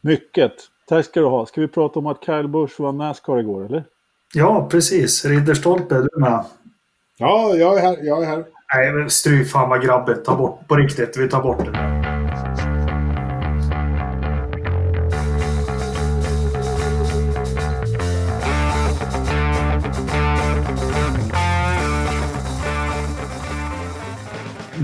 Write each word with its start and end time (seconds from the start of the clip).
Mycket. 0.00 0.52
Tack 0.88 1.06
ska 1.06 1.20
du 1.20 1.26
ha. 1.26 1.46
Ska 1.46 1.60
vi 1.60 1.68
prata 1.68 1.98
om 1.98 2.06
att 2.06 2.24
Kyle 2.24 2.48
Busch 2.48 2.80
vann 2.80 2.96
Nascar 2.96 3.38
igår, 3.38 3.66
eller? 3.66 3.84
Ja, 4.34 4.68
precis. 4.70 5.24
Ridderstolpe, 5.24 5.94
är 5.94 6.02
du 6.12 6.20
med? 6.20 6.44
Ja, 7.18 7.54
jag 7.54 7.78
är 7.78 7.82
här. 7.82 7.98
Jag 8.02 8.22
är 8.22 8.26
här. 8.26 8.44
Nej, 8.74 8.92
men 8.92 9.10
stryk 9.10 9.50
fan 9.50 9.68
vad 9.68 9.84
grabbigt. 9.84 10.24
Ta 10.24 10.36
bort 10.36 10.68
på 10.68 10.76
riktigt. 10.76 11.16
Vi 11.18 11.28
tar 11.28 11.42
bort 11.42 11.64
det. 11.64 11.98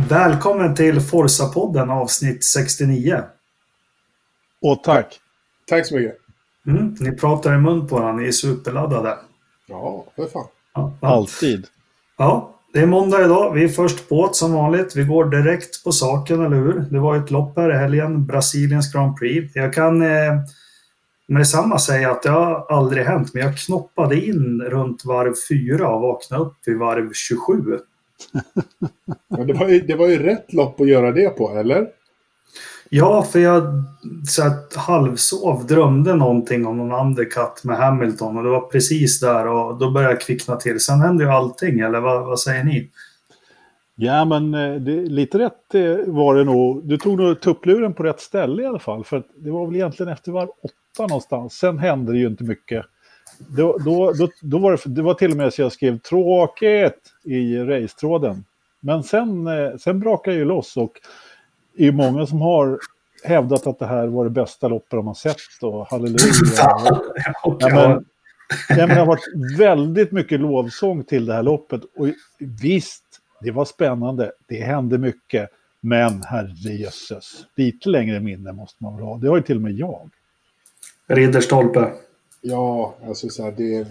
Välkommen 0.08 0.74
till 0.74 1.00
Forsa-podden 1.00 1.90
avsnitt 1.90 2.44
69. 2.44 3.22
Och 4.64 4.82
tack. 4.82 5.20
Tack 5.66 5.86
så 5.86 5.96
mycket. 5.96 6.16
Mm, 6.66 6.96
ni 7.00 7.12
pratar 7.12 7.54
i 7.54 7.58
mun 7.58 7.88
på 7.88 7.96
varandra, 7.96 8.22
ni 8.22 8.28
är 8.28 8.32
superladdade. 8.32 9.18
Ja, 9.66 10.04
för 10.16 10.26
fan. 10.26 10.46
Ja, 10.74 10.92
ja. 11.00 11.08
Alltid. 11.08 11.66
ja, 12.18 12.54
det 12.72 12.80
är 12.80 12.86
måndag 12.86 13.24
idag. 13.24 13.52
Vi 13.52 13.64
är 13.64 13.68
först 13.68 14.08
båt 14.08 14.36
som 14.36 14.52
vanligt. 14.52 14.96
Vi 14.96 15.04
går 15.04 15.24
direkt 15.24 15.84
på 15.84 15.92
saken, 15.92 16.44
eller 16.44 16.56
hur? 16.56 16.84
Det 16.90 16.98
var 16.98 17.16
ett 17.16 17.30
lopp 17.30 17.56
här 17.56 17.70
i 17.70 17.76
helgen, 17.76 18.26
Brasiliens 18.26 18.92
Grand 18.92 19.16
Prix. 19.18 19.52
Jag 19.54 19.72
kan 19.74 20.02
eh, 20.02 20.34
med 21.26 21.40
detsamma 21.40 21.78
säga 21.78 22.10
att 22.10 22.22
det 22.22 22.30
har 22.30 22.66
aldrig 22.68 23.04
hänt, 23.04 23.34
men 23.34 23.42
jag 23.42 23.58
knoppade 23.58 24.26
in 24.26 24.62
runt 24.62 25.04
varv 25.04 25.34
4 25.48 25.88
och 25.88 26.00
vaknade 26.00 26.42
upp 26.42 26.56
vid 26.66 26.78
varv 26.78 27.10
27. 27.12 27.78
Men 29.28 29.46
det, 29.46 29.52
var 29.52 29.68
ju, 29.68 29.80
det 29.80 29.94
var 29.94 30.08
ju 30.08 30.18
rätt 30.18 30.52
lopp 30.52 30.80
att 30.80 30.88
göra 30.88 31.12
det 31.12 31.28
på, 31.28 31.50
eller? 31.50 31.88
Ja, 32.88 33.22
för 33.22 33.38
jag 33.38 33.84
så 34.26 34.46
att 34.46 34.74
halvsov, 34.76 35.66
drömde 35.66 36.14
någonting 36.14 36.66
om 36.66 36.76
någon 36.76 37.06
undercut 37.06 37.64
med 37.64 37.76
Hamilton 37.76 38.36
och 38.36 38.44
det 38.44 38.50
var 38.50 38.60
precis 38.60 39.20
där 39.20 39.46
och 39.46 39.78
då 39.78 39.90
började 39.90 40.12
jag 40.12 40.20
kvickna 40.20 40.56
till. 40.56 40.80
Sen 40.80 41.00
hände 41.00 41.24
ju 41.24 41.30
allting, 41.30 41.80
eller 41.80 42.00
vad, 42.00 42.26
vad 42.26 42.40
säger 42.40 42.64
ni? 42.64 42.90
Ja, 43.96 44.24
men 44.24 44.54
eh, 44.54 44.74
det, 44.74 45.00
lite 45.00 45.38
rätt 45.38 45.74
eh, 45.74 45.96
var 46.06 46.34
det 46.34 46.44
nog. 46.44 46.88
Du 46.88 46.98
tog 46.98 47.18
nog 47.18 47.40
tuppluren 47.40 47.94
på 47.94 48.02
rätt 48.02 48.20
ställe 48.20 48.62
i 48.62 48.66
alla 48.66 48.78
fall. 48.78 49.04
För 49.04 49.22
det 49.36 49.50
var 49.50 49.66
väl 49.66 49.74
egentligen 49.74 50.12
efter 50.12 50.32
varv 50.32 50.48
åtta 50.48 51.06
någonstans. 51.06 51.54
Sen 51.54 51.78
hände 51.78 52.12
det 52.12 52.18
ju 52.18 52.26
inte 52.26 52.44
mycket. 52.44 52.84
Då, 53.38 53.78
då, 53.78 54.12
då, 54.12 54.28
då 54.42 54.58
var 54.58 54.72
det, 54.72 54.94
det 54.94 55.02
var 55.02 55.14
till 55.14 55.30
och 55.30 55.36
med 55.36 55.54
så 55.54 55.62
jag 55.62 55.72
skrev 55.72 55.98
tråkigt 55.98 57.12
i 57.24 57.56
racetråden. 57.56 58.44
Men 58.80 59.02
sen, 59.02 59.46
eh, 59.46 59.76
sen 59.76 60.00
brakade 60.00 60.36
jag 60.36 60.38
ju 60.38 60.44
loss 60.44 60.76
och 60.76 60.92
är 61.76 61.84
ju 61.84 61.92
många 61.92 62.26
som 62.26 62.40
har 62.40 62.78
hävdat 63.24 63.66
att 63.66 63.78
det 63.78 63.86
här 63.86 64.06
var 64.06 64.24
det 64.24 64.30
bästa 64.30 64.68
loppet 64.68 64.90
de 64.90 65.06
har 65.06 65.14
sett 65.14 65.62
och 65.62 65.86
halleluja. 65.86 66.20
Men, 68.68 68.78
ja, 68.78 68.86
men 68.86 68.88
det 68.88 68.94
har 68.94 69.06
varit 69.06 69.58
väldigt 69.58 70.12
mycket 70.12 70.40
lovsång 70.40 71.04
till 71.04 71.26
det 71.26 71.34
här 71.34 71.42
loppet. 71.42 71.80
Och 71.96 72.06
visst, 72.38 73.04
det 73.40 73.50
var 73.50 73.64
spännande. 73.64 74.32
Det 74.48 74.60
hände 74.60 74.98
mycket. 74.98 75.50
Men 75.80 76.22
herrejösses, 76.22 77.46
lite 77.56 77.88
längre 77.88 78.20
minne 78.20 78.52
måste 78.52 78.82
man 78.84 78.96
väl 78.96 79.04
ha. 79.04 79.16
Det 79.16 79.28
har 79.28 79.36
ju 79.36 79.42
till 79.42 79.56
och 79.56 79.62
med 79.62 79.72
jag. 79.72 80.10
Ridderstolpe. 81.06 81.92
Ja, 82.40 82.94
alltså 83.06 83.28
så 83.28 83.42
här, 83.42 83.54
det, 83.56 83.86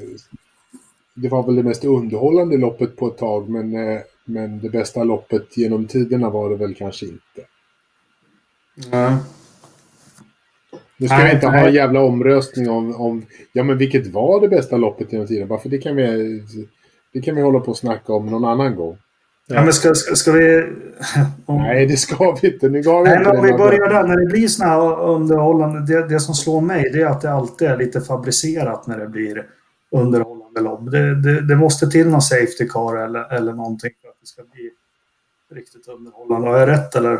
det 1.13 1.29
var 1.29 1.43
väl 1.43 1.55
det 1.55 1.63
mest 1.63 1.85
underhållande 1.85 2.57
loppet 2.57 2.97
på 2.97 3.07
ett 3.07 3.17
tag, 3.17 3.49
men, 3.49 3.75
eh, 3.75 4.01
men 4.25 4.59
det 4.59 4.69
bästa 4.69 5.03
loppet 5.03 5.57
genom 5.57 5.87
tiderna 5.87 6.29
var 6.29 6.49
det 6.49 6.55
väl 6.55 6.75
kanske 6.75 7.05
inte. 7.05 7.41
Mm. 8.77 9.13
Nu 10.97 11.07
ska 11.07 11.17
Nej, 11.17 11.25
vi 11.25 11.31
inte 11.35 11.47
ha 11.47 11.53
nej. 11.53 11.67
en 11.67 11.73
jävla 11.73 12.01
omröstning 12.01 12.69
om, 12.69 12.95
om 12.95 13.25
ja 13.53 13.63
men 13.63 13.77
vilket 13.77 14.07
var 14.07 14.41
det 14.41 14.47
bästa 14.47 14.77
loppet 14.77 15.11
genom 15.11 15.27
tiden? 15.27 15.47
Varför 15.47 15.69
det 15.69 15.77
kan 15.77 15.95
vi, 15.95 16.43
det 17.13 17.21
kan 17.21 17.35
vi 17.35 17.41
hålla 17.41 17.59
på 17.59 17.71
och 17.71 17.77
snacka 17.77 18.13
om 18.13 18.25
någon 18.25 18.45
annan 18.45 18.75
gång. 18.75 18.97
Ja, 19.47 19.63
men 19.63 19.73
ska, 19.73 19.95
ska, 19.95 20.15
ska 20.15 20.31
vi... 20.31 20.63
Om, 21.45 21.57
Nej, 21.57 21.85
det 21.85 21.97
ska 21.97 22.37
vi 22.41 22.53
inte. 22.53 22.69
Nu 22.69 22.81
gav 22.81 23.03
vi 23.03 23.09
Nej, 23.09 23.17
inte 23.17 23.29
men 23.29 23.39
om 23.39 23.45
vi 23.45 23.53
börjar 23.53 23.89
där. 23.89 24.03
När 24.03 24.17
det 24.17 24.25
blir 24.25 24.47
såna 24.47 24.69
här 24.69 25.01
underhållande... 25.01 25.93
Det, 25.93 26.07
det 26.07 26.19
som 26.19 26.35
slår 26.35 26.61
mig 26.61 26.89
det 26.93 27.01
är 27.01 27.05
att 27.05 27.21
det 27.21 27.31
alltid 27.31 27.67
är 27.67 27.77
lite 27.77 28.01
fabricerat 28.01 28.87
när 28.87 28.99
det 28.99 29.07
blir 29.07 29.47
underhållande 29.91 30.61
lopp. 30.61 30.91
Det, 30.91 31.21
det, 31.21 31.47
det 31.47 31.55
måste 31.55 31.87
till 31.87 32.09
någon 32.09 32.21
safety 32.21 32.67
car 32.69 32.97
eller, 32.97 33.33
eller 33.33 33.53
någonting 33.53 33.91
för 34.01 34.09
att 34.09 34.19
det 34.21 34.27
ska 34.27 34.43
bli 34.53 34.69
riktigt 35.53 35.87
underhållande. 35.87 36.49
Har 36.49 36.57
jag 36.57 36.69
rätt 36.69 36.95
eller? 36.95 37.19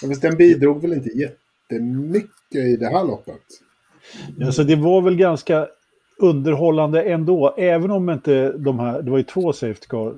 Fast 0.00 0.22
den 0.22 0.36
bidrog 0.36 0.82
väl 0.82 0.92
inte 0.92 1.08
jättemycket 1.08 2.54
i 2.54 2.76
det 2.76 2.86
här 2.86 3.04
loppet? 3.04 3.40
Alltså, 4.44 4.64
det 4.64 4.76
var 4.76 5.00
väl 5.00 5.16
ganska 5.16 5.68
underhållande 6.18 7.02
ändå. 7.02 7.54
Även 7.58 7.90
om 7.90 8.10
inte 8.10 8.52
de 8.52 8.78
här, 8.78 9.02
det 9.02 9.10
var 9.10 9.18
ju 9.18 9.24
två 9.24 9.52
safety 9.52 9.86
car 9.88 10.14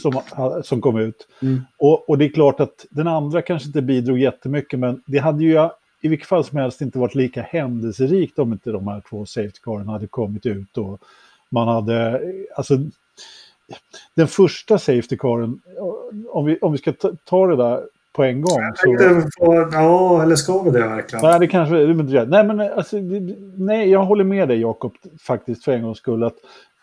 som, 0.00 0.20
som 0.62 0.80
kom 0.80 0.98
ut. 0.98 1.28
Mm. 1.42 1.60
Och, 1.78 2.08
och 2.08 2.18
det 2.18 2.24
är 2.24 2.28
klart 2.28 2.60
att 2.60 2.86
den 2.90 3.08
andra 3.08 3.42
kanske 3.42 3.66
inte 3.66 3.82
bidrog 3.82 4.18
jättemycket. 4.18 4.78
Men 4.78 5.02
det 5.06 5.18
hade 5.18 5.44
ju 5.44 5.68
i 6.00 6.08
vilket 6.08 6.28
fall 6.28 6.44
som 6.44 6.58
helst 6.58 6.80
inte 6.80 6.98
varit 6.98 7.14
lika 7.14 7.42
händelserikt 7.42 8.38
om 8.38 8.52
inte 8.52 8.70
de 8.70 8.88
här 8.88 9.02
två 9.10 9.26
safety 9.26 9.60
caren 9.62 9.88
hade 9.88 10.06
kommit 10.06 10.46
ut. 10.46 10.78
Och 10.78 11.00
man 11.50 11.68
hade, 11.68 12.20
alltså, 12.56 12.78
den 14.14 14.28
första 14.28 14.78
safety 14.78 15.16
caren, 15.16 15.60
om 16.28 16.44
vi, 16.44 16.58
om 16.58 16.72
vi 16.72 16.78
ska 16.78 16.92
ta, 16.92 17.12
ta 17.24 17.46
det 17.46 17.56
där 17.56 17.82
på 18.12 18.22
en 18.24 18.40
gång. 18.40 18.60
Jag 18.62 18.78
Så, 18.78 18.96
tänkte 18.98 19.28
Ja, 19.72 20.22
eller 20.22 20.36
ska 20.36 20.62
vi 20.62 20.70
det 20.70 20.78
verkligen? 20.88 21.24
nej, 21.24 21.40
det 21.40 21.46
kanske 21.46 21.74
det 21.74 21.82
är 21.82 21.90
inte 21.90 22.12
rätt. 22.14 22.28
Nej, 22.28 22.44
men 22.44 22.60
alltså, 22.60 22.96
nej, 23.56 23.88
jag 23.90 24.04
håller 24.04 24.24
med 24.24 24.48
dig 24.48 24.60
Jakob, 24.60 24.92
faktiskt 25.20 25.64
för 25.64 25.72
en 25.72 25.82
gångs 25.82 25.98
skull. 25.98 26.22
Att 26.24 26.34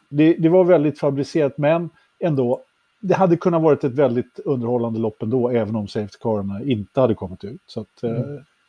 det, 0.10 0.34
det 0.34 0.50
var 0.50 0.64
väldigt 0.64 1.00
fabricerat, 1.00 1.58
men 1.58 1.90
ändå. 2.20 2.62
Det 3.02 3.14
hade 3.14 3.38
kunnat 3.38 3.62
varit 3.62 3.84
ett 3.84 3.94
väldigt 3.94 4.40
underhållande 4.46 5.00
lopp 5.00 5.22
ändå, 5.24 5.50
även 5.50 5.76
om 5.76 5.88
safety 5.88 6.18
carerna 6.22 6.62
inte 6.64 7.02
hade 7.02 7.16
kommit 7.16 7.44
ut. 7.44 7.62
Så 7.66 7.82
att, 7.82 8.04
eh, 8.04 8.12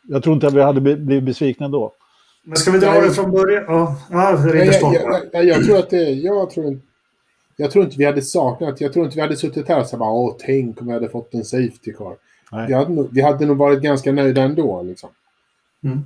jag 0.08 0.22
tror 0.22 0.34
inte 0.34 0.46
att 0.46 0.54
vi 0.54 0.62
hade 0.62 0.80
bli- 0.80 0.96
blivit 0.96 1.24
besvikna 1.24 1.66
ändå. 1.66 1.92
Men 2.44 2.56
ska 2.56 2.70
vi 2.70 2.78
dra 2.78 2.90
Nej. 2.92 3.02
det 3.02 3.10
från 3.10 3.30
början? 3.30 3.64
Ja, 3.68 3.96
ja 4.10 4.30
Jag, 4.46 4.56
jag, 4.66 4.94
jag, 5.32 5.44
jag, 5.44 5.64
tror 5.64 5.78
att 5.78 5.90
det... 5.90 6.10
Jag 6.10 6.50
tror, 6.50 6.66
inte- 6.66 6.86
jag 7.56 7.70
tror 7.70 7.84
inte 7.84 7.96
vi 7.98 8.04
hade 8.04 8.22
saknat... 8.22 8.80
Jag 8.80 8.92
tror 8.92 9.04
inte 9.04 9.16
vi 9.16 9.22
hade 9.22 9.36
suttit 9.36 9.68
här 9.68 9.80
och 9.80 9.86
sagt 9.86 9.98
bara 10.00 10.10
åh, 10.12 10.34
tänk 10.38 10.80
om 10.80 10.86
vi 10.86 10.92
hade 10.92 11.08
fått 11.08 11.34
en 11.34 11.44
safety 11.44 11.92
car. 11.92 12.16
Vi 12.68 12.74
hade, 12.74 12.92
nog, 12.92 13.08
vi 13.12 13.22
hade 13.22 13.46
nog 13.46 13.56
varit 13.56 13.82
ganska 13.82 14.12
nöjda 14.12 14.42
ändå. 14.42 14.82
Liksom. 14.82 15.10
Mm. 15.84 16.02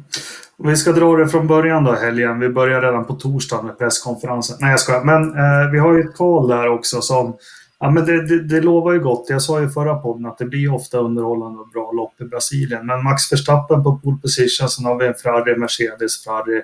Vi 0.59 0.77
ska 0.77 0.93
dra 0.93 1.16
det 1.16 1.28
från 1.28 1.47
början 1.47 1.84
då, 1.84 1.93
helgen. 1.93 2.41
Vi 2.41 2.49
börjar 2.49 2.82
redan 2.82 3.05
på 3.05 3.15
torsdag 3.15 3.62
med 3.62 3.78
presskonferensen. 3.78 4.56
Nej, 4.60 4.71
jag 4.71 4.81
skojar. 4.81 5.05
Men 5.05 5.22
eh, 5.22 5.71
vi 5.72 5.78
har 5.78 5.94
ju 5.94 6.00
ett 6.00 6.16
kval 6.16 6.49
där 6.49 6.69
också 6.69 7.00
som... 7.00 7.37
Ja, 7.78 7.91
men 7.91 8.05
det, 8.05 8.27
det, 8.27 8.43
det 8.43 8.60
lovar 8.60 8.93
ju 8.93 9.00
gott. 9.00 9.27
Jag 9.28 9.43
sa 9.43 9.60
ju 9.60 9.66
i 9.66 9.71
förra 9.71 9.94
podden 9.94 10.27
att 10.27 10.38
det 10.38 10.44
blir 10.44 10.75
ofta 10.75 10.99
underhållande 10.99 11.60
och 11.60 11.69
bra 11.69 11.93
lopp 11.93 12.21
i 12.21 12.25
Brasilien. 12.25 12.87
Men 12.87 13.03
Max 13.05 13.32
Verstappen 13.32 13.82
på 13.82 13.99
pole 13.99 14.16
position, 14.22 14.69
sen 14.69 14.84
har 14.84 14.99
vi 14.99 15.06
en 15.06 15.15
Ferrari, 15.15 15.56
Mercedes, 15.56 16.25
Ferrari, 16.25 16.62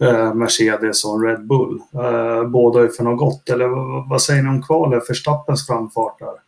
eh, 0.00 0.34
Mercedes 0.34 1.04
och 1.04 1.24
Red 1.24 1.46
Bull. 1.46 1.80
Eh, 1.94 2.48
båda 2.48 2.84
är 2.84 2.88
för 2.88 3.04
något 3.04 3.18
gott. 3.18 3.50
Eller 3.50 3.68
vad, 3.68 4.08
vad 4.08 4.22
säger 4.22 4.42
ni 4.42 4.48
om 4.48 4.62
kvalet? 4.62 5.10
Verstappens 5.10 5.66
framfart 5.66 6.18
där? 6.18 6.47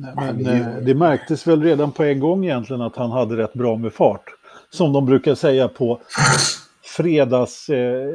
Nej, 0.00 0.12
Men 0.16 0.44
det 0.44 0.52
eh, 0.52 0.76
det 0.76 0.94
märktes 0.94 1.46
väl 1.46 1.62
redan 1.62 1.92
på 1.92 2.04
en 2.04 2.20
gång 2.20 2.44
egentligen 2.44 2.82
att 2.82 2.96
han 2.96 3.10
hade 3.10 3.36
rätt 3.36 3.52
bra 3.52 3.76
med 3.76 3.92
fart. 3.92 4.24
Som 4.70 4.92
de 4.92 5.06
brukar 5.06 5.34
säga 5.34 5.68
på 5.68 6.00
fredags, 6.82 7.68
eh, 7.68 8.08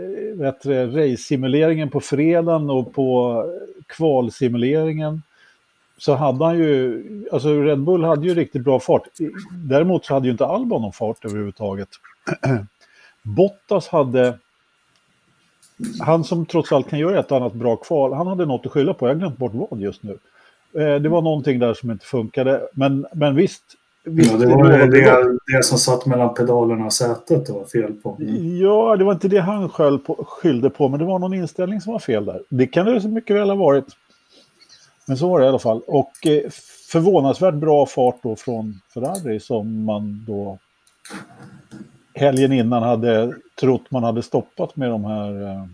race-simuleringen 0.67 1.89
på 1.89 1.99
fredagen 1.99 2.69
och 2.69 2.93
på 2.93 3.43
kvalsimuleringen. 3.87 5.21
Så 5.97 6.15
hade 6.15 6.45
han 6.45 6.57
ju, 6.57 7.03
alltså 7.31 7.61
Red 7.61 7.79
Bull 7.79 8.03
hade 8.03 8.27
ju 8.27 8.35
riktigt 8.35 8.63
bra 8.63 8.79
fart. 8.79 9.03
Däremot 9.51 10.05
så 10.05 10.13
hade 10.13 10.25
ju 10.25 10.31
inte 10.31 10.45
Albon 10.45 10.81
någon 10.81 10.93
fart 10.93 11.25
överhuvudtaget. 11.25 11.89
Bottas 13.21 13.87
hade, 13.87 14.39
han 15.99 16.23
som 16.23 16.45
trots 16.45 16.71
allt 16.71 16.89
kan 16.89 16.99
göra 16.99 17.19
ett 17.19 17.31
annat 17.31 17.53
bra 17.53 17.75
kval, 17.75 18.13
han 18.13 18.27
hade 18.27 18.45
något 18.45 18.65
att 18.65 18.71
skylla 18.71 18.93
på. 18.93 19.07
Jag 19.07 19.13
har 19.13 19.19
glömt 19.19 19.37
bort 19.37 19.51
vad 19.53 19.79
just 19.79 20.03
nu. 20.03 20.17
Eh, 20.77 20.95
Det 20.95 21.09
var 21.09 21.21
någonting 21.21 21.59
där 21.59 21.73
som 21.73 21.91
inte 21.91 22.05
funkade. 22.05 22.67
Men, 22.73 23.05
men 23.13 23.35
visst. 23.35 23.63
visst 24.03 24.31
Ja, 24.31 24.37
det 24.37 24.45
var 24.45 24.87
det, 24.87 25.01
gott. 25.01 25.41
det 25.57 25.63
som 25.63 25.77
satt 25.77 26.05
mellan 26.05 26.33
pedalerna 26.33 26.85
och 26.85 26.93
sätet 26.93 27.45
det 27.45 27.53
var 27.53 27.65
fel 27.65 27.93
på. 27.93 28.17
Ja, 28.61 28.95
det 28.95 29.03
var 29.03 29.13
inte 29.13 29.27
det 29.27 29.39
han 29.39 29.69
skyll 29.69 29.99
på, 29.99 30.25
skyllde 30.27 30.69
på, 30.69 30.89
men 30.89 30.99
det 30.99 31.05
var 31.05 31.19
någon 31.19 31.33
inställning 31.33 31.81
som 31.81 31.93
var 31.93 31.99
fel 31.99 32.25
där. 32.25 32.41
Det 32.49 32.67
kan 32.67 32.85
det 32.85 33.01
så 33.01 33.07
mycket 33.07 33.35
väl 33.35 33.49
ha 33.49 33.55
varit. 33.55 33.85
Men 35.07 35.17
så 35.17 35.29
var 35.29 35.39
det 35.39 35.45
i 35.45 35.49
alla 35.49 35.59
fall. 35.59 35.81
Och 35.87 36.27
eh, 36.27 36.49
förvånansvärt 36.91 37.53
bra 37.53 37.85
fart 37.85 38.15
då 38.23 38.35
från 38.35 38.81
Ferrari 38.93 39.39
som 39.39 39.83
man 39.83 40.23
då 40.27 40.57
helgen 42.13 42.51
innan 42.51 42.83
hade 42.83 43.33
trott 43.59 43.91
man 43.91 44.03
hade 44.03 44.23
stoppat 44.23 44.75
med 44.75 44.89
de 44.89 45.05
här 45.05 45.41
eh, 45.51 45.65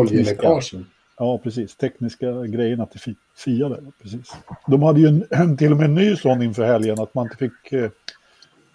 Oljeläckagen. 0.00 0.86
Ja, 1.18 1.38
precis. 1.38 1.76
Tekniska 1.76 2.32
grejerna 2.32 2.86
till 2.86 3.00
Fi- 3.00 3.16
Fia 3.44 3.68
där. 3.68 3.80
Precis. 4.02 4.36
De 4.66 4.82
hade 4.82 5.00
ju 5.00 5.22
en, 5.30 5.56
till 5.56 5.72
och 5.72 5.78
med 5.78 5.84
en 5.84 5.94
ny 5.94 6.16
sån 6.16 6.42
inför 6.42 6.64
helgen 6.66 7.00
att 7.00 7.14
man 7.14 7.24
inte 7.26 7.36
fick... 7.36 7.72
Eh, 7.72 7.90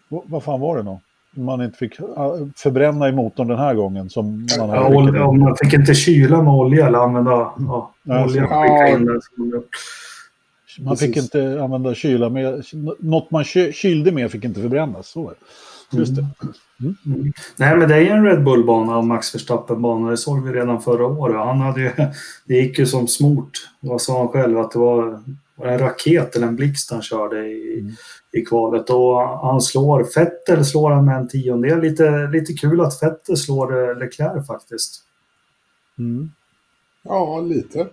vad 0.09 0.43
fan 0.43 0.59
var 0.59 0.77
det 0.77 0.83
då? 0.83 0.99
Man 1.33 1.61
inte 1.61 1.77
fick 1.77 1.95
förbränna 2.55 3.09
i 3.09 3.11
motorn 3.11 3.47
den 3.47 3.57
här 3.57 3.73
gången. 3.73 4.09
Som 4.09 4.47
man, 4.59 4.69
ja, 4.69 4.95
olja, 4.95 5.31
man 5.31 5.55
fick 5.63 5.73
inte 5.73 5.93
kyla 5.93 6.41
med 6.41 6.53
olja 6.53 6.87
eller 6.87 6.99
använda 6.99 7.31
ja, 7.31 7.93
ja, 8.03 8.25
olja. 8.25 8.47
Ja, 8.49 9.61
man 10.79 10.97
fick 10.97 11.17
inte 11.17 11.63
använda 11.63 11.93
kyla 11.93 12.29
med, 12.29 12.63
något 12.99 13.31
man 13.31 13.43
kylde 13.43 14.11
med 14.11 14.31
fick 14.31 14.43
inte 14.43 14.61
förbrännas. 14.61 15.07
Så 15.07 15.33
Just 15.91 16.15
det. 16.15 16.25
Mm. 16.79 16.95
Mm. 17.05 17.33
Nej, 17.57 17.77
men 17.77 17.89
det 17.89 17.95
är 17.95 18.05
en 18.05 18.25
Red 18.25 18.43
Bull-bana 18.43 18.97
och 18.97 19.05
Max 19.05 19.35
Verstappen-bana. 19.35 20.09
Det 20.09 20.17
såg 20.17 20.43
vi 20.43 20.53
redan 20.53 20.81
förra 20.81 21.05
året. 21.05 21.35
Han 21.35 21.61
hade 21.61 21.81
ju, 21.81 21.91
det 22.45 22.53
gick 22.53 22.79
ju 22.79 22.85
som 22.85 23.07
smort. 23.07 23.51
Vad 23.79 24.01
sa 24.01 24.17
han 24.17 24.27
själv? 24.27 24.57
Att 24.57 24.71
det 24.71 24.79
var, 24.79 25.23
en 25.63 25.79
raket 25.79 26.35
eller 26.35 26.47
en 26.47 26.55
blixt 26.55 26.91
han 26.91 27.01
körde 27.01 27.47
i, 27.47 27.79
mm. 27.79 27.93
i 28.31 28.41
kvalet. 28.41 28.89
Och 28.89 29.21
han 29.21 29.61
slår, 29.61 30.03
Fettel 30.03 30.65
slår 30.65 30.91
han 30.91 31.05
med 31.05 31.17
en 31.17 31.27
tiondel. 31.27 31.81
Lite, 31.81 32.27
lite 32.27 32.53
kul 32.53 32.81
att 32.81 32.99
Fettel 32.99 33.37
slår 33.37 33.99
Leclerc 33.99 34.47
faktiskt. 34.47 35.03
Mm. 35.97 36.31
Ja, 37.03 37.39
lite. 37.39 37.87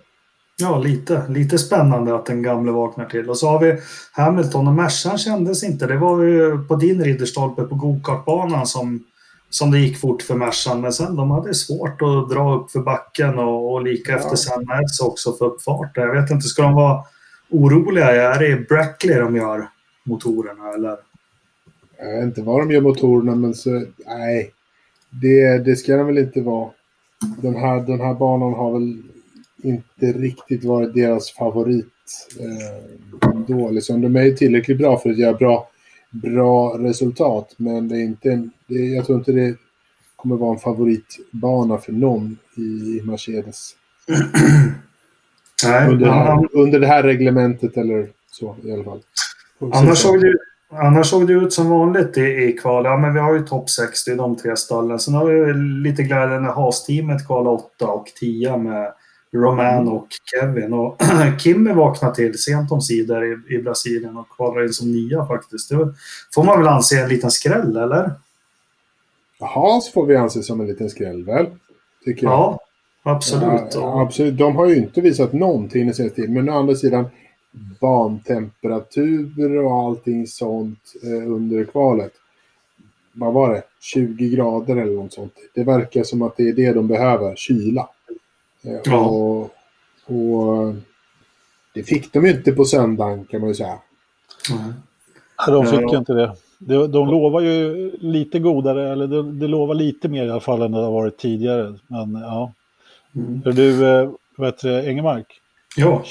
Ja, 0.61 0.79
lite. 0.79 1.23
Lite 1.29 1.59
spännande 1.59 2.15
att 2.15 2.27
den 2.27 2.43
gamle 2.43 2.73
vaknar 2.73 3.05
till. 3.07 3.31
Och 3.31 3.39
så 3.39 3.49
har 3.49 3.61
vi 3.61 3.81
Hamilton 4.13 4.69
och 4.69 4.75
Mercan 4.75 5.19
kändes 5.19 5.65
inte. 5.65 5.87
Det 5.87 5.97
var 5.97 6.23
ju 6.23 6.59
på 6.59 6.77
din 6.77 7.05
ridderstolpe 7.05 7.63
på 7.63 7.75
gokartbanan 7.75 8.67
som, 8.67 9.05
som 9.51 9.71
det 9.71 9.79
gick 9.79 10.01
fort 10.01 10.23
för 10.23 10.35
Mercan. 10.35 10.81
Men 10.81 10.93
sen 10.93 11.17
de 11.17 11.31
hade 11.31 11.55
svårt 11.55 12.03
att 12.03 12.31
dra 12.31 12.55
upp 12.55 12.71
för 12.71 12.81
backen 12.81 13.39
och, 13.39 13.73
och 13.73 13.83
lika 13.83 14.13
ja. 14.13 14.19
efter 14.19 14.37
Sam 14.37 14.65
också 15.03 15.33
för 15.33 15.45
uppfart. 15.45 15.91
Jag 15.95 16.21
vet 16.21 16.31
inte, 16.31 16.47
ska 16.47 16.63
de 16.63 16.75
vara 16.75 17.03
oroliga? 17.51 18.35
Är 18.35 18.39
det 18.39 18.69
Brackley 18.69 19.19
de 19.19 19.37
gör 19.37 19.69
motorerna 20.05 20.73
eller? 20.75 20.97
Jag 21.99 22.15
vet 22.15 22.25
inte 22.25 22.43
vad 22.43 22.61
de 22.61 22.71
gör 22.71 22.81
motorerna, 22.81 23.35
men 23.35 23.55
så, 23.55 23.85
nej. 24.07 24.53
Det, 25.11 25.59
det 25.59 25.77
ska 25.77 25.97
de 25.97 26.07
väl 26.07 26.19
inte 26.19 26.41
vara. 26.41 26.71
Den 27.43 27.57
här, 27.57 27.81
den 27.81 28.01
här 28.01 28.15
banan 28.15 28.55
har 28.55 28.73
väl 28.73 29.03
inte 29.63 30.13
riktigt 30.19 30.65
varit 30.65 30.95
deras 30.95 31.31
favorit 31.31 31.87
eh, 32.41 33.41
då. 33.47 33.71
Liksom, 33.71 34.01
de 34.01 34.17
är 34.17 34.23
ju 34.23 34.37
tillräckligt 34.37 34.79
bra 34.79 34.99
för 34.99 35.11
att 35.11 35.19
göra 35.19 35.37
bra, 35.37 35.69
bra 36.11 36.79
resultat, 36.79 37.55
men 37.57 37.89
det 37.89 37.97
är 37.97 38.05
inte, 38.05 38.49
det, 38.67 38.75
jag 38.75 39.07
tror 39.07 39.19
inte 39.19 39.33
det 39.33 39.57
kommer 40.17 40.37
vara 40.37 40.53
en 40.53 40.59
favoritbana 40.59 41.79
för 41.79 41.93
någon 41.93 42.39
i 42.57 43.01
Mercedes. 43.05 43.71
Nej, 45.65 45.89
under, 45.89 46.07
han, 46.07 46.49
under 46.53 46.81
det 46.81 46.87
här 46.87 47.03
reglementet 47.03 47.77
eller 47.77 48.09
så 48.31 48.57
i 48.65 48.73
alla 48.73 48.85
fall. 48.85 49.01
Annars 49.73 49.99
såg, 49.99 50.21
det, 50.21 50.35
annars 50.71 51.07
såg 51.07 51.27
det 51.27 51.33
ut 51.33 51.53
som 51.53 51.71
vanligt 51.71 52.19
i, 52.19 52.21
i 52.21 52.53
kval. 52.53 52.85
Ja, 52.85 52.97
men 52.97 53.15
vi 53.15 53.21
har 53.21 53.35
ju 53.35 53.41
topp 53.41 53.71
60 53.71 54.11
i 54.11 54.15
de 54.15 54.37
tre 54.37 54.57
stallen. 54.57 54.99
Sen 54.99 55.15
har 55.15 55.27
vi 55.27 55.53
lite 55.89 56.03
glädjande 56.03 56.51
Haas-teamet 56.51 57.27
kval 57.27 57.47
8 57.47 57.87
och 57.87 58.07
10 58.21 58.57
med 58.57 58.93
Roman 59.33 59.89
och 59.89 60.09
Kevin. 60.25 60.73
Och 60.73 61.03
Kimmy 61.39 61.73
vaknade 61.73 62.15
till 62.15 62.39
sent 62.39 62.73
om 62.73 62.81
sidor 62.81 63.25
i, 63.25 63.55
i 63.55 63.63
Brasilien 63.63 64.17
och 64.17 64.29
kvalade 64.37 64.67
in 64.67 64.73
som 64.73 64.93
nia 64.93 65.27
faktiskt. 65.27 65.69
Det 65.69 65.95
får 66.35 66.45
man 66.45 66.59
väl 66.59 66.69
anse 66.69 67.03
en 67.03 67.09
liten 67.09 67.31
skräll, 67.31 67.77
eller? 67.77 68.13
Jaha, 69.41 69.81
så 69.81 69.93
får 69.93 70.07
vi 70.07 70.17
anse 70.17 70.43
som 70.43 70.61
en 70.61 70.67
liten 70.67 70.91
skräll, 70.91 71.25
väl? 71.25 71.47
Tycker 72.05 72.27
jag. 72.27 72.33
Ja, 72.33 72.61
absolut. 73.03 73.75
Ja, 73.75 74.03
absolut. 74.03 74.39
De 74.39 74.57
har 74.57 74.67
ju 74.67 74.77
inte 74.77 75.01
visat 75.01 75.33
någonting 75.33 75.87
den 75.87 75.95
senaste 75.95 76.17
tiden, 76.17 76.35
men 76.35 76.49
å 76.49 76.59
andra 76.59 76.75
sidan 76.75 77.05
bantemperatur 77.81 79.57
och 79.57 79.73
allting 79.73 80.27
sånt 80.27 80.95
eh, 81.03 81.33
under 81.33 81.65
kvalet. 81.65 82.13
Vad 83.13 83.33
var 83.33 83.55
det? 83.55 83.63
20 83.81 84.29
grader 84.29 84.77
eller 84.77 84.95
något 84.95 85.13
sånt. 85.13 85.35
Det 85.55 85.65
verkar 85.65 86.03
som 86.03 86.23
att 86.23 86.37
det 86.37 86.49
är 86.49 86.53
det 86.53 86.73
de 86.73 86.89
behöver, 86.89 87.37
kyla. 87.37 87.89
Eh, 88.63 88.81
ja. 88.85 89.07
Och, 89.07 89.43
och, 90.05 90.75
det 91.75 91.83
fick 91.83 92.13
de 92.13 92.25
ju 92.25 92.31
inte 92.31 92.53
på 92.53 92.65
söndagen 92.65 93.25
kan 93.25 93.41
man 93.41 93.49
ju 93.49 93.55
säga. 93.55 93.79
Mm. 94.51 94.73
de 95.47 95.67
fick 95.67 95.93
ju 95.93 95.99
inte 95.99 96.13
det. 96.13 96.37
De, 96.59 96.93
de 96.93 97.09
lovar 97.09 97.41
ju 97.41 97.91
lite 98.01 98.39
godare, 98.39 98.93
eller 98.93 99.07
det, 99.07 99.33
det 99.33 99.47
lovar 99.47 99.75
lite 99.75 100.09
mer 100.09 100.27
i 100.27 100.31
alla 100.31 100.41
fall 100.41 100.63
än 100.63 100.73
det 100.73 100.79
har 100.79 100.91
varit 100.91 101.19
tidigare. 101.19 101.75
Men 101.87 102.15
ja. 102.15 102.53
Mm. 103.15 103.43
För 103.43 103.53
du, 103.53 103.87
äh, 103.87 104.11
vet 104.37 104.59
du, 104.59 104.89
Engemark? 104.89 105.41
Ja. 105.77 106.03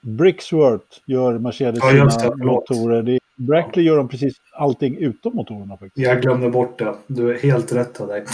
Brixworth 0.00 1.00
gör 1.06 1.38
Mercedes 1.38 1.80
ja, 1.82 2.10
sina 2.10 2.36
motorer. 2.36 3.02
Det, 3.02 3.18
Brackley 3.36 3.84
gör 3.84 3.96
de 3.96 4.08
precis 4.08 4.34
allting 4.52 4.96
utom 4.96 5.36
motorerna. 5.36 5.76
Faktiskt. 5.76 6.06
Jag 6.06 6.22
glömde 6.22 6.50
bort 6.50 6.78
det. 6.78 6.94
Du 7.06 7.30
är 7.30 7.38
helt 7.38 7.72
rätt 7.72 8.00
av 8.00 8.08
dig. 8.08 8.24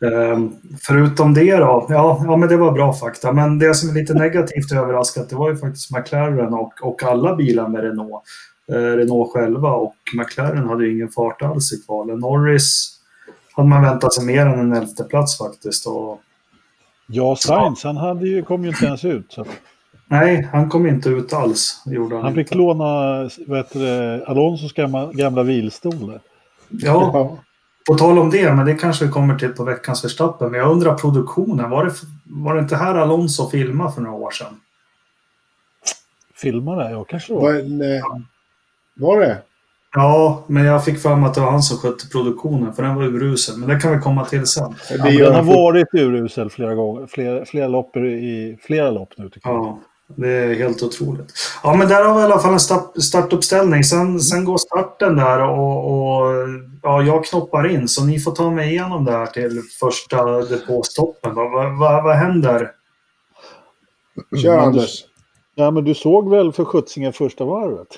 Um, 0.00 0.56
förutom 0.80 1.34
det 1.34 1.56
då, 1.56 1.86
ja, 1.88 2.22
ja 2.24 2.36
men 2.36 2.48
det 2.48 2.56
var 2.56 2.72
bra 2.72 2.92
fakta. 2.92 3.32
Men 3.32 3.58
det 3.58 3.74
som 3.74 3.88
är 3.88 3.94
lite 3.94 4.14
negativt 4.14 4.72
överraskat 4.72 5.30
det 5.30 5.36
var 5.36 5.50
ju 5.50 5.56
faktiskt 5.56 5.96
McLaren 5.96 6.54
och, 6.54 6.72
och 6.82 7.02
alla 7.02 7.36
bilar 7.36 7.68
med 7.68 7.82
Renault. 7.82 8.22
Eh, 8.72 8.74
Renault 8.74 9.32
själva 9.32 9.72
och 9.72 9.96
McLaren 10.18 10.68
hade 10.68 10.86
ju 10.86 10.94
ingen 10.94 11.08
fart 11.08 11.42
alls 11.42 11.72
i 11.72 11.76
kvalen. 11.86 12.18
Norris 12.18 12.98
hade 13.52 13.68
man 13.68 13.82
väntat 13.82 14.14
sig 14.14 14.24
mer 14.24 14.46
än 14.46 14.58
en 14.58 14.72
elfte 14.72 15.04
plats 15.04 15.38
faktiskt. 15.38 15.86
Och, 15.86 16.20
ja, 17.06 17.36
Sainz 17.36 17.84
han 17.84 17.96
hade 17.96 18.28
ju, 18.28 18.42
kom 18.42 18.62
ju 18.62 18.68
inte 18.68 18.86
ens 18.86 19.04
ut. 19.04 19.32
Så. 19.32 19.44
Nej, 20.08 20.48
han 20.52 20.68
kom 20.68 20.86
inte 20.86 21.08
ut 21.08 21.32
alls. 21.32 21.82
Gjorde 21.86 22.14
han 22.14 22.24
han 22.24 22.34
fick 22.34 22.46
inte. 22.46 22.54
låna 22.54 23.22
vet 23.46 23.72
du, 23.72 24.24
Alonsos 24.26 24.72
gamla, 24.72 25.12
gamla 25.12 25.42
vilstol. 25.42 26.18
Ja, 26.68 27.38
på 27.86 27.94
tal 27.94 28.18
om 28.18 28.30
det, 28.30 28.52
men 28.52 28.66
det 28.66 28.74
kanske 28.74 29.04
vi 29.04 29.10
kommer 29.10 29.38
till 29.38 29.48
på 29.48 29.64
veckans 29.64 30.02
förstappen. 30.02 30.50
Men 30.50 30.60
jag 30.60 30.70
undrar 30.70 30.94
produktionen. 30.94 31.70
Var 31.70 31.84
det, 31.84 31.92
var 32.24 32.54
det 32.54 32.60
inte 32.60 32.76
här 32.76 32.94
Alonso 32.94 33.50
filmade 33.50 33.92
för 33.92 34.00
några 34.00 34.16
år 34.16 34.30
sedan? 34.30 34.60
Filmade? 36.34 36.90
Ja, 36.90 37.04
kanske 37.04 37.32
det 37.32 37.40
var. 37.40 37.52
Var, 37.52 38.12
var 38.94 39.20
det? 39.20 39.38
Ja, 39.94 40.44
men 40.46 40.64
jag 40.64 40.84
fick 40.84 40.98
för 40.98 41.16
mig 41.16 41.28
att 41.28 41.34
det 41.34 41.40
var 41.40 41.50
han 41.50 41.62
som 41.62 41.78
skötte 41.78 42.08
produktionen, 42.08 42.72
för 42.72 42.82
den 42.82 42.94
var 42.94 43.02
urusel. 43.02 43.58
Men 43.58 43.68
det 43.68 43.80
kan 43.80 43.92
vi 43.92 43.98
komma 43.98 44.24
till 44.24 44.46
sen. 44.46 44.74
Ja, 44.90 45.04
den 45.04 45.34
har 45.34 45.42
varit 45.42 45.88
urusel 45.92 46.50
flera 46.50 46.74
gånger, 46.74 47.06
flera, 47.06 47.44
flera 47.44 47.68
lopp 47.68 47.96
i 47.96 48.58
flera 48.62 48.90
lopp 48.90 49.12
nu 49.16 49.28
tycker 49.28 49.48
jag. 49.48 49.56
Ja. 49.56 49.78
Det 50.08 50.28
är 50.28 50.54
helt 50.54 50.82
otroligt. 50.82 51.32
Ja, 51.62 51.74
men 51.74 51.88
där 51.88 52.04
har 52.04 52.14
vi 52.14 52.20
i 52.20 52.24
alla 52.24 52.38
fall 52.38 52.52
en 52.52 52.60
start, 52.60 52.92
startuppställning. 53.02 53.84
Sen, 53.84 54.20
sen 54.20 54.44
går 54.44 54.58
starten 54.58 55.16
där 55.16 55.40
och, 55.40 55.86
och, 55.86 56.48
ja, 56.82 57.02
jag 57.02 57.24
knoppar 57.24 57.68
in. 57.68 57.88
Så 57.88 58.04
ni 58.04 58.20
får 58.20 58.32
ta 58.32 58.50
mig 58.50 58.70
igenom 58.70 59.04
det 59.04 59.12
här 59.12 59.26
till 59.26 59.62
första 59.80 60.40
depåstoppen. 60.40 61.34
Vad, 61.34 61.78
vad, 61.78 62.04
vad 62.04 62.16
händer? 62.16 62.70
Kör 64.42 64.58
Anders. 64.58 65.04
Ja, 65.54 65.70
men 65.70 65.84
du 65.84 65.94
såg 65.94 66.30
väl 66.30 66.52
för 66.52 66.64
sjuttsingen 66.64 67.12
första 67.12 67.44
varvet? 67.44 67.88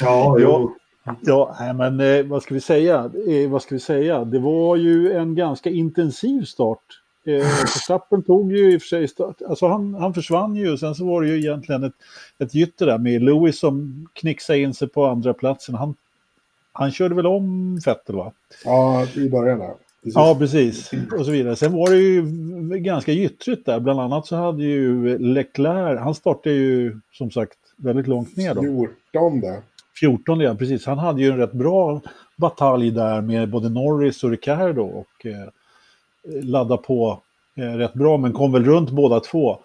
ja, 0.00 0.36
jo. 0.40 0.76
Ja, 1.20 1.56
ja 1.58 1.72
men 1.72 2.00
eh, 2.00 2.26
vad 2.26 2.42
ska 2.42 2.54
vi 2.54 2.60
säga? 2.60 3.10
Eh, 3.28 3.50
vad 3.50 3.62
ska 3.62 3.74
vi 3.74 3.80
säga? 3.80 4.24
Det 4.24 4.38
var 4.38 4.76
ju 4.76 5.12
en 5.12 5.34
ganska 5.34 5.70
intensiv 5.70 6.42
start 6.42 7.03
Eh, 7.26 7.34
Verstappen 7.34 8.22
tog 8.22 8.52
ju 8.52 8.72
i 8.72 8.76
och 8.76 8.82
för 8.82 8.88
sig, 8.88 9.08
alltså 9.48 9.68
han, 9.68 9.94
han 9.94 10.14
försvann 10.14 10.56
ju 10.56 10.76
sen 10.76 10.94
så 10.94 11.06
var 11.06 11.22
det 11.22 11.28
ju 11.28 11.38
egentligen 11.38 11.84
ett, 11.84 11.94
ett 12.38 12.54
gytter 12.54 12.86
där 12.86 12.98
med 12.98 13.22
Lewis 13.22 13.58
som 13.58 14.06
knixade 14.12 14.58
in 14.58 14.74
sig 14.74 14.88
på 14.88 15.06
andra 15.06 15.34
platsen. 15.34 15.74
Han, 15.74 15.94
han 16.72 16.90
körde 16.90 17.14
väl 17.14 17.26
om 17.26 17.76
Vettel 17.86 18.16
va? 18.16 18.32
Ja, 18.64 19.06
i 19.14 19.28
början 19.28 19.58
där. 19.58 19.74
Precis. 20.04 20.14
Ja, 20.14 20.36
precis. 20.38 20.90
Och 21.18 21.24
så 21.24 21.30
vidare. 21.30 21.56
Sen 21.56 21.72
var 21.72 21.90
det 21.90 21.96
ju 21.96 22.22
ganska 22.78 23.12
gyttrigt 23.12 23.66
där. 23.66 23.80
Bland 23.80 24.00
annat 24.00 24.26
så 24.26 24.36
hade 24.36 24.64
ju 24.64 25.18
Leclerc, 25.18 26.00
han 26.00 26.14
startade 26.14 26.54
ju 26.54 27.00
som 27.12 27.30
sagt 27.30 27.58
väldigt 27.76 28.06
långt 28.06 28.36
ner 28.36 28.54
då. 28.54 28.62
14 28.62 29.40
där. 29.40 29.62
14 30.00 30.40
ja, 30.40 30.54
precis. 30.54 30.86
Han 30.86 30.98
hade 30.98 31.22
ju 31.22 31.30
en 31.30 31.36
rätt 31.36 31.52
bra 31.52 32.00
batalj 32.36 32.90
där 32.90 33.20
med 33.20 33.50
både 33.50 33.68
Norris 33.68 34.24
och 34.24 34.30
Ricardo 34.30 34.82
och 34.82 35.26
eh, 35.26 35.48
ladda 36.24 36.76
på 36.76 37.22
eh, 37.56 37.72
rätt 37.72 37.94
bra, 37.94 38.16
men 38.16 38.32
kom 38.32 38.52
väl 38.52 38.64
runt 38.64 38.90
båda 38.90 39.20
två. 39.20 39.58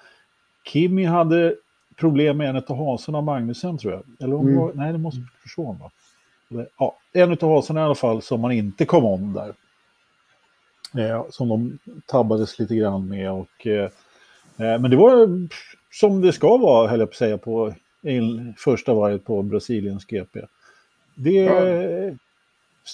Kimi 0.65 1.05
hade 1.05 1.55
problem 1.95 2.37
med 2.37 2.49
en 2.49 2.55
av 2.55 2.77
haserna 2.77 3.17
av 3.17 3.23
Magnusen 3.23 3.77
tror 3.77 3.93
jag. 3.93 4.03
Eller 4.19 4.35
om 4.35 4.47
mm. 4.47 4.59
var, 4.59 4.73
nej, 4.73 4.91
det 4.91 4.97
måste 4.97 5.19
vara 5.19 5.29
Persson 5.43 5.77
va? 5.77 5.91
Ja, 6.77 6.97
en 7.13 7.31
av 7.31 7.55
haserna 7.55 7.79
i 7.79 7.83
alla 7.83 7.95
fall 7.95 8.21
som 8.21 8.41
man 8.41 8.51
inte 8.51 8.85
kom 8.85 9.05
om 9.05 9.33
där. 9.33 9.53
Eh, 11.03 11.25
som 11.29 11.49
de 11.49 11.79
tabbades 12.05 12.59
lite 12.59 12.75
grann 12.75 13.07
med. 13.07 13.31
Och, 13.31 13.67
eh, 13.67 13.89
eh 14.57 14.79
men 14.79 14.91
det 14.91 14.97
var 14.97 15.47
som 15.91 16.21
det 16.21 16.33
ska 16.33 16.57
vara, 16.57 16.87
höll 16.87 16.99
jag 16.99 17.09
på 17.09 17.13
att 17.13 17.17
säga, 17.17 17.37
på 17.37 17.73
första 18.57 18.93
varvet 18.93 19.25
på 19.25 19.41
Brasiliens 19.41 20.05
GP. 20.05 20.39
Det 21.15 21.37
är 21.37 22.17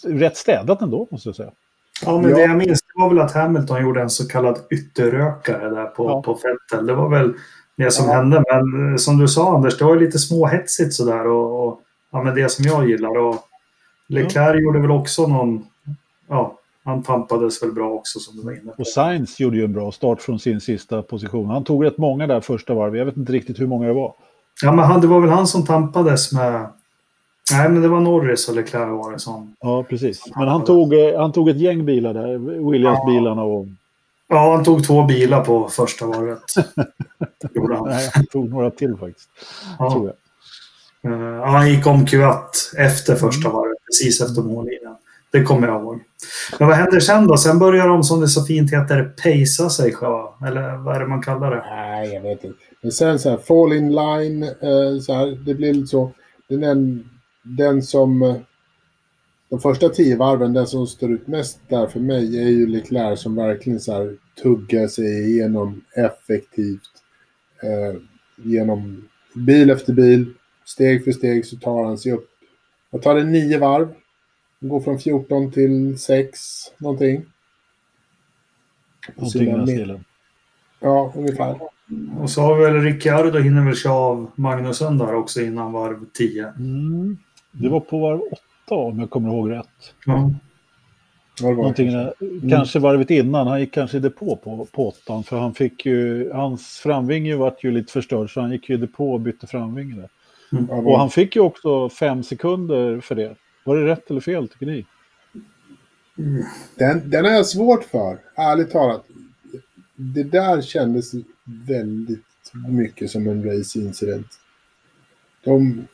ja. 0.04 0.10
rätt 0.10 0.38
städat 0.38 0.82
ändå, 0.82 1.08
måste 1.12 1.30
jag 1.30 1.36
säga. 1.36 1.52
Ja, 2.02 2.22
men 2.22 2.30
ja. 2.30 2.38
det 2.38 2.42
jag 2.42 2.58
minns 2.58 2.80
var 2.96 3.10
väl 3.10 3.20
att 3.20 3.34
Hamilton 3.34 3.82
gjorde 3.82 4.02
en 4.02 4.10
så 4.10 4.28
kallad 4.28 4.60
ytterrökare 4.70 5.70
där 5.70 5.86
på, 5.86 6.10
ja. 6.10 6.22
på 6.22 6.34
Vettel. 6.34 6.86
Det 6.86 6.94
var 6.94 7.10
väl 7.10 7.34
det 7.76 7.92
som 7.92 8.06
ja. 8.06 8.14
hände. 8.14 8.44
Men 8.52 9.00
som 9.00 9.18
du 9.18 9.28
sa 9.28 9.56
Anders, 9.56 9.78
det 9.78 9.86
var 9.86 9.96
lite 9.96 10.20
småhetsigt 10.20 10.94
sådär. 10.94 11.28
Och, 11.28 11.68
och, 11.68 11.82
ja, 12.12 12.24
men 12.24 12.36
det 12.36 12.52
som 12.52 12.66
jag 12.66 12.90
gillar. 12.90 13.18
Och 13.18 13.36
Leclerc 14.08 14.62
gjorde 14.62 14.80
väl 14.80 14.92
också 14.92 15.28
någon... 15.28 15.66
Ja, 16.28 16.60
han 16.84 17.04
tampades 17.04 17.64
väl 17.64 17.72
bra 17.72 17.90
också 17.90 18.20
som 18.20 18.36
du 18.36 18.42
var 18.42 18.52
inne 18.52 18.72
på. 18.72 18.82
Och 18.82 18.88
Sainz 18.88 19.40
gjorde 19.40 19.58
ju 19.58 19.64
en 19.64 19.74
bra 19.74 19.92
start 19.92 20.22
från 20.22 20.40
sin 20.40 20.62
sista 20.62 21.02
position. 21.02 21.50
Han 21.50 21.64
tog 21.64 21.86
rätt 21.86 21.98
många 21.98 22.28
där 22.28 22.42
första 22.42 22.74
varvet. 22.74 22.98
Jag 22.98 23.06
vet 23.06 23.18
inte 23.18 23.34
riktigt 23.34 23.60
hur 23.60 23.68
många 23.68 23.88
det 23.88 23.94
var. 23.94 24.14
Ja, 24.62 24.72
men 24.72 24.86
han, 24.86 25.02
det 25.02 25.08
var 25.08 25.20
väl 25.20 25.30
han 25.30 25.48
som 25.48 25.66
tampades 25.66 26.34
med... 26.34 26.68
Nej, 27.52 27.70
men 27.70 27.82
det 27.82 27.88
var 27.88 28.00
Norris 28.00 28.50
och 28.50 28.56
Leclerc 28.56 28.90
var 28.90 29.12
det 29.12 29.20
som... 29.20 29.56
Ja, 29.60 29.84
precis. 29.84 30.24
Men 30.36 30.48
han 30.48 30.64
tog, 30.64 30.94
eh, 30.94 31.20
han 31.20 31.32
tog 31.32 31.50
ett 31.50 31.60
gäng 31.60 31.86
bilar 31.86 32.14
där. 32.14 32.38
Williams-bilarna 32.72 33.42
och... 33.42 33.66
Ja, 34.28 34.56
han 34.56 34.64
tog 34.64 34.88
två 34.88 35.04
bilar 35.04 35.46
på 35.46 35.70
första 35.70 36.06
varvet. 36.06 36.44
Gjorde 37.56 37.76
han. 37.76 37.88
Nej, 37.90 38.10
han 38.14 38.26
tog 38.26 38.50
några 38.50 38.72
till 38.72 38.98
faktiskt. 38.98 39.30
Ja. 39.80 39.92
Tror 39.92 40.06
jag. 40.06 40.16
Eh, 41.14 41.20
ja, 41.20 41.46
han 41.46 41.70
gick 41.70 41.88
om 41.88 42.06
Q1 42.06 42.42
efter 42.78 43.16
första 43.16 43.50
varvet, 43.50 43.78
precis 43.86 44.22
efter 44.22 44.42
mållinjen. 44.42 44.96
Det 45.32 45.44
kommer 45.44 45.68
jag 45.68 45.82
ihåg. 45.82 46.00
Men 46.60 46.68
vad 46.68 46.78
händer 46.78 47.00
sen 47.00 47.28
då? 47.28 47.38
Sen 47.38 47.60
börjar 47.60 47.88
de, 47.88 48.04
som 48.04 48.22
det 48.22 48.28
så 48.28 48.46
fint 48.46 48.74
heter, 48.74 49.14
pacea 49.24 49.70
sig 49.70 49.94
själva. 49.94 50.28
Eller 50.48 50.78
vad 50.78 50.96
är 50.96 51.00
det 51.00 51.08
man 51.08 51.22
kallar 51.22 51.52
det? 51.52 51.64
Nej, 51.70 52.14
jag 52.14 52.22
vet 52.22 52.44
inte. 52.44 52.60
Men 52.82 52.92
sen 52.92 53.20
så 53.20 53.30
här, 53.30 53.38
fall 53.38 53.74
in 53.74 53.96
line, 53.96 54.44
eh, 54.44 55.02
så 55.02 55.14
här, 55.14 55.46
det 55.46 55.54
blir 55.54 55.74
lite 55.74 55.88
så. 55.88 56.12
Den, 56.50 57.10
den, 57.46 57.82
som... 57.82 58.40
De 59.50 59.60
första 59.60 59.90
tio 59.90 60.18
varven, 60.18 60.54
den 60.54 60.68
som 60.68 60.88
står 60.88 61.12
ut 61.12 61.28
mest 61.28 61.60
där 61.68 61.88
för 61.88 62.00
mig 62.00 62.40
är 62.40 62.50
ju 62.50 62.68
Leclerc 62.68 63.22
som 63.22 63.36
verkligen 63.36 63.80
så 63.80 63.94
här 63.94 64.18
tuggar 64.42 64.88
sig 64.88 65.32
igenom 65.32 65.82
effektivt. 65.96 66.92
Eh, 67.64 68.02
genom 68.36 69.08
bil 69.36 69.70
efter 69.70 69.94
bil, 69.94 70.34
steg 70.66 71.04
för 71.04 71.12
steg 71.12 71.46
så 71.46 71.58
tar 71.58 71.86
han 71.86 71.98
sig 71.98 72.12
upp. 72.12 72.30
Jag 72.92 73.02
tar 73.02 73.16
det 73.16 73.24
nio 73.24 73.60
varv. 73.60 73.94
Går 74.60 74.82
från 74.82 75.00
14 75.00 75.52
till 75.52 76.00
6 76.00 76.40
någonting. 76.78 77.26
Någonting 79.16 79.42
i 79.42 79.52
den 79.52 79.68
stilen. 79.68 80.06
Ja, 80.80 81.14
ungefär. 81.16 81.60
Och 82.20 82.30
så 82.30 82.42
har 82.42 82.56
vi 82.56 82.64
väl 82.64 82.82
Ricciardo 82.82 83.40
hinner 83.40 83.66
väl 83.66 83.76
köra 83.76 83.94
av 83.94 84.32
Magnusson 84.36 84.98
där 84.98 85.16
också 85.16 85.42
innan 85.42 85.72
varv 85.72 86.06
10. 86.14 86.48
Mm. 86.48 87.18
Det 87.62 87.70
var 87.70 87.80
på 87.80 88.00
varv 88.00 88.22
åtta 88.22 88.76
om 88.76 89.00
jag 89.00 89.10
kommer 89.10 89.30
ihåg 89.30 89.52
rätt. 89.52 89.94
Ja. 90.06 90.32
Var 91.42 91.54
Någonting, 91.54 91.88
det. 91.92 92.14
där- 92.20 92.50
Kanske 92.50 92.80
varvet 92.80 93.10
innan. 93.12 93.48
Han 93.48 93.60
gick 93.60 93.74
kanske 93.74 93.98
i 93.98 94.00
depå 94.00 94.36
på, 94.36 94.66
på 94.72 94.88
åttan. 94.88 95.24
För 95.24 95.38
han 95.38 95.54
fick 95.54 95.86
ju, 95.86 96.32
hans 96.32 96.80
framvinge 96.80 97.36
vart 97.36 97.64
ju 97.64 97.72
lite 97.72 97.92
förstörd. 97.94 98.34
Så 98.34 98.42
han 98.42 98.52
gick 98.52 98.70
ju 98.70 98.76
i 98.76 98.78
depå 98.78 99.14
och 99.14 99.20
bytte 99.20 99.48
framvinge 99.48 99.96
där. 99.96 100.10
Det 100.52 100.74
Och 100.74 100.84
var- 100.84 100.98
han 100.98 101.10
fick 101.10 101.36
ju 101.36 101.42
också 101.42 101.90
fem 101.90 102.24
sekunder 102.24 103.00
för 103.02 103.16
det. 103.16 103.36
Var 103.66 103.78
det 103.78 103.86
rätt 103.86 104.10
eller 104.12 104.22
fel 104.22 104.48
tycker 104.50 104.66
ni? 104.66 104.86
Den, 106.76 107.10
den 107.10 107.26
har 107.26 107.32
jag 107.32 107.46
svårt 107.46 107.84
för, 107.84 108.18
ärligt 108.36 108.72
talat. 108.72 109.06
Det 109.96 110.24
där 110.24 110.62
kändes 110.62 111.12
väldigt 111.68 112.26
mycket 112.68 113.12
som 113.12 113.28
en 113.28 113.44
race-incident. 113.44 114.28
De... 115.44 115.88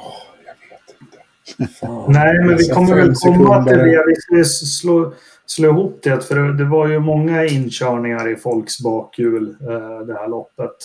Åh, 0.00 0.12
jag 0.46 0.54
vet 0.70 1.00
inte. 1.00 1.74
Fan. 1.80 2.12
Nej, 2.12 2.38
men 2.38 2.56
vi 2.56 2.68
kommer 2.68 2.94
väl 2.94 3.14
komma 3.14 3.64
till 3.64 3.78
det. 3.78 4.04
Vi 4.06 4.14
skulle 4.16 4.44
slå, 4.44 5.12
slå 5.46 5.68
ihop 5.68 6.00
det, 6.02 6.24
för 6.24 6.34
det, 6.34 6.56
det 6.56 6.64
var 6.64 6.88
ju 6.88 6.98
många 6.98 7.44
inkörningar 7.46 8.28
i 8.28 8.36
folks 8.36 8.80
bakhjul 8.80 9.56
eh, 9.60 10.06
det 10.06 10.14
här 10.14 10.28
loppet. 10.28 10.76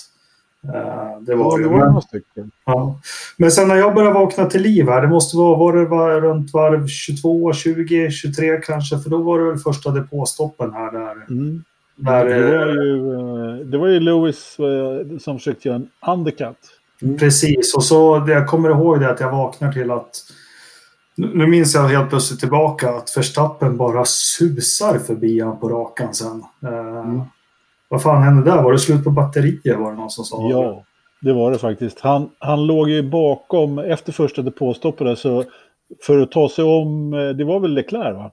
Eh, 0.74 1.20
det 1.22 1.36
var 1.36 1.52
Ja, 1.52 1.58
det 1.64 1.68
var 1.70 1.78
Men, 1.78 1.88
några 1.88 2.02
stycken. 2.02 2.52
ja. 2.66 3.00
men 3.38 3.52
sen 3.52 3.68
när 3.68 3.76
jag 3.76 3.96
började 3.96 4.14
vakna 4.14 4.46
till 4.46 4.62
liv 4.62 4.86
här, 4.90 5.02
det 5.02 5.08
måste 5.08 5.38
vara, 5.38 5.58
var 5.58 5.74
det 5.74 5.86
var 5.86 6.22
runt 6.22 6.54
varv 6.54 6.88
22, 6.88 7.54
20, 7.54 8.12
23 8.12 8.58
kanske, 8.62 9.00
för 9.00 9.10
då 9.10 9.18
var 9.18 9.40
det 9.40 9.46
väl 9.46 9.58
första 9.58 9.92
depåstoppen 9.92 10.74
här 10.74 10.92
där. 10.92 11.12
Mm. 11.30 11.64
där 11.96 12.26
Det, 12.26 12.58
var 12.58 12.66
ju, 12.68 13.14
eh, 13.14 13.66
det 13.66 13.78
var 13.78 13.88
ju 13.88 14.00
Lewis 14.00 14.58
som 15.24 15.38
försökte 15.38 15.68
göra 15.68 15.76
en 15.76 15.90
undercut. 16.14 16.58
Precis, 17.20 17.76
och 17.76 17.84
så 17.84 18.20
det 18.20 18.32
jag 18.32 18.48
kommer 18.48 18.70
ihåg 18.70 19.00
det 19.00 19.10
att 19.10 19.20
jag 19.20 19.32
vaknar 19.32 19.72
till 19.72 19.92
att 19.92 20.12
nu 21.18 21.48
minns 21.48 21.76
jag 21.76 21.82
helt 21.88 22.10
plötsligt 22.10 22.40
tillbaka 22.40 22.90
att 22.90 23.18
Verstappen 23.18 23.78
bara 23.78 24.06
susar 24.06 25.00
förbi 25.00 25.40
han 25.40 25.60
på 25.60 25.70
rakan 25.70 26.14
sen. 26.14 26.44
Eh, 26.64 27.24
Vad 27.90 28.02
fan 28.02 28.24
hände 28.24 28.52
där? 28.52 28.62
Var 28.64 28.72
det 28.72 28.80
slut 28.80 29.04
på 29.04 29.10
batterier 29.10 29.76
var 29.76 29.92
det 29.92 29.98
någon 29.98 30.10
som 30.10 30.26
sa? 30.26 30.50
Ja, 30.50 30.84
det 31.22 31.34
var 31.34 31.52
det 31.52 31.58
faktiskt. 31.58 32.00
Han, 32.00 32.30
han 32.40 32.68
låg 32.68 32.90
ju 32.90 33.10
bakom, 33.10 33.80
efter 33.80 34.12
första 34.12 34.42
depåstoppet 34.42 35.20
så 35.20 35.44
för 36.02 36.22
att 36.22 36.32
ta 36.32 36.50
sig 36.50 36.64
om, 36.64 37.14
eh, 37.14 37.30
det 37.30 37.44
var 37.44 37.60
väl 37.60 37.74
Leclerc 37.74 38.16
va? 38.16 38.32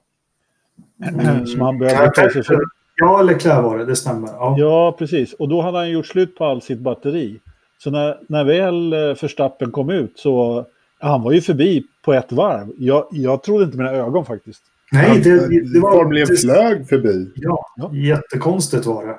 Som 1.45 1.61
han 1.61 1.79
behövde 1.79 2.11
ta 2.11 2.29
sig 2.29 2.43
för. 2.43 2.59
Ja, 2.95 3.21
Leclerc 3.21 3.63
var 3.63 3.77
det, 3.77 3.85
det 3.85 3.95
stämmer. 3.95 4.29
Ja. 4.29 4.55
Ja, 4.57 4.95
precis. 4.99 5.33
Och 5.33 5.49
då 5.49 5.61
hade 5.61 5.77
han 5.77 5.89
gjort 5.89 6.05
slut 6.07 6.35
på 6.35 6.45
all 6.45 6.61
sitt 6.61 6.79
batteri. 6.79 7.39
Så 7.83 7.91
när, 7.91 8.19
när 8.27 8.43
väl 8.43 8.93
eh, 8.93 8.99
Verstappen 8.99 9.71
kom 9.71 9.89
ut 9.89 10.11
så, 10.15 10.65
han 10.99 11.21
var 11.23 11.31
ju 11.31 11.41
förbi 11.41 11.83
på 12.05 12.13
ett 12.13 12.31
varv. 12.31 12.73
Jag, 12.77 13.07
jag 13.11 13.43
trodde 13.43 13.65
inte 13.65 13.77
mina 13.77 13.91
ögon 13.91 14.25
faktiskt. 14.25 14.61
Nej, 14.91 15.21
det, 15.21 15.63
det, 15.73 15.79
var... 15.79 15.91
Formligen 15.91 16.27
flög 16.37 16.89
förbi. 16.89 17.31
Ja, 17.35 17.65
Ja. 17.75 17.95
jättekonstigt 17.95 18.85
var 18.85 19.05
det. 19.05 19.17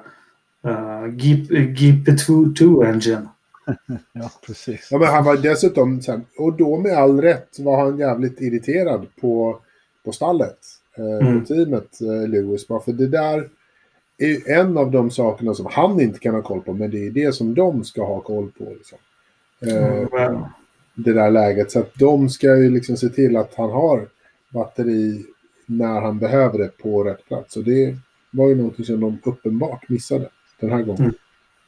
Uh, 0.71 1.06
GP2 1.75 2.85
Engine. 2.87 3.28
Ja, 4.12 4.30
precis. 4.47 4.88
Ja, 4.90 4.99
men 4.99 5.09
han 5.09 5.25
var 5.25 5.37
dessutom, 5.37 6.02
sen, 6.02 6.25
och 6.38 6.52
då 6.52 6.78
med 6.78 6.92
all 6.99 7.21
rätt, 7.21 7.59
var 7.59 7.85
han 7.85 7.99
jävligt 7.99 8.40
irriterad 8.40 9.06
på, 9.21 9.59
på 10.04 10.12
stallet. 10.12 10.59
Eh, 10.97 11.26
Mm. 11.26 11.40
På 11.40 11.47
teamet, 11.47 12.00
eh, 12.00 12.28
Lewis. 12.28 12.66
För 12.66 12.92
det 12.92 13.06
där 13.06 13.49
är 14.18 14.26
ju 14.26 14.40
en 14.47 14.78
av 14.78 14.90
de 14.90 15.11
sakerna 15.11 15.54
som 15.54 15.66
han 15.71 16.00
inte 16.00 16.18
kan 16.18 16.35
ha 16.35 16.42
koll 16.42 16.61
på, 16.61 16.73
men 16.73 16.90
det 16.90 17.06
är 17.06 17.11
det 17.11 17.35
som 17.35 17.54
de 17.54 17.85
ska 17.85 18.04
ha 18.04 18.21
koll 18.21 18.50
på. 18.59 18.64
Liksom. 18.64 18.99
Eh, 19.61 20.09
Men, 20.12 20.44
det 20.94 21.12
där 21.12 21.30
läget. 21.30 21.71
Så 21.71 21.78
att 21.78 21.94
de 21.94 22.28
ska 22.28 22.56
ju 22.56 22.71
liksom 22.71 22.97
se 22.97 23.09
till 23.09 23.37
att 23.37 23.54
han 23.54 23.71
har 23.71 24.09
batteri 24.49 25.25
när 25.66 26.00
han 26.00 26.18
behöver 26.18 26.59
det 26.59 26.78
på 26.78 27.04
rätt 27.04 27.26
plats. 27.28 27.56
Och 27.56 27.64
det 27.64 27.97
var 28.30 28.49
ju 28.49 28.54
någonting 28.54 28.85
som 28.85 29.00
de 29.00 29.18
uppenbart 29.25 29.88
missade 29.88 30.28
den 30.61 30.71
här 30.71 30.83
gången. 30.83 31.02
Mm. 31.02 31.14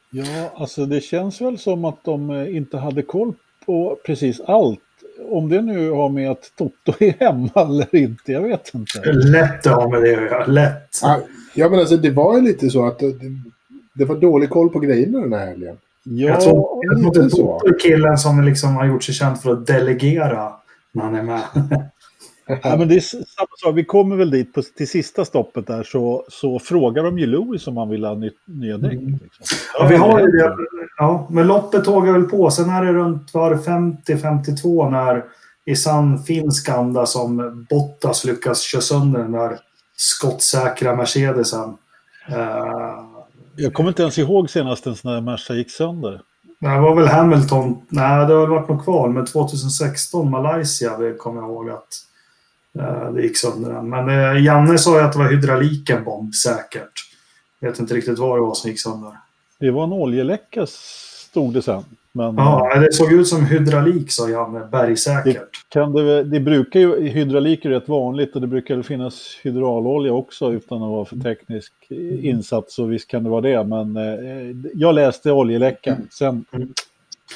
Ja, 0.09 0.51
alltså 0.55 0.85
det 0.85 1.01
känns 1.01 1.41
väl 1.41 1.57
som 1.57 1.85
att 1.85 2.03
de 2.03 2.29
eh, 2.29 2.55
inte 2.55 2.77
hade 2.77 3.01
koll 3.01 3.33
på 3.65 3.99
precis 4.05 4.39
allt. 4.39 4.79
Om 5.29 5.49
det 5.49 5.61
nu 5.61 5.89
har 5.89 6.09
med 6.09 6.31
att 6.31 6.51
Toto 6.57 6.93
är 6.99 7.13
hemma 7.19 7.51
eller 7.55 7.95
inte, 7.95 8.31
jag 8.31 8.41
vet 8.41 8.73
inte. 8.73 9.13
lätt 9.13 9.67
att 9.67 9.75
ha 9.75 9.89
med 9.89 10.01
det 10.01 10.15
att 10.15 10.21
göra. 10.21 10.45
Lätt. 10.45 10.89
Ja, 11.57 11.69
men 11.69 11.79
alltså 11.79 11.97
det 11.97 12.11
var 12.11 12.35
ju 12.35 12.41
lite 12.41 12.69
så 12.69 12.85
att 12.85 12.99
det, 12.99 13.13
det 13.93 14.05
var 14.05 14.15
dålig 14.15 14.49
koll 14.49 14.69
på 14.69 14.79
grejerna 14.79 15.19
den 15.19 15.33
här 15.33 15.45
helgen. 15.45 15.77
Ja, 16.03 16.27
jag 16.29 16.41
tror 16.41 17.05
inte 17.05 17.29
så. 17.29 17.61
Killen 17.81 18.17
som 18.17 18.43
liksom 18.43 18.75
har 18.75 18.85
gjort 18.85 19.03
sig 19.03 19.15
känd 19.15 19.41
för 19.41 19.51
att 19.51 19.67
delegera 19.67 20.53
när 20.91 21.03
han 21.03 21.15
är 21.15 21.23
med. 21.23 21.41
ja, 22.63 22.77
men 22.77 22.87
det 22.87 22.95
är 22.95 22.99
samma 22.99 23.47
sak. 23.57 23.75
Vi 23.75 23.83
kommer 23.83 24.15
väl 24.15 24.31
dit 24.31 24.53
på, 24.53 24.61
till 24.61 24.87
sista 24.87 25.25
stoppet 25.25 25.67
där 25.67 25.83
så, 25.83 26.25
så 26.29 26.59
frågar 26.59 27.03
de 27.03 27.19
ju 27.19 27.25
Louis 27.25 27.67
om 27.67 27.77
han 27.77 27.89
vill 27.89 28.05
ha 28.05 28.15
ny, 28.15 28.31
nya 28.45 28.77
däck. 28.77 28.93
Mm. 28.93 29.11
Liksom. 29.11 29.57
Ja, 29.79 29.87
vi 29.87 29.95
har 29.95 30.19
ju 30.19 30.25
det. 30.25 30.55
Ja, 30.97 31.27
men 31.31 31.47
loppet 31.47 31.83
tågar 31.83 32.13
väl 32.13 32.23
på. 32.23 32.51
Sen 32.51 32.69
är 32.69 32.85
det 32.85 32.93
runt 32.93 33.33
var 33.33 33.55
50-52 33.55 34.89
när 34.89 35.23
i 35.65 35.75
sann 35.75 36.23
finsk 36.23 36.69
anda 36.69 37.05
som 37.05 37.65
Bottas 37.69 38.25
lyckas 38.25 38.61
köra 38.61 38.81
sönder 38.81 39.19
den 39.19 39.31
där 39.31 39.59
skottsäkra 39.97 40.95
Mercedesen. 40.95 41.77
Eh, 42.29 43.03
Jag 43.55 43.73
kommer 43.73 43.89
inte 43.89 44.01
ens 44.01 44.17
ihåg 44.17 44.49
senast 44.49 44.85
en 44.87 44.95
sån 44.95 45.11
där 45.11 45.21
Merca 45.21 45.53
gick 45.53 45.71
sönder. 45.71 46.21
det 46.59 46.79
var 46.79 46.95
väl 46.95 47.07
Hamilton. 47.07 47.81
Nej, 47.89 48.27
det 48.27 48.33
har 48.33 48.47
varit 48.47 48.69
något 48.69 48.83
kval. 48.83 49.09
Men 49.11 49.25
2016 49.25 50.31
Malaysia 50.31 50.97
vi 50.97 51.13
kommer 51.17 51.41
jag 51.41 51.49
ihåg 51.49 51.69
att 51.69 51.87
eh, 52.79 53.11
det 53.13 53.21
gick 53.21 53.37
sönder 53.37 53.73
den. 53.73 53.89
Men 53.89 54.09
eh, 54.09 54.43
Janne 54.43 54.77
sa 54.77 54.99
ju 54.99 55.05
att 55.05 55.13
det 55.13 55.19
var 55.19 55.29
hydrauliken 55.29 56.03
bombsäkert. 56.03 56.91
Jag 57.59 57.69
vet 57.69 57.79
inte 57.79 57.93
riktigt 57.93 58.19
vad 58.19 58.37
det 58.37 58.41
var 58.41 58.53
som 58.53 58.69
gick 58.69 58.81
sönder. 58.81 59.11
Det 59.59 59.71
var 59.71 59.83
en 59.83 59.93
oljeläcka 59.93 60.65
stod 60.67 61.53
det 61.53 61.61
sen. 61.61 61.83
Men 62.17 62.35
Ja, 62.45 62.79
det 62.79 62.93
såg 62.93 63.13
ut 63.13 63.27
som 63.27 63.45
hydraulik 63.45 64.11
sa 64.11 64.29
Janne. 64.29 64.67
Bergsäkert. 64.71 65.49
kan 65.69 65.93
det, 65.93 66.23
det 66.23 66.39
brukar 66.39 66.79
ju, 66.79 67.07
hydraulik 67.07 67.65
är 67.65 67.69
rätt 67.69 67.87
vanligt 67.89 68.35
och 68.35 68.41
det 68.41 68.47
brukar 68.47 68.81
finnas 68.81 69.39
hydraulolja 69.43 70.13
också 70.13 70.53
utan 70.53 70.83
att 70.83 70.89
vara 70.89 71.05
för 71.05 71.15
teknisk 71.17 71.73
insats. 72.21 72.75
Så 72.75 72.85
visst 72.85 73.07
kan 73.07 73.23
det 73.23 73.29
vara 73.29 73.41
det. 73.41 73.63
Men 73.63 73.97
eh, 73.97 74.55
jag 74.73 74.95
läste 74.95 75.31
oljeläcka. 75.31 75.97
Sen, 76.11 76.45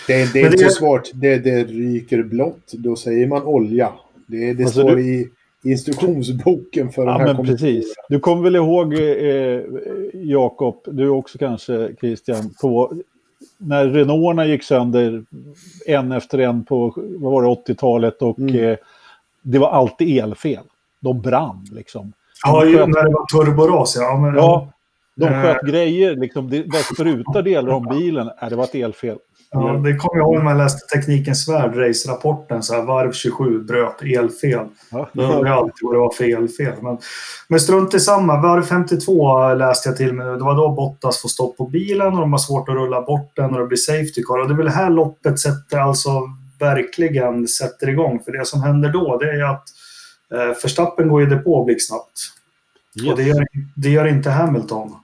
Det, 0.07 0.33
det 0.33 0.39
är 0.41 0.45
inte 0.45 0.57
det- 0.57 0.69
så 0.69 0.69
svårt. 0.69 1.09
Det, 1.13 1.37
det 1.37 1.63
ryker 1.63 2.23
blått. 2.23 2.71
Då 2.73 2.95
säger 2.95 3.27
man 3.27 3.43
olja. 3.43 3.89
Det, 4.27 4.53
det 4.53 4.63
Alltså, 4.63 4.79
står 4.81 4.95
du- 4.95 5.01
i 5.01 5.29
instruktionsboken 5.63 6.89
för 6.91 7.05
ja 7.05 7.17
den 7.17 7.27
här 7.27 7.33
men 7.33 7.45
precis. 7.45 7.93
Du 8.09 8.19
kommer 8.19 8.43
väl 8.43 8.55
ihåg 8.55 8.93
eh, 8.93 9.61
Jakob, 10.13 10.81
du 10.85 11.09
också 11.09 11.37
kanske 11.37 11.95
Christian, 11.99 12.53
på 12.61 12.93
när 13.61 13.87
Renaulterna 13.87 14.45
gick 14.45 14.63
sönder 14.63 15.23
en 15.87 16.11
efter 16.11 16.37
en 16.39 16.63
på 16.65 16.93
vad 16.97 17.31
var 17.31 17.41
det, 17.41 17.47
80-talet 17.47 18.21
och 18.21 18.39
Mm. 18.39 18.63
eh, 18.69 18.77
det 19.41 19.59
var 19.59 19.69
alltid 19.71 20.23
elfel. 20.23 20.63
De 20.99 21.21
brann 21.21 21.67
liksom. 21.71 22.13
Ja, 22.43 22.61
De 22.63 22.69
ju 22.69 22.77
sköt- 22.77 22.87
när 22.89 23.03
det 23.03 23.09
var 23.13 23.25
turboras, 23.45 23.95
ja. 23.95 24.17
Men, 24.17 24.35
Ja, 24.35 24.67
de 25.15 25.27
sköt 25.27 25.61
grejer, 25.61 26.15
liksom, 26.15 26.49
det 26.49 26.57
var 26.67 26.93
sprutar 26.95 27.41
delar 27.41 27.71
om 27.73 27.83
bilen. 27.97 28.29
Äh, 28.41 28.49
det 28.49 28.55
var 28.55 28.63
ett 28.63 28.75
elfel. 28.75 29.17
Ja, 29.53 29.73
det 29.73 29.95
kommer 29.95 30.17
jag 30.17 30.25
ihåg 30.25 30.35
när 30.35 30.43
man 30.43 30.57
läste 30.57 30.95
Teknikens 30.95 31.49
Värld, 31.49 31.75
race-rapporten. 31.75 32.63
Så 32.63 32.73
här, 32.73 32.81
varv 32.81 33.11
27 33.11 33.59
bröt 33.59 34.01
elfel. 34.01 34.67
Då 35.13 35.23
undrade 35.23 35.49
jag 35.49 35.57
alltid 35.57 35.79
vad 35.81 35.93
det 35.93 35.99
var 35.99 36.13
för 36.13 36.37
elfel. 36.37 36.73
Men, 36.81 36.97
men 37.47 37.59
strunt 37.59 37.93
i 37.93 37.99
samma. 37.99 38.41
Varv 38.41 38.63
52 38.63 39.53
läste 39.53 39.89
jag 39.89 39.97
till 39.97 40.13
mig. 40.13 40.25
Det 40.25 40.43
var 40.43 40.55
då 40.55 40.69
Bottas 40.69 41.21
får 41.21 41.29
stopp 41.29 41.57
på 41.57 41.67
bilen 41.67 42.13
och 42.13 42.19
de 42.19 42.31
har 42.31 42.39
svårt 42.39 42.69
att 42.69 42.75
rulla 42.75 43.01
bort 43.01 43.31
den 43.35 43.53
och 43.53 43.59
det 43.59 43.67
blir 43.67 43.77
safety 43.77 44.23
car. 44.23 44.39
Och 44.39 44.47
det 44.47 44.53
är 44.53 44.57
väl 44.57 44.67
här 44.67 44.89
loppet 44.89 45.39
sätter 45.39 45.77
alltså 45.77 46.09
verkligen 46.59 47.47
sätter 47.47 47.89
igång. 47.89 48.19
För 48.25 48.31
det 48.31 48.45
som 48.45 48.63
händer 48.63 48.89
då 48.89 49.17
det 49.17 49.31
är 49.31 49.43
att 49.43 49.69
eh, 50.33 50.61
Verstappen 50.63 51.07
går 51.07 51.23
i 51.23 51.25
depå 51.25 51.63
blixtsnabbt. 51.63 52.19
Och 53.09 53.17
det 53.17 53.23
gör, 53.23 53.47
det 53.75 53.89
gör 53.89 54.05
inte 54.05 54.29
Hamilton. 54.29 54.95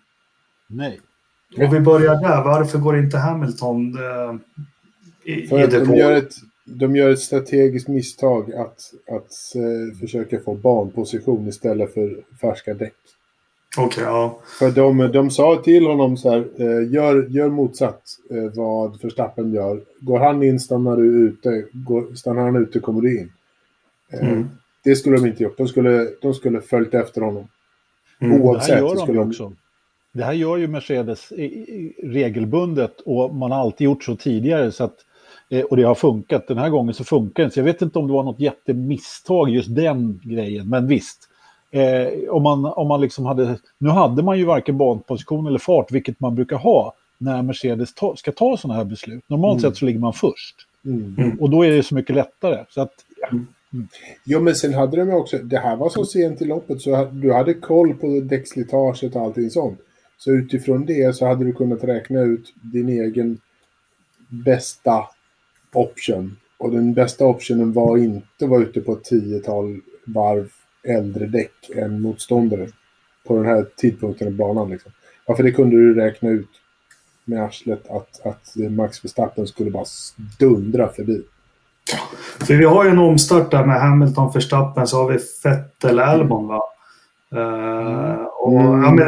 Nej. 0.68 1.00
Och 1.56 1.74
vi 1.74 1.80
börjar 1.80 2.16
där. 2.16 2.44
Varför 2.44 2.78
går 2.80 2.98
inte 2.98 3.18
Hamilton 3.18 3.96
eh, 3.98 4.36
i, 5.34 5.48
För 5.48 5.64
i 5.64 5.68
depå? 5.68 5.86
de 5.86 5.98
gör, 5.98 6.12
ett, 6.12 6.34
de 6.66 6.96
gör 6.96 7.10
ett 7.10 7.20
strategiskt 7.20 7.88
misstag 7.88 8.54
att, 8.54 8.80
att 9.12 9.56
eh, 9.56 10.00
försöka 10.00 10.40
få 10.40 10.56
banposition 10.56 11.48
istället 11.48 11.94
för 11.94 12.24
färska 12.42 12.74
däck. 12.74 12.94
Okej, 13.78 14.04
ja. 14.04 14.40
För 14.60 14.72
de, 14.72 14.98
de 15.12 15.30
sa 15.32 15.62
till 15.64 15.88
honom 15.88 16.18
så 16.18 16.30
här, 16.30 16.48
eh, 16.58 16.94
gör, 16.94 17.28
gör 17.30 17.50
motsatt 17.50 18.02
eh, 18.32 18.44
vad 18.56 19.02
Verstappen 19.02 19.54
gör. 19.54 19.82
Går 20.00 20.20
han 20.20 20.44
in 20.44 20.60
stannar 20.60 20.98
du 20.98 21.06
ute, 21.06 21.66
går, 21.72 22.16
stannar 22.16 22.42
han 22.42 22.56
ute 22.56 22.80
kommer 22.80 23.02
du 23.02 23.20
in. 23.20 23.32
Eh, 24.14 24.30
Mm. 24.30 24.50
Det 24.84 24.96
skulle 24.96 25.18
de 25.18 25.26
inte 25.28 25.44
gjort. 25.44 25.58
De 25.58 25.68
skulle, 25.68 26.08
de 26.22 26.34
skulle 26.34 26.62
följt 26.62 26.94
efter 26.94 27.22
honom. 27.22 27.48
Mm. 28.20 28.32
Det 28.32 28.38
här 28.38 28.46
Oavsett. 28.46 28.78
gör 28.80 28.96
de 28.96 28.98
skulle 28.98 29.20
de, 29.20 29.30
också. 29.30 29.54
Det 30.18 30.24
här 30.24 30.34
gör 30.34 30.58
ju 30.58 30.68
Mercedes 30.68 31.32
regelbundet 32.04 33.02
och 33.06 33.36
man 33.36 33.52
har 33.52 33.60
alltid 33.60 33.86
gjort 33.86 34.04
så 34.04 34.16
tidigare. 34.16 34.72
Så 34.72 34.84
att, 34.84 34.96
eh, 35.50 35.62
och 35.62 35.78
det 35.78 35.84
har 35.84 35.96
funkat. 35.96 36.48
Den 36.48 36.58
här 36.58 36.70
gången 36.70 36.94
så 36.94 37.04
funkar 37.04 37.44
det. 37.44 37.52
Så 37.52 37.60
jag 37.60 37.64
vet 37.64 37.82
inte 37.82 38.00
om 38.00 38.08
det 38.08 38.14
var 38.14 38.24
något 38.24 38.40
jättemisstag 38.40 39.50
just 39.50 39.76
den 39.76 40.20
grejen. 40.24 40.70
Men 40.70 40.88
visst. 40.88 41.30
Eh, 41.72 42.30
om 42.30 42.44
man, 42.44 42.66
om 42.66 42.88
man 42.88 43.02
liksom 43.02 43.26
hade, 43.26 43.60
nu 43.78 43.90
hade 43.90 44.24
man 44.24 44.38
ju 44.38 44.46
varken 44.46 44.78
banposition 44.78 45.48
eller 45.48 45.60
fart, 45.60 45.92
vilket 45.92 46.20
man 46.20 46.36
brukar 46.36 46.56
ha 46.58 46.94
när 47.18 47.42
Mercedes 47.42 47.94
ta, 47.94 48.16
ska 48.16 48.32
ta 48.32 48.58
sådana 48.58 48.78
här 48.78 48.86
beslut. 48.86 49.24
Normalt 49.28 49.60
Mm. 49.60 49.72
sett 49.72 49.78
så 49.80 49.86
ligger 49.86 50.00
man 50.00 50.14
först. 50.14 50.56
mm. 50.86 51.38
Och 51.40 51.50
då 51.50 51.66
är 51.66 51.72
det 51.72 51.84
så 51.84 51.96
mycket 51.96 52.16
lättare. 52.16 52.66
Så 52.70 52.82
att, 52.82 52.94
Jo, 54.24 54.40
men 54.40 54.56
sen 54.56 54.74
hade 54.74 54.98
de 54.98 55.14
också, 55.14 55.38
det 55.38 55.58
här 55.58 55.76
var 55.76 55.90
så 55.90 56.06
sent 56.06 56.42
i 56.42 56.46
loppet 56.46 56.82
så 56.82 57.06
du 57.12 57.34
hade 57.34 57.54
koll 57.54 57.94
på 57.94 58.20
däckslitaget 58.24 59.16
och 59.16 59.22
allting 59.22 59.50
sånt. 59.50 59.80
Så 60.18 60.32
utifrån 60.32 60.86
det 60.86 61.16
så 61.16 61.26
hade 61.28 61.46
du 61.46 61.54
kunnat 61.54 61.84
räkna 61.84 62.22
ut 62.22 62.54
din 62.62 62.90
egen 62.90 63.40
bästa 64.30 65.06
option. 65.74 66.38
Och 66.58 66.72
den 66.72 66.94
bästa 66.94 67.26
optionen 67.26 67.74
var 67.74 67.98
inte 67.98 68.28
att 68.42 68.50
vara 68.50 68.62
ute 68.62 68.82
på 68.82 68.94
ett 68.94 69.04
tiotal 69.04 69.80
varv 70.06 70.50
äldre 70.84 71.26
däck 71.26 71.70
än 71.76 72.02
motståndare. 72.02 72.68
På 73.28 73.36
den 73.36 73.46
här 73.46 73.66
tidpunkten 73.76 74.28
i 74.28 74.32
banan 74.32 74.70
liksom. 74.70 74.92
Ja, 75.26 75.36
för 75.36 75.44
det 75.44 75.52
kunde 75.52 75.76
du 75.76 75.94
räkna 75.94 76.30
ut 76.30 76.50
med 77.26 77.44
arslet 77.44 77.90
att, 77.90 78.26
att 78.26 78.56
Max 78.72 79.06
Verstappen 79.06 79.48
skulle 79.48 79.72
bara 79.72 79.86
dundra 80.40 80.90
förbi. 80.90 81.24
För 82.40 82.54
vi 82.54 82.66
har 82.66 82.84
ju 82.86 82.90
en 82.90 83.00
omstart 83.00 83.52
där 83.52 83.66
med 83.66 83.82
Hamilton, 83.82 84.32
Verstappen, 84.34 84.88
så 84.88 84.98
har 84.98 85.12
vi 85.12 85.20
Vettel, 85.44 86.00
Albon 86.00 86.48
va? 86.48 86.62
Eh, 87.32 88.24
och, 88.24 88.62
Mm. 88.62 88.84
ja, 88.84 88.92
men 88.92 89.08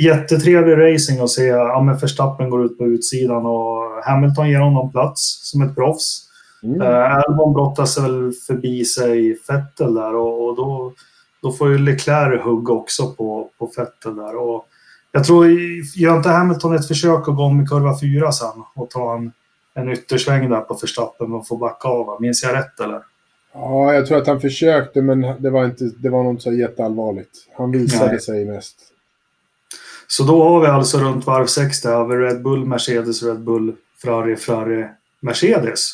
jättetrevlig 0.00 0.94
racing 0.94 1.20
att 1.20 1.30
se. 1.30 1.46
Ja, 1.46 1.82
men 1.82 1.96
Verstappen 1.96 2.50
går 2.50 2.64
ut 2.64 2.78
på 2.78 2.84
utsidan 2.84 3.46
och 3.46 4.04
Hamilton 4.04 4.50
ger 4.50 4.60
honom 4.60 4.92
plats 4.92 5.50
som 5.50 5.62
ett 5.62 5.74
proffs. 5.74 6.28
Mm. 6.62 6.80
Uh, 6.80 7.16
Albon 7.16 7.52
brottas 7.54 7.98
väl 7.98 8.32
förbi 8.46 8.84
sig 8.84 9.38
Vettel 9.48 9.94
där 9.94 10.14
och, 10.14 10.48
och 10.48 10.56
då, 10.56 10.92
då 11.42 11.52
får 11.52 11.70
ju 11.70 11.78
Leclerc 11.78 12.42
hugg 12.42 12.70
också 12.70 13.12
på, 13.12 13.48
på 13.58 13.70
Vettel 13.76 14.16
där. 14.16 14.36
Och 14.36 14.66
jag 15.12 15.24
tror, 15.24 15.46
gör 15.96 16.16
inte 16.16 16.28
Hamilton 16.28 16.74
ett 16.74 16.88
försök 16.88 17.28
att 17.28 17.36
gå 17.36 17.42
om 17.42 17.60
i 17.60 17.66
kurva 17.66 18.00
4 18.00 18.32
sen 18.32 18.62
och 18.74 18.90
ta 18.90 19.16
en, 19.16 19.32
en 19.74 19.92
yttersväng 19.92 20.50
där 20.50 20.60
på 20.60 20.74
Verstappen 20.74 21.32
och 21.32 21.48
få 21.48 21.56
backa 21.56 21.88
av? 21.88 22.20
Minns 22.20 22.42
jag 22.42 22.54
rätt 22.54 22.80
eller? 22.80 23.02
Ja, 23.54 23.94
jag 23.94 24.06
tror 24.06 24.18
att 24.18 24.26
han 24.26 24.40
försökte 24.40 25.02
men 25.02 25.20
det 25.42 25.50
var 25.50 25.64
inte, 25.64 25.84
det 25.84 26.08
var 26.08 26.30
inte 26.30 26.42
så 26.42 26.52
jätteallvarligt. 26.52 27.30
Han 27.56 27.70
visade 27.70 28.10
Nej. 28.10 28.20
sig 28.20 28.44
mest. 28.44 28.91
Så 30.16 30.22
då 30.24 30.42
har 30.42 30.60
vi 30.60 30.66
alltså 30.66 30.98
runt 30.98 31.26
varv 31.26 31.46
6 31.46 31.82
där 31.82 31.94
har 31.94 32.06
vi 32.06 32.16
Red 32.16 32.42
Bull, 32.42 32.64
Mercedes, 32.64 33.22
Red 33.22 33.40
Bull, 33.40 33.76
Ferrari, 34.02 34.36
Ferrari, 34.36 34.88
Mercedes. 35.20 35.90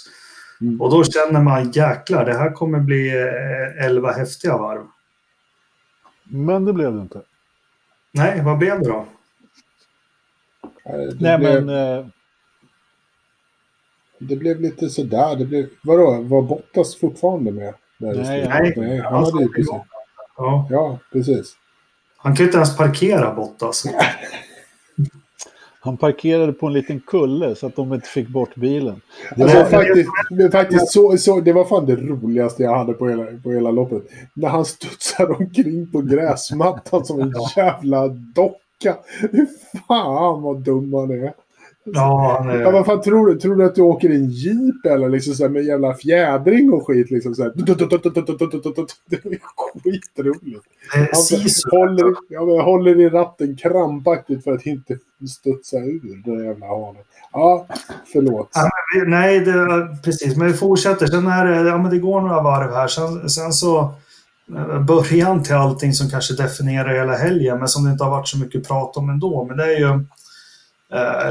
Mm. 0.60 0.80
Och 0.80 0.90
då 0.90 1.04
känner 1.04 1.42
man 1.42 1.70
jäklar, 1.70 2.24
det 2.24 2.34
här 2.34 2.50
kommer 2.50 2.80
bli 2.80 3.08
eh, 3.08 3.84
11 3.86 4.12
häftiga 4.12 4.58
varv. 4.58 4.86
men 6.24 6.64
det 6.64 6.72
blev 6.72 6.94
det 6.94 7.00
inte. 7.00 7.22
Nej, 8.12 8.42
vad 8.44 8.58
blev 8.58 8.80
det 8.80 8.88
då? 8.88 9.06
Eh, 10.84 10.98
Det, 10.98 11.16
Nej, 11.20 11.38
blev, 11.38 11.64
men... 11.64 11.98
Eh, 11.98 12.06
det 14.18 14.36
blev 14.36 14.60
lite 14.60 14.88
sådär. 14.88 15.36
Det 15.36 15.44
blev, 15.44 15.68
vadå, 15.82 16.22
var 16.22 16.42
Bottas 16.42 16.96
fortfarande 16.96 17.52
med? 17.52 17.74
Där 17.98 18.14
Nej, 18.14 18.48
nej. 18.76 18.98
han 18.98 19.12
Han 19.12 19.24
hade 19.24 19.42
ju 19.42 19.48
precis. 19.48 19.70
Ja. 20.36 20.66
Ja, 20.70 20.98
precis. 21.12 21.56
Han 22.20 22.36
kan 22.36 22.44
ju 22.44 22.44
inte 22.44 22.56
ens 22.56 22.76
parkera 22.76 23.34
Bottas. 23.34 23.84
Han 25.80 25.96
parkerade 25.96 26.52
på 26.52 26.66
en 26.66 26.72
liten 26.72 27.00
kulle 27.00 27.54
så 27.54 27.66
att 27.66 27.76
de 27.76 27.94
inte 27.94 28.08
fick 28.08 28.28
bort 28.28 28.54
bilen. 28.54 29.00
Det 29.36 29.42
Alltså, 29.42 29.58
var, 29.58 29.64
faktiskt, 29.64 30.10
men 30.30 30.50
faktiskt 30.52 30.92
så, 30.92 31.18
så, 31.18 31.40
det 31.40 31.52
var 31.52 31.64
fan 31.64 31.86
det 31.86 31.96
roligaste 31.96 32.62
jag 32.62 32.78
hade 32.78 32.92
på 32.92 33.08
hela, 33.08 33.24
på 33.42 33.52
hela 33.52 33.70
loppet. 33.70 34.02
När 34.34 34.48
han 34.48 34.64
studsar 34.64 35.40
omkring 35.40 35.90
på 35.92 36.00
gräsmattan 36.00 37.04
som 37.04 37.20
en 37.20 37.34
jävla 37.56 38.08
docka. 38.08 38.96
Fy 39.20 39.46
Fan 39.88 40.42
vad 40.42 40.60
dum 40.60 40.94
han 40.94 41.10
är. 41.10 41.32
Ja, 41.94 42.36
han 42.38 42.48
Ja, 42.60 42.68
är... 42.68 42.72
vad 42.72 42.86
fan 42.86 43.00
tror 43.02 43.26
du? 43.26 43.38
Tror 43.38 43.56
du 43.56 43.64
att 43.64 43.74
du 43.74 43.82
åker 43.82 44.10
i 44.10 44.16
en 44.16 44.30
jeep 44.30 44.86
eller 44.86 45.08
liksom 45.08 45.34
så 45.34 45.48
med 45.48 45.64
jävla 45.64 45.94
fjädring 45.94 46.72
och 46.72 46.86
skit 46.86 47.10
liksom 47.10 47.34
så 47.34 47.42
här. 47.42 47.52
Det 47.54 49.16
är 49.16 49.38
skitroligt. 49.84 50.66
Han 51.12 51.80
håller, 51.80 52.14
ja, 52.28 52.44
men 52.44 52.60
håller 52.60 53.00
i 53.00 53.08
ratten 53.08 53.56
krampaktigt 53.56 54.44
för 54.44 54.52
att 54.52 54.66
inte 54.66 54.98
studsa 55.30 55.76
ur 55.76 56.22
det 56.24 56.44
jävla 56.44 56.66
havet. 56.66 57.06
Ja, 57.32 57.66
förlåt. 58.12 58.50
Nej, 59.06 59.40
det, 59.40 59.88
precis. 60.04 60.36
Men 60.36 60.46
vi 60.46 60.52
fortsätter. 60.52 61.06
Sen 61.06 61.26
är 61.26 61.44
det, 61.44 61.68
ja, 61.68 61.78
men 61.78 61.90
det 61.90 61.98
går 61.98 62.20
några 62.20 62.42
varv 62.42 62.72
här. 62.74 62.88
Sen, 62.88 63.30
sen 63.30 63.52
så 63.52 63.78
eh, 64.56 64.80
början 64.80 65.42
till 65.42 65.54
allting 65.54 65.92
som 65.92 66.10
kanske 66.10 66.34
definierar 66.34 66.94
hela 66.94 67.16
helgen, 67.16 67.58
men 67.58 67.68
som 67.68 67.84
det 67.84 67.90
inte 67.90 68.04
har 68.04 68.10
varit 68.10 68.28
så 68.28 68.38
mycket 68.38 68.68
prat 68.68 68.96
om 68.96 69.10
ändå. 69.10 69.44
Men 69.44 69.56
det 69.56 69.64
är 69.64 69.78
ju 69.78 69.84
eh, 69.84 70.00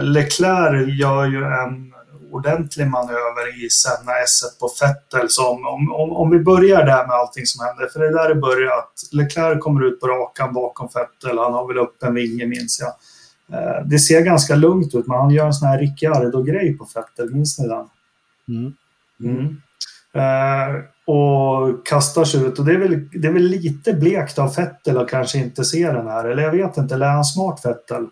Leclerc 0.01 0.99
gör 0.99 1.25
ju 1.25 1.43
en 1.43 1.93
ordentlig 2.31 2.87
manöver 2.87 3.65
i 3.65 3.69
Senna 3.69 4.11
S1 4.11 4.59
på 4.59 4.69
Vettel. 4.81 5.29
Så 5.29 5.49
om, 5.49 5.67
om, 5.91 6.11
om, 6.11 6.29
vi 6.29 6.39
börjar 6.39 6.85
där 6.85 7.07
med 7.07 7.15
allting 7.15 7.45
som 7.45 7.65
händer, 7.65 7.87
för 7.93 7.99
det 7.99 8.07
är 8.07 8.11
där 8.11 8.29
det 8.29 8.41
börjar. 8.41 8.71
Att 8.77 8.93
Leclerc 9.11 9.59
kommer 9.59 9.85
ut 9.85 9.99
på 9.99 10.07
rakan 10.07 10.53
bakom 10.53 10.89
Vettel. 10.95 11.37
Han 11.37 11.53
har 11.53 11.67
väl 11.67 11.77
upp 11.77 12.03
en 12.03 12.13
vinge 12.13 12.45
minns 12.45 12.79
jag. 12.79 12.93
Eh, 13.59 13.85
Det 13.85 13.99
ser 13.99 14.21
ganska 14.21 14.55
lugnt 14.55 14.95
ut, 14.95 15.07
men 15.07 15.17
han 15.17 15.29
gör 15.29 15.45
en 15.45 15.53
sån 15.53 15.67
här 15.67 15.79
Ricciardo-grej 15.79 16.77
på 16.77 16.87
Vettel. 16.95 17.33
Minns 17.33 17.59
ni 17.59 17.67
den? 17.67 17.85
mm. 18.47 18.73
Mm. 19.23 19.57
Eh, 20.13 20.75
och 21.05 21.85
kastar 21.87 22.25
sig 22.25 22.45
ut. 22.45 22.59
Och 22.59 22.65
det 22.65 22.73
är, 22.73 22.77
väl, 22.77 23.09
det 23.11 23.27
är 23.27 23.31
väl 23.31 23.43
lite 23.43 23.93
blekt 23.93 24.39
av 24.39 24.55
Vettel 24.55 24.97
att 24.97 25.09
kanske 25.09 25.37
inte 25.37 25.65
se 25.65 25.91
den 25.91 26.07
här. 26.07 26.25
Eller 26.25 26.43
jag 26.43 26.51
vet 26.51 26.77
inte, 26.77 26.95
eller 26.95 27.05
är 27.05 27.11
han 27.11 27.25
smart 27.25 27.65
Vettel? 27.65 28.07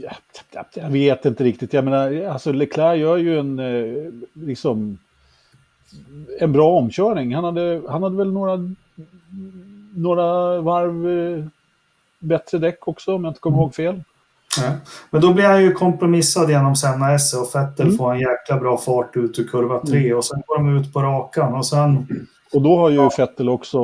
Ja, 0.00 0.64
jag 0.74 0.90
vet 0.90 1.24
inte 1.24 1.44
riktigt. 1.44 1.72
Jag 1.72 1.84
menar, 1.84 2.24
alltså 2.24 2.52
Leclerc 2.52 2.98
gör 3.00 3.16
ju 3.16 3.38
en, 3.38 3.58
eh, 3.58 4.12
liksom, 4.32 4.98
en 6.40 6.52
bra 6.52 6.70
omkörning. 6.78 7.34
Han 7.34 7.44
hade, 7.44 7.82
han 7.88 8.02
hade 8.02 8.16
väl 8.16 8.32
några, 8.32 8.58
några 9.96 10.60
varv 10.60 11.08
eh, 11.38 11.44
bättre 12.18 12.58
däck 12.58 12.88
också, 12.88 13.14
om 13.14 13.24
jag 13.24 13.30
inte 13.30 13.40
kommer 13.40 13.56
ihåg 13.58 13.74
fel. 13.74 14.02
Nej. 14.60 14.70
Men 15.10 15.20
då 15.20 15.32
blir 15.32 15.44
han 15.44 15.62
ju 15.62 15.72
kompromissad 15.72 16.50
genom 16.50 16.76
Senna 16.76 17.12
S 17.14 17.34
och 17.34 17.54
Vettel 17.54 17.86
Mm. 17.86 17.98
får 17.98 18.12
en 18.12 18.20
jäkla 18.20 18.56
bra 18.56 18.76
fart 18.78 19.16
ut 19.16 19.38
ur 19.38 19.44
kurva 19.48 19.80
3 19.80 20.14
och 20.14 20.24
sen 20.24 20.42
går 20.46 20.58
de 20.58 20.76
ut 20.76 20.92
på 20.92 21.02
rakan 21.02 21.54
och 21.54 21.66
sen 21.66 22.06
Och 22.52 22.62
då 22.62 22.76
har 22.76 22.90
ju 22.90 23.08
Vettel 23.18 23.48
också 23.48 23.78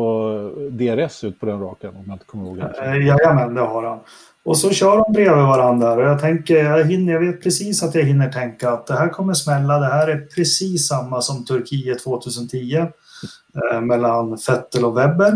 DRS 0.70 1.24
ut 1.24 1.40
på 1.40 1.46
den 1.46 1.60
rakan 1.60 1.96
om 1.96 2.04
jag 2.06 2.14
inte 2.14 2.24
kommer 2.24 2.46
ihåg. 2.46 2.58
Eh, 2.58 3.06
Jajamän, 3.06 3.54
det 3.54 3.60
har 3.60 3.82
han. 3.82 3.98
Och 4.44 4.58
så 4.58 4.70
kör 4.70 4.96
de 4.96 5.12
bredvid 5.12 5.44
varandra 5.44 5.92
och 5.92 6.02
jag 6.02 6.20
tänker, 6.20 6.64
jag, 6.64 6.84
hinner, 6.84 7.12
jag 7.12 7.20
vet 7.20 7.42
precis 7.42 7.82
att 7.82 7.94
jag 7.94 8.02
hinner 8.02 8.32
tänka 8.32 8.70
att 8.70 8.86
det 8.86 8.94
här 8.94 9.08
kommer 9.08 9.34
smälla. 9.34 9.78
Det 9.78 9.86
här 9.86 10.08
är 10.08 10.26
precis 10.34 10.88
samma 10.88 11.20
som 11.20 11.44
Turkiet 11.44 12.04
2010 12.04 12.76
eh, 12.76 13.80
mellan 13.80 14.38
Vettel 14.48 14.84
och 14.84 14.98
Webber. 14.98 15.32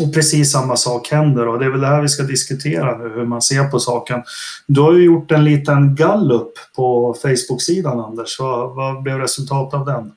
Och 0.00 0.14
precis 0.14 0.52
samma 0.52 0.76
sak 0.76 1.10
händer 1.10 1.48
och 1.48 1.58
det 1.58 1.64
är 1.64 1.70
väl 1.70 1.80
det 1.80 1.86
här 1.86 2.02
vi 2.02 2.08
ska 2.08 2.22
diskutera 2.22 2.98
nu, 2.98 3.08
hur 3.08 3.24
man 3.24 3.42
ser 3.42 3.64
på 3.64 3.78
saken. 3.78 4.22
Du 4.66 4.80
har 4.80 4.92
ju 4.92 5.04
gjort 5.04 5.30
en 5.30 5.44
liten 5.44 5.94
gallup 5.94 6.52
på 6.76 7.16
Facebook-sidan 7.22 8.00
Anders. 8.00 8.40
Vad, 8.40 8.74
vad 8.74 9.02
blev 9.02 9.18
resultatet 9.18 9.74
av 9.74 9.86
den? 9.86 10.12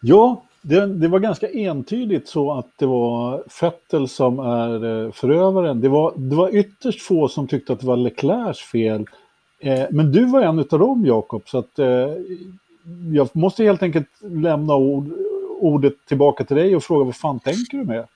Ja, 0.00 0.44
det, 0.66 0.86
det 0.86 1.08
var 1.08 1.18
ganska 1.18 1.48
entydigt 1.48 2.28
så 2.28 2.52
att 2.52 2.66
det 2.76 2.86
var 2.86 3.44
Vettel 3.60 4.08
som 4.08 4.38
är 4.38 5.04
eh, 5.04 5.12
förövaren. 5.12 5.80
Det 5.80 5.88
var, 5.88 6.12
det 6.16 6.36
var 6.36 6.54
ytterst 6.54 7.02
få 7.02 7.28
som 7.28 7.48
tyckte 7.48 7.72
att 7.72 7.80
det 7.80 7.86
var 7.86 7.96
Leclercs 7.96 8.60
fel. 8.60 9.06
Eh, 9.60 9.84
men 9.90 10.12
du 10.12 10.24
var 10.24 10.40
en 10.42 10.58
av 10.58 10.78
dem, 10.78 11.06
Jakob, 11.06 11.42
så 11.46 11.58
att 11.58 11.78
eh, 11.78 12.10
jag 13.12 13.28
måste 13.32 13.64
helt 13.64 13.82
enkelt 13.82 14.08
lämna 14.20 14.74
ord, 14.74 15.10
ordet 15.60 15.94
tillbaka 16.08 16.44
till 16.44 16.56
dig 16.56 16.76
och 16.76 16.82
fråga 16.84 17.04
vad 17.04 17.16
fan 17.16 17.40
tänker 17.40 17.78
du 17.78 17.84
med? 17.84 18.06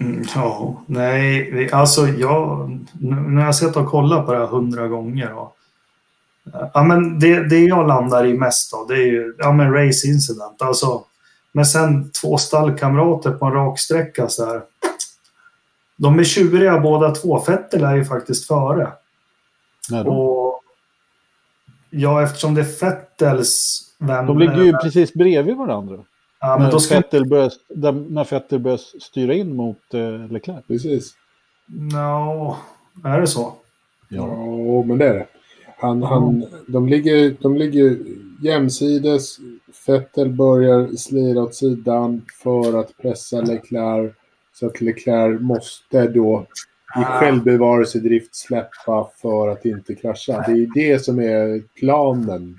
Mm, 0.00 0.24
ja, 0.34 0.82
nej, 0.86 1.70
alltså 1.72 2.06
jag, 2.08 2.70
nu 3.00 3.16
nu 3.16 3.36
har 3.36 3.44
jag 3.44 3.54
sett 3.54 3.76
och 3.76 3.86
kollat 3.86 4.26
på 4.26 4.32
det 4.32 4.38
här 4.38 4.46
hundra 4.46 4.88
gånger. 4.88 5.32
Och, 5.32 5.56
eh, 6.54 6.68
ja, 6.74 6.82
men 6.82 7.18
det, 7.18 7.48
det 7.48 7.58
jag 7.58 7.88
landar 7.88 8.26
i 8.26 8.38
mest 8.38 8.72
då, 8.72 8.86
det 8.88 8.94
är 8.94 9.06
ju 9.06 9.34
ja, 9.38 9.52
men 9.52 9.72
race 9.72 10.08
incident. 10.08 10.62
Alltså, 10.62 11.04
men 11.56 11.66
sen 11.66 12.10
två 12.10 12.38
stallkamrater 12.38 13.30
på 13.30 13.46
en 13.46 13.52
raksträcka 13.52 14.28
så 14.28 14.44
här. 14.44 14.62
De 15.96 16.18
är 16.18 16.24
tjuriga 16.24 16.80
båda 16.80 17.10
två. 17.10 17.38
Vettel 17.38 17.84
är 17.84 17.96
ju 17.96 18.04
faktiskt 18.04 18.46
före. 18.46 18.92
Och 20.04 20.62
ja, 21.90 22.22
eftersom 22.22 22.54
det 22.54 22.60
är 22.60 22.80
Vettels 22.80 23.82
vän... 23.98 24.26
de 24.26 24.38
ligger 24.38 24.62
ju 24.64 24.72
precis 24.72 25.14
bredvid 25.14 25.56
varandra. 25.56 25.98
ja, 26.40 26.58
men 26.58 26.70
då 26.70 26.72
när, 26.72 26.78
ska, 26.78 26.94
Vettel 26.94 27.28
börjar, 27.28 27.52
när 28.10 28.24
Vettel 28.24 28.58
börjar 28.58 28.80
styra 29.00 29.34
in 29.34 29.56
mot 29.56 29.94
eh, 29.94 30.32
Leclerc. 30.32 30.66
Precis. 30.66 31.14
no, 31.66 32.56
är 33.04 33.20
det 33.20 33.26
så? 33.26 33.54
Ja, 34.08 34.26
men 34.82 34.98
det 34.98 35.08
är 35.08 35.14
det. 35.14 35.26
Han, 35.78 36.02
han, 36.02 36.46
de, 36.66 36.88
ligger, 36.88 37.36
de 37.40 37.56
ligger 37.56 37.98
jämsides. 38.42 39.36
Vettel 39.86 40.28
börjar 40.28 40.96
slira 40.96 41.40
åt 41.42 41.54
sidan 41.54 42.22
för 42.42 42.80
att 42.80 42.96
pressa 43.02 43.40
Leclerc. 43.40 44.12
Så 44.54 44.66
att 44.66 44.80
Leclerc 44.80 45.40
måste 45.40 46.08
då 46.08 46.46
i 47.00 47.04
självbevarelsedrift 47.04 48.34
släppa 48.36 49.10
för 49.22 49.48
att 49.48 49.64
inte 49.64 49.94
krascha. 49.94 50.44
Det 50.46 50.52
är 50.52 50.74
det 50.74 50.98
som 50.98 51.18
är 51.20 51.62
planen. 51.80 52.58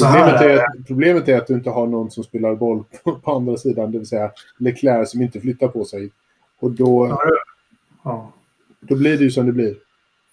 Problemet 0.00 0.40
är 0.40 0.56
att, 0.56 0.86
problemet 0.86 1.28
är 1.28 1.38
att 1.38 1.46
du 1.46 1.54
inte 1.54 1.70
har 1.70 1.86
någon 1.86 2.10
som 2.10 2.24
spelar 2.24 2.54
boll 2.54 2.84
på, 3.04 3.14
på 3.14 3.32
andra 3.32 3.56
sidan, 3.56 3.92
det 3.92 3.98
vill 3.98 4.06
säga 4.06 4.30
Leclerc 4.58 5.10
som 5.10 5.22
inte 5.22 5.40
flyttar 5.40 5.68
på 5.68 5.84
sig. 5.84 6.10
Och 6.60 6.70
då, 6.70 7.20
Ja. 8.04 8.32
då 8.80 8.96
blir 8.96 9.18
det 9.18 9.24
ju 9.24 9.30
som 9.30 9.46
det 9.46 9.52
blir. 9.52 9.76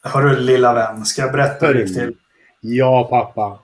Hörru 0.04 0.40
lilla 0.40 0.74
vän, 0.74 1.06
ska 1.06 1.22
jag 1.22 1.32
berätta 1.32 1.78
gick 1.78 1.94
till? 1.94 2.16
Ja, 2.62 3.08
pappa. 3.10 3.60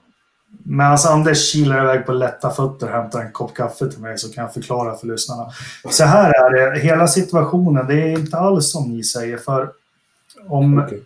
Medan 0.62 0.98
Anders 1.08 1.52
kilar 1.52 1.82
iväg 1.82 2.06
på 2.06 2.12
lätta 2.12 2.50
fötter 2.50 2.86
och 2.86 2.92
hämtar 2.92 3.20
en 3.20 3.32
kopp 3.32 3.54
kaffe 3.54 3.88
till 3.90 4.00
mig 4.00 4.18
så 4.18 4.32
kan 4.32 4.44
jag 4.44 4.54
förklara 4.54 4.96
för 4.96 5.06
lyssnarna. 5.06 5.50
Så 5.90 6.04
här 6.04 6.28
är 6.28 6.50
det, 6.50 6.80
hela 6.80 7.08
situationen, 7.08 7.86
det 7.86 7.94
är 7.94 8.18
inte 8.18 8.36
alls 8.36 8.72
som 8.72 8.90
ni 8.90 9.04
säger. 9.04 9.36
För 9.38 9.70
om 10.48 10.78
Okej. 10.78 11.02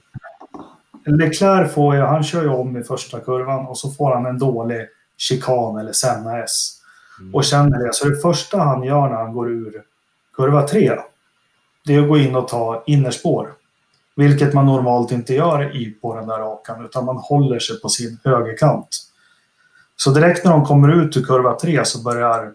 Leclerc 1.04 1.72
får 1.72 1.94
ju, 1.94 2.00
han 2.00 2.24
kör 2.24 2.42
ju 2.42 2.48
om 2.48 2.76
i 2.76 2.82
första 2.82 3.20
kurvan 3.20 3.66
och 3.66 3.78
så 3.78 3.90
får 3.90 4.14
han 4.14 4.26
en 4.26 4.38
dålig 4.38 4.86
chikan 5.18 5.78
eller 5.78 5.92
Senna 5.92 6.38
S. 6.38 6.76
Och 7.32 7.44
känner 7.44 7.78
det. 7.78 7.94
Så 7.94 8.08
det 8.08 8.16
första 8.16 8.58
han 8.58 8.82
gör 8.82 9.08
när 9.08 9.16
han 9.16 9.32
går 9.32 9.50
ur 9.50 9.82
kurva 10.36 10.62
3, 10.62 10.92
det 11.86 11.94
är 11.94 12.02
att 12.02 12.08
gå 12.08 12.18
in 12.18 12.36
och 12.36 12.48
ta 12.48 12.82
innerspår. 12.86 13.52
Vilket 14.16 14.54
man 14.54 14.66
normalt 14.66 15.12
inte 15.12 15.34
gör 15.34 15.76
i, 15.76 15.90
på 15.90 16.14
den 16.14 16.26
där 16.26 16.38
rakan, 16.38 16.84
utan 16.84 17.04
man 17.04 17.16
håller 17.16 17.58
sig 17.58 17.80
på 17.80 17.88
sin 17.88 18.18
högerkant. 18.24 19.09
Så 20.04 20.10
direkt 20.10 20.44
när 20.44 20.52
de 20.52 20.64
kommer 20.64 21.02
ut 21.02 21.16
ur 21.16 21.22
kurva 21.22 21.58
3 21.58 21.84
så 21.84 22.02
börjar 22.02 22.52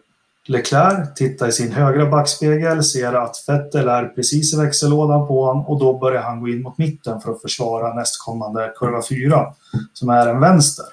Leclerc 0.48 1.14
titta 1.16 1.48
i 1.48 1.52
sin 1.52 1.72
högra 1.72 2.06
backspegel, 2.06 2.84
ser 2.84 3.14
att 3.14 3.36
Vettel 3.48 3.88
är 3.88 4.06
precis 4.06 4.54
i 4.54 4.58
växellådan 4.58 5.28
på 5.28 5.46
honom 5.46 5.66
och 5.66 5.80
då 5.80 5.98
börjar 6.00 6.22
han 6.22 6.42
gå 6.42 6.48
in 6.48 6.62
mot 6.62 6.78
mitten 6.78 7.22
för 7.22 7.32
att 7.32 7.42
försvara 7.42 7.94
nästkommande 7.94 8.74
kurva 8.76 9.02
4, 9.10 9.54
som 9.94 10.10
är 10.10 10.28
en 10.28 10.40
vänster. 10.40 10.86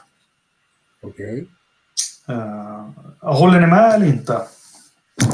Okej. 1.02 1.46
Uh, 2.30 2.88
håller 3.20 3.60
ni 3.60 3.66
med 3.66 3.94
eller 3.94 4.06
inte? 4.06 4.40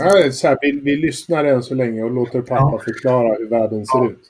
Ja, 0.00 0.32
så 0.32 0.48
här, 0.48 0.58
vi, 0.60 0.80
vi 0.80 0.96
lyssnar 0.96 1.44
än 1.44 1.62
så 1.62 1.74
länge 1.74 2.02
och 2.02 2.10
låter 2.10 2.40
pappa 2.42 2.78
förklara 2.84 3.34
hur 3.38 3.48
världen 3.50 3.86
ser 3.86 3.98
Ja. 3.98 4.10
ut. 4.10 4.20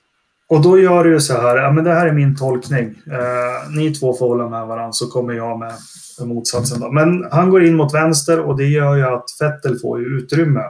Och 0.48 0.62
då 0.62 0.78
gör 0.78 1.04
ju 1.04 1.20
så 1.20 1.34
här, 1.34 1.56
ja 1.56 1.72
men 1.72 1.84
det 1.84 1.94
här 1.94 2.06
är 2.06 2.12
min 2.12 2.36
tolkning. 2.36 3.02
Eh, 3.06 3.70
ni 3.76 3.94
två 3.94 4.14
får 4.14 4.28
hålla 4.28 4.48
med 4.48 4.66
varandra 4.66 4.92
så 4.92 5.06
kommer 5.06 5.34
jag 5.34 5.58
med 5.58 5.72
motsatsen. 6.26 6.80
Då. 6.80 6.90
Men 6.90 7.28
han 7.30 7.50
går 7.50 7.64
in 7.64 7.76
mot 7.76 7.94
vänster 7.94 8.40
och 8.40 8.56
det 8.56 8.64
gör 8.64 8.96
ju 8.96 9.02
att 9.02 9.24
Vettel 9.40 9.78
får 9.78 10.00
ju 10.00 10.06
utrymme 10.06 10.62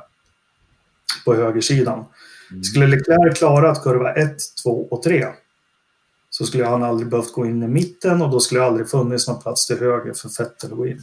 på 1.24 1.34
högersidan. 1.34 2.04
Skulle 2.62 2.86
Leclerc 2.86 3.38
klara 3.38 3.70
att 3.70 3.82
kurva 3.82 4.12
1, 4.12 4.36
2 4.62 4.88
och 4.90 5.02
3 5.02 5.26
så 6.30 6.46
skulle 6.46 6.64
han 6.64 6.82
aldrig 6.82 7.10
behövt 7.10 7.32
gå 7.32 7.46
in 7.46 7.62
i 7.62 7.68
mitten 7.68 8.22
och 8.22 8.30
då 8.30 8.40
skulle 8.40 8.60
det 8.60 8.66
aldrig 8.66 8.90
funnits 8.90 9.28
någon 9.28 9.42
plats 9.42 9.66
till 9.66 9.78
höger 9.78 10.12
för 10.12 10.42
Vettel 10.42 10.70
att 10.70 10.76
gå 10.76 10.86
in. 10.86 11.02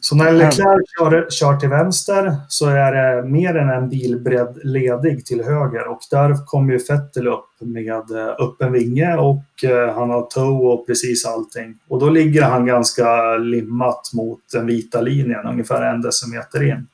Så 0.00 0.16
när 0.16 0.32
Leclerc 0.32 0.82
kör, 0.98 1.26
kör 1.30 1.56
till 1.56 1.68
vänster 1.68 2.36
så 2.48 2.68
är 2.68 2.92
det 2.92 3.28
mer 3.28 3.56
än 3.56 3.68
en 3.68 3.88
bilbredd 3.88 4.58
ledig 4.64 5.26
till 5.26 5.44
höger 5.44 5.88
och 5.88 6.00
där 6.10 6.46
kommer 6.46 6.72
ju 6.72 6.78
Vettel 6.88 7.28
upp 7.28 7.48
med 7.58 8.10
eh, 8.10 8.26
öppen 8.26 8.72
vinge 8.72 9.16
och 9.16 9.64
eh, 9.64 9.94
han 9.94 10.10
har 10.10 10.22
toe 10.22 10.72
och 10.72 10.86
precis 10.86 11.26
allting. 11.26 11.78
Och 11.88 12.00
då 12.00 12.10
ligger 12.10 12.42
han 12.42 12.66
ganska 12.66 13.36
limmat 13.36 14.10
mot 14.14 14.40
den 14.52 14.66
vita 14.66 15.00
linjen, 15.00 15.46
ungefär 15.46 15.82
en 15.82 16.02
decimeter 16.02 16.62
in. 16.62 16.86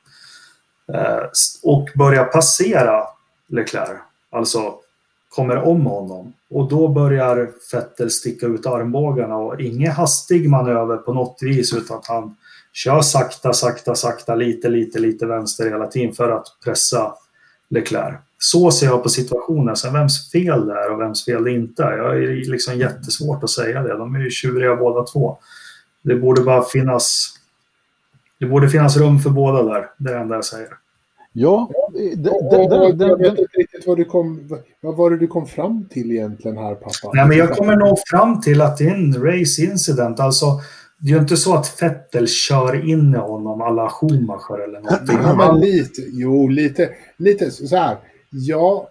Eh, 0.92 1.22
och 1.62 1.88
börjar 1.94 2.24
passera 2.24 3.02
Leclerc, 3.48 3.98
alltså 4.30 4.74
kommer 5.38 5.57
om 5.57 5.87
honom. 5.87 6.33
Och 6.51 6.68
då 6.68 6.88
börjar 6.88 7.51
Vettel 7.72 8.11
sticka 8.11 8.46
ut 8.46 8.66
armbågarna 8.66 9.37
och 9.37 9.61
ingen 9.61 9.92
hastig 9.92 10.51
manöver 10.51 10.96
på 10.96 11.12
något 11.12 11.38
vis 11.40 11.74
utan 11.74 11.98
att 11.98 12.07
han 12.07 12.37
kör 12.72 13.01
sakta, 13.01 13.53
sakta, 13.53 13.94
sakta, 13.94 14.35
lite, 14.35 14.68
lite, 14.68 14.98
lite 14.98 15.27
vänster 15.27 15.70
hela 15.70 15.87
tiden 15.87 16.14
för 16.14 16.31
att 16.31 16.46
pressa 16.64 17.14
Leclerc. 17.70 18.14
Så 18.38 18.70
ser 18.70 18.87
jag 18.87 19.03
på 19.03 19.09
situationen. 19.09 19.77
Sen 19.77 19.92
vems 19.92 20.31
fel 20.31 20.66
det 20.66 20.72
är 20.72 20.90
och 20.90 21.01
vems 21.01 21.24
fel 21.24 21.44
det 21.44 21.51
inte 21.51 21.83
är. 21.83 21.98
Jag 21.98 22.16
är 22.16 22.51
liksom 22.51 22.79
jättesvårt 22.79 23.44
att 23.44 23.51
säga 23.51 23.83
det. 23.83 23.96
De 23.96 24.14
är 24.14 24.20
ju 24.20 24.31
tjuriga 24.31 24.77
båda 24.77 25.05
två. 25.05 25.38
Det 26.03 26.14
borde 26.14 26.42
bara 26.42 26.62
finnas 26.62 27.35
det 28.38 28.46
borde 28.46 28.68
finnas 28.68 28.96
rum 28.96 29.18
för 29.18 29.31
båda 29.31 29.62
där. 29.62 29.90
Det 29.98 30.11
är 30.11 30.14
det 30.14 30.20
enda 30.20 30.35
jag 30.35 30.44
säger. 30.44 30.68
Ja, 31.32 31.70
det, 31.92 32.14
det, 32.14 32.30
Och, 32.30 32.70
det, 32.70 32.78
och, 32.78 32.96
det, 32.96 33.06
jag 33.06 33.18
vet 33.18 33.38
inte 33.38 33.58
riktigt 33.58 33.86
vad, 33.86 33.96
du 33.96 34.04
kom, 34.04 34.48
vad 34.80 34.96
var 34.96 35.10
det 35.10 35.16
du 35.16 35.26
kom 35.26 35.46
fram 35.46 35.88
till 35.90 36.10
egentligen 36.10 36.56
här, 36.56 36.74
pappa? 36.74 37.10
Nej, 37.14 37.28
men 37.28 37.38
jag 37.38 37.56
kommer 37.56 37.76
nog 37.76 37.98
fram 38.06 38.40
till 38.40 38.60
att 38.60 38.78
det 38.78 38.84
är 38.84 38.94
en 38.94 39.14
race 39.14 39.62
incident. 39.62 40.20
Alltså, 40.20 40.46
det 40.98 41.10
är 41.10 41.14
ju 41.14 41.20
inte 41.20 41.36
så 41.36 41.54
att 41.54 41.82
Vettel 41.82 42.28
kör 42.28 42.90
in 42.90 43.14
i 43.14 43.18
honom 43.18 43.62
alla 43.62 43.90
Schumacher 43.90 44.64
eller 44.64 44.80
någonting. 44.80 45.18
Ja, 45.22 45.34
men 45.34 45.60
lite. 45.60 46.02
Jo, 46.08 46.48
lite. 46.48 46.90
Lite 47.16 47.50
så 47.50 47.76
här. 47.76 47.96
Ja, 48.30 48.88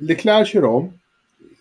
Leclerc 0.00 0.48
kör 0.48 0.64
om. 0.64 0.92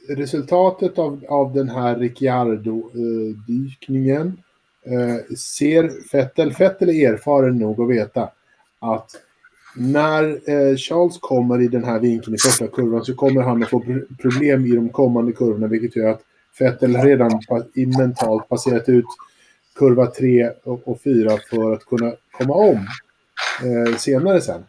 Resultatet 0.09 0.99
av, 0.99 1.25
av 1.29 1.53
den 1.53 1.69
här 1.69 1.95
Ricciardo-dykningen 1.95 4.37
eh, 4.85 5.15
ser 5.35 5.91
Vettel. 6.11 6.53
Vettel 6.59 6.89
är 6.89 7.13
erfaren 7.13 7.57
nog 7.57 7.81
att 7.81 7.89
veta 7.89 8.29
att 8.79 9.11
när 9.77 10.23
eh, 10.49 10.75
Charles 10.75 11.17
kommer 11.17 11.61
i 11.61 11.67
den 11.67 11.83
här 11.83 11.99
vinkeln 11.99 12.35
i 12.35 12.37
första 12.37 12.67
kurvan 12.67 13.05
så 13.05 13.13
kommer 13.15 13.41
han 13.41 13.63
att 13.63 13.69
få 13.69 13.83
problem 14.21 14.65
i 14.65 14.75
de 14.75 14.89
kommande 14.89 15.31
kurvorna 15.31 15.67
vilket 15.67 15.95
gör 15.95 16.09
att 16.09 16.21
Vettel 16.59 16.97
redan 16.97 17.41
i 17.73 17.85
mentalt 17.85 18.49
passerat 18.49 18.89
ut 18.89 19.05
kurva 19.75 20.05
3 20.05 20.51
och, 20.63 20.87
och 20.87 21.01
4 21.01 21.37
för 21.49 21.73
att 21.73 21.85
kunna 21.85 22.13
komma 22.31 22.53
om 22.53 22.87
eh, 23.63 23.95
senare 23.95 24.41
sen. 24.41 24.63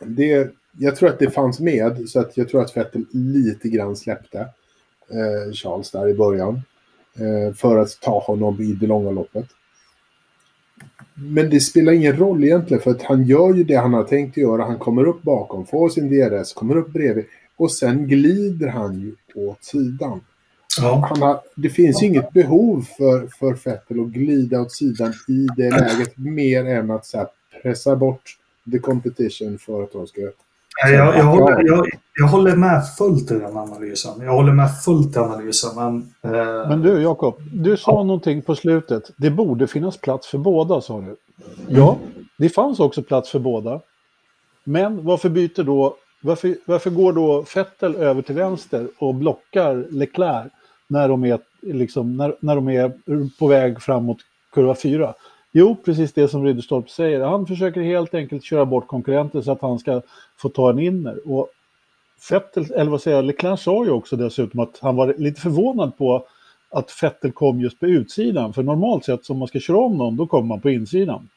Det, 0.00 0.50
jag 0.78 0.96
tror 0.96 1.08
att 1.08 1.18
det 1.18 1.30
fanns 1.30 1.60
med 1.60 2.08
så 2.08 2.20
att 2.20 2.36
jag 2.36 2.48
tror 2.48 2.60
att 2.62 2.76
Vettel 2.76 3.04
lite 3.12 3.68
grann 3.68 3.96
släppte. 3.96 4.38
eh, 5.10 5.52
Charles 5.52 5.90
där 5.90 6.08
i 6.08 6.14
början. 6.14 6.62
Eh, 7.18 7.54
för 7.54 7.78
att 7.78 8.00
ta 8.00 8.18
honom 8.20 8.60
i 8.60 8.72
det 8.72 8.86
långa 8.86 9.10
loppet. 9.10 9.46
Men 11.14 11.50
det 11.50 11.60
spelar 11.60 11.92
ingen 11.92 12.16
roll 12.16 12.44
egentligen 12.44 12.82
för 12.82 12.90
att 12.90 13.02
han 13.02 13.24
gör 13.24 13.54
ju 13.54 13.64
det 13.64 13.74
han 13.74 13.94
har 13.94 14.04
tänkt 14.04 14.36
göra. 14.36 14.64
Han 14.64 14.78
kommer 14.78 15.04
upp 15.04 15.22
bakom, 15.22 15.66
får 15.66 15.88
sin 15.88 16.08
DRS, 16.08 16.52
kommer 16.52 16.76
upp 16.76 16.92
bredvid 16.92 17.24
och 17.56 17.72
sen 17.72 18.08
glider 18.08 18.68
han 18.68 19.00
ju 19.00 19.14
åt 19.34 19.64
sidan. 19.64 20.20
Ja. 20.80 21.06
Han 21.08 21.22
har, 21.22 21.40
det 21.54 21.68
finns 21.68 22.02
ju 22.02 22.06
inget 22.06 22.32
behov 22.32 22.86
för, 22.96 23.28
för 23.38 23.52
Vettel 23.64 24.00
att 24.00 24.06
glida 24.06 24.60
åt 24.60 24.72
sidan 24.72 25.12
i 25.28 25.46
det 25.56 25.70
läget 25.70 26.18
mer 26.18 26.64
än 26.64 26.90
att 26.90 27.06
så 27.06 27.18
här, 27.18 27.26
pressa 27.62 27.96
bort 27.96 28.38
the 28.72 28.78
competition 28.78 29.58
för 29.58 29.82
att 29.82 29.92
de 29.92 30.06
ska... 30.06 30.20
Jag, 30.82 30.92
jag, 30.92 31.24
håller, 31.24 31.66
jag, 31.66 31.86
jag 32.18 32.26
håller 32.26 32.56
med 32.56 32.82
fullt 32.98 33.30
i 33.30 33.34
den 33.34 33.56
analysen. 33.56 34.20
Jag 34.20 34.32
håller 34.32 34.52
med 34.52 34.82
fullt 34.84 35.16
i 35.16 35.18
analysen, 35.18 35.70
men... 35.76 36.14
Eh, 36.34 36.68
Men 36.68 36.82
du 36.82 37.02
Jakob, 37.02 37.42
du 37.52 37.76
sa 37.76 37.92
någonting 38.02 38.42
på 38.42 38.54
slutet. 38.54 39.10
Det 39.16 39.30
borde 39.30 39.66
finnas 39.66 39.96
plats 39.96 40.26
för 40.26 40.38
båda 40.38 40.80
sa 40.80 41.00
du. 41.00 41.16
Ja, 41.68 41.98
det 42.38 42.48
fanns 42.48 42.80
också 42.80 43.02
plats 43.02 43.30
för 43.30 43.38
båda. 43.38 43.80
Men 44.64 45.04
varför 45.04 45.28
byter 45.28 45.62
då, 45.62 45.96
varför, 46.22 46.56
varför 46.66 46.90
går 46.90 47.12
då 47.12 47.44
Vettel 47.54 47.94
över 47.96 48.22
till 48.22 48.34
vänster 48.34 48.88
och 48.98 49.14
blockar 49.14 49.86
Leclerc 49.90 50.52
när 50.86 51.08
de 51.08 51.24
är, 51.24 51.38
liksom, 51.62 52.16
när, 52.16 52.36
när 52.40 52.54
de 52.54 52.68
är 52.68 52.92
på 53.38 53.46
väg 53.46 53.82
framåt 53.82 54.18
kurva 54.52 54.74
4? 54.74 55.14
Jo, 55.56 55.76
precis 55.84 56.12
det 56.12 56.28
som 56.28 56.44
Ridderstolpe 56.44 56.90
säger. 56.90 57.20
Han 57.20 57.46
försöker 57.46 57.80
helt 57.80 58.14
enkelt 58.14 58.44
köra 58.44 58.64
bort 58.64 58.86
konkurrenter 58.86 59.40
så 59.42 59.52
att 59.52 59.62
han 59.62 59.78
ska 59.78 60.00
få 60.36 60.48
ta 60.48 60.70
en 60.70 60.78
inner. 60.78 61.18
Och 61.32 61.48
Vettel, 62.30 62.72
eller 62.72 62.90
vad 62.90 63.00
säger 63.02 63.16
jag, 63.16 63.24
Leclerc 63.24 63.60
sa 63.60 63.84
ju 63.84 63.90
också 63.90 64.16
dessutom 64.16 64.60
att 64.60 64.78
han 64.82 64.96
var 64.96 65.14
lite 65.18 65.40
förvånad 65.40 65.98
på 65.98 66.26
att 66.70 67.02
Vettel 67.02 67.32
kom 67.32 67.60
just 67.60 67.80
på 67.80 67.86
utsidan. 67.86 68.52
För 68.52 68.62
normalt 68.62 69.04
sett 69.04 69.30
om 69.30 69.38
man 69.38 69.48
ska 69.48 69.60
köra 69.60 69.76
om 69.78 69.96
någon, 69.96 70.16
då 70.16 70.26
kommer 70.26 70.48
man 70.48 70.60
på 70.60 70.70
insidan. 70.70 71.28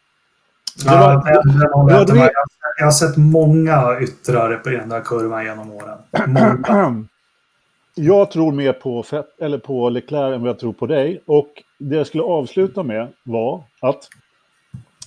Det 0.86 0.91
ja, 0.91 0.99
var- 0.99 1.34
den- 1.34 1.88
den 1.88 2.06
det 2.08 2.13
var 2.21 2.32
Jag 2.80 2.86
har 2.86 2.91
sett 2.91 3.17
många 3.17 3.99
yttrare 4.01 4.56
på 4.58 4.69
den 4.69 4.89
där 4.89 5.01
kurvan 5.01 5.45
genom 5.45 5.71
åren. 5.71 5.97
Många. 6.27 7.06
Jag 7.99 8.32
tror 8.32 8.51
mer 8.51 8.73
på, 8.73 9.03
Fett, 9.03 9.41
eller 9.41 9.58
på 9.58 9.89
Leclerc 9.89 10.36
än 10.36 10.41
vad 10.41 10.49
jag 10.49 10.60
tror 10.60 10.73
på 10.73 10.86
dig. 10.86 11.21
Och 11.25 11.63
det 11.77 11.95
jag 11.95 12.07
skulle 12.07 12.23
avsluta 12.23 12.83
med 12.83 13.07
var 13.23 13.63
att 13.79 14.09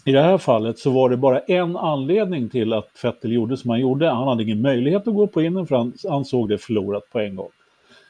i 0.04 0.12
det 0.12 0.22
här 0.22 0.38
fallet 0.38 0.78
så 0.78 0.90
var 0.90 1.08
det 1.08 1.16
bara 1.16 1.38
en 1.40 1.76
anledning 1.76 2.48
till 2.48 2.72
att 2.72 2.88
Vettel 3.02 3.32
gjorde 3.32 3.56
som 3.56 3.70
han 3.70 3.80
gjorde. 3.80 4.08
Han 4.08 4.28
hade 4.28 4.42
ingen 4.42 4.62
möjlighet 4.62 5.08
att 5.08 5.14
gå 5.14 5.26
på 5.26 5.42
innen 5.42 5.66
för 5.66 5.76
han, 5.76 5.92
han 6.08 6.24
såg 6.24 6.48
det 6.48 6.58
förlorat 6.58 7.02
på 7.12 7.18
en 7.20 7.36
gång. 7.36 7.48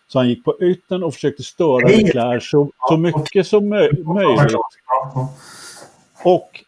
Så 0.09 0.19
han 0.19 0.29
gick 0.29 0.45
på 0.45 0.57
yttern 0.61 1.03
och 1.03 1.15
försökte 1.15 1.43
störa. 1.43 1.89
Leclerc 1.89 2.51
så, 2.51 2.71
så 2.89 2.97
mycket 2.97 3.47
som 3.47 3.75
mö- 3.75 4.15
möjligt. 4.15 4.57
Och 6.25 6.65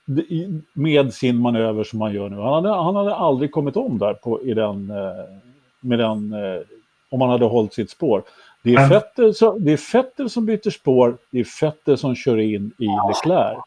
med 0.72 1.14
sin 1.14 1.36
manöver 1.36 1.84
som 1.84 2.00
han 2.00 2.14
gör 2.14 2.28
nu. 2.28 2.36
Han 2.36 2.52
hade, 2.52 2.68
han 2.68 2.96
hade 2.96 3.14
aldrig 3.14 3.52
kommit 3.52 3.76
om 3.76 3.98
där 3.98 4.14
på, 4.14 4.42
i 4.42 4.54
den, 4.54 4.90
eh, 4.90 5.24
med 5.80 5.98
den, 5.98 6.32
eh, 6.32 6.60
om 7.10 7.20
han 7.20 7.30
hade 7.30 7.44
hållit 7.44 7.74
sitt 7.74 7.90
spår. 7.90 8.22
Det 8.62 8.74
är, 8.74 8.88
Vettel, 8.88 9.34
som- 9.34 9.64
det 9.64 9.72
är 9.72 9.92
Vettel 9.92 10.30
som 10.30 10.46
byter 10.46 10.70
spår, 10.70 11.16
det 11.30 11.40
är 11.40 11.46
Vettel 11.60 11.98
som 11.98 12.14
kör 12.14 12.38
in 12.38 12.72
i 12.78 12.86
Leclerc. 13.08 13.58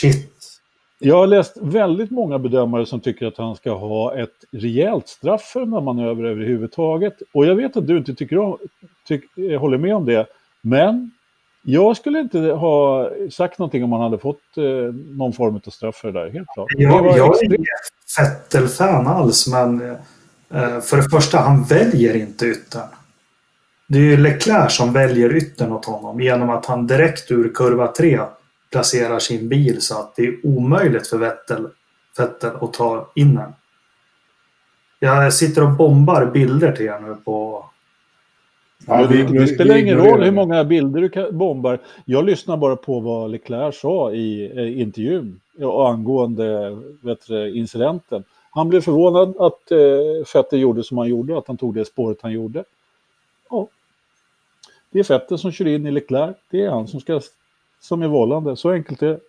Shit. 0.00 0.32
Jag 0.98 1.16
har 1.16 1.26
läst 1.26 1.56
väldigt 1.60 2.10
många 2.10 2.38
bedömare 2.38 2.86
som 2.86 3.00
tycker 3.00 3.26
att 3.26 3.36
han 3.38 3.56
ska 3.56 3.72
ha 3.74 4.14
ett 4.16 4.34
rejält 4.52 5.08
straff 5.08 5.42
för 5.42 5.60
den 5.60 5.72
här 5.72 5.80
manöver 5.80 6.24
överhuvudtaget. 6.24 7.14
Och 7.34 7.46
jag 7.46 7.54
vet 7.54 7.76
att 7.76 7.86
du 7.86 7.96
inte 7.98 8.14
tycker 8.14 8.38
om, 8.38 8.58
tyck, 9.08 9.24
eh, 9.38 9.60
håller 9.60 9.78
med 9.78 9.94
om 9.96 10.04
det. 10.04 10.26
Men 10.60 11.10
jag 11.62 11.96
skulle 11.96 12.20
inte 12.20 12.38
ha 12.38 13.10
sagt 13.32 13.58
någonting 13.58 13.84
om 13.84 13.92
han 13.92 14.00
hade 14.00 14.18
fått 14.18 14.40
eh, 14.56 14.64
någon 15.16 15.32
form 15.32 15.60
av 15.66 15.70
straff 15.70 15.96
för 15.96 16.12
det 16.12 16.20
där, 16.20 16.30
helt 16.30 16.48
klart. 16.54 16.68
Jag, 16.76 17.06
jag 17.18 17.36
är 17.42 17.44
inget 17.44 17.60
Vettel-fan 18.18 19.06
alls, 19.06 19.46
men 19.48 19.80
eh, 20.50 20.80
för 20.80 20.96
det 20.96 21.10
första, 21.10 21.38
han 21.38 21.64
väljer 21.64 22.16
inte 22.16 22.46
yttern. 22.46 22.88
Det 23.86 23.98
är 23.98 24.02
ju 24.02 24.16
Leclerc 24.16 24.72
som 24.76 24.92
väljer 24.92 25.36
yttern 25.36 25.72
åt 25.72 25.84
honom 25.84 26.20
genom 26.20 26.50
att 26.50 26.66
han 26.66 26.86
direkt 26.86 27.30
ur 27.30 27.54
kurva 27.54 27.86
3 27.86 28.20
placerar 28.72 29.18
sin 29.18 29.48
bil 29.48 29.80
så 29.80 29.98
att 29.98 30.16
det 30.16 30.22
är 30.22 30.46
omöjligt 30.46 31.06
för 31.06 31.18
Vettel, 31.18 31.68
Vettel 32.18 32.50
att 32.60 32.72
ta 32.72 33.10
in 33.14 33.34
den. 33.34 33.52
Jag 34.98 35.32
sitter 35.32 35.62
och 35.62 35.72
bombar 35.72 36.26
bilder 36.26 36.72
till 36.72 36.86
er 36.86 37.00
nu 37.00 37.16
på... 37.24 37.64
Ja, 38.86 39.06
det, 39.06 39.22
det 39.22 39.46
spelar 39.46 39.76
ingen 39.76 39.98
roll 39.98 40.22
hur 40.22 40.32
många 40.32 40.64
bilder 40.64 41.00
du 41.00 41.32
bombar. 41.32 41.78
Jag 42.04 42.24
lyssnar 42.24 42.56
bara 42.56 42.76
på 42.76 43.00
vad 43.00 43.30
Leclerc 43.30 43.80
sa 43.80 44.12
i 44.12 44.52
eh, 44.56 44.80
intervjun 44.80 45.40
angående 45.62 46.78
vet 47.00 47.26
du, 47.26 47.56
incidenten. 47.56 48.24
Han 48.50 48.68
blev 48.68 48.80
förvånad 48.80 49.36
att 49.38 49.70
eh, 49.70 49.78
Vettel 50.34 50.60
gjorde 50.60 50.82
som 50.82 50.98
han 50.98 51.08
gjorde, 51.08 51.38
att 51.38 51.46
han 51.46 51.56
tog 51.56 51.74
det 51.74 51.84
spåret 51.84 52.18
han 52.22 52.32
gjorde. 52.32 52.64
Det 54.92 54.98
är 54.98 55.04
Vettel 55.04 55.38
som 55.38 55.52
kör 55.52 55.66
in 55.66 55.86
i 55.86 55.90
Leclerc. 55.90 56.36
Det 56.50 56.62
är 56.62 56.70
han 56.70 56.88
som, 56.88 57.00
ska, 57.00 57.20
som 57.80 58.02
är 58.02 58.08
vållande. 58.08 58.56
Så 58.56 58.70
enkelt 58.70 59.02
är 59.02 59.06
det. 59.06 59.20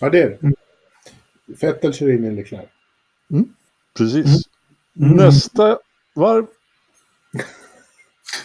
Ja, 0.00 0.10
det 0.10 0.22
är 0.22 0.38
det. 0.40 0.52
Vettel 1.60 1.92
kör 1.92 2.12
in 2.12 2.24
i 2.24 2.30
Leclerc. 2.30 2.68
Precis. 3.96 4.42
Mm. 5.00 5.16
Nästa 5.16 5.78
varv. 6.14 6.46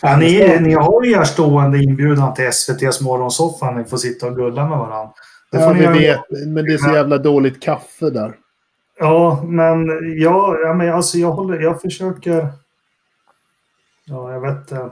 Ja, 0.01 0.17
ni, 0.17 0.60
ni 0.62 0.73
har 0.73 1.03
ju 1.03 1.12
er 1.12 1.23
stående 1.23 1.84
inbjudan 1.84 2.34
till 2.34 2.45
SVTs 2.45 3.01
morgonsoffa. 3.01 3.71
Ni 3.71 3.84
får 3.84 3.97
sitta 3.97 4.27
och 4.27 4.36
gulla 4.36 4.69
med 4.69 4.77
varandra. 4.77 5.13
Det 5.51 5.58
får 5.58 5.67
Ja, 5.67 5.73
ni 5.73 5.99
vi 5.99 6.05
göra. 6.05 6.23
vet. 6.29 6.47
Men 6.47 6.65
det 6.65 6.73
är 6.73 6.77
så 6.77 6.91
jävla 6.91 7.17
dåligt 7.17 7.62
kaffe 7.62 8.10
där. 8.10 8.38
Ja, 8.99 9.43
men 9.47 9.88
jag, 10.21 10.58
ja, 10.63 10.73
men 10.73 10.93
alltså 10.93 11.17
jag 11.17 11.31
håller, 11.31 11.60
jag 11.60 11.81
försöker... 11.81 12.47
Ja, 14.05 14.34
jag 14.34 14.41
vet 14.41 14.58
inte. 14.58 14.89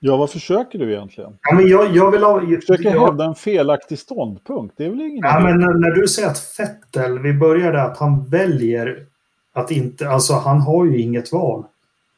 Ja, 0.00 0.16
vad 0.16 0.30
försöker 0.30 0.78
du 0.78 0.92
egentligen? 0.92 1.38
Ja, 1.42 1.54
men 1.54 1.68
jag, 1.68 1.96
jag 1.96 2.10
vill 2.10 2.22
ha... 2.22 2.40
Försöker 2.40 2.84
jag, 2.84 3.06
hävda 3.06 3.24
en 3.24 3.34
felaktig 3.34 3.98
ståndpunkt. 3.98 4.74
Det 4.76 4.84
är 4.84 4.90
väl 4.90 5.00
ingen 5.00 5.24
ja, 5.24 5.40
idé? 5.40 5.48
men 5.48 5.60
när, 5.60 5.74
när 5.74 5.90
du 5.90 6.08
säger 6.08 6.28
att 6.28 6.38
Fettel, 6.38 7.18
vi 7.18 7.32
började 7.32 7.82
att 7.82 7.98
han 7.98 8.28
väljer 8.28 9.06
att 9.52 9.70
inte... 9.70 10.08
Alltså 10.08 10.32
han 10.32 10.60
har 10.60 10.84
ju 10.84 11.00
inget 11.00 11.32
val. 11.32 11.64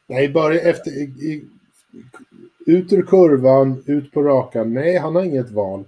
Nej, 0.09 0.29
bara 0.29 0.55
efter... 0.55 0.91
I, 0.91 1.03
i, 1.03 1.45
ut 2.67 2.93
ur 2.93 3.03
kurvan, 3.03 3.83
ut 3.87 4.13
på 4.13 4.23
rakan. 4.23 4.75
Nej, 4.75 4.99
han 4.99 5.15
har 5.15 5.23
inget 5.23 5.51
val. 5.51 5.85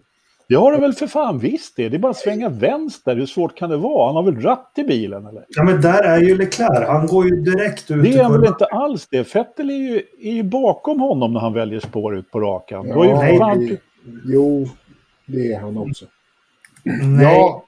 Det 0.52 0.58
har 0.58 0.72
du 0.72 0.78
väl 0.78 0.92
för 0.92 1.06
fan 1.06 1.38
visst 1.38 1.76
det. 1.76 1.88
Det 1.88 1.96
är 1.96 1.98
bara 1.98 2.10
att 2.10 2.16
svänga 2.16 2.48
vänster. 2.48 3.16
Hur 3.16 3.26
svårt 3.26 3.56
kan 3.56 3.70
det 3.70 3.76
vara? 3.76 4.06
Han 4.06 4.16
har 4.16 4.32
väl 4.32 4.42
ratt 4.42 4.72
i 4.76 4.84
bilen 4.84 5.26
eller? 5.26 5.44
Ja, 5.48 5.64
men 5.64 5.80
där 5.80 6.02
är 6.02 6.22
ju 6.22 6.38
Leclerc. 6.38 6.88
Han 6.88 7.06
går 7.06 7.24
ju 7.24 7.36
direkt 7.36 7.90
ut 7.90 8.02
Det 8.02 8.14
är 8.14 8.22
han 8.22 8.32
väl 8.32 8.48
inte 8.48 8.64
alls 8.64 9.08
det. 9.10 9.34
Vettel 9.34 9.70
är 9.70 9.74
ju, 9.74 10.02
är 10.20 10.32
ju 10.32 10.42
bakom 10.42 11.00
honom 11.00 11.32
när 11.32 11.40
han 11.40 11.52
väljer 11.52 11.80
spår 11.80 12.16
ut 12.16 12.30
på 12.30 12.40
rakan. 12.40 12.86
Det 12.86 12.90
Ja, 12.90 13.32
ju 13.32 13.38
fan... 13.38 13.66
det, 13.66 13.78
jo, 14.24 14.68
det 15.26 15.52
är 15.52 15.60
han 15.60 15.78
också. 15.78 16.04
Nej. 16.84 17.24
Ja, 17.24 17.64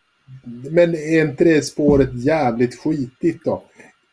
men 0.71 0.95
är 0.95 1.21
inte 1.21 1.45
det 1.45 1.63
spåret 1.63 2.25
jävligt 2.25 2.81
skitigt 2.81 3.45
då? 3.45 3.63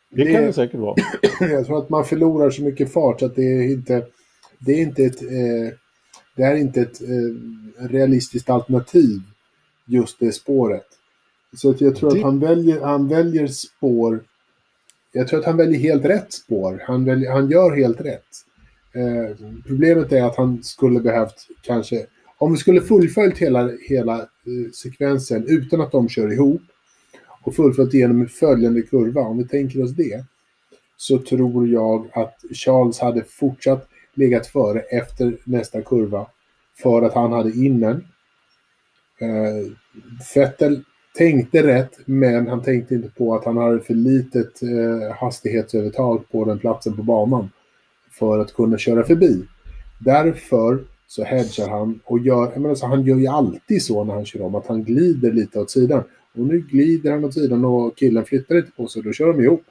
det 0.09 0.33
kan 0.33 0.43
det 0.43 0.53
säkert 0.53 0.79
vara. 0.79 0.95
Jag 1.39 1.65
tror 1.65 1.77
att 1.77 1.89
man 1.89 2.05
förlorar 2.05 2.49
så 2.49 2.63
mycket 2.63 2.93
fart 2.93 3.19
så 3.19 3.25
att 3.25 3.35
det 3.35 3.43
är 3.43 3.71
inte... 3.71 4.03
Det 4.59 4.71
är 4.71 4.81
inte 4.81 5.03
ett... 5.03 5.21
Eh, 5.21 5.73
det 6.35 6.43
är 6.43 6.55
inte 6.55 6.81
ett 6.81 7.01
eh, 7.01 7.87
realistiskt 7.87 8.49
alternativ, 8.49 9.19
just 9.85 10.19
det 10.19 10.31
spåret. 10.31 10.85
Så 11.57 11.69
att 11.69 11.81
jag 11.81 11.95
tror 11.95 12.11
Det- 12.11 12.17
att 12.17 12.23
han 12.23 12.39
väljer, 12.39 12.81
han 12.81 13.07
väljer 13.07 13.47
spår... 13.47 14.23
Jag 15.13 15.27
tror 15.27 15.39
att 15.39 15.45
han 15.45 15.57
väljer 15.57 15.79
helt 15.79 16.05
rätt 16.05 16.33
spår. 16.33 16.83
Han, 16.87 17.05
väljer, 17.05 17.31
han 17.31 17.49
gör 17.49 17.75
helt 17.75 18.01
rätt. 18.01 18.25
Eh, 18.93 19.35
problemet 19.67 20.11
är 20.11 20.23
att 20.23 20.35
han 20.37 20.63
skulle 20.63 20.99
behövt 20.99 21.47
kanske... 21.61 22.05
Om 22.37 22.51
vi 22.51 22.57
skulle 22.57 22.81
fullföljt 22.81 23.37
hela, 23.37 23.71
hela 23.89 24.19
eh, 24.19 24.71
sekvensen 24.73 25.45
utan 25.47 25.81
att 25.81 25.91
de 25.91 26.09
kör 26.09 26.33
ihop 26.33 26.61
och 27.43 27.55
fullföljt 27.55 27.93
igenom 27.93 28.21
en 28.21 28.27
följande 28.29 28.81
kurva, 28.81 29.21
om 29.21 29.37
vi 29.37 29.47
tänker 29.47 29.83
oss 29.83 29.91
det, 29.91 30.25
så 30.97 31.17
tror 31.17 31.67
jag 31.67 32.09
att 32.13 32.35
Charles 32.53 32.99
hade 32.99 33.23
fortsatt 33.23 33.87
legat 34.13 34.47
före 34.47 34.79
efter 34.79 35.37
nästa 35.43 35.81
kurva 35.81 36.27
för 36.81 37.01
att 37.01 37.13
han 37.13 37.31
hade 37.31 37.51
innen. 37.51 38.07
Eh, 39.19 39.71
Vettel 40.35 40.83
tänkte 41.17 41.67
rätt, 41.67 41.99
men 42.05 42.47
han 42.47 42.61
tänkte 42.61 42.95
inte 42.95 43.09
på 43.09 43.35
att 43.35 43.45
han 43.45 43.57
hade 43.57 43.79
för 43.79 43.93
litet 43.93 44.61
eh, 44.63 45.15
hastighetsövertag 45.15 46.29
på 46.31 46.45
den 46.45 46.59
platsen 46.59 46.95
på 46.95 47.03
banan 47.03 47.49
för 48.11 48.39
att 48.39 48.53
kunna 48.53 48.77
köra 48.77 49.03
förbi. 49.03 49.45
Därför 49.99 50.83
så 51.07 51.23
hedgar 51.23 51.69
han 51.69 51.99
och 52.05 52.19
gör, 52.19 52.51
jag 52.53 52.61
menar 52.61 52.75
så 52.75 52.87
han 52.87 53.03
gör 53.03 53.17
ju 53.17 53.27
alltid 53.27 53.83
så 53.83 54.03
när 54.03 54.13
han 54.13 54.25
kör 54.25 54.41
om, 54.41 54.55
att 54.55 54.67
han 54.67 54.83
glider 54.83 55.31
lite 55.31 55.59
åt 55.59 55.71
sidan. 55.71 56.03
Och 56.33 56.45
nu 56.45 56.59
glider 56.59 57.11
han 57.11 57.25
åt 57.25 57.33
sidan 57.33 57.65
och 57.65 57.97
killen 57.97 58.25
flyttar 58.25 58.57
inte 58.57 58.71
på 58.71 58.87
sig, 58.87 59.03
då 59.03 59.11
kör 59.11 59.27
de 59.33 59.43
ihop. 59.43 59.63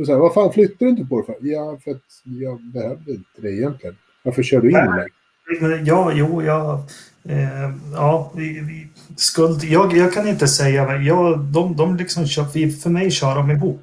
Och 0.00 0.06
så 0.06 0.12
här, 0.12 0.18
vad 0.18 0.34
fan 0.34 0.52
flyttar 0.52 0.86
du 0.86 0.88
inte 0.90 1.04
på 1.04 1.20
det 1.20 1.26
för? 1.26 1.36
Ja, 1.40 1.78
för 1.84 1.90
att 1.90 2.02
jag 2.24 2.60
behövde 2.60 3.10
inte 3.10 3.40
det 3.40 3.50
egentligen. 3.50 3.96
Varför 4.22 4.42
kör 4.42 4.60
du 4.60 4.68
in 4.68 4.72
Nej. 4.72 4.88
mig? 4.88 5.82
Ja, 5.86 6.12
jo, 6.14 6.42
jag... 6.42 6.78
Eh, 7.24 7.70
ja, 7.94 8.32
vi, 8.36 8.60
vi, 8.60 8.88
skuld... 9.16 9.64
Jag, 9.64 9.96
jag 9.96 10.12
kan 10.12 10.28
inte 10.28 10.48
säga, 10.48 10.96
jag, 10.96 11.38
de, 11.38 11.76
de 11.76 11.96
liksom 11.96 12.26
kör, 12.26 12.44
vi, 12.54 12.70
för 12.70 12.90
mig 12.90 13.10
kör 13.10 13.34
de 13.34 13.50
ihop. 13.50 13.82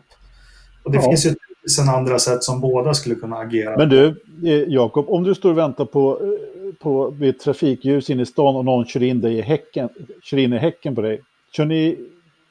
Och 0.83 0.91
det 0.91 0.97
Ja. 0.97 1.03
finns 1.03 1.25
ju 1.25 1.35
tusen 1.63 1.89
andra 1.89 2.19
sätt 2.19 2.43
som 2.43 2.61
båda 2.61 2.93
skulle 2.93 3.15
kunna 3.15 3.35
agera. 3.37 3.77
Men 3.77 3.89
du, 3.89 4.07
eh, 4.43 4.63
Jakob, 4.67 5.09
om 5.09 5.23
du 5.23 5.35
står 5.35 5.51
och 5.51 5.57
väntar 5.57 5.85
på, 5.85 6.21
eh, 6.21 6.73
på 6.79 7.09
vid 7.09 7.29
ett 7.29 7.39
trafikljus 7.39 8.09
inne 8.09 8.21
i 8.21 8.25
stan 8.25 8.55
och 8.55 8.65
någon 8.65 8.85
kör 8.85 9.03
in, 9.03 9.21
dig 9.21 9.37
i 9.37 9.41
häcken, 9.41 9.89
kör 10.23 10.37
in 10.37 10.53
i 10.53 10.57
häcken 10.57 10.95
på 10.95 11.01
dig, 11.01 11.21
kör 11.51 11.65
ni, 11.65 11.97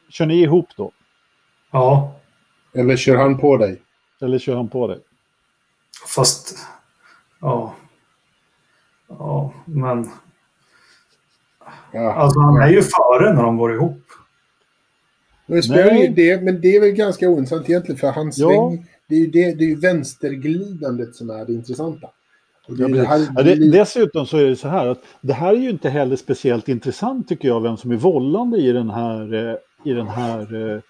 kör 0.09 0.27
ni 0.27 0.43
ihop 0.43 0.69
då? 0.77 0.91
Ja, 1.71 2.13
Eller 2.77 2.97
kör 2.97 3.17
han 3.17 3.39
på 3.39 3.57
dig? 3.57 3.83
Eller 4.21 4.39
kör 4.39 4.57
han 4.57 4.69
på 4.69 4.87
dig? 4.87 4.99
fast... 6.07 6.59
Ja. 7.41 7.75
Ja, 9.09 9.55
men... 9.65 10.09
Ja. 11.93 12.13
Alltså 12.13 12.41
han 12.41 12.57
är 12.57 12.69
ju 12.69 12.83
före 12.83 13.35
när 13.35 13.43
de 13.43 13.57
går 13.57 13.75
ihop. 13.75 14.03
Men 15.47 15.57
det, 15.57 15.63
spelar 15.63 15.93
ju 15.93 16.09
det, 16.09 16.43
men 16.43 16.61
det 16.61 16.77
är 16.77 16.81
väl 16.81 16.91
ganska 16.91 17.29
ointressant 17.29 17.69
egentligen 17.69 17.99
för 17.99 18.11
hans 18.11 18.39
Ja. 18.39 18.49
sväng, 18.49 18.87
det 19.09 19.15
är 19.15 19.19
ju 19.19 19.27
det, 19.27 19.55
det 19.55 19.65
är 19.65 19.69
ju 19.69 19.81
vänsterglidandet 19.81 21.15
som 21.15 21.31
är 21.31 21.45
det 21.45 21.53
intressanta. 21.53 22.11
Det, 22.69 22.85
är 22.85 22.89
det 22.89 23.07
här, 23.07 23.27
Ja, 23.37 23.43
det, 23.43 23.71
dessutom 23.71 24.27
så 24.27 24.37
är 24.37 24.45
det 24.45 24.57
så 24.57 24.69
här 24.69 24.87
att 24.87 25.03
det 25.21 25.33
här 25.33 25.53
är 25.53 25.59
ju 25.59 25.71
inte 25.71 25.89
heller 25.89 26.17
speciellt 26.17 26.69
intressant 26.69 27.29
tycker 27.29 27.49
jag, 27.49 27.61
vem 27.61 27.77
som 27.77 27.91
är 27.91 27.97
vållande 27.97 28.59
i 28.59 28.73
den 28.73 28.91
här, 28.91 29.35
eh, 29.35 29.57
i 29.85 29.93
den 29.93 30.09
här 30.09 30.75
eh, 30.75 30.81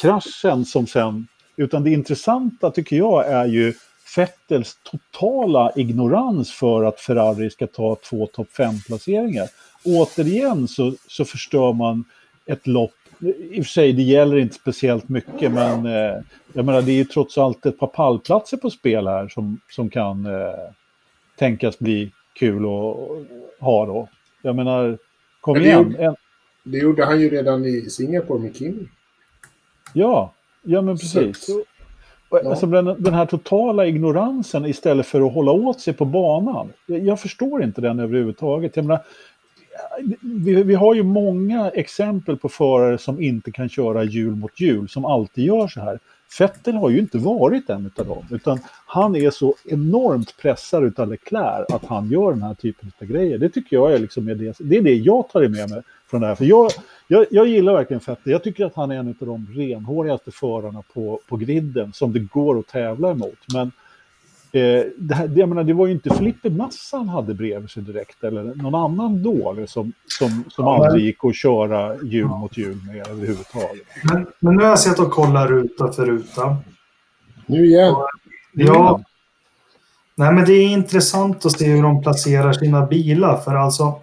kraschen 0.00 0.64
som 0.64 0.86
sen... 0.86 1.26
Utan 1.56 1.84
det 1.84 1.90
intressanta 1.90 2.70
tycker 2.70 2.96
jag 2.96 3.26
är 3.28 3.46
ju 3.46 3.74
Vettels 4.16 4.78
totala 4.82 5.72
ignorans 5.76 6.52
för 6.52 6.84
att 6.84 7.00
Ferrari 7.00 7.50
ska 7.50 7.66
ta 7.66 7.96
två 8.10 8.26
topp 8.26 8.48
5-placeringar. 8.58 9.48
Återigen 9.84 10.68
så, 10.68 10.94
så 11.08 11.24
förstör 11.24 11.72
man 11.72 12.04
ett 12.46 12.66
lopp. 12.66 12.94
I 13.50 13.60
och 13.60 13.64
för 13.64 13.70
sig, 13.70 13.92
det 13.92 14.02
gäller 14.02 14.36
inte 14.36 14.54
speciellt 14.54 15.08
mycket, 15.08 15.52
men 15.52 15.86
eh, 15.86 16.16
jag 16.52 16.64
menar, 16.64 16.82
det 16.82 16.92
är 16.92 16.96
ju 16.96 17.04
trots 17.04 17.38
allt 17.38 17.66
ett 17.66 17.78
par 17.78 17.86
pallplatser 17.86 18.56
på 18.56 18.70
spel 18.70 19.06
här 19.06 19.28
som, 19.28 19.60
som 19.70 19.90
kan 19.90 20.26
eh, 20.26 20.52
tänkas 21.38 21.78
bli 21.78 22.12
kul 22.34 22.62
att 22.64 22.96
ha 23.60 23.86
då. 23.86 24.08
Jag 24.42 24.56
menar, 24.56 24.98
kom 25.40 25.54
det 25.58 25.64
igen. 25.64 25.82
gjorde- 25.82 26.04
En, 26.04 26.14
det 26.64 26.78
gjorde 26.78 27.04
han 27.04 27.20
ju 27.20 27.30
redan 27.30 27.64
i 27.64 27.90
Singapore 27.90 28.40
med 28.40 28.56
Kimi. 28.56 28.88
Ja, 29.92 30.32
ja 30.62 30.82
men 30.82 30.98
precis. 30.98 31.46
Så- 31.46 31.62
Ja. 32.34 32.50
Alltså 32.50 32.66
den, 32.66 32.84
den 33.02 33.14
här 33.14 33.26
totala 33.26 33.86
ignoransen 33.86 34.66
istället 34.66 35.06
för 35.06 35.26
att 35.26 35.32
hålla 35.34 35.52
åt 35.52 35.80
sig 35.80 35.94
på 35.94 36.04
banan. 36.04 36.68
Jag, 36.86 36.98
jag 37.04 37.20
förstår 37.20 37.62
inte 37.62 37.80
den 37.80 38.00
överhuvudtaget. 38.00 38.76
Jag 38.76 38.84
menar, 38.84 39.02
vi, 40.20 40.62
vi 40.62 40.74
har 40.74 40.94
ju 40.94 41.02
många 41.02 41.70
exempel 41.70 42.36
på 42.36 42.48
förare 42.48 42.98
som 42.98 43.22
inte 43.22 43.52
kan 43.52 43.68
köra 43.68 44.04
hjul 44.04 44.34
mot 44.36 44.60
hjul, 44.60 44.88
som 44.88 45.04
alltid 45.04 45.44
gör 45.44 45.68
så 45.68 45.80
här. 45.80 45.98
Vettel 46.38 46.74
har 46.74 46.90
ju 46.90 46.98
inte 46.98 47.18
varit 47.18 47.70
en 47.70 47.90
av 47.98 48.06
dem, 48.06 48.24
utan 48.30 48.58
han 48.86 49.16
är 49.16 49.30
så 49.30 49.54
enormt 49.64 50.36
pressad 50.36 50.84
utav 50.84 51.08
Leclerc 51.10 51.66
att 51.72 51.84
han 51.84 52.10
gör 52.10 52.32
den 52.32 52.42
här 52.42 52.54
typen 52.54 52.92
av 53.00 53.06
grejer. 53.06 53.38
Det 53.38 53.48
tycker 53.48 53.76
jag 53.76 53.92
är, 53.92 53.98
liksom 53.98 54.26
det, 54.26 54.34
det 54.58 54.76
är 54.76 54.82
det 54.82 54.94
jag 54.94 55.28
tar 55.28 55.40
med 55.40 55.70
mig 55.70 55.82
från 56.12 56.20
det 56.20 56.26
här. 56.26 56.34
För 56.34 56.44
jag, 56.44 56.70
jag, 57.08 57.26
jag 57.30 57.46
gillar 57.46 57.72
verkligen 57.72 58.00
Vettel. 58.06 58.32
Jag 58.32 58.42
tycker 58.44 58.66
att 58.66 58.74
han 58.74 58.90
är 58.90 58.96
en 58.96 59.08
av 59.08 59.26
de 59.26 59.46
renhårigaste 59.56 60.30
förarna 60.30 60.82
på, 60.94 61.20
på 61.28 61.36
griden 61.36 61.92
som 61.92 62.12
det 62.12 62.18
går 62.18 62.58
att 62.58 62.66
tävla 62.66 63.10
emot. 63.10 63.38
Men 63.54 63.72
eh, 64.52 64.84
det, 64.98 65.14
här, 65.14 65.28
det, 65.28 65.40
jag 65.40 65.48
menar, 65.48 65.64
det 65.64 65.72
var 65.72 65.86
ju 65.86 65.92
inte 65.92 66.14
Filippe 66.14 66.50
Massa 66.50 66.96
han 66.96 67.08
hade 67.08 67.34
bredvid 67.34 67.70
sig 67.70 67.82
direkt, 67.82 68.24
eller 68.24 68.42
någon 68.42 68.74
annan 68.74 69.22
då, 69.22 69.52
eller 69.52 69.66
som, 69.66 69.92
som, 70.06 70.44
som 70.48 70.64
Ja, 70.64 70.78
men- 70.78 70.86
aldrig 70.86 71.04
gick 71.04 71.24
att 71.24 71.36
köra 71.36 71.96
hjul 72.02 72.26
mot 72.28 72.56
hjul 72.58 72.78
med 72.86 73.06
överhuvudtaget. 73.08 73.86
Men, 74.12 74.26
men 74.40 74.54
nu 74.56 74.62
har 74.62 74.70
jag 74.70 74.78
sett 74.78 74.98
och 74.98 75.10
kollat 75.10 75.50
ruta 75.50 75.92
för 75.92 76.06
ruta. 76.06 76.56
Nu 77.46 77.66
igen. 77.66 77.94
Ja, 78.52 79.00
nej 80.14 80.32
men 80.32 80.44
det 80.44 80.52
är 80.52 80.68
intressant 80.68 81.46
att 81.46 81.52
se 81.58 81.66
hur 81.66 81.82
de 81.82 82.02
placerar 82.02 82.52
sina 82.52 82.86
bilar 82.86 83.36
för 83.36 83.54
alltså... 83.54 83.94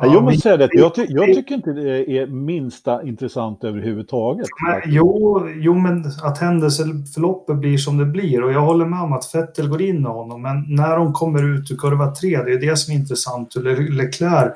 Ja, 0.00 0.06
jag 0.12 0.22
måste 0.24 0.40
säga 0.40 0.56
det, 0.56 0.68
jag, 0.72 0.94
ty 0.94 1.06
jag 1.08 1.26
tycker 1.34 1.54
inte 1.54 1.70
det 1.72 2.18
är 2.18 2.26
minsta 2.26 3.02
intressant 3.02 3.64
överhuvudtaget. 3.64 4.46
Men, 4.66 4.80
jo, 4.84 5.48
jo, 5.54 5.74
men 5.74 6.04
att 6.22 6.38
händelseförloppet 6.38 7.56
blir 7.56 7.78
som 7.78 7.98
det 7.98 8.04
blir. 8.04 8.42
Och 8.44 8.52
jag 8.52 8.60
håller 8.60 8.86
med 8.86 9.00
om 9.00 9.12
att 9.12 9.34
Vettel 9.34 9.68
går 9.68 9.82
in 9.82 10.02
med 10.02 10.12
honom. 10.12 10.42
Men 10.42 10.64
när 10.68 10.96
de 10.96 11.12
kommer 11.12 11.42
ut 11.54 11.70
ur 11.70 11.76
kurva 11.76 12.14
3, 12.14 12.42
det 12.42 12.52
är 12.52 12.60
det 12.60 12.76
som 12.76 12.92
är 12.94 12.98
intressant. 12.98 13.56
Hur 13.56 13.62
Le- 13.62 14.02
Leclerc 14.02 14.52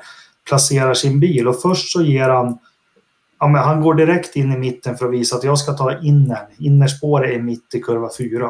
placerar 0.49 0.93
sin 0.93 1.19
bil. 1.19 1.47
Och 1.47 1.61
först 1.61 1.91
så 1.91 2.01
ger 2.01 2.29
han... 2.29 2.57
Ja, 3.39 3.47
men 3.47 3.61
han 3.63 3.81
går 3.81 3.93
direkt 3.93 4.35
in 4.35 4.51
i 4.53 4.57
mitten 4.57 4.97
för 4.97 5.05
att 5.05 5.13
visa 5.13 5.35
att 5.37 5.43
jag 5.43 5.57
ska 5.57 5.73
ta 5.73 5.99
innern. 6.01 6.45
Innerspåret 6.57 7.35
är 7.35 7.39
mitt 7.41 7.75
i 7.75 7.79
kurva 7.81 8.09
4. 8.17 8.49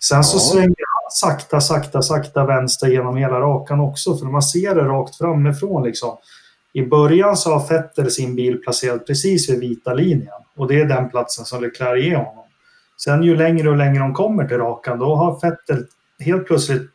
Sen 0.00 0.24
så 0.24 0.36
Ja. 0.36 0.40
svänger 0.40 0.74
sakta, 1.10 1.60
sakta, 1.60 2.02
sakta 2.02 2.46
vänster 2.46 2.88
genom 2.88 3.16
hela 3.16 3.40
rakan 3.40 3.80
också. 3.80 4.16
För 4.16 4.26
man 4.26 4.42
ser 4.42 4.74
det 4.74 4.84
rakt 4.84 5.16
framifrån 5.16 5.82
liksom. 5.82 6.16
I 6.72 6.82
början 6.82 7.36
så 7.36 7.50
har 7.50 7.68
Vettel 7.68 8.10
sin 8.10 8.34
bil 8.34 8.58
placerad 8.58 9.06
precis 9.06 9.50
vid 9.50 9.60
vita 9.60 9.94
linjen. 9.94 10.42
Och 10.56 10.68
det 10.68 10.80
är 10.80 10.84
den 10.84 11.10
platsen 11.10 11.44
som 11.44 11.62
Leclerc 11.62 12.04
ger 12.04 12.16
honom. 12.16 12.44
Sen 12.96 13.22
ju 13.22 13.36
längre 13.36 13.70
och 13.70 13.76
längre 13.76 13.98
de 13.98 14.14
kommer 14.14 14.48
till 14.48 14.56
rakan, 14.56 14.98
då 14.98 15.14
har 15.14 15.40
Vettel 15.42 15.86
helt 16.18 16.46
plötsligt 16.46 16.90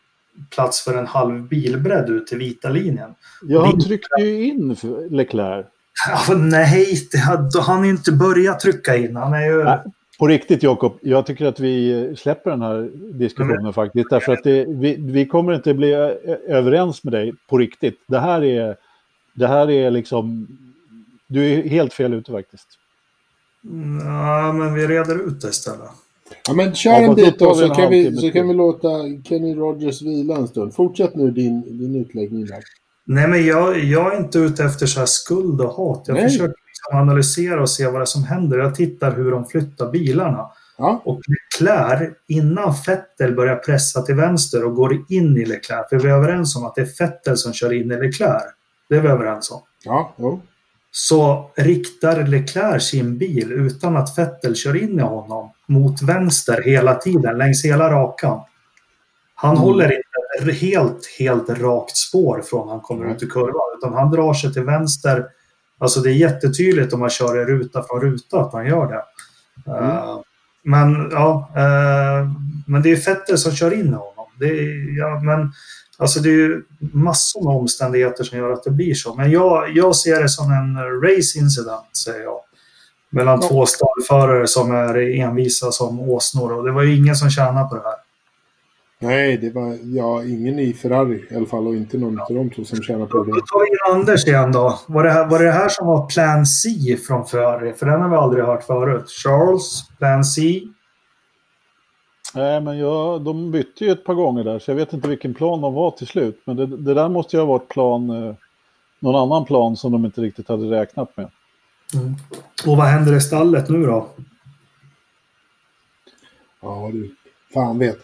plats 0.55 0.83
för 0.83 0.97
en 0.97 1.07
halv 1.07 1.47
bilbredd 1.47 2.09
ut 2.09 2.27
till 2.27 2.37
vita 2.37 2.69
linjen. 2.69 3.15
Ja, 3.41 3.65
han 3.65 3.79
tryckte 3.79 4.21
ju 4.21 4.43
in 4.43 4.75
Leclerc. 5.09 5.65
Ja, 6.07 6.35
nej, 6.35 7.09
det 7.11 7.17
har 7.17 7.61
han 7.61 7.85
inte 7.85 8.11
börjat 8.11 8.59
trycka 8.59 8.95
in. 8.95 9.15
Han 9.15 9.33
är 9.33 9.45
ju... 9.45 9.63
Nej. 9.63 9.79
På 10.21 10.27
riktigt 10.27 10.63
Jakob, 10.63 10.99
jag 11.01 11.25
tycker 11.25 11.45
att 11.45 11.59
vi 11.59 12.15
släpper 12.17 12.51
den 12.51 12.61
här 12.61 12.89
diskussionen 13.13 13.73
faktiskt. 13.73 14.09
Därför 14.09 14.33
att 14.33 14.43
det, 14.43 14.65
vi, 14.65 14.95
vi 14.99 15.25
kommer 15.25 15.53
inte 15.53 15.73
bli 15.73 15.93
ö- 15.93 16.37
överens 16.47 17.03
med 17.03 17.13
dig 17.13 17.33
på 17.49 17.57
riktigt. 17.57 17.99
Det 18.07 18.19
här 18.19 18.43
är, 18.43 18.77
det 19.35 19.47
här 19.47 19.69
är 19.69 19.91
liksom, 19.91 20.47
du 21.27 21.45
är 21.45 21.69
helt 21.69 21.93
fel 21.93 22.13
ute 22.13 22.31
faktiskt. 22.31 22.67
Ja, 24.05 24.53
men 24.53 24.73
vi 24.73 24.87
reder 24.87 25.27
ut 25.27 25.41
det 25.41 25.47
istället. 25.49 25.89
Ja, 26.47 26.53
men 26.53 26.75
kör 26.75 26.91
Ja, 26.91 26.97
en 26.97 27.15
bit 27.15 27.39
då 27.39 27.55
så 27.55 27.69
kan, 27.69 27.89
vi, 27.89 28.15
så 28.15 28.31
kan 28.31 28.47
vi 28.47 28.53
låta 28.53 28.89
Kenny 29.23 29.55
Rogers 29.55 30.01
vila 30.01 30.35
en 30.35 30.47
stund. 30.47 30.73
Fortsätt 30.73 31.15
nu 31.15 31.31
din, 31.31 31.77
din 31.77 31.95
utläggning 31.95 32.45
där. 32.45 32.59
Nej, 33.05 33.27
men 33.27 33.45
jag, 33.45 33.79
jag 33.79 34.15
är 34.15 34.19
inte 34.19 34.39
ute 34.39 34.63
efter 34.63 34.85
så 34.85 34.99
här 34.99 35.05
skuld 35.05 35.61
och 35.61 35.73
hat. 35.73 36.03
Jag 36.07 36.13
Nej. 36.15 36.23
försöker 36.23 36.60
liksom 36.91 37.09
analysera 37.09 37.61
och 37.61 37.69
se 37.69 37.85
vad 37.87 38.01
det 38.01 38.03
är 38.03 38.05
som 38.05 38.23
händer. 38.23 38.57
Jag 38.57 38.75
tittar 38.75 39.11
hur 39.15 39.31
de 39.31 39.45
flyttar 39.45 39.91
bilarna. 39.91 40.49
Ja, 40.77 41.01
Och 41.05 41.19
Leclerc, 41.27 42.09
innan 42.27 42.73
Vettel 42.87 43.35
börjar 43.35 43.55
pressa 43.55 44.01
till 44.01 44.15
vänster 44.15 44.63
och 44.65 44.75
går 44.75 44.93
in 45.09 45.37
i 45.37 45.45
Leclerc, 45.45 45.89
för 45.89 45.99
vi 45.99 46.09
är 46.09 46.13
överens 46.13 46.55
om 46.55 46.65
att 46.65 46.75
det 46.75 46.81
är 46.81 46.89
Vettel 46.99 47.37
som 47.37 47.53
kör 47.53 47.73
in 47.73 47.91
i 47.91 47.97
Leclerc. 47.97 48.43
Det 48.89 48.95
är 48.95 49.01
vi 49.01 49.07
överens 49.09 49.51
om. 49.51 49.61
ja, 49.83 50.13
jo. 50.17 50.41
Så 50.93 51.49
riktar 51.55 52.23
Leclerc 52.27 52.83
sin 52.83 53.17
bil 53.17 53.51
utan 53.51 53.97
att 53.97 54.17
Vettel 54.17 54.55
kör 54.55 54.83
in 54.83 54.99
i 54.99 55.01
honom 55.01 55.51
mot 55.67 56.01
vänster 56.01 56.61
hela 56.65 56.95
tiden, 56.95 57.37
längs 57.37 57.65
hela 57.65 57.91
rakan. 57.91 58.39
Han 59.35 59.51
Mm. 59.55 59.63
håller 59.63 59.85
inte 59.85 60.49
ett 60.51 60.57
helt, 60.61 61.05
helt 61.19 61.49
rakt 61.49 61.97
spår 61.97 62.41
från 62.41 62.69
han 62.69 62.79
kommer 62.79 63.05
Nej. 63.05 63.15
ut 63.15 63.23
i 63.23 63.25
kurvan, 63.27 63.77
utan 63.77 63.93
han 63.93 64.11
drar 64.11 64.33
sig 64.33 64.53
till 64.53 64.63
vänster. 64.63 65.25
Alltså 65.81 65.99
det 65.99 66.09
är 66.09 66.13
jättetydligt 66.13 66.93
om 66.93 66.99
man 66.99 67.09
kör 67.09 67.37
en 67.37 67.47
ruta 67.47 67.83
från 67.83 68.01
ruta 68.01 68.41
att 68.41 68.53
han 68.53 68.65
gör 68.65 68.87
det. 68.87 69.03
Mm. 69.71 69.89
Eh, 69.89 70.19
men 70.63 71.09
ja, 71.11 71.51
eh, 71.55 72.27
men 72.67 72.81
det 72.81 72.91
är 72.91 73.05
Vettel 73.05 73.37
som 73.37 73.51
kör 73.51 73.73
in 73.73 73.87
i 73.87 73.91
honom. 73.91 74.27
Det 74.39 74.45
är, 74.45 74.97
ja, 74.97 75.19
men 75.19 75.51
Alltså 76.01 76.19
det 76.19 76.29
är 76.29 76.61
massor 76.93 77.43
med 77.43 77.55
omständigheter 77.55 78.23
som 78.23 78.37
gör 78.37 78.51
att 78.51 78.63
det 78.63 78.71
blir 78.71 78.93
så. 78.93 79.15
Men 79.15 79.31
jag, 79.31 79.77
jag 79.77 79.95
ser 79.95 80.21
det 80.21 80.29
som 80.29 80.51
en 80.51 80.75
race 81.01 81.39
incident, 81.39 81.97
säger 82.05 82.23
jag. 82.23 82.39
Mellan 83.09 83.39
Ja. 83.41 83.47
två 83.47 83.65
stallförare 83.65 84.47
som 84.47 84.71
är 84.71 84.97
envisa 84.97 85.71
som 85.71 85.99
åsnor. 85.99 86.53
Och 86.53 86.65
det 86.65 86.71
var 86.71 86.81
ju 86.81 86.97
ingen 86.97 87.15
som 87.15 87.29
tjänade 87.29 87.69
på 87.69 87.75
det 87.75 87.81
här. 87.81 87.95
Nej, 89.03 89.37
det 89.37 89.49
var 89.49 89.77
ja, 89.83 90.23
ingen 90.23 90.59
i 90.59 90.73
Ferrari 90.73 91.25
i 91.29 91.35
alla 91.35 91.45
fall 91.45 91.67
och 91.67 91.75
inte 91.75 91.97
någon 91.97 92.19
av 92.19 92.27
de 92.29 92.49
två 92.49 92.63
som 92.63 92.81
tjänar 92.81 93.05
på 93.05 93.17
Då 93.17 93.23
det. 93.23 93.31
tar 93.31 93.59
vi 93.59 93.67
in 93.67 93.99
Anders 93.99 94.27
igen 94.27 94.51
då. 94.51 94.79
Var 94.87 95.03
det, 95.03 95.11
här, 95.11 95.27
var 95.29 95.39
det 95.39 95.51
här 95.51 95.69
som 95.69 95.87
var 95.87 96.07
Plan 96.07 96.45
C 96.45 96.69
från 97.07 97.25
Ferrari? 97.25 97.73
För 97.73 97.85
den 97.85 98.01
har 98.01 98.09
vi 98.09 98.15
aldrig 98.15 98.43
hört 98.45 98.63
förut. 98.63 99.09
Charles, 99.09 99.89
Plan 99.97 100.23
C. 100.23 100.61
Nej, 102.35 102.61
men 102.61 102.77
jag, 102.77 103.21
de 103.21 103.51
bytte 103.51 103.85
ju 103.85 103.91
ett 103.91 104.03
par 104.05 104.13
gånger 104.13 104.43
där, 104.43 104.59
så 104.59 104.71
jag 104.71 104.75
vet 104.75 104.93
inte 104.93 105.09
vilken 105.09 105.33
plan 105.33 105.61
de 105.61 105.73
var 105.73 105.91
till 105.91 106.07
slut. 106.07 106.41
Men 106.45 106.55
det, 106.55 106.65
det 106.65 106.93
där 106.93 107.09
måste 107.09 107.35
ju 107.35 107.39
ha 107.41 107.47
varit 107.47 107.69
plan, 107.69 108.09
eh, 108.09 108.35
någon 108.99 109.15
annan 109.15 109.45
plan 109.45 109.75
som 109.77 109.91
de 109.91 110.05
inte 110.05 110.21
riktigt 110.21 110.47
hade 110.47 110.71
räknat 110.81 111.17
med. 111.17 111.29
Mm. 111.93 112.15
Och 112.67 112.77
vad 112.77 112.85
händer 112.85 113.15
i 113.15 113.21
stallet 113.21 113.69
nu 113.69 113.85
då? 113.85 114.07
Ja, 116.61 116.89
du. 116.93 117.15
Fan 117.53 117.79
vet 117.79 117.97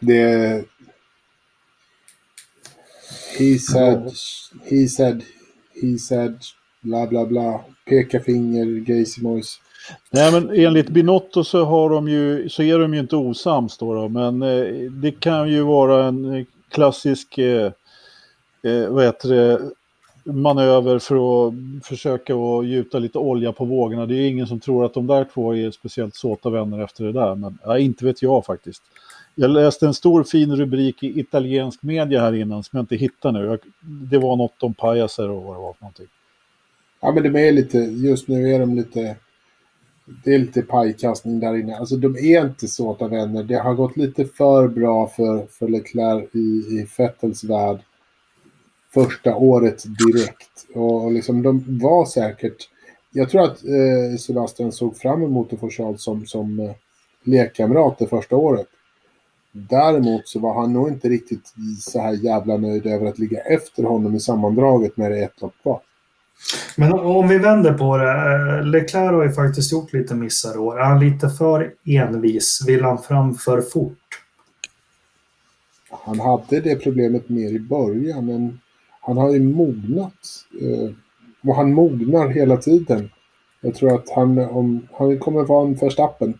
det... 0.00 0.64
He 3.38 3.58
said, 3.58 4.10
he 4.64 4.88
said, 4.88 5.22
he 5.82 5.98
said, 5.98 6.38
bla 6.80 7.06
bla 7.06 7.26
bla. 7.26 7.60
Peka 7.88 8.20
finger, 8.20 8.66
Geisimojs. 8.66 9.60
Nej, 10.10 10.32
men 10.32 10.50
enligt 10.50 10.88
Binotto 10.88 11.44
så, 11.44 11.64
har 11.64 11.90
de 11.90 12.08
ju, 12.08 12.48
så 12.48 12.62
är 12.62 12.78
de 12.78 12.94
ju 12.94 13.00
inte 13.00 13.16
osams 13.16 13.78
då, 13.78 13.94
då 13.94 14.08
men 14.08 14.42
eh, 14.42 14.90
det 14.90 15.20
kan 15.20 15.50
ju 15.50 15.62
vara 15.62 16.06
en 16.06 16.46
klassisk 16.70 17.38
eh, 17.38 17.72
eh, 18.62 18.88
vad 18.88 19.04
heter 19.04 19.28
det, 19.28 19.70
manöver 20.32 20.98
för 20.98 21.48
att 21.48 21.54
försöka 21.86 22.34
att 22.34 22.66
gjuta 22.66 22.98
lite 22.98 23.18
olja 23.18 23.52
på 23.52 23.64
vågorna. 23.64 24.06
Det 24.06 24.14
är 24.14 24.28
ingen 24.28 24.46
som 24.46 24.60
tror 24.60 24.84
att 24.84 24.94
de 24.94 25.06
där 25.06 25.26
två 25.34 25.56
är 25.56 25.70
speciellt 25.70 26.16
såta 26.16 26.50
vänner 26.50 26.84
efter 26.84 27.04
det 27.04 27.12
där, 27.12 27.34
men 27.34 27.58
ja, 27.64 27.78
inte 27.78 28.04
vet 28.04 28.22
jag 28.22 28.44
faktiskt. 28.44 28.82
Jag 29.40 29.50
läste 29.50 29.86
en 29.86 29.94
stor 29.94 30.24
fin 30.24 30.56
rubrik 30.56 31.02
i 31.02 31.20
italiensk 31.20 31.82
media 31.82 32.20
här 32.20 32.34
innan 32.34 32.64
som 32.64 32.76
jag 32.76 32.82
inte 32.82 32.96
hittar 32.96 33.32
nu. 33.32 33.58
Det 33.80 34.18
var 34.18 34.36
något 34.36 34.62
om 34.62 34.74
pajaser 34.74 35.30
och 35.30 35.42
vad 35.42 35.56
det 35.56 35.60
var 35.60 35.72
för 35.72 35.82
någonting. 35.82 36.06
Ja, 37.00 37.12
men 37.12 37.22
de 37.22 37.48
är 37.48 37.52
lite, 37.52 37.78
just 37.78 38.28
nu 38.28 38.54
är 38.54 38.58
de 38.58 38.74
lite, 38.74 39.16
det 40.24 40.34
är 40.34 40.38
lite 40.38 40.62
pajkastning 40.62 41.40
där 41.40 41.56
inne. 41.56 41.76
Alltså 41.76 41.96
de 41.96 42.16
är 42.16 42.46
inte 42.46 42.68
såta 42.68 43.08
vänner. 43.08 43.42
Det 43.42 43.54
har 43.54 43.74
gått 43.74 43.96
lite 43.96 44.24
för 44.24 44.68
bra 44.68 45.08
för, 45.08 45.46
för 45.46 45.68
Leclerc 45.68 46.34
i, 46.34 46.78
i 46.80 46.86
Fettels 46.86 47.44
värld 47.44 47.78
första 48.94 49.36
året 49.36 49.84
direkt. 50.06 50.66
Och, 50.74 51.04
och 51.04 51.12
liksom 51.12 51.42
de 51.42 51.64
var 51.80 52.06
säkert, 52.06 52.68
jag 53.10 53.30
tror 53.30 53.42
att 53.42 53.64
eh, 53.64 54.18
Sebastian 54.18 54.72
såg 54.72 54.96
fram 54.96 55.22
emot 55.22 55.52
att 55.52 55.60
få 55.60 55.70
Charles 55.70 56.02
som, 56.02 56.26
som 56.26 56.60
eh, 56.60 56.70
lekkamrat 57.24 57.98
det 57.98 58.06
första 58.06 58.36
året. 58.36 58.68
Däremot 59.52 60.28
så 60.28 60.40
var 60.40 60.60
han 60.60 60.72
nog 60.72 60.88
inte 60.88 61.08
riktigt 61.08 61.52
så 61.80 62.00
här 62.00 62.12
jävla 62.12 62.56
nöjd 62.56 62.86
över 62.86 63.06
att 63.06 63.18
ligga 63.18 63.40
efter 63.40 63.82
honom 63.82 64.14
i 64.14 64.20
sammandraget 64.20 64.96
när 64.96 65.10
det 65.10 65.18
är 65.18 65.24
ett 65.24 65.40
lopp 65.40 65.54
kvar. 65.62 65.80
Men 66.76 66.92
om 66.92 67.28
vi 67.28 67.38
vänder 67.38 67.72
på 67.72 67.96
det. 67.96 68.10
Eh, 68.10 68.66
Leclerc 68.66 69.12
har 69.12 69.24
ju 69.24 69.32
faktiskt 69.32 69.72
gjort 69.72 69.92
lite 69.92 70.14
missar 70.14 70.54
i 70.54 70.58
år. 70.58 70.80
Är 70.80 70.84
han 70.84 71.00
lite 71.00 71.28
för 71.28 71.72
envis? 71.84 72.64
Vill 72.66 72.84
han 72.84 72.98
fram 72.98 73.34
för 73.34 73.60
fort? 73.60 73.98
Han 75.90 76.20
hade 76.20 76.60
det 76.60 76.76
problemet 76.76 77.28
mer 77.28 77.50
i 77.50 77.60
början, 77.60 78.26
men 78.26 78.60
han 79.00 79.16
har 79.16 79.32
ju 79.32 79.40
mognat. 79.40 80.44
Eh, 80.60 80.90
och 81.48 81.56
han 81.56 81.74
mognar 81.74 82.28
hela 82.28 82.56
tiden. 82.56 83.10
Jag 83.60 83.74
tror 83.74 83.94
att 83.94 84.10
han, 84.10 84.38
om, 84.38 84.88
han 84.92 85.18
kommer 85.18 85.42
vara 85.42 85.66
en 85.66 85.74
Verstappen. 85.74 86.38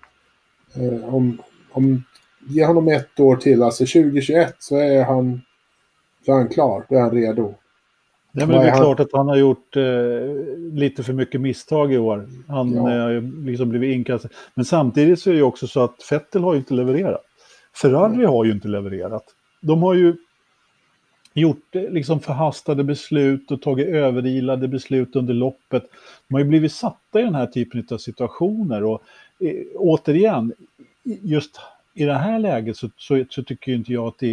Eh, 0.75 1.15
om, 1.15 1.39
om, 1.71 2.03
ge 2.49 2.65
honom 2.65 2.89
ett 2.89 3.21
år 3.21 3.37
till, 3.37 3.63
alltså 3.63 3.85
2021, 3.85 4.55
så 4.59 4.77
är 4.77 5.05
han, 5.05 5.41
så 6.27 6.33
är 6.33 6.37
han 6.37 6.49
klar. 6.49 6.85
Då 6.89 6.97
är 6.97 7.01
han 7.01 7.11
redo. 7.11 7.55
Nej, 8.33 8.47
men 8.47 8.57
det 8.57 8.67
är 8.67 8.71
han... 8.71 8.81
klart 8.81 9.01
att 9.01 9.13
han 9.13 9.29
har 9.29 9.37
gjort 9.37 9.77
eh, 9.77 9.83
lite 10.73 11.03
för 11.03 11.13
mycket 11.13 11.41
misstag 11.41 11.93
i 11.93 11.99
år. 11.99 12.29
Han 12.49 12.77
har 12.77 12.91
ja. 12.91 13.13
eh, 13.13 13.23
liksom 13.23 13.69
blivit 13.69 13.95
inkastad. 13.95 14.29
Men 14.55 14.65
samtidigt 14.65 15.21
så 15.21 15.31
är 15.31 15.35
det 15.35 15.39
ju 15.39 15.45
också 15.45 15.67
så 15.67 15.81
att 15.81 16.09
Vettel 16.11 16.43
har 16.43 16.53
ju 16.53 16.59
inte 16.59 16.75
levererat. 16.75 17.25
Ferrari 17.77 18.15
mm. 18.15 18.27
har 18.27 18.45
ju 18.45 18.53
inte 18.53 18.69
levererat. 18.69 19.25
De 19.61 19.83
har 19.83 19.95
ju 19.95 20.17
gjort 21.35 21.75
eh, 21.75 21.83
liksom 21.83 22.21
förhastade 22.21 22.85
beslut 22.85 23.51
och 23.51 23.63
tagit 23.63 23.89
överilade 23.89 24.69
beslut 24.69 25.17
under 25.17 25.35
loppet. 25.35 25.85
De 26.29 26.35
har 26.35 26.41
ju 26.41 26.49
blivit 26.49 26.73
satta 26.73 27.21
i 27.21 27.23
den 27.23 27.35
här 27.35 27.47
typen 27.47 27.87
av 27.91 27.99
situationer 27.99 28.85
och 28.85 29.03
eh, 29.41 29.55
återigen, 29.75 30.53
just 31.05 31.61
i 31.99 32.05
det 32.05 32.15
här 32.15 32.39
läget 32.39 32.77
så, 32.77 32.91
så, 32.97 33.25
så, 33.31 33.43
tycker 33.43 33.73
inte 33.73 33.93
jag 33.93 34.07
att 34.07 34.19
det 34.19 34.27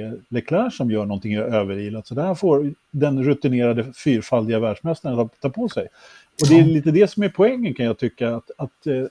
är 0.00 0.20
Leclerc 0.28 0.76
som 0.76 0.90
gör 0.90 1.06
någonting 1.06 1.36
överilat. 1.36 2.06
Så 2.06 2.14
det 2.14 2.22
här 2.22 2.34
får 2.34 2.74
den 2.90 3.24
rutinerade 3.24 3.92
fyrfaldiga 3.92 4.58
världsmästaren 4.58 5.16
ta, 5.16 5.28
ta 5.40 5.50
på 5.50 5.68
sig. 5.68 5.88
Och 6.42 6.48
det 6.48 6.58
är 6.58 6.64
lite 6.64 6.90
det 6.90 7.10
som 7.10 7.22
är 7.22 7.28
poängen 7.28 7.74
kan 7.74 7.86
jag 7.86 7.98
tycka, 7.98 8.36
att, 8.36 8.50
att 8.56 8.86
eh, 8.86 9.04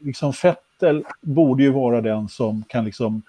liksom 0.00 0.32
Fettel 0.32 1.04
borde 1.20 1.62
ju 1.62 1.70
vara 1.70 2.00
den 2.00 2.28
som 2.28 2.64
kan 2.68 2.84
liksom 2.84 3.22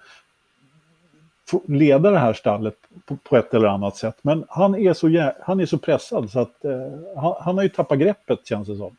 leda 1.66 2.10
det 2.10 2.18
här 2.18 2.32
stallet 2.32 2.76
på, 3.06 3.16
på, 3.16 3.36
ett 3.36 3.54
eller 3.54 3.68
annat 3.68 3.96
sätt. 3.96 4.16
Men 4.22 4.44
han 4.48 4.74
är 4.74 4.92
så, 4.92 5.32
han 5.40 5.60
är 5.60 5.66
så 5.66 5.78
pressad 5.78 6.30
så 6.30 6.40
att 6.40 6.64
eh, 6.64 6.72
han, 7.16 7.34
han, 7.40 7.56
har 7.56 7.62
ju 7.62 7.68
tappat 7.68 7.98
greppet 7.98 8.46
känns 8.46 8.68
det 8.68 8.76
som 8.76 8.96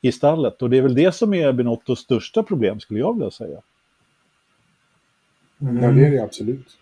i 0.00 0.12
stallet. 0.12 0.62
Och 0.62 0.70
det 0.70 0.78
är 0.78 0.82
väl 0.82 0.94
det 0.94 1.12
som 1.12 1.34
är 1.34 1.52
Binottos 1.52 1.98
största 1.98 2.42
problem 2.42 2.80
skulle 2.80 3.00
jag 3.00 3.14
vilja 3.14 3.30
säga. 3.30 3.60
Mm. 5.60 5.82
Ja, 5.82 5.90
det 5.90 6.06
är 6.06 6.10
det 6.10 6.22
absolut. 6.22 6.78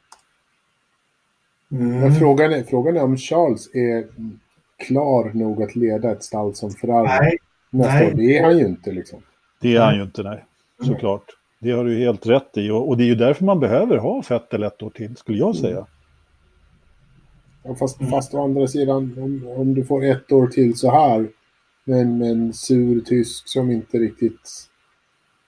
Mm. 1.73 2.01
Men 2.01 2.15
frågan 2.15 2.53
är, 2.53 2.63
frågan 2.63 2.97
är 2.97 3.03
om 3.03 3.17
Charles 3.17 3.75
är 3.75 4.07
klar 4.79 5.31
nog 5.35 5.63
att 5.63 5.77
leda 5.77 6.13
ett 6.13 6.23
stall 6.23 6.55
som 6.55 6.71
Ferrari 6.71 7.07
nej. 7.07 7.39
nästa 7.71 7.95
nej. 7.95 8.13
år. 8.13 8.17
Det 8.17 8.39
är 8.39 8.45
han 8.45 8.59
ju 8.59 8.67
inte 8.67 8.93
liksom. 8.93 9.23
Det 9.61 9.77
är 9.77 9.81
han 9.81 9.97
ju 9.97 10.03
inte, 10.03 10.23
nej. 10.23 10.45
Såklart. 10.85 11.25
Det 11.59 11.71
har 11.71 11.85
du 11.85 11.99
helt 11.99 12.27
rätt 12.27 12.57
i. 12.57 12.71
Och, 12.71 12.89
och 12.89 12.97
det 12.97 13.05
är 13.05 13.07
ju 13.07 13.15
därför 13.15 13.45
man 13.45 13.61
behöver 13.61 13.97
ha 13.97 14.23
Fettel 14.23 14.63
ett 14.63 14.83
år 14.83 14.91
till, 14.91 15.17
skulle 15.17 15.39
jag 15.39 15.57
säga. 15.57 15.77
Mm. 15.77 15.87
Ja, 17.63 17.75
fast, 17.75 18.01
mm. 18.01 18.11
fast 18.11 18.35
å 18.35 18.45
andra 18.45 18.67
sidan, 18.67 19.15
om, 19.19 19.49
om 19.57 19.75
du 19.75 19.85
får 19.85 20.05
ett 20.05 20.33
år 20.33 20.47
till 20.47 20.77
så 20.77 20.91
här 20.91 21.29
med 21.85 22.01
en 22.01 22.53
sur 22.53 23.01
tysk 23.01 23.49
som 23.49 23.71
inte 23.71 23.99
riktigt 23.99 24.69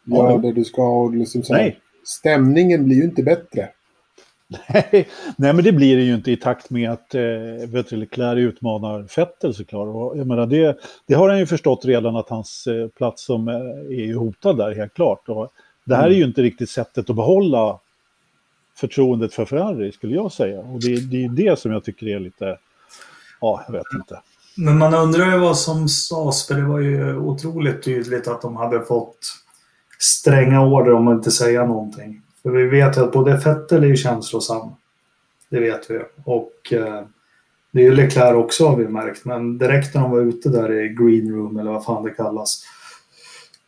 gör 0.04 0.30
ja. 0.30 0.38
det 0.38 0.52
du 0.52 0.64
ska. 0.64 0.88
Och 0.88 1.14
liksom 1.14 1.42
så 1.42 1.54
här, 1.54 1.62
Nej 1.62 1.80
stämningen 2.08 2.84
blir 2.84 2.96
ju 2.96 3.04
inte 3.04 3.22
bättre. 3.22 3.68
Nej, 4.68 5.08
nej, 5.36 5.52
men 5.52 5.64
det 5.64 5.72
blir 5.72 5.96
det 5.96 6.02
ju 6.02 6.14
inte 6.14 6.30
i 6.30 6.36
takt 6.36 6.70
med 6.70 6.90
att 6.90 7.14
eh, 7.14 7.68
vet 7.68 7.88
du, 7.88 7.96
Leclerc 7.96 8.38
utmanar 8.38 9.06
Vettel 9.16 9.54
såklart. 9.54 9.88
Och 9.88 10.18
jag 10.18 10.26
menar, 10.26 10.46
det, 10.46 10.78
det 11.06 11.14
har 11.14 11.28
han 11.28 11.38
ju 11.38 11.46
förstått 11.46 11.84
redan 11.84 12.16
att 12.16 12.28
hans 12.28 12.66
eh, 12.66 12.88
plats 12.88 13.24
som 13.24 13.48
eh, 13.48 13.54
är 13.98 14.14
hotad 14.14 14.56
där, 14.56 14.74
helt 14.74 14.94
klart. 14.94 15.28
Och 15.28 15.52
det 15.84 15.94
här 15.94 16.02
mm. 16.02 16.14
är 16.14 16.18
ju 16.18 16.24
inte 16.24 16.42
riktigt 16.42 16.70
sättet 16.70 17.10
att 17.10 17.16
behålla 17.16 17.78
förtroendet 18.76 19.34
för 19.34 19.44
Ferrari, 19.44 19.92
skulle 19.92 20.14
jag 20.14 20.32
säga. 20.32 20.60
Och 20.60 20.80
det, 20.80 21.10
det 21.10 21.24
är 21.24 21.28
det 21.28 21.58
som 21.58 21.72
jag 21.72 21.84
tycker 21.84 22.06
är 22.06 22.20
lite, 22.20 22.58
ja, 23.40 23.64
jag 23.66 23.72
vet 23.72 23.92
inte. 23.94 24.20
Men 24.56 24.78
man 24.78 24.94
undrar 24.94 25.32
ju 25.32 25.38
vad 25.38 25.58
som 25.58 25.88
sades, 25.88 26.46
för 26.46 26.54
det 26.54 26.62
var 26.62 26.78
ju 26.78 27.16
otroligt 27.16 27.82
tydligt 27.82 28.28
att 28.28 28.42
de 28.42 28.56
hade 28.56 28.84
fått 28.84 29.18
stränga 29.98 30.66
order 30.66 30.92
om 30.92 31.08
att 31.08 31.14
inte 31.14 31.30
säga 31.30 31.66
någonting. 31.66 32.22
För 32.42 32.50
vi 32.50 32.64
vet 32.64 32.96
ju 32.96 33.00
att 33.00 33.12
både 33.12 33.36
Vettel 33.36 33.84
är 33.84 33.88
ju 33.88 33.96
känslosam. 33.96 34.70
Det 35.50 35.60
vet 35.60 35.90
vi. 35.90 36.00
Och 36.24 36.72
eh, 36.72 37.02
det 37.70 37.80
är 37.80 37.84
ju 37.84 37.94
Leclerc 37.94 38.36
också 38.36 38.66
har 38.66 38.76
vi 38.76 38.88
märkt. 38.88 39.24
Men 39.24 39.58
direkt 39.58 39.94
när 39.94 40.02
de 40.02 40.10
var 40.10 40.20
ute 40.20 40.48
där 40.48 40.72
i 40.72 40.88
green 40.88 41.30
room 41.34 41.58
eller 41.58 41.70
vad 41.70 41.84
fan 41.84 42.04
det 42.04 42.10
kallas. 42.10 42.62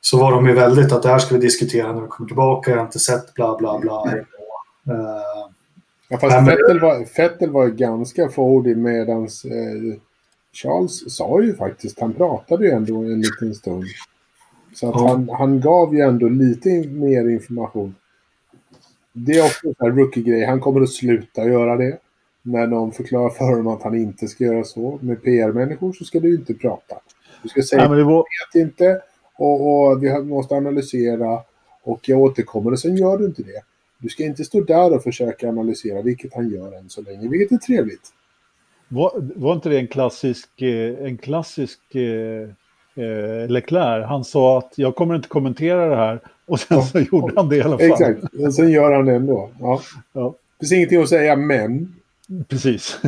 Så 0.01 0.19
var 0.19 0.33
de 0.33 0.47
ju 0.47 0.53
väldigt 0.53 0.93
att 0.93 1.03
det 1.03 1.09
här 1.09 1.19
ska 1.19 1.35
vi 1.35 1.41
diskutera 1.41 1.93
när 1.93 2.01
vi 2.01 2.09
kommer 2.09 2.29
tillbaka. 2.29 2.71
Jag 2.71 2.79
har 2.79 2.85
inte 2.85 2.99
sett 2.99 3.35
bla 3.35 3.57
bla 3.59 3.79
bla. 3.79 4.05
Mm. 4.11 4.19
Uh, 5.01 5.23
ja, 6.09 6.19
fast 6.19 6.37
men, 6.37 6.45
Vettel, 6.45 6.81
var, 6.81 7.17
Vettel 7.17 7.51
var 7.51 7.67
ganska 7.67 8.29
fåordig 8.29 8.77
medans 8.77 9.45
eh, 9.45 10.01
Charles 10.53 11.17
sa 11.17 11.43
ju 11.43 11.57
faktiskt, 11.57 12.01
han 12.01 12.15
pratade 12.15 12.65
ju 12.65 12.71
ändå 12.71 12.97
en 12.97 13.21
liten 13.21 13.55
stund. 13.55 13.85
Så 14.75 14.89
att 14.89 14.95
ja. 14.95 15.09
han, 15.09 15.29
han 15.29 15.61
gav 15.61 15.95
ju 15.95 16.01
ändå 16.01 16.29
lite 16.29 16.69
mer 16.89 17.29
information. 17.29 17.95
Det 19.13 19.33
är 19.33 19.45
också 19.45 19.75
en 19.79 19.97
rookie-grej. 19.97 20.45
Han 20.45 20.61
kommer 20.61 20.81
att 20.81 20.91
sluta 20.91 21.45
göra 21.45 21.77
det. 21.77 21.99
När 22.43 22.67
någon 22.67 22.93
förklarar 22.93 23.31
för 23.31 23.45
honom 23.45 23.67
att 23.67 23.83
han 23.83 23.95
inte 23.95 24.29
ska 24.29 24.45
göra 24.45 24.65
så. 24.65 24.99
Med 25.03 25.23
PR-människor 25.23 25.93
så 25.93 26.05
ska 26.05 26.21
du 26.21 26.35
inte 26.35 26.55
prata. 26.55 26.97
Du 27.43 27.49
ska 27.49 27.63
säga 27.63 27.83
att 27.83 27.91
var... 27.91 27.97
jag 27.99 28.25
vet 28.55 28.69
inte 28.69 29.01
och, 29.37 29.91
och 29.91 30.03
vi 30.03 30.23
måste 30.23 30.55
analysera 30.55 31.41
och 31.83 32.09
jag 32.09 32.21
återkommer 32.21 32.73
och 32.73 32.79
sen 32.79 32.97
gör 32.97 33.19
du 33.19 33.25
inte 33.25 33.43
det. 33.43 33.63
Du 33.99 34.09
ska 34.09 34.25
inte 34.25 34.45
stå 34.45 34.61
där 34.61 34.95
och 34.95 35.03
försöka 35.03 35.49
analysera, 35.49 36.03
vilket 36.03 36.35
han 36.35 36.51
gör 36.51 36.79
än 36.79 36.89
så 36.89 37.03
länge, 37.03 37.29
vilket 37.29 37.53
är 37.53 37.57
trevligt. 37.57 38.13
Var, 38.89 39.13
var 39.37 39.55
inte 39.55 39.69
det 39.69 39.79
en 39.79 39.89
klassisk, 39.89 40.63
eh, 40.63 41.05
en 41.05 41.19
klassisk 41.19 41.81
eh, 42.95 43.05
eh, 43.05 43.49
Leclerc. 43.49 44.07
Han 44.07 44.25
sa 44.25 44.59
att 44.59 44.73
jag 44.75 44.97
kommer 44.97 45.15
inte 45.15 45.29
kommentera 45.29 45.89
det 45.89 45.97
här 45.97 46.21
och 46.47 46.61
sen 46.61 46.79
ja. 46.79 46.83
så 46.85 46.99
gjorde 46.99 47.33
han 47.37 47.49
det 47.49 47.57
i 47.57 47.63
alla 47.63 47.79
fall. 47.79 47.91
Exakt, 47.91 48.35
och 48.47 48.55
sen 48.55 48.71
gör 48.71 48.93
han 48.93 49.07
det 49.07 49.15
ändå. 49.15 49.51
Ja. 49.61 49.81
Ja. 50.13 50.35
Det 50.59 50.67
finns 50.67 50.73
ingenting 50.73 51.03
att 51.03 51.09
säga, 51.09 51.37
men... 51.37 51.95
Precis. 52.49 53.01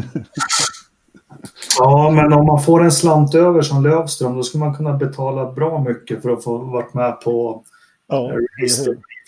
ja, 1.78 2.10
men 2.10 2.32
om 2.32 2.46
man 2.46 2.62
får 2.62 2.84
en 2.84 2.92
slant 2.92 3.34
över 3.34 3.62
som 3.62 3.82
Lövström 3.82 4.36
då 4.36 4.42
skulle 4.42 4.64
man 4.64 4.74
kunna 4.74 4.92
betala 4.92 5.52
bra 5.52 5.84
mycket 5.84 6.22
för 6.22 6.30
att 6.30 6.44
få 6.44 6.58
varit 6.58 6.94
med 6.94 7.20
på 7.20 7.62
ja, 8.06 8.32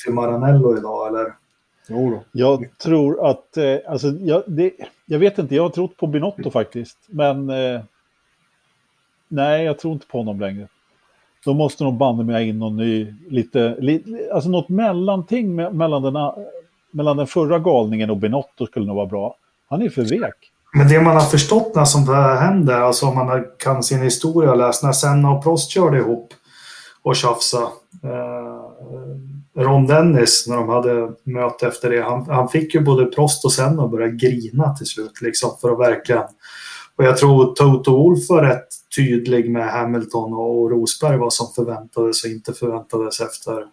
för 0.05 0.13
Maranello 0.13 0.79
idag, 0.79 1.09
eller? 1.09 1.33
Jo 1.89 2.21
Jag 2.33 2.69
tror 2.79 3.31
att, 3.31 3.57
eh, 3.57 3.77
alltså, 3.89 4.09
jag, 4.09 4.43
det, 4.47 4.73
jag 5.07 5.19
vet 5.19 5.39
inte, 5.39 5.55
jag 5.55 5.63
har 5.63 5.71
trott 5.71 5.97
på 5.97 6.07
Binotto 6.07 6.51
faktiskt, 6.51 6.99
men 7.07 7.51
eh, 7.51 7.81
nej, 9.29 9.65
jag 9.65 9.79
tror 9.79 9.93
inte 9.93 10.07
på 10.07 10.19
honom 10.19 10.41
längre. 10.41 10.69
Då 11.45 11.55
måste 11.55 11.85
de 11.85 11.99
banne 11.99 12.25
mig 12.25 12.49
in 12.49 12.59
någon 12.59 12.77
ny, 12.77 13.15
lite, 13.29 13.77
li, 13.79 14.03
alltså 14.33 14.51
något 14.51 14.69
mellanting 14.69 15.55
me, 15.55 15.71
mellan 15.71 16.03
den 16.03 16.17
mellan 16.95 17.17
den 17.17 17.27
förra 17.27 17.59
galningen 17.59 18.11
och 18.11 18.17
Benotto 18.17 18.67
skulle 18.67 18.87
nog 18.87 18.97
vara 18.97 19.07
bra. 19.07 19.37
Han 19.69 19.83
är 19.83 19.89
för 19.89 20.03
vek. 20.03 20.51
Men 20.73 20.89
det 20.89 21.01
man 21.01 21.17
har 21.17 21.23
förstått 21.23 21.75
när 21.75 21.85
sånt 21.85 22.09
här 22.09 22.37
händer, 22.37 22.81
alltså 22.81 23.07
om 23.07 23.15
man 23.15 23.45
kan 23.59 23.83
sin 23.83 24.03
historia 24.03 24.51
och 24.51 24.59
läst 24.59 24.83
när 24.83 24.93
Senna 24.93 25.31
och 25.31 25.43
Prost 25.43 25.71
körde 25.71 25.99
ihop 25.99 26.35
och 27.03 27.17
tjafsa. 27.17 27.63
Eh, 28.03 29.63
Ron 29.63 29.87
Dennis, 29.87 30.47
när 30.49 30.57
de 30.57 30.69
hade 30.69 31.13
möte 31.25 31.67
efter 31.67 31.91
det, 31.91 32.03
han, 32.03 32.27
han 32.31 32.49
fick 32.49 32.75
ju 32.75 32.81
både 32.81 33.05
Prost 33.05 33.45
och 33.45 33.53
Senna 33.53 33.85
att 33.85 33.91
börja 33.91 34.09
grina 34.09 34.75
till 34.75 34.87
slut, 34.87 35.23
liksom, 35.23 35.51
för 35.61 35.73
att 35.73 35.79
verkligen... 35.79 36.23
Och 36.97 37.05
jag 37.05 37.17
tror 37.19 37.55
Toto 37.55 37.97
Wolff 37.97 38.29
var 38.29 38.43
rätt 38.43 38.69
tydlig 38.97 39.51
med 39.51 39.69
Hamilton 39.69 40.33
och 40.33 40.71
Rosberg 40.71 41.17
vad 41.17 41.33
som 41.33 41.47
förväntades 41.55 42.25
och 42.25 42.31
inte 42.31 42.53
förväntades 42.53 43.21
efter 43.21 43.67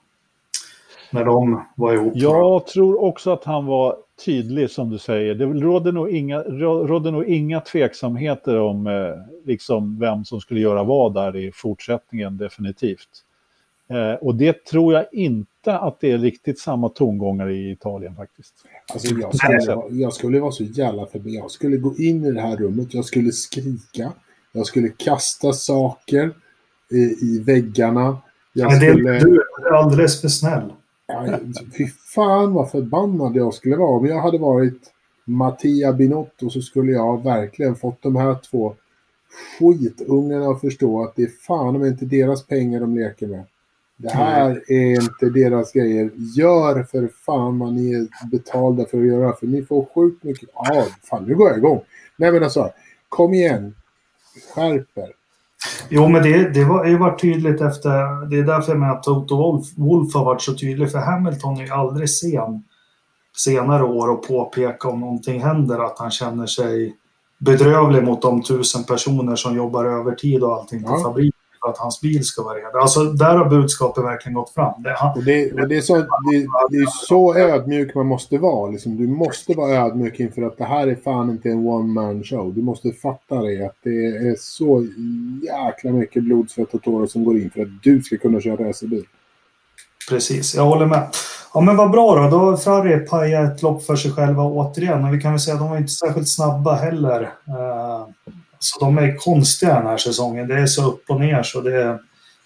när 1.12 1.26
de 1.26 1.66
var 1.76 1.94
ihop. 1.94 2.14
Jag 2.16 2.68
tror 2.68 3.04
också 3.04 3.32
att 3.32 3.44
han 3.44 3.66
var 3.66 3.98
tydlig 4.26 4.70
som 4.70 4.90
du 4.90 4.98
säger. 4.98 5.36
Det 5.36 5.46
rådde 5.46 5.92
nog 5.92 6.10
inga, 6.10 6.44
rådde 6.44 7.12
nog 7.12 7.26
inga 7.26 7.60
tveksamheter 7.60 8.60
om 8.60 8.88
eh, 8.88 8.94
liksom 9.46 10.00
vem 10.00 10.26
som 10.26 10.42
skulle 10.42 10.60
göra 10.60 10.84
vad 10.84 11.14
där 11.14 11.36
i 11.36 11.52
fortsättningen 11.52 12.38
definitivt. 12.38 13.10
Eh, 13.90 14.14
och 14.14 14.36
det 14.36 14.66
tror 14.66 14.94
jag 14.94 15.06
inte 15.12 15.51
att 15.68 16.00
det 16.00 16.12
är 16.12 16.18
riktigt 16.18 16.60
samma 16.60 16.90
tongångar 16.90 17.50
i 17.50 17.72
Italien 17.72 18.16
faktiskt. 18.16 18.54
Alltså 18.94 19.16
jag, 19.16 19.36
skulle, 19.36 19.82
jag 19.92 20.14
skulle 20.14 20.40
vara 20.40 20.52
så 20.52 20.64
jävla 20.64 21.06
förbi. 21.06 21.36
Jag 21.36 21.52
skulle 21.52 21.78
gå 21.78 21.96
in 21.98 22.26
i 22.26 22.32
det 22.32 22.42
här 22.42 22.58
rummet, 22.58 22.94
jag 22.94 23.06
skulle 23.06 23.32
skrika, 23.32 24.14
jag 24.52 24.66
skulle 24.66 24.90
kasta 24.90 25.54
saker 25.54 26.34
i, 26.92 27.26
i 27.26 27.44
väggarna. 27.46 28.18
Jag 28.54 28.72
Men 28.72 28.80
det, 28.80 28.92
skulle... 28.92 29.20
Du 29.20 29.42
är 29.68 29.74
alldeles 29.74 30.22
för 30.22 30.28
snäll. 30.28 30.74
Ja, 31.08 31.40
fy 31.78 31.88
fan 32.16 32.54
vad 32.54 32.72
förbannad 32.72 33.36
jag 33.36 33.54
skulle 33.54 33.76
vara. 33.76 33.98
Om 33.98 34.06
jag 34.06 34.22
hade 34.22 34.38
varit 34.38 34.92
Mattia 35.26 35.94
Binotto 35.94 36.50
så 36.50 36.62
skulle 36.62 36.92
jag 36.92 37.24
verkligen 37.24 37.76
fått 37.76 38.02
de 38.02 38.16
här 38.16 38.36
två 38.52 38.76
skitungarna 39.60 40.48
att 40.48 40.62
förstå 40.62 41.04
att 41.04 41.16
det 41.16 41.24
är 41.24 41.32
fan 41.48 41.76
om 41.76 41.86
inte 41.86 42.06
deras 42.06 42.48
pengar 42.48 42.80
de 42.80 42.96
leker 42.96 43.28
med. 43.28 43.44
Det 44.02 44.10
här 44.10 44.72
är 44.72 45.02
inte 45.02 45.40
deras 45.40 45.72
grejer. 45.72 46.12
Gör 46.38 46.84
för 46.84 47.10
fan 47.26 47.60
vad 47.60 47.74
ni 47.74 47.94
är 47.94 48.28
betalda 48.32 48.86
för 48.86 48.98
att 48.98 49.06
göra. 49.06 49.34
För 49.34 49.48
ni 49.48 49.64
får 49.64 49.88
sjukt 49.96 50.24
mycket... 50.24 50.50
Ja, 50.54 50.86
fan 51.10 51.24
nu 51.24 51.36
går 51.36 51.50
jag 51.50 51.58
igång. 51.58 51.82
Nej 52.18 52.32
men 52.32 52.44
alltså, 52.44 52.72
kom 53.10 53.34
igen. 53.34 53.76
Skärper. 54.54 55.08
Jo, 55.90 56.08
men 56.08 56.24
det, 56.24 56.50
det 56.50 56.62
har 56.62 56.86
ju 56.86 56.98
varit 56.98 57.22
tydligt 57.22 57.62
efter... 57.62 58.26
Det 58.30 58.40
är 58.40 58.44
därför 58.44 58.72
jag 58.72 58.80
menar 58.80 58.94
att 58.94 59.04
Toto 59.04 59.38
Wolf, 59.38 59.66
Wolf 59.78 60.14
har 60.14 60.26
varit 60.26 60.42
så 60.42 60.54
tydlig. 60.54 60.92
För 60.92 61.00
Hamilton 61.00 61.58
är 61.58 61.62
ju 61.62 61.72
aldrig 61.72 62.10
sen 62.10 62.64
senare 63.38 63.84
år 63.84 64.10
och 64.10 64.28
påpeka 64.28 64.88
om 64.88 65.00
någonting 65.00 65.44
händer 65.44 65.80
att 65.86 66.00
han 66.00 66.12
känner 66.12 66.46
sig 66.46 66.96
bedrövlig 67.40 68.04
mot 68.04 68.22
de 68.22 68.44
tusen 68.44 68.84
personer 68.84 69.36
som 69.36 69.56
jobbar 69.56 69.86
övertid 69.86 70.44
och 70.44 70.54
allting 70.54 70.84
på 70.84 70.90
ja. 70.90 71.04
fabriken 71.04 71.31
att 71.72 71.78
hans 71.78 72.02
bil 72.02 72.26
ska 72.26 72.44
vara 72.44 72.58
redo. 72.58 72.78
Alltså, 72.78 73.04
där 73.04 73.38
har 73.38 73.50
budskapet 73.50 74.04
verkligen 74.04 74.34
gått 74.34 74.54
fram. 74.54 74.84
Det, 74.84 74.94
han, 74.98 75.18
och 75.18 75.24
det, 75.24 75.52
och 75.52 75.68
det, 75.68 75.78
är 75.78 75.82
så, 75.82 75.96
det, 75.96 76.08
det, 76.70 76.78
är 76.78 77.08
så 77.08 77.36
ödmjuk 77.36 77.96
man 77.96 78.06
måste 78.06 78.38
vara. 78.38 78.72
Liksom. 78.72 78.98
Du 78.98 79.08
måste 79.08 79.54
vara 79.54 79.86
ödmjuk 79.86 80.20
inför 80.20 80.42
att 80.42 80.58
det 80.58 80.66
här 80.66 80.88
är 80.88 80.96
fan 80.96 81.30
inte 81.30 81.50
en 81.50 81.68
one 81.68 81.94
man 81.94 82.24
show. 82.24 82.54
Du 82.54 82.62
måste 82.62 82.92
fatta 82.92 83.42
det, 83.42 83.66
att 83.66 83.78
det 83.84 84.06
är 84.06 84.36
så 84.40 84.88
jäkla 85.44 85.92
mycket 85.92 86.24
blod, 86.24 86.50
svett 86.50 86.74
och 86.74 86.82
tårar 86.82 87.08
som 87.08 87.24
går 87.24 87.38
in 87.38 87.50
för 87.50 87.62
att 87.62 87.84
du 87.84 88.02
ska 88.02 88.18
kunna 88.18 88.42
köra 88.42 88.70
racerbil. 88.70 89.06
Precis, 90.10 90.56
jag 90.56 90.66
håller 90.66 90.86
med. 90.86 91.08
Ja 91.54 91.62
men 91.62 91.78
vad 91.78 91.92
bra 91.92 92.16
då. 92.16 92.30
Då 92.30 92.38
har 92.38 92.58
Ferrari 92.58 93.00
pajat 93.00 93.56
ett 93.56 93.62
lopp 93.62 93.84
för 93.84 93.96
sig 93.96 94.12
själva 94.12 94.44
återigen. 94.44 95.06
Och 95.06 95.14
vi 95.14 95.22
kan 95.22 95.32
väl 95.32 95.40
säga 95.40 95.54
att 95.54 95.60
de 95.62 95.70
var 95.70 95.78
inte 95.78 95.92
särskilt 95.92 96.30
snabba 96.30 96.76
heller. 96.76 97.22
Uh, 97.22 98.34
så 98.64 98.86
de 98.86 98.98
är 98.98 99.18
konstiga 99.18 99.74
den 99.74 99.88
här 99.88 99.98
säsongen. 99.98 100.48
Det 100.48 100.60
är 100.60 100.66
så 100.66 100.88
upp 100.88 101.04
och 101.10 101.20
ner 101.20 101.44
så 101.44 101.62
det 101.62 101.76
är... 101.76 102.00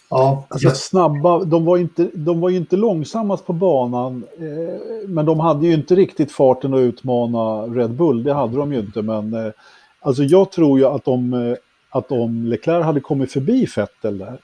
Ja. 0.09 0.45
Alltså, 0.49 0.70
snabba, 0.70 1.43
de 1.43 1.66
var, 1.66 1.78
inte, 1.78 2.09
de 2.13 2.41
var 2.41 2.49
ju 2.49 2.57
inte 2.57 2.76
långsammast 2.76 3.45
på 3.45 3.53
banan, 3.53 4.24
eh, 4.39 5.07
men 5.07 5.26
de 5.26 5.39
hade 5.39 5.68
ju 5.68 5.74
inte 5.74 5.95
riktigt 5.95 6.32
farten 6.32 6.74
att 6.74 6.80
utmana 6.80 7.61
Red 7.76 7.91
Bull, 7.91 8.24
det 8.24 8.34
hade 8.34 8.57
de 8.57 8.74
ju 8.74 8.80
inte. 8.80 9.01
Men 9.01 9.34
eh, 9.34 9.51
alltså 9.99 10.24
jag 10.24 10.51
tror 10.51 10.80
ju 10.80 10.86
att 10.86 11.07
om, 11.07 11.34
eh, 11.34 11.57
att 11.89 12.11
om 12.11 12.45
Leclerc 12.45 12.86
hade 12.86 12.99
kommit 12.99 13.32
förbi 13.32 13.68
Vettel 13.76 14.18
där, 14.18 14.38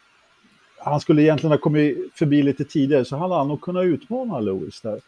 han 0.80 1.00
skulle 1.00 1.22
egentligen 1.22 1.52
ha 1.52 1.58
kommit 1.58 1.98
förbi 2.16 2.44
lite 2.44 2.64
tidigare, 2.64 3.06
så 3.06 3.16
hade 3.16 3.36
han 3.36 3.48
nog 3.48 3.62
kunnat 3.62 3.86
utmana 3.86 4.40
Lewis 4.40 4.82
där. 4.82 5.00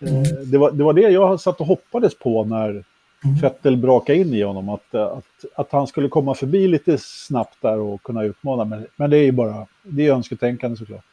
Eh, 0.00 0.14
mm. 0.14 0.50
det, 0.50 0.58
var, 0.58 0.70
det 0.70 0.84
var 0.84 0.92
det 0.92 1.10
jag 1.10 1.40
satt 1.40 1.60
och 1.60 1.66
hoppades 1.66 2.18
på 2.18 2.44
när, 2.44 2.84
mm. 3.24 3.36
Vettel 3.36 3.76
braka 3.76 4.14
in 4.14 4.34
i 4.34 4.42
honom. 4.42 4.68
Att, 4.68 4.94
att, 4.94 5.24
att 5.54 5.72
han 5.72 5.86
skulle 5.86 6.08
komma 6.08 6.34
förbi 6.34 6.68
lite 6.68 6.98
snabbt 6.98 7.56
där 7.60 7.78
och 7.78 8.02
kunna 8.02 8.24
utmana. 8.24 8.64
Men, 8.64 8.86
men 8.96 9.10
det 9.10 9.16
är 9.16 9.24
ju 9.24 9.32
bara 9.32 9.66
det 9.82 10.06
är 10.06 10.12
önsketänkande 10.12 10.76
såklart. 10.76 11.04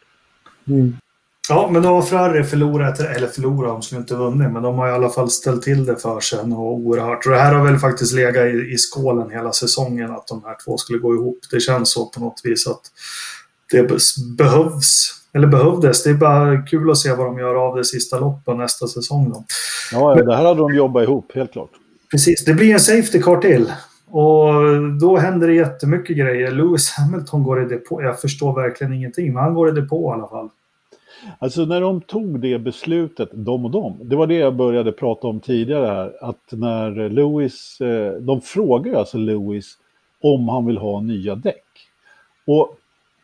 Mm. 0.67 0.95
Ja, 1.49 1.69
men 1.71 1.81
då 1.81 1.89
har 1.89 2.01
Ferrari 2.01 2.43
förlorat, 2.43 2.99
eller 2.99 3.27
förlorat, 3.27 3.69
de 3.69 3.81
skulle 3.81 4.01
inte 4.01 4.15
vunnit, 4.15 4.51
men 4.51 4.63
de 4.63 4.77
har 4.77 4.87
i 4.87 4.91
alla 4.91 5.09
fall 5.09 5.29
ställt 5.29 5.61
till 5.61 5.85
det 5.85 5.95
för 5.95 6.19
sig 6.19 6.39
och 6.39 6.73
oerhört. 6.73 7.25
Och 7.25 7.31
det 7.31 7.39
här 7.39 7.53
har 7.53 7.65
väl 7.65 7.77
faktiskt 7.77 8.13
legat 8.13 8.45
i, 8.45 8.73
i 8.73 8.77
skålen 8.77 9.31
hela 9.31 9.51
säsongen, 9.51 10.11
att 10.11 10.27
de 10.27 10.43
här 10.45 10.55
två 10.65 10.77
skulle 10.77 10.99
gå 10.99 11.15
ihop. 11.15 11.39
Det 11.51 11.59
känns 11.59 11.93
så 11.93 12.05
på 12.05 12.19
något 12.19 12.41
vis 12.43 12.67
att 12.67 12.81
det 13.71 13.87
behövs, 14.37 15.13
eller 15.33 15.47
behövdes. 15.47 16.03
Det 16.03 16.09
är 16.09 16.13
bara 16.13 16.61
kul 16.61 16.91
att 16.91 16.97
se 16.97 17.13
vad 17.13 17.25
de 17.25 17.39
gör 17.39 17.55
av 17.55 17.75
det 17.75 17.85
sista 17.85 18.19
loppet 18.19 18.57
nästa 18.57 18.87
säsong. 18.87 19.29
Då. 19.29 19.43
Ja, 19.91 20.17
ja, 20.17 20.23
det 20.23 20.35
här 20.35 20.45
hade 20.45 20.59
de 20.59 20.75
jobbat 20.75 21.03
ihop, 21.03 21.31
helt 21.35 21.51
klart. 21.51 21.71
Precis, 22.11 22.45
det 22.45 22.53
blir 22.53 22.73
en 22.73 22.79
Safety 22.79 23.21
Car 23.21 23.37
till. 23.37 23.71
Och 24.11 24.53
då 25.01 25.17
händer 25.17 25.47
det 25.47 25.53
jättemycket 25.53 26.17
grejer. 26.17 26.51
Lewis 26.51 26.89
Hamilton 26.89 27.43
går 27.43 27.63
i 27.63 27.65
depå. 27.65 28.01
Jag 28.01 28.21
förstår 28.21 28.55
verkligen 28.55 28.93
ingenting, 28.93 29.33
men 29.33 29.43
han 29.43 29.53
går 29.53 29.69
i 29.69 29.71
depå 29.71 30.11
i 30.11 30.13
alla 30.13 30.27
fall. 30.27 30.49
Alltså 31.39 31.65
när 31.65 31.81
de 31.81 32.01
tog 32.01 32.39
det 32.39 32.59
beslutet, 32.59 33.29
de 33.33 33.65
och 33.65 33.71
de, 33.71 33.97
det 34.01 34.15
var 34.15 34.27
det 34.27 34.35
jag 34.35 34.55
började 34.55 34.91
prata 34.91 35.27
om 35.27 35.39
tidigare 35.39 35.85
här, 35.85 36.13
att 36.21 36.51
när 36.51 37.09
Lewis, 37.09 37.81
eh, 37.81 38.13
de 38.13 38.41
frågar 38.41 38.99
alltså 38.99 39.17
Lewis 39.17 39.77
om 40.21 40.49
han 40.49 40.65
vill 40.65 40.77
ha 40.77 41.01
nya 41.01 41.35
däck. 41.35 41.65
Och 42.47 42.77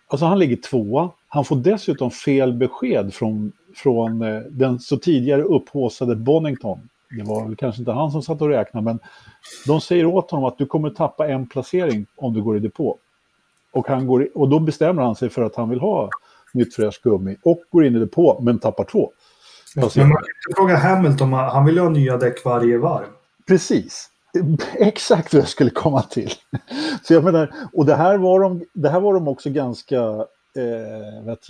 alltså 0.08 0.26
han 0.26 0.40
ligger 0.40 0.56
tvåa, 0.56 1.10
han 1.28 1.46
får 1.46 1.56
dessutom 1.56 2.12
fel 2.12 2.54
besked 2.54 3.14
från, 3.14 3.52
från 3.76 4.22
eh, 4.22 4.40
den 4.40 4.80
så 4.80 4.98
tidigare 4.98 5.42
upphåsade 5.42 6.16
Bonington 6.16 6.80
det 7.10 7.24
var 7.24 7.46
väl 7.46 7.56
kanske 7.56 7.82
inte 7.82 7.92
han 7.92 8.12
som 8.12 8.22
satt 8.22 8.42
och 8.42 8.50
räknade, 8.50 8.86
men 8.86 9.00
de 9.68 9.82
säger 9.82 10.06
åt 10.06 10.32
honom 10.32 10.46
att 10.46 10.58
du 10.58 10.66
kommer 10.66 10.90
tappa 10.90 11.28
en 11.28 11.48
placering 11.48 12.06
om 12.16 12.34
du 12.34 12.44
går 12.44 12.58
i 12.58 12.60
depå. 12.60 12.98
Och, 13.72 13.88
han 13.88 14.08
går 14.08 14.24
i, 14.24 14.30
och 14.36 14.50
då 14.50 14.60
bestämmer 14.60 15.04
han 15.04 15.16
sig 15.16 15.30
för 15.30 15.42
att 15.42 15.56
han 15.56 15.70
vill 15.70 15.80
ha 15.80 16.10
nytt 16.54 16.76
fräscht 16.76 17.02
gummi 17.02 17.38
och 17.44 17.62
går 17.72 17.86
in 17.86 17.96
i 17.96 18.00
depå, 18.00 18.40
men 18.42 18.60
tappar 18.60 18.84
två. 18.84 19.12
Men 19.76 19.84
man 19.84 19.92
kan 19.92 20.04
inte 20.06 20.56
fråga 20.56 20.78
Hamilton, 20.78 21.34
han 21.34 21.66
vill 21.66 21.78
ha 21.78 21.90
nya 21.90 22.18
däck 22.18 22.46
varje 22.46 22.78
varv. 22.78 23.06
Precis. 23.48 24.10
Exakt 24.74 25.34
vad 25.34 25.42
jag 25.42 25.50
skulle 25.50 25.70
komma 25.70 26.02
till. 26.02 26.32
Så 27.04 27.14
jag 27.14 27.24
menar, 27.24 27.54
och 27.74 27.86
det 27.86 27.96
här 27.96 28.18
var 28.18 28.40
de, 28.40 28.66
det 28.74 28.90
här 28.90 29.00
var 29.00 29.14
de 29.14 29.28
också 29.28 29.50
ganska 29.50 29.96
eh, 30.56 31.26
vet, 31.26 31.50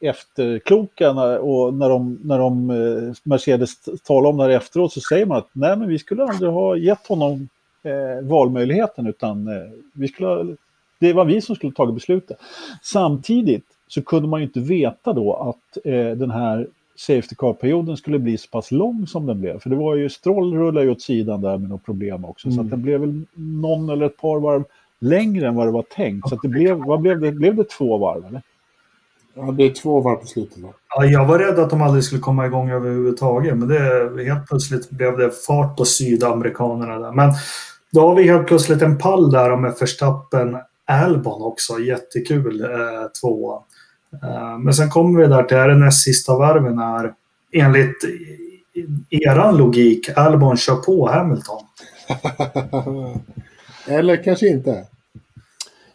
efterkloka 0.00 1.10
och 1.38 1.74
när 1.74 1.88
de, 1.88 2.18
när 2.24 2.38
de 2.38 2.70
eh, 2.70 3.14
Mercedes 3.22 3.74
talar 4.06 4.30
om 4.30 4.36
det 4.36 4.42
här 4.42 4.50
efteråt 4.50 4.92
så 4.92 5.00
säger 5.00 5.26
man 5.26 5.38
att 5.38 5.48
nej 5.52 5.76
men 5.76 5.88
vi 5.88 5.98
skulle 5.98 6.24
aldrig 6.24 6.50
ha 6.50 6.76
gett 6.76 7.06
honom 7.06 7.48
eh, 7.82 8.26
valmöjligheten 8.28 9.06
utan 9.06 9.48
eh, 9.48 9.70
vi 9.92 10.08
skulle, 10.08 10.56
det 10.98 11.12
var 11.12 11.24
vi 11.24 11.40
som 11.40 11.56
skulle 11.56 11.72
tagit 11.72 11.94
beslutet. 11.94 12.38
Samtidigt 12.82 13.64
så 13.88 14.02
kunde 14.02 14.28
man 14.28 14.40
ju 14.40 14.46
inte 14.46 14.60
veta 14.60 15.12
då 15.12 15.34
att 15.34 15.86
eh, 15.86 16.10
den 16.10 16.30
här 16.30 16.66
Safety 16.96 17.34
Car-perioden 17.34 17.96
skulle 17.96 18.18
bli 18.18 18.38
så 18.38 18.48
pass 18.48 18.70
lång 18.70 19.06
som 19.06 19.26
den 19.26 19.40
blev. 19.40 19.58
För 19.58 19.70
det 19.70 19.76
var 19.76 19.94
ju, 19.94 20.08
Stroll 20.08 20.54
rullade 20.54 20.86
ju 20.86 20.92
åt 20.92 21.02
sidan 21.02 21.40
där 21.40 21.58
med 21.58 21.70
något 21.70 21.84
problem 21.84 22.24
också. 22.24 22.48
Mm. 22.48 22.56
Så 22.56 22.62
att 22.62 22.70
den 22.70 22.82
blev 22.82 23.00
väl 23.00 23.22
någon 23.34 23.90
eller 23.90 24.06
ett 24.06 24.16
par 24.16 24.40
varv 24.40 24.64
längre 24.98 25.48
än 25.48 25.54
vad 25.54 25.66
det 25.66 25.72
var 25.72 25.82
tänkt. 25.82 26.28
Så 26.28 26.34
att 26.34 26.42
det 26.42 26.48
blev, 26.48 26.76
vad 26.76 27.00
blev 27.00 27.20
det, 27.20 27.32
blev 27.32 27.56
det 27.56 27.64
två 27.64 27.98
varv 27.98 28.26
eller? 28.26 28.42
Ja, 29.36 29.52
det 29.52 29.64
är 29.64 29.74
två 29.74 30.00
varv 30.00 30.16
på 30.16 30.26
slutet. 30.26 30.58
Ja, 30.96 31.04
jag 31.04 31.26
var 31.26 31.38
rädd 31.38 31.58
att 31.58 31.70
de 31.70 31.82
aldrig 31.82 32.04
skulle 32.04 32.20
komma 32.20 32.46
igång 32.46 32.70
överhuvudtaget. 32.70 33.56
Men 33.56 33.68
det, 33.68 34.24
helt 34.24 34.48
plötsligt 34.48 34.90
blev 34.90 35.18
det 35.18 35.30
fart 35.30 35.76
på 35.76 35.84
sydamerikanerna 35.84 36.98
där. 36.98 37.12
Men 37.12 37.32
då 37.90 38.08
har 38.08 38.14
vi 38.14 38.22
helt 38.22 38.46
plötsligt 38.46 38.82
en 38.82 38.98
pall 38.98 39.30
där 39.30 39.56
med 39.56 39.74
Verstappen 39.80 40.56
Albon 40.86 41.42
också. 41.42 41.78
Jättekul 41.78 42.60
eh, 42.60 42.68
tvåa. 43.20 43.62
Eh, 44.22 44.58
men 44.58 44.74
sen 44.74 44.90
kommer 44.90 45.20
vi 45.20 45.26
där 45.26 45.42
till 45.42 45.56
det 45.56 45.74
näst 45.74 46.04
sista 46.04 46.38
varven 46.38 46.78
är 46.78 47.12
enligt 47.52 48.04
eran 49.10 49.56
logik 49.56 50.08
Albon 50.16 50.56
kör 50.56 50.76
på 50.76 51.08
Hamilton. 51.08 51.62
Eller 53.86 54.24
kanske 54.24 54.48
inte. 54.48 54.86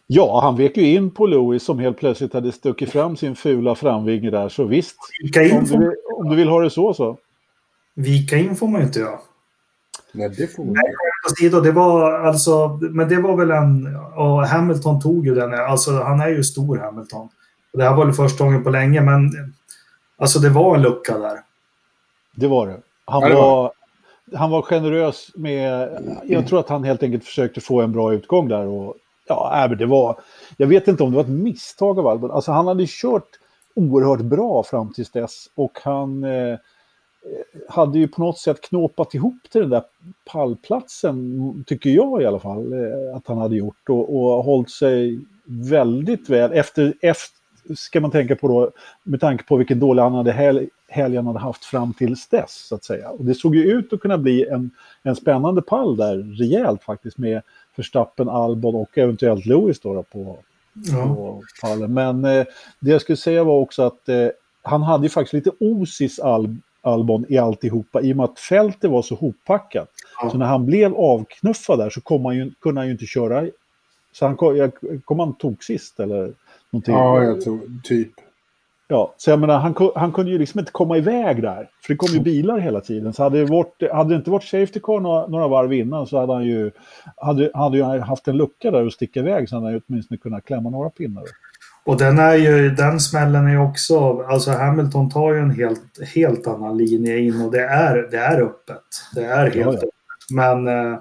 Ja, 0.06 0.40
han 0.42 0.56
vek 0.56 0.76
ju 0.76 0.94
in 0.94 1.10
på 1.10 1.26
Louis 1.26 1.64
som 1.64 1.78
helt 1.78 1.96
plötsligt 1.98 2.32
hade 2.32 2.52
stuckit 2.52 2.90
fram 2.90 3.16
sin 3.16 3.36
fula 3.36 3.74
framvinge 3.74 4.30
där, 4.30 4.48
så 4.48 4.64
visst. 4.64 4.96
Om 5.52 5.64
du, 5.64 5.96
om 6.16 6.28
du 6.28 6.36
vill 6.36 6.48
ha 6.48 6.60
det 6.60 6.70
så 6.70 6.94
så. 6.94 7.16
vika 7.94 8.36
in 8.36 8.56
får 8.56 8.68
man 8.68 8.80
ju 8.80 8.86
inte 8.86 8.98
göra. 9.00 9.18
Nej, 10.12 10.28
det 10.36 10.46
får 10.46 10.64
man 10.64 10.74
åsido, 11.30 11.60
det 11.60 11.72
var 11.72 12.12
alltså, 12.12 12.78
men 12.82 13.08
det 13.08 13.16
var 13.20 13.36
väl 13.36 13.50
en, 13.50 13.96
och 14.16 14.46
Hamilton 14.46 15.00
tog 15.00 15.26
ju 15.26 15.34
den, 15.34 15.54
alltså 15.54 15.90
han 15.92 16.20
är 16.20 16.28
ju 16.28 16.44
stor 16.44 16.78
Hamilton. 16.78 17.28
Det 17.72 17.84
här 17.84 17.94
var 17.96 18.04
väl 18.04 18.14
första 18.14 18.44
gången 18.44 18.64
på 18.64 18.70
länge, 18.70 19.00
men 19.00 19.30
alltså 20.18 20.38
det 20.38 20.48
var 20.48 20.76
en 20.76 20.82
lucka 20.82 21.18
där. 21.18 21.38
Det 22.36 22.46
var 22.48 22.66
det. 22.66 22.76
Han, 23.04 23.22
Ja, 23.22 23.28
det 23.28 23.34
var- 23.34 23.42
var, 23.42 23.72
han 24.34 24.50
var 24.50 24.62
generös 24.62 25.30
med... 25.34 25.88
Jag 26.24 26.46
tror 26.46 26.60
att 26.60 26.68
han 26.68 26.84
helt 26.84 27.02
enkelt 27.02 27.24
försökte 27.24 27.60
få 27.60 27.80
en 27.80 27.92
bra 27.92 28.12
utgång 28.14 28.48
där. 28.48 28.66
Och, 28.66 28.94
ja, 29.26 29.64
äh, 29.64 29.70
det 29.70 29.86
var... 29.86 30.20
Jag 30.56 30.66
vet 30.66 30.88
inte 30.88 31.02
om 31.02 31.10
det 31.10 31.16
var 31.16 31.24
ett 31.24 31.30
misstag 31.30 31.98
av 31.98 32.06
Albon. 32.06 32.30
Alltså 32.30 32.52
han 32.52 32.66
hade 32.66 32.84
kört 32.88 33.28
oerhört 33.74 34.20
bra 34.20 34.62
fram 34.62 34.92
tills 34.92 35.10
dess. 35.10 35.46
Och 35.54 35.78
han 35.82 36.24
eh, 36.24 36.58
hade 37.68 37.98
ju 37.98 38.08
på 38.08 38.20
något 38.20 38.38
sätt 38.38 38.60
knåpat 38.60 39.14
ihop 39.14 39.42
till 39.52 39.60
den 39.60 39.70
där 39.70 39.82
pallplatsen, 40.32 41.64
tycker 41.66 41.90
jag 41.90 42.22
i 42.22 42.26
alla 42.26 42.40
fall, 42.40 42.72
eh, 42.72 43.16
att 43.16 43.26
han 43.26 43.38
hade 43.38 43.56
gjort. 43.56 43.88
Och, 43.88 44.16
och 44.16 44.44
hållit 44.44 44.70
sig 44.70 45.20
väldigt 45.44 46.28
väl. 46.28 46.52
Efter, 46.52 46.94
efter, 47.00 47.42
ska 47.76 48.00
man 48.00 48.10
tänka 48.10 48.36
på 48.36 48.48
då, 48.48 48.70
med 49.02 49.20
tanke 49.20 49.44
på 49.44 49.56
vilken 49.56 49.80
dålig 49.80 50.02
han 50.02 50.14
hade 50.14 50.32
hel, 50.32 50.68
helgen 50.88 51.26
hade 51.26 51.38
haft 51.38 51.64
fram 51.64 51.94
tills 51.94 52.28
dess, 52.28 52.66
så 52.68 52.74
att 52.74 52.84
säga. 52.84 53.10
Och 53.10 53.24
det 53.24 53.34
såg 53.34 53.56
ju 53.56 53.72
ut 53.72 53.92
att 53.92 54.00
kunna 54.00 54.18
bli 54.18 54.46
en, 54.46 54.70
en 55.02 55.16
spännande 55.16 55.62
pall 55.62 55.96
där, 55.96 56.16
rejält 56.38 56.82
faktiskt, 56.82 57.18
med 57.18 57.42
Verstappen, 57.76 58.28
Albon 58.28 58.74
och 58.74 58.98
eventuellt 58.98 59.46
Lewis 59.46 59.80
då, 59.80 59.94
då 59.94 60.02
på, 60.02 60.38
Ja. 60.74 61.14
på 61.14 61.42
pallen. 61.62 61.94
Men 61.94 62.24
eh, 62.24 62.46
det 62.80 62.90
jag 62.90 63.00
skulle 63.00 63.16
säga 63.16 63.44
var 63.44 63.58
också 63.58 63.82
att 63.82 64.08
eh, 64.08 64.28
han 64.62 64.82
hade 64.82 65.04
ju 65.04 65.08
faktiskt 65.08 65.32
lite 65.32 65.50
osis 65.60 66.18
Al 66.18 66.56
Albon 66.80 67.26
i 67.28 67.38
alltihopa 67.38 68.00
i 68.02 68.12
och 68.12 68.16
med 68.16 68.24
att 68.24 68.38
fältet 68.38 68.90
var 68.90 69.02
så 69.02 69.14
hoppackat. 69.14 69.88
Ja. 70.22 70.30
Så 70.30 70.38
när 70.38 70.46
han 70.46 70.66
blev 70.66 70.94
avknuffad 70.94 71.78
där 71.78 71.90
så 71.90 72.00
kom 72.00 72.24
han 72.24 72.36
ju, 72.36 72.50
kunde 72.60 72.80
han 72.80 72.86
ju 72.86 72.92
inte 72.92 73.06
köra. 73.06 73.46
Så 74.12 74.26
han 74.26 74.36
kom, 74.36 74.56
jag, 74.56 74.72
kom 75.04 75.18
han 75.18 75.34
tog 75.34 75.64
sist 75.64 76.00
eller 76.00 76.32
någonting. 76.70 76.94
Ja, 76.94 77.24
jag 77.24 77.40
tror 77.40 77.60
typ. 77.84 78.12
Ja, 78.92 79.14
så 79.16 79.30
jag 79.30 79.38
menar, 79.38 79.58
han, 79.58 79.74
han 79.94 80.12
kunde 80.12 80.30
ju 80.30 80.38
liksom 80.38 80.60
inte 80.60 80.72
komma 80.72 80.96
iväg 80.96 81.42
där. 81.42 81.68
För 81.82 81.92
det 81.92 81.96
kom 81.96 82.08
ju 82.08 82.20
bilar 82.20 82.58
hela 82.58 82.80
tiden. 82.80 83.12
Så 83.12 83.22
hade 83.22 83.38
det, 83.38 83.44
varit, 83.44 83.82
hade 83.92 84.10
det 84.10 84.16
inte 84.16 84.30
varit 84.30 84.44
Safety 84.44 84.80
Car 84.80 85.00
några, 85.00 85.26
några 85.26 85.48
varv 85.48 85.72
innan 85.72 86.06
så 86.06 86.20
hade 86.20 86.32
han 86.32 86.44
ju, 86.44 86.70
hade, 87.16 87.50
hade 87.54 87.76
ju 87.76 87.84
haft 87.84 88.28
en 88.28 88.36
lucka 88.36 88.70
där 88.70 88.86
och 88.86 88.92
sticka 88.92 89.20
iväg 89.20 89.48
så 89.48 89.56
hade 89.56 89.66
han 89.66 89.74
ju 89.74 89.80
åtminstone 89.88 90.18
kunnat 90.18 90.44
klämma 90.44 90.70
några 90.70 90.90
pinnar. 90.90 91.22
Och 91.84 91.98
den, 91.98 92.18
är 92.18 92.34
ju, 92.34 92.70
den 92.70 93.00
smällen 93.00 93.46
är 93.46 93.60
också, 93.60 94.22
alltså 94.22 94.50
Hamilton 94.50 95.10
tar 95.10 95.32
ju 95.32 95.38
en 95.38 95.50
helt, 95.50 96.08
helt 96.14 96.46
annan 96.46 96.76
linje 96.76 97.18
in 97.18 97.42
och 97.42 97.52
det 97.52 97.62
är, 97.64 98.08
det 98.10 98.18
är 98.18 98.40
öppet. 98.40 98.84
Det 99.14 99.24
är 99.24 99.42
helt 99.44 99.56
Ja, 99.56 99.62
ja. 99.62 99.68
öppet. 99.68 99.90
Men 100.34 100.68
eh, 100.68 100.98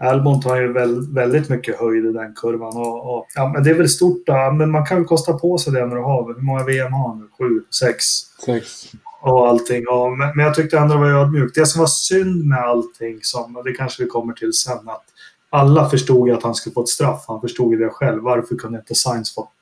Albon 0.00 0.40
tar 0.40 0.56
ju 0.56 0.72
väl, 0.72 1.14
väldigt 1.14 1.48
mycket 1.48 1.80
höjd 1.80 2.06
i 2.06 2.12
den 2.12 2.34
kurvan. 2.34 2.76
Och, 2.76 3.14
och, 3.18 3.26
ja, 3.34 3.48
men 3.48 3.62
det 3.64 3.70
är 3.70 3.74
väl 3.74 3.88
stort 3.88 4.26
då, 4.26 4.50
men 4.52 4.70
man 4.70 4.86
kan 4.86 4.96
väl 4.96 5.06
kosta 5.06 5.32
på 5.32 5.58
sig 5.58 5.72
det 5.72 5.86
när 5.86 5.96
du 5.96 6.02
har, 6.02 6.34
hur 6.34 6.42
många 6.42 6.64
VM 6.64 6.92
har 6.92 7.08
han 7.08 7.18
nu? 7.18 7.28
Sju, 7.38 7.60
sex? 7.80 8.04
Sex. 8.46 8.86
och 9.20 9.48
allting. 9.48 9.82
Ja, 9.86 10.08
men, 10.18 10.36
men 10.36 10.44
jag 10.46 10.54
tyckte 10.54 10.78
ändå 10.78 10.94
det 10.94 11.00
var 11.00 11.06
ödmjukt. 11.22 11.54
Det 11.54 11.66
som 11.66 11.78
var 11.80 11.86
synd 11.86 12.44
med 12.44 12.58
allting, 12.58 13.18
som, 13.22 13.56
och 13.56 13.64
det 13.64 13.72
kanske 13.72 14.02
vi 14.02 14.08
kommer 14.08 14.32
till 14.32 14.52
sen, 14.52 14.88
att 14.88 15.04
alla 15.50 15.90
förstod 15.90 16.28
ju 16.28 16.34
att 16.34 16.42
han 16.42 16.54
skulle 16.54 16.74
få 16.74 16.82
ett 16.82 16.88
straff. 16.88 17.24
Han 17.28 17.40
förstod 17.40 17.72
ju 17.72 17.78
det 17.78 17.90
själv. 17.90 18.22
Varför 18.22 18.56
kunde 18.56 18.78
inte 18.78 18.94
Sainz 18.94 19.34
fått 19.34 19.52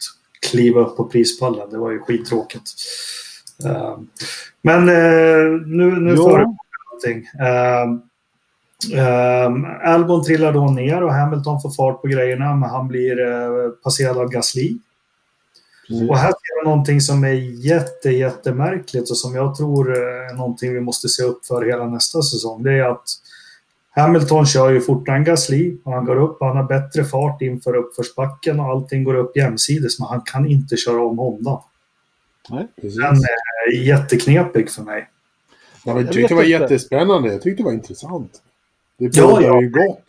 kliva 0.51 0.81
upp 0.81 0.97
på 0.97 1.05
prispallen? 1.05 1.71
Det 1.71 1.79
var 1.79 1.91
ju 1.91 1.99
skittråkigt. 2.01 2.71
Eh, 3.65 3.99
men 4.63 4.89
eh, 4.89 5.61
nu, 5.67 6.01
nu 6.01 6.11
Ja. 6.11 6.17
förekommer 6.25 6.57
allting. 6.95 7.27
Uh, 8.95 9.89
Albon 9.89 10.25
trillar 10.25 10.53
då 10.53 10.67
ner 10.67 11.03
och 11.03 11.13
Hamilton 11.13 11.61
får 11.61 11.71
fart 11.71 12.03
på 12.03 12.09
grejerna, 12.09 12.55
men 12.55 12.71
han 12.71 12.89
blir 12.89 13.27
eh, 13.27 13.71
passerad 13.71 14.19
av 14.19 14.29
Gasly. 14.29 14.79
Precis. 15.89 16.11
Och 16.11 16.19
här 16.19 16.29
ser 16.29 16.63
vi 16.63 16.71
någonting 16.71 17.01
som 17.01 17.25
är 17.25 17.33
jätte, 17.67 18.11
jättemärkligt 18.11 19.11
och 19.11 19.17
som 19.17 19.35
jag 19.35 19.57
tror 19.57 19.97
är 19.97 20.35
någonting 20.35 20.75
vi 20.75 20.81
måste 20.81 21.09
se 21.09 21.23
upp 21.23 21.47
för 21.47 21.65
hela 21.65 21.87
nästa 21.87 22.23
säsong. 22.23 22.63
Det 22.63 22.73
är 22.73 22.91
att 22.91 23.05
Hamilton 23.91 24.47
kör 24.47 24.71
ju 24.71 24.81
fortare 24.81 25.17
än 25.17 25.25
Gasly 25.25 25.77
och 25.85 25.93
han 25.93 26.05
går 26.05 26.17
upp 26.17 26.41
och 26.41 26.47
han 26.47 26.57
har 26.57 26.65
bättre 26.65 27.05
fart 27.05 27.43
inför 27.43 27.77
uppförsbacken 27.77 28.61
och 28.61 28.67
allting 28.67 29.05
går 29.05 29.15
upp 29.15 29.37
jämsides 29.37 29.99
men 29.99 30.09
han 30.09 30.21
kan 30.21 30.47
inte 30.47 30.77
köra 30.77 31.03
om 31.03 31.19
Honda. 31.19 31.63
Precis. 32.81 32.97
Den 32.97 33.17
är 33.69 33.73
jätteknepig 33.73 34.71
för 34.71 34.83
mig. 34.83 35.09
Ja, 35.85 36.01
jag 36.01 36.13
tyckte 36.13 36.35
det 36.35 36.35
var 36.35 36.43
jättespännande. 36.43 37.33
Jag 37.33 37.43
tyckte 37.43 37.63
det 37.63 37.65
var 37.67 37.73
intressant. 37.73 38.43
Det 38.99 39.17
Ja, 39.17 39.27
bådar 39.27 39.43
ja. 39.43 39.61
ju 39.63 39.69
gott. 39.71 40.05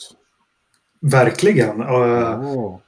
Verkligen. 1.02 1.80
Ja. 1.80 2.80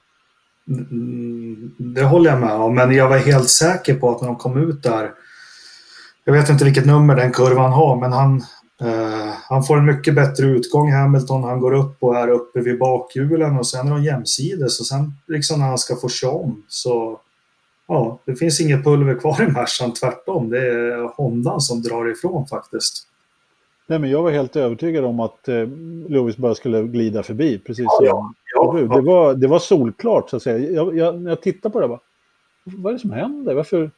Mm, 0.68 1.72
Det 1.78 2.04
håller 2.04 2.30
jag 2.30 2.40
med 2.40 2.54
om, 2.54 2.76
men 2.76 2.92
jag 2.92 3.10
var 3.10 3.18
helt 3.18 3.50
säker 3.50 3.96
på 3.96 4.10
att 4.12 4.22
när 4.22 4.28
de 4.28 4.36
kom 4.36 4.58
ut 4.70 4.84
där, 4.84 5.12
jag 6.24 6.34
vet 6.34 6.50
inte 6.50 6.66
vilket 6.66 6.86
nummer 6.86 7.16
den 7.16 7.32
kurvan 7.32 7.72
har, 7.72 7.96
men 8.00 8.12
han, 8.14 8.36
eh, 8.82 9.34
han 9.50 9.64
får 9.64 9.78
en 9.78 9.86
mycket 9.86 10.16
bättre 10.16 10.46
utgång, 10.46 10.92
Hamilton. 10.92 11.44
Han 11.44 11.60
går 11.60 11.74
upp 11.74 12.04
och 12.04 12.18
är 12.18 12.28
uppe 12.28 12.60
vid 12.62 12.80
bakhjulen 12.80 13.58
och 13.58 13.68
sen 13.68 13.88
är 13.88 13.92
de 13.92 14.04
jämsides 14.04 14.80
och 14.80 14.86
sen 14.86 15.14
liksom 15.28 15.60
när 15.60 15.66
han 15.68 15.78
ska 15.78 15.96
få 15.96 16.10
köra 16.10 16.32
om 16.32 16.64
så 16.68 17.20
ja, 17.88 18.20
det 18.26 18.36
finns 18.36 18.62
inget 18.62 18.84
pulver 18.84 19.20
kvar 19.20 19.42
i 19.42 19.48
Mercan, 19.52 19.94
tvärtom. 19.94 20.50
Det 20.50 20.58
är 20.68 21.16
Honda 21.16 21.60
som 21.60 21.82
drar 21.82 22.12
ifrån 22.12 22.48
faktiskt. 22.48 23.08
Nej, 23.90 24.00
men 24.00 24.10
jag 24.10 24.24
var 24.24 24.32
helt 24.32 24.56
övertygad 24.56 25.06
om 25.06 25.20
att 25.20 25.48
eh, 25.48 25.68
Lewis 26.10 26.38
bara 26.38 26.56
skulle 26.56 26.82
glida 26.84 27.24
förbi, 27.24 27.60
precis 27.60 27.86
Ja, 27.86 27.98
som 27.98 28.06
ja, 28.06 28.34
ja, 28.56 28.74
du. 28.80 28.88
Det, 28.88 29.02
var, 29.02 29.34
det 29.34 29.48
var 29.48 29.60
solklart, 29.60 30.30
så 30.30 30.36
att 30.36 30.44
säga. 30.44 30.72
Jag, 30.72 30.98
jag, 30.98 31.22
när 31.22 31.30
jag 31.32 31.42
tittar 31.42 31.70
på 31.70 31.80
det, 31.80 31.88
bara, 31.88 32.00
vad 32.64 32.90
är 32.92 32.94
det 32.94 33.00
som 33.00 33.12
händer? 33.12 33.54
Varför, 33.54 33.92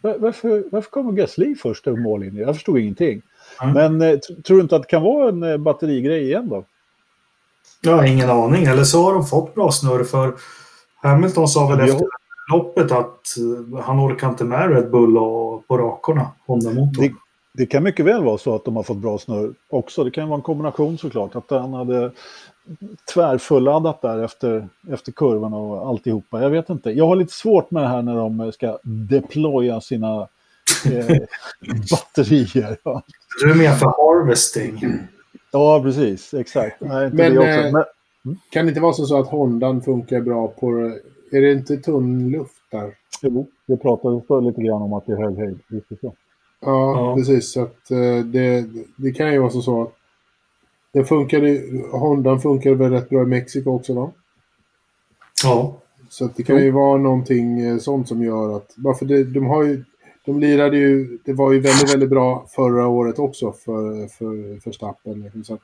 var, 0.00 0.18
varför, 0.18 0.64
varför 0.70 0.90
kommer 0.90 1.12
Gasly 1.12 1.54
först 1.54 1.86
över 1.86 1.98
mållinjen? 1.98 2.46
Jag 2.46 2.54
förstod 2.54 2.78
ingenting. 2.78 3.22
Mm. 3.62 3.74
Men 3.74 4.10
eh, 4.10 4.18
tror 4.18 4.56
du 4.56 4.62
inte 4.62 4.76
att 4.76 4.82
det 4.82 4.88
kan 4.88 5.02
vara 5.02 5.28
en 5.28 5.42
eh, 5.42 5.56
batterigrej 5.56 6.22
igen 6.22 6.48
då? 6.48 6.64
Jag 7.80 7.92
har 7.96 8.04
ingen 8.04 8.30
aning, 8.30 8.64
eller 8.64 8.84
så 8.84 9.02
har 9.02 9.14
de 9.14 9.26
fått 9.26 9.54
bra 9.54 9.70
snurr 9.72 10.04
för 10.04 10.32
Hamilton 11.02 11.48
sa 11.48 11.66
väl 11.68 11.78
Jag- 11.78 11.88
efter 11.88 12.06
loppet 12.52 12.92
att 12.92 13.36
eh, 13.72 13.78
han 13.80 14.00
orkar 14.00 14.28
inte 14.28 14.44
med 14.44 14.70
Red 14.74 14.90
Bull 14.90 15.18
och 15.18 15.66
på 15.66 15.78
rakorna, 15.78 16.26
Honda-motorn. 16.46 17.16
Det, 17.52 17.66
kan 17.66 17.82
mycket 17.82 18.06
väl 18.06 18.24
vara 18.24 18.38
så 18.38 18.54
att 18.54 18.64
de 18.64 18.76
har 18.76 18.82
fått 18.82 18.96
bra 18.96 19.18
snurr 19.18 19.54
också. 19.68 20.04
Det 20.04 20.10
kan 20.10 20.28
vara 20.28 20.36
en 20.36 20.42
kombination 20.42 20.98
såklart. 20.98 21.36
Att 21.36 21.50
han 21.50 21.72
hade 21.74 22.10
tvärfulladdat 23.14 24.02
där 24.02 24.24
efter, 24.24 24.68
efter 24.92 25.12
kurvan 25.12 25.54
och 25.54 25.88
alltihopa. 25.88 26.42
Jag 26.42 26.50
vet 26.50 26.70
inte. 26.70 26.90
Jag 26.90 27.06
har 27.06 27.16
lite 27.16 27.32
svårt 27.32 27.70
med 27.70 27.82
det 27.82 27.88
här 27.88 28.02
när 28.02 28.16
de 28.16 28.52
ska 28.52 28.78
deploya 28.82 29.80
sina 29.80 30.28
eh, 30.92 31.06
batterier. 31.90 32.76
Ja. 32.82 33.02
Du 33.42 33.50
är 33.50 33.54
med 33.54 33.78
för 33.78 33.86
harvesting. 33.86 34.80
ja, 35.52 35.82
precis. 35.82 36.34
Exakt. 36.34 36.80
Nej, 36.80 37.04
inte 37.04 37.16
Men, 37.16 37.34
det 37.34 37.38
också. 37.38 37.50
eh, 37.50 37.72
Men, 37.72 38.38
Kan 38.50 38.66
det 38.66 38.68
inte 38.68 38.80
vara 38.80 38.92
så 38.92 39.20
att 39.20 39.28
Hondan 39.28 39.82
funkar 39.82 40.20
bra 40.20 40.48
på... 40.48 40.66
Är 41.32 41.40
det 41.40 41.52
inte 41.52 41.76
tunn 41.76 42.30
luft 42.30 42.52
där? 42.70 42.94
jo, 43.22 43.46
det 43.66 43.76
pratades 43.76 44.26
för 44.26 44.40
lite 44.40 44.62
grann 44.62 44.82
om 44.82 44.92
att 44.92 45.06
det 45.06 45.12
är 45.12 45.16
hög 45.16 45.36
höjd. 45.36 45.58
Visst 45.68 45.90
är 45.90 45.94
det 45.94 46.00
så. 46.00 46.14
Ja, 46.60 46.92
Ja. 46.96 47.14
precis. 47.16 47.52
Så 47.52 47.62
att, 47.62 47.90
eh, 47.90 48.24
det, 48.24 48.66
det 48.96 49.12
kan 49.12 49.32
ju 49.32 49.38
vara 49.38 49.50
så, 49.50 49.60
så 49.62 49.82
att 49.82 49.92
det 50.92 51.04
funkade, 51.04 51.60
Hondan 51.92 52.40
funkar 52.40 52.70
väl 52.74 52.90
rätt 52.90 53.08
bra 53.08 53.22
i 53.22 53.26
Mexiko 53.26 53.70
också 53.70 53.94
va? 53.94 54.10
Ja. 55.44 55.76
Så 56.08 56.24
att 56.24 56.36
det 56.36 56.42
kan 56.42 56.56
ju 56.56 56.70
vara 56.70 56.98
någonting 56.98 57.60
eh, 57.60 57.78
sånt 57.78 58.08
som 58.08 58.22
gör 58.22 58.56
att... 58.56 58.74
Varför 58.76 59.06
det, 59.06 59.24
de 59.24 59.46
har 59.46 59.62
ju... 59.62 59.84
De 60.26 60.40
lirade 60.40 60.76
ju... 60.76 61.18
Det 61.24 61.32
var 61.32 61.52
ju 61.52 61.60
väldigt, 61.60 61.92
väldigt 61.94 62.10
bra 62.10 62.46
förra 62.48 62.86
året 62.86 63.18
också 63.18 63.52
för, 63.52 64.06
för, 64.08 64.60
för 64.60 64.72
Stappen. 64.72 65.20
Liksom. 65.20 65.44
Så 65.44 65.54
att 65.54 65.60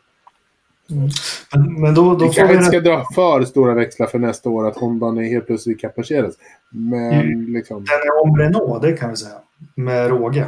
Men, 1.55 1.81
men 1.81 1.95
då, 1.95 2.15
då 2.15 2.27
vi 2.29 2.33
kanske 2.35 2.55
inte 2.55 2.65
ska 2.67 2.81
dra 2.81 3.05
för 3.15 3.45
stora 3.45 3.75
växlar 3.75 4.07
för 4.07 4.19
nästa 4.19 4.51
år 4.51 4.67
att 4.67 4.77
Hondan 4.77 5.19
är 5.19 5.23
helt 5.25 5.47
plötsligt 5.47 5.77
ikapp 5.79 5.97
Mercedes. 5.97 6.35
Men 6.71 7.13
Mm. 7.21 7.53
liksom... 7.53 7.77
Den 7.85 7.95
är 8.01 8.23
om 8.23 8.37
Renault, 8.39 8.83
det 8.83 8.93
kan 8.93 9.11
vi 9.11 9.17
säga. 9.17 9.37
Med 9.75 10.11
råge. 10.11 10.47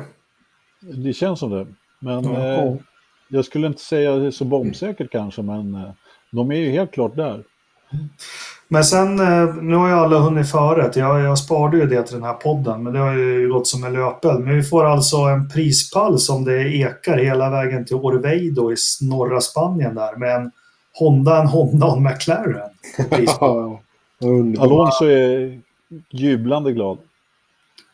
Det 0.80 1.12
känns 1.12 1.40
som 1.40 1.50
det. 1.50 1.66
Men 1.98 2.24
Ja. 2.24 2.40
eh, 2.40 2.74
jag 3.28 3.44
skulle 3.44 3.66
inte 3.66 3.82
säga 3.82 4.16
det 4.16 4.32
så 4.32 4.44
bombsäkert 4.44 5.10
kanske, 5.10 5.42
men 5.42 5.74
eh, 5.74 5.90
de 6.32 6.50
är 6.50 6.56
ju 6.56 6.70
helt 6.70 6.92
klart 6.92 7.16
där. 7.16 7.42
Men 8.68 8.84
sen, 8.84 9.20
eh, 9.20 9.54
nu 9.54 9.74
har 9.74 9.88
ju 9.88 9.94
alla 9.94 10.18
hunnit 10.18 10.50
före. 10.50 10.90
Jag, 10.94 11.20
jag 11.20 11.38
sparade 11.38 11.76
ju 11.76 11.86
det 11.86 12.02
till 12.02 12.14
den 12.14 12.24
här 12.24 12.34
podden, 12.34 12.82
men 12.82 12.92
det 12.92 12.98
har 12.98 13.14
ju 13.14 13.52
gått 13.52 13.66
som 13.66 13.84
en 13.84 13.92
löpeld. 13.92 14.44
Men 14.44 14.56
vi 14.56 14.62
får 14.62 14.84
alltså 14.84 15.16
en 15.16 15.48
prispall 15.48 16.18
som 16.18 16.44
det 16.44 16.76
ekar 16.76 17.18
hela 17.18 17.50
vägen 17.50 17.84
till 17.86 17.96
Orveido 17.96 18.72
i 18.72 18.76
norra 19.02 19.40
Spanien 19.40 19.94
där 19.94 20.16
med 20.16 20.36
en 20.36 20.50
Honda, 20.98 21.40
en 21.40 21.46
Honda 21.46 21.86
och 21.86 21.96
en 21.96 22.02
McLaren. 22.02 22.70
Alonso 24.58 25.04
är 25.04 25.60
jublande 26.10 26.72
glad. 26.72 26.98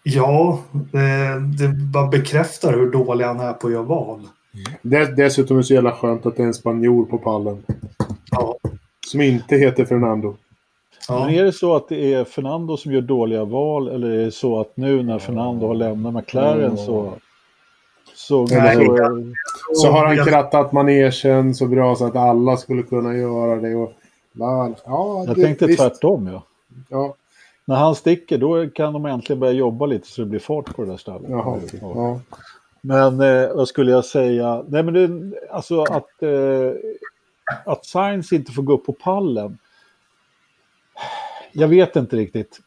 Ja, 0.02 0.58
det, 0.92 1.40
det 1.58 1.68
bara 1.92 2.06
bekräftar 2.06 2.72
hur 2.72 2.90
dålig 2.90 3.24
han 3.24 3.40
är 3.40 3.52
på 3.52 3.66
att 3.66 3.72
göra 3.72 3.82
val. 3.82 4.20
Dess- 4.82 5.14
Dessutom 5.16 5.56
är 5.56 5.60
det 5.60 5.64
så 5.64 5.74
jävla 5.74 5.92
skönt 5.92 6.26
att 6.26 6.36
det 6.36 6.42
är 6.42 6.46
en 6.46 6.54
spanjor 6.54 7.04
på 7.04 7.18
pallen. 7.18 7.62
Ja. 8.30 8.56
Som 9.06 9.20
inte 9.20 9.56
heter 9.56 9.84
Fernando. 9.84 10.34
Ja. 11.08 11.24
Men 11.26 11.34
är 11.34 11.44
det 11.44 11.52
så 11.52 11.76
att 11.76 11.88
det 11.88 12.14
är 12.14 12.24
Fernando 12.24 12.76
som 12.76 12.92
gör 12.92 13.00
dåliga 13.00 13.44
val 13.44 13.88
eller 13.88 14.10
är 14.10 14.24
det 14.24 14.32
så 14.32 14.60
att 14.60 14.76
nu 14.76 15.02
när 15.02 15.18
Fernando 15.18 15.66
har 15.66 15.74
lämnat 15.74 16.14
McLaren 16.14 16.76
så... 16.76 17.12
Så, 18.14 18.46
Nej. 18.46 18.86
så 18.86 18.96
Så 19.74 19.90
har 19.90 20.06
han 20.06 20.16
Jag- 20.16 20.26
krattat 20.28 20.72
manegen 20.72 21.54
så 21.54 21.66
bra 21.66 21.94
så 21.96 22.06
att 22.06 22.16
alla 22.16 22.56
skulle 22.56 22.82
kunna 22.82 23.14
göra 23.14 23.56
det. 23.60 23.74
Och, 23.74 23.92
ja, 24.32 24.74
ja, 24.86 25.24
jag 25.26 25.36
det- 25.36 25.42
tänkte 25.42 25.66
visst. 25.66 25.78
tvärtom 25.78 26.26
ja. 26.32 26.42
Ja, 26.88 27.14
När 27.72 27.78
han 27.78 27.94
sticker 27.94 28.38
då 28.38 28.70
kan 28.70 28.92
de 28.92 29.06
äntligen 29.06 29.40
börja 29.40 29.52
jobba 29.52 29.86
lite 29.86 30.06
så 30.06 30.20
det 30.20 30.26
blir 30.26 30.40
fart 30.40 30.76
på 30.76 30.82
det 30.82 30.90
där 30.90 30.96
stället. 30.96 31.30
jaha. 31.30 31.60
Ja. 31.80 31.92
ja. 31.94 32.20
Men 32.80 33.20
eh, 33.20 33.54
vad 33.54 33.68
skulle 33.68 33.90
jag 33.90 34.04
säga? 34.04 34.64
Nej 34.68 34.82
men 34.82 34.94
det, 34.94 35.36
alltså 35.50 35.82
att, 35.82 36.22
eh, 36.22 36.72
att 37.66 37.86
Science 37.86 38.34
inte 38.34 38.52
får 38.52 38.62
gå 38.62 38.72
upp 38.72 38.86
på 38.86 38.92
pallen. 38.92 39.58
Jag 41.52 41.68
vet 41.68 41.96
inte 41.96 42.16
riktigt. 42.16 42.60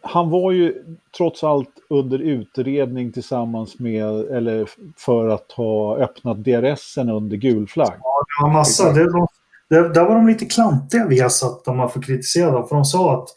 Han 0.00 0.30
var 0.30 0.52
ju 0.52 0.84
trots 1.16 1.44
allt 1.44 1.80
under 1.88 2.18
utredning 2.18 3.12
tillsammans 3.12 3.78
med, 3.78 4.20
eller 4.20 4.68
för 4.96 5.28
att 5.28 5.52
ha 5.52 5.96
öppnat 5.96 6.44
DRSen 6.44 7.08
under 7.08 7.36
gul 7.36 7.68
flagg. 7.68 7.92
Det 7.92 8.44
var 8.44 8.52
massa. 8.52 8.92
Det, 8.92 9.12
de, 9.12 9.26
det, 9.72 9.88
där 9.88 10.04
var 10.04 10.14
de 10.14 10.26
lite 10.26 10.44
klantiga 10.44 11.06
vi 11.06 11.20
har 11.20 11.28
satt 11.28 11.68
om 11.68 11.76
man 11.76 11.90
får 11.90 12.02
kritisera 12.02 12.50
dem. 12.50 12.68
För 12.68 12.74
de 12.74 12.84
sa 12.84 13.14
att 13.14 13.28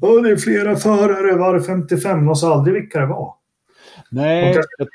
"Åh, 0.00 0.22
det 0.22 0.30
är 0.30 0.36
flera 0.36 0.76
förare 0.76 1.36
var 1.36 1.60
55. 1.60 2.26
De 2.26 2.36
sa 2.36 2.54
aldrig 2.54 2.74
vilka 2.74 3.00
det 3.00 3.06
var. 3.06 3.34
Nej, 4.10 4.50
Okej. 4.50 4.62
jag 4.78 4.88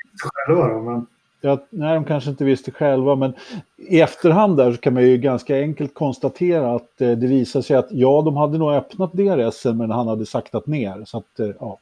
Själva 0.46 0.68
då, 0.68 0.80
men... 0.82 1.06
Jag, 1.40 1.58
nej, 1.70 1.94
de 1.94 2.04
kanske 2.04 2.30
inte 2.30 2.44
visste 2.44 2.70
själva, 2.70 3.14
men 3.14 3.34
i 3.76 4.00
efterhand 4.00 4.56
där 4.56 4.72
kan 4.76 4.94
man 4.94 5.02
ju 5.02 5.18
ganska 5.18 5.56
enkelt 5.56 5.94
konstatera 5.94 6.74
att 6.74 7.00
eh, 7.00 7.10
det 7.10 7.26
visar 7.26 7.62
sig 7.62 7.76
att 7.76 7.88
ja, 7.90 8.22
de 8.22 8.36
hade 8.36 8.58
nog 8.58 8.72
öppnat 8.72 9.12
DRSen 9.12 9.76
men 9.76 9.90
han 9.90 10.08
hade 10.08 10.26
saktat 10.26 10.66
ner. 10.66 11.04
Så 11.04 11.18
att, 11.18 11.40
eh, 11.40 11.50
ja. 11.60 11.78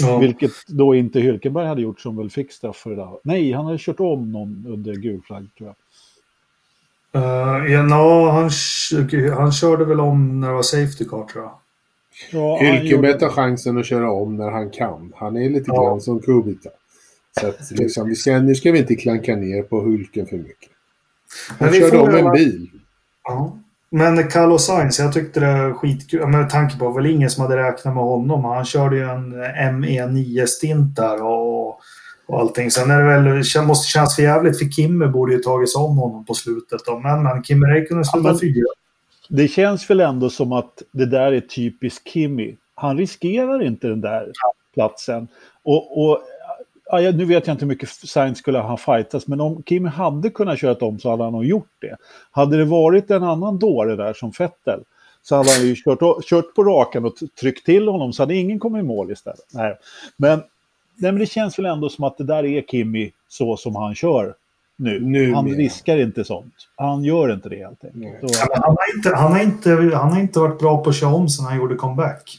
Ja. 0.00 0.18
Vilket 0.18 0.50
då 0.68 0.94
inte 0.94 1.20
Hülkenberg 1.20 1.66
hade 1.66 1.82
gjort 1.82 2.00
som 2.00 2.16
väl 2.16 2.30
fick 2.30 2.52
straff 2.52 2.76
för 2.76 2.90
det 2.90 2.96
där. 2.96 3.18
Nej, 3.22 3.52
han 3.52 3.66
hade 3.66 3.78
kört 3.78 4.00
om 4.00 4.32
någon 4.32 4.64
under 4.68 4.94
gul 4.94 5.20
flagg 5.22 5.46
tror 5.58 5.68
jag. 5.68 5.76
Uh, 7.18 7.72
ja, 7.72 7.82
no, 7.82 8.28
han, 8.30 8.50
han 9.36 9.52
körde 9.52 9.84
väl 9.84 10.00
om 10.00 10.40
när 10.40 10.48
det 10.48 10.54
var 10.54 10.62
Safety 10.62 11.04
Car 11.04 11.24
tror 11.32 11.44
jag. 11.44 11.52
Ja, 12.32 12.74
gjorde- 12.82 13.14
tar 13.14 13.28
chansen 13.28 13.78
att 13.78 13.86
köra 13.86 14.10
om 14.12 14.36
när 14.36 14.50
han 14.50 14.70
kan. 14.70 15.12
Han 15.16 15.36
är 15.36 15.50
lite 15.50 15.64
Ja. 15.66 15.82
grann 15.84 16.00
som 16.00 16.20
Kubica. 16.20 16.70
Så 17.40 17.46
att, 17.48 17.70
liksom, 17.70 18.08
vi 18.08 18.14
ska, 18.14 18.38
nu 18.38 18.54
ska 18.54 18.72
vi 18.72 18.78
inte 18.78 18.94
klanka 18.94 19.36
ner 19.36 19.62
på 19.62 19.80
Hulken 19.80 20.26
för 20.26 20.36
mycket. 20.36 20.70
Men 21.58 21.68
Han 21.68 21.72
vi 21.72 21.80
körde 21.80 21.98
om 21.98 22.14
en 22.26 22.32
bil. 22.32 22.70
Ja. 23.24 23.56
Men 23.90 24.28
Carlos 24.30 24.66
Sainz, 24.66 24.98
jag 24.98 25.12
tyckte 25.12 25.40
det 25.40 25.46
var 25.46 25.72
skitkul. 25.72 26.26
Med 26.26 26.50
tanke 26.50 26.78
på 26.78 26.90
väl 26.90 27.06
ingen 27.06 27.30
som 27.30 27.42
hade 27.42 27.56
räknat 27.56 27.94
med 27.94 28.04
honom. 28.04 28.44
Han 28.44 28.64
körde 28.64 28.96
ju 28.96 29.02
en 29.02 29.34
ME9-stint 29.84 30.96
där 30.96 31.22
och, 31.22 31.80
och 32.28 32.40
allting. 32.40 32.70
Sen 32.70 32.90
är 32.90 32.98
det 32.98 33.04
väl, 33.04 33.42
det 33.54 33.62
måste 33.62 33.90
kännas 33.90 34.16
för 34.16 34.22
jävligt 34.22 34.58
för 34.58 34.64
Kimme 34.64 35.06
borde 35.06 35.32
ju 35.32 35.38
tagits 35.38 35.76
om 35.76 35.96
honom 35.96 36.24
på 36.24 36.34
slutet. 36.34 36.80
Då. 36.86 36.98
Men, 36.98 37.22
men 37.22 37.44
Kimi 37.44 37.66
Räikkönen 37.66 38.04
slutade 38.04 38.32
men- 38.32 38.40
fyra. 38.40 38.66
Det 39.28 39.48
känns 39.48 39.90
väl 39.90 40.00
ändå 40.00 40.30
som 40.30 40.52
att 40.52 40.82
det 40.92 41.06
där 41.06 41.32
är 41.32 41.40
typiskt 41.40 42.08
Kimi. 42.08 42.56
Han 42.74 42.98
riskerar 42.98 43.62
inte 43.62 43.88
den 43.88 44.00
där 44.00 44.32
platsen. 44.74 45.28
Och, 45.62 46.08
och 46.08 46.20
ja, 46.84 47.10
nu 47.10 47.24
vet 47.24 47.46
jag 47.46 47.54
inte 47.54 47.64
hur 47.64 47.68
mycket 47.68 47.88
Sainz 47.88 48.38
skulle 48.38 48.58
ha 48.58 48.76
fightats, 48.76 49.26
men 49.26 49.40
om 49.40 49.62
Kimi 49.62 49.88
hade 49.88 50.30
kunnat 50.30 50.58
köra 50.58 50.86
om 50.86 50.98
så 50.98 51.10
hade 51.10 51.24
han 51.24 51.32
nog 51.32 51.44
gjort 51.44 51.72
det. 51.78 51.96
Hade 52.30 52.56
det 52.56 52.64
varit 52.64 53.10
en 53.10 53.22
annan 53.22 53.58
dåre 53.58 53.96
där 53.96 54.12
som 54.12 54.32
Fettel 54.32 54.80
så 55.22 55.36
hade 55.36 55.50
han 55.50 55.66
ju 55.66 55.76
kört, 55.76 56.24
kört 56.24 56.54
på 56.54 56.64
rakan 56.64 57.04
och 57.04 57.14
tryckt 57.40 57.66
till 57.66 57.88
honom 57.88 58.12
så 58.12 58.22
hade 58.22 58.34
ingen 58.34 58.58
kommit 58.58 58.80
i 58.80 58.86
mål 58.86 59.12
istället. 59.12 59.46
Nej. 59.54 59.78
Men, 60.16 60.42
nej, 60.98 61.12
men 61.12 61.18
det 61.20 61.26
känns 61.26 61.58
väl 61.58 61.66
ändå 61.66 61.88
som 61.88 62.04
att 62.04 62.18
det 62.18 62.24
där 62.24 62.44
är 62.44 62.62
Kimi 62.62 63.12
så 63.28 63.56
som 63.56 63.76
han 63.76 63.94
kör 63.94 64.34
nu. 64.76 65.00
Numera. 65.00 65.36
han 65.36 65.48
riskar 65.48 65.96
inte 65.98 66.24
sånt. 66.24 66.54
Han 66.76 67.04
gör 67.04 67.32
inte 67.32 67.48
det 67.48 67.56
helt 67.56 67.84
enkelt. 67.84 68.22
Men 68.22 68.30
han, 68.62 68.76
har 68.76 68.96
inte, 68.96 69.16
han, 69.16 69.32
har 69.32 69.40
inte, 69.42 69.96
han 69.96 70.12
har 70.12 70.20
inte 70.20 70.40
varit 70.40 70.58
bra 70.58 70.82
på 70.84 70.90
att 70.90 70.96
köra 70.96 71.14
om 71.14 71.28
sen 71.28 71.44
han 71.46 71.56
gjorde 71.56 71.74
comeback. 71.74 72.38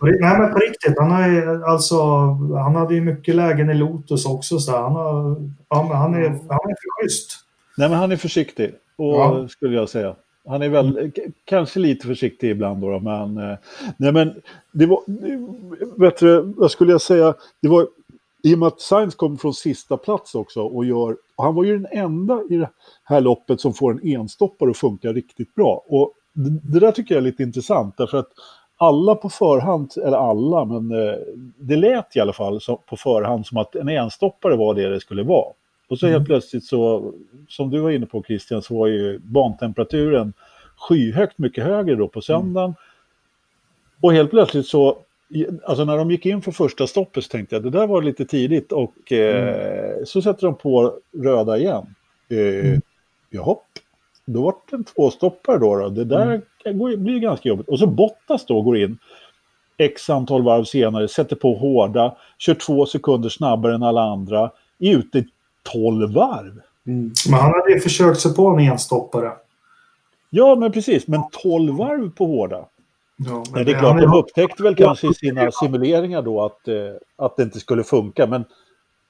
Nej, 0.00 0.38
men 0.38 0.52
på 0.52 0.58
riktigt. 0.58 0.94
Han, 0.98 1.10
har, 1.10 1.28
ju- 1.28 1.64
alltså, 1.64 2.02
han 2.62 2.74
hade 2.76 2.94
ju 2.94 3.00
mycket 3.00 3.34
lägen 3.34 3.70
i 3.70 3.74
Lotus 3.74 4.26
också. 4.26 4.58
Så 4.58 4.76
han, 4.82 4.92
har, 4.92 5.34
men 5.88 5.96
han, 5.96 6.14
är, 6.14 6.28
han 6.28 6.70
är 6.70 6.74
för 6.80 7.02
schysst. 7.02 7.30
Nej, 7.76 7.88
men 7.88 7.98
han 7.98 8.12
är 8.12 8.16
försiktig, 8.16 8.74
och, 8.96 9.14
Ja. 9.14 9.48
skulle 9.48 9.76
jag 9.76 9.88
säga. 9.88 10.14
Han 10.48 10.62
är 10.62 10.68
väl 10.68 11.12
kanske 11.44 11.80
lite 11.80 12.06
försiktig 12.06 12.50
ibland 12.50 12.82
då, 12.82 12.90
då 12.90 13.00
men... 13.00 13.38
Eh, 13.38 13.58
nej, 13.96 14.12
men 14.12 14.42
det 14.72 14.86
var... 14.86 15.02
Vet 16.00 16.16
du, 16.16 16.54
vad 16.56 16.70
skulle 16.70 16.92
jag 16.92 17.00
säga? 17.00 17.34
Det 17.62 17.68
var... 17.68 17.86
I 18.42 18.54
och 18.54 18.58
med 18.58 18.66
att 18.66 18.80
Sainz 18.80 19.14
kom 19.14 19.38
från 19.38 19.54
sista 19.54 19.96
plats 19.96 20.34
också 20.34 20.62
och 20.62 20.84
gör... 20.84 21.16
Och 21.36 21.44
han 21.44 21.54
var 21.54 21.64
ju 21.64 21.78
den 21.78 21.98
enda 21.98 22.42
i 22.50 22.56
det 22.56 22.70
här 23.04 23.20
loppet 23.20 23.60
som 23.60 23.74
får 23.74 23.92
en 23.92 24.06
enstoppare 24.12 24.70
att 24.70 24.76
funka 24.76 25.12
riktigt 25.12 25.54
bra. 25.54 25.84
Och 25.88 26.12
det, 26.32 26.72
det 26.72 26.80
där 26.80 26.92
tycker 26.92 27.14
jag 27.14 27.20
är 27.20 27.24
lite 27.24 27.42
intressant, 27.42 27.96
därför 27.96 28.18
att 28.18 28.28
alla 28.76 29.14
på 29.14 29.28
förhand, 29.28 29.92
eller 29.96 30.16
alla, 30.16 30.64
men 30.64 31.08
eh, 31.08 31.14
det 31.58 31.76
lät 31.76 32.16
i 32.16 32.20
alla 32.20 32.32
fall 32.32 32.60
på 32.86 32.96
förhand 32.96 33.46
som 33.46 33.58
att 33.58 33.74
en 33.74 33.88
enstoppare 33.88 34.56
var 34.56 34.74
det 34.74 34.88
det 34.88 35.00
skulle 35.00 35.22
vara. 35.22 35.52
Och 35.90 35.98
så 35.98 36.06
helt 36.06 36.26
plötsligt 36.26 36.64
så, 36.64 37.12
som 37.48 37.70
du 37.70 37.78
var 37.80 37.90
inne 37.90 38.06
på 38.06 38.22
Christian, 38.22 38.62
så 38.62 38.78
var 38.78 38.86
ju 38.86 39.18
bantemperaturen 39.18 40.32
skyhögt 40.76 41.38
mycket 41.38 41.64
högre 41.64 41.94
då 41.94 42.08
på 42.08 42.20
söndagen. 42.20 42.74
Och 44.00 44.12
helt 44.12 44.30
plötsligt 44.30 44.66
så, 44.66 44.98
alltså 45.64 45.84
när 45.84 45.96
de 45.96 46.10
gick 46.10 46.26
in 46.26 46.42
för 46.42 46.52
första 46.52 46.86
stoppet 46.86 47.24
så 47.24 47.28
tänkte 47.28 47.54
jag 47.54 47.62
det 47.62 47.70
där 47.70 47.86
var 47.86 48.02
lite 48.02 48.24
tidigt 48.24 48.72
och 48.72 49.12
eh, 49.12 49.96
så 50.04 50.22
sätter 50.22 50.46
de 50.46 50.56
på 50.56 50.94
röda 51.22 51.58
igen. 51.58 51.94
Eh, 52.28 52.78
Jaha, 53.30 53.56
då 54.26 54.42
var 54.42 54.54
det 54.70 54.76
en 54.76 54.84
tvåstoppare 54.84 55.58
då, 55.58 55.76
då. 55.76 55.88
Det 55.88 56.04
där 56.04 56.42
gå- 56.72 56.96
blir 56.96 57.18
ganska 57.18 57.48
jobbigt. 57.48 57.68
Och 57.68 57.78
så 57.78 57.86
Bottas 57.86 58.46
då 58.46 58.62
går 58.62 58.78
in 58.78 58.98
x 59.78 60.10
antal 60.10 60.42
varv 60.42 60.64
senare, 60.64 61.08
sätter 61.08 61.36
på 61.36 61.54
hårda, 61.54 62.16
kör 62.38 62.54
två 62.54 62.86
sekunder 62.86 63.28
snabbare 63.28 63.74
än 63.74 63.82
alla 63.82 64.02
andra, 64.02 64.50
är 64.78 64.96
ute 64.96 65.24
12 65.62 66.12
varv. 66.12 66.60
Mm. 66.86 67.12
Men 67.30 67.40
han 67.40 67.52
hade 67.52 67.72
ju 67.72 67.80
försökt 67.80 68.20
sig 68.20 68.34
på 68.34 68.48
en 68.48 68.58
enstoppare. 68.58 69.32
Ja, 70.30 70.54
men 70.54 70.72
precis, 70.72 71.06
men 71.06 71.22
12 71.42 71.76
varv 71.76 72.10
på 72.10 72.26
hårda. 72.26 72.66
Ja, 73.16 73.44
Nej, 73.54 73.64
det 73.64 73.72
är 73.72 73.78
klart, 73.78 74.00
de 74.00 74.14
upptäckte 74.14 74.62
väl 74.62 74.74
kanske 74.74 75.10
i 75.10 75.14
sina 75.14 75.50
simuleringar 75.52 76.22
då 76.22 76.44
att, 76.44 76.68
eh, 76.68 76.74
att 77.16 77.36
det 77.36 77.42
inte 77.42 77.60
skulle 77.60 77.84
funka, 77.84 78.26
men 78.26 78.44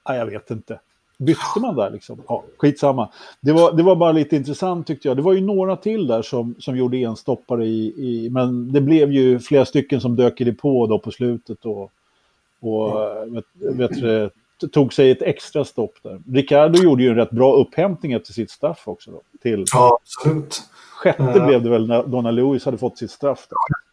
nej, 0.09 0.19
jag 0.19 0.27
vet 0.27 0.51
inte. 0.51 0.81
Bytte 1.19 1.61
man 1.61 1.77
där 1.77 1.91
liksom? 1.91 2.23
Ja, 2.29 2.45
skitsamma. 2.57 3.09
Det 3.41 3.53
var, 3.53 3.73
det 3.73 3.83
var 3.83 3.97
bara 3.97 4.13
lite 4.13 4.37
intressant 4.37 4.87
tyckte 4.87 5.09
jag. 5.09 5.17
Det 5.17 5.23
var 5.23 5.33
ju 5.33 5.41
några 5.41 5.77
till 5.77 6.07
där 6.07 6.23
som, 6.23 6.55
som 6.59 6.77
gjorde 6.77 6.97
enstoppare 6.97 7.65
i, 7.65 7.87
i... 7.87 8.31
Men 8.31 8.73
det 8.73 8.81
blev 8.81 9.13
ju 9.13 9.39
flera 9.39 9.65
stycken 9.65 10.01
som 10.01 10.17
dök 10.17 10.41
i 10.41 10.45
depå 10.45 10.87
då 10.87 10.99
på 10.99 11.11
slutet 11.11 11.65
och, 11.65 11.93
och 12.61 13.03
eh, 13.03 13.25
vet, 13.25 13.45
vet, 13.55 14.33
tog 14.69 14.93
sig 14.93 15.11
ett 15.11 15.23
extra 15.23 15.65
stopp 15.65 15.93
där. 16.03 16.21
Ricardo 16.33 16.79
gjorde 16.83 17.03
ju 17.03 17.09
en 17.09 17.17
rätt 17.17 17.31
bra 17.31 17.55
upphämtning 17.57 18.13
efter 18.13 18.33
sitt 18.33 18.51
straff 18.51 18.83
också. 18.85 19.11
Då, 19.11 19.21
till 19.43 19.65
Ja, 19.73 19.99
absolut. 20.03 20.63
sjätte 20.97 21.33
Ja. 21.37 21.47
blev 21.47 21.63
det 21.63 21.71
väl 21.71 21.87
när 21.89 22.03
Donna 22.07 22.31
Lewis 22.31 22.65
hade 22.65 22.79
fått 22.79 22.99
sitt 22.99 23.11
straff. 23.11 23.47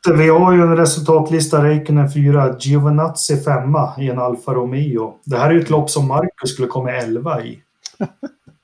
Där. 0.06 0.14
Vi 0.14 0.30
har 0.30 0.54
ju 0.54 0.62
en 0.62 0.78
resultatlista. 0.78 1.64
Räikkönen 1.64 2.12
4, 2.12 2.56
Giovinazzi 2.60 3.38
5 3.38 3.76
i 4.00 4.10
en 4.10 4.20
Alfa 4.20 4.54
Romeo. 4.54 5.14
Det 5.24 5.38
här 5.38 5.50
är 5.50 5.54
ju 5.54 5.60
ett 5.62 5.70
lopp 5.70 5.90
som 5.90 6.08
Marcus 6.08 6.54
skulle 6.54 6.68
komma 6.68 6.92
11 6.92 7.42
i. 7.44 7.60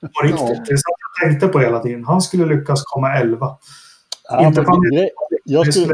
På 0.00 0.22
riktigt. 0.26 0.40
Ja. 0.48 0.64
Det 0.66 0.72
är 0.72 0.76
så 0.76 0.82
jag 1.20 1.28
tänkte 1.30 1.48
på 1.48 1.58
hela 1.58 1.78
tiden. 1.80 2.04
Han 2.04 2.20
skulle 2.20 2.46
lyckas 2.46 2.82
komma 2.84 3.14
11. 3.16 3.56
Ja, 4.30 4.46
Inte 4.46 4.62
men 4.62 5.08
jag, 5.44 5.72
skulle- 5.74 5.92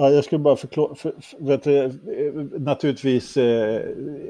ja, 0.00 0.10
jag 0.10 0.24
skulle 0.24 0.38
bara 0.38 0.56
förklara, 0.56 0.94
för, 0.94 1.12
för, 1.20 1.60
du, 1.64 1.84
eh, 1.84 2.60
naturligtvis 2.60 3.36
eh, 3.36 3.82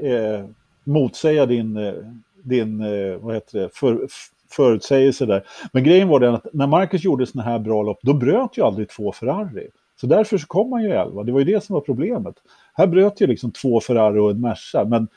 eh, 0.03 0.45
motsäga 0.85 1.47
din, 1.47 1.77
eh, 1.77 1.95
din 2.43 2.81
eh, 2.81 3.17
vad 3.17 3.35
heter 3.35 3.59
det, 3.59 3.69
för, 3.73 4.09
förutsägelse 4.51 5.27
där. 5.27 5.45
Men 5.73 5.85
grejen 5.85 6.09
var 6.09 6.21
den 6.21 6.35
att 6.35 6.47
när 6.53 6.67
Marcus 6.67 7.05
gjorde 7.05 7.27
sådana 7.27 7.51
här 7.51 7.59
bra 7.59 7.83
lopp, 7.83 7.99
då 8.03 8.13
bröt 8.13 8.59
ju 8.59 8.63
aldrig 8.63 8.89
två 8.89 9.13
Ferrari. 9.13 9.69
Så 10.01 10.07
därför 10.07 10.39
så 10.39 10.47
kom 10.47 10.73
han 10.73 10.83
ju 10.83 10.91
11. 10.91 11.23
Det 11.23 11.33
var 11.33 11.39
ju 11.39 11.45
det 11.45 11.65
som 11.65 11.75
var 11.75 11.81
problemet. 11.81 12.35
Här 12.75 12.87
bröt 12.87 13.21
ju 13.21 13.27
liksom 13.27 13.51
två 13.51 13.81
Ferrari 13.81 14.19
och 14.19 14.31
en 14.31 14.41
Merca, 14.41 14.85
men 14.85 15.09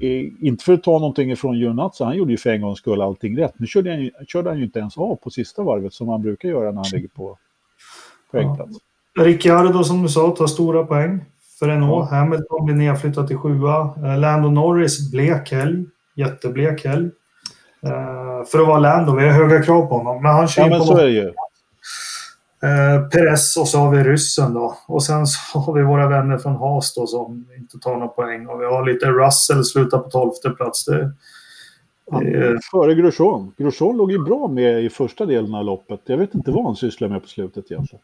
eh, 0.00 0.46
inte 0.46 0.64
för 0.64 0.72
att 0.72 0.82
ta 0.82 0.98
någonting 0.98 1.30
ifrån 1.30 1.58
Giovinazzi, 1.58 2.04
han 2.04 2.16
gjorde 2.16 2.30
ju 2.30 2.36
för 2.36 2.50
en 2.50 2.60
gångs 2.60 2.78
skull 2.78 3.00
allting 3.00 3.38
rätt. 3.38 3.54
Nu 3.58 3.66
körde 3.66 3.90
han, 3.90 4.00
ju, 4.00 4.10
körde 4.26 4.50
han 4.50 4.58
ju 4.58 4.64
inte 4.64 4.78
ens 4.78 4.98
av 4.98 5.16
på 5.16 5.30
sista 5.30 5.62
varvet 5.62 5.92
som 5.92 6.08
han 6.08 6.22
brukar 6.22 6.48
göra 6.48 6.70
när 6.70 6.76
han 6.76 6.90
ligger 6.92 7.08
på 7.08 7.38
poängplats. 8.30 8.87
Ricciardo 9.18 9.84
som 9.84 10.02
du 10.02 10.08
sa 10.08 10.30
tar 10.30 10.46
stora 10.46 10.84
poäng 10.84 11.24
för 11.58 11.68
Renault. 11.68 12.10
Hamilton 12.10 12.64
blir 12.64 12.74
nedflyttad 12.74 13.26
till 13.26 13.36
sjua. 13.36 13.94
Eh, 13.96 14.18
Lando 14.18 14.50
Norris 14.50 15.10
blek 15.10 15.52
helg. 15.52 15.84
jätteblek 16.14 16.84
helg. 16.84 17.10
Uh, 17.86 18.44
för 18.46 18.60
att 18.60 18.66
vara 18.66 18.78
Lando, 18.78 19.14
vi 19.14 19.24
har 19.24 19.32
höga 19.32 19.62
krav 19.62 19.86
på 19.86 19.98
honom. 19.98 20.22
Men 20.22 20.32
han 20.32 20.48
kör 20.48 20.62
ja, 20.62 20.68
men 20.68 20.80
så 20.80 20.96
är 20.96 21.04
det 21.04 21.10
ju. 21.10 21.26
Uh, 22.64 23.08
Perez 23.08 23.56
och 23.56 23.68
så 23.68 23.78
har 23.78 23.90
vi 23.90 24.04
ryssen 24.04 24.54
då. 24.54 24.74
Och 24.86 25.02
sen 25.02 25.26
så 25.26 25.58
har 25.58 25.72
vi 25.72 25.82
våra 25.82 26.08
vänner 26.08 26.38
från 26.38 26.56
Haas 26.56 26.94
då 26.94 27.06
som 27.06 27.46
inte 27.58 27.78
tar 27.78 27.92
några 27.92 28.08
poäng. 28.08 28.46
Och 28.46 28.60
vi 28.60 28.64
har 28.64 28.86
lite 28.86 29.06
Russell, 29.06 29.64
slutar 29.64 29.98
på 29.98 30.10
tolfte 30.10 30.50
plats. 30.50 30.84
Det, 30.84 31.12
Ja, 32.10 32.20
före 32.70 32.94
Grosjean. 32.94 33.52
Grosjean 33.56 33.96
låg 33.96 34.12
ju 34.12 34.18
bra 34.18 34.48
med 34.48 34.84
i 34.84 34.90
första 34.90 35.26
delen 35.26 35.54
av 35.54 35.64
loppet. 35.64 36.00
Jag 36.04 36.16
vet 36.16 36.34
inte 36.34 36.50
vad 36.50 36.64
han 36.64 36.76
sysslar 36.76 37.08
med 37.08 37.22
på 37.22 37.28
slutet 37.28 37.70
egentligen. 37.70 38.02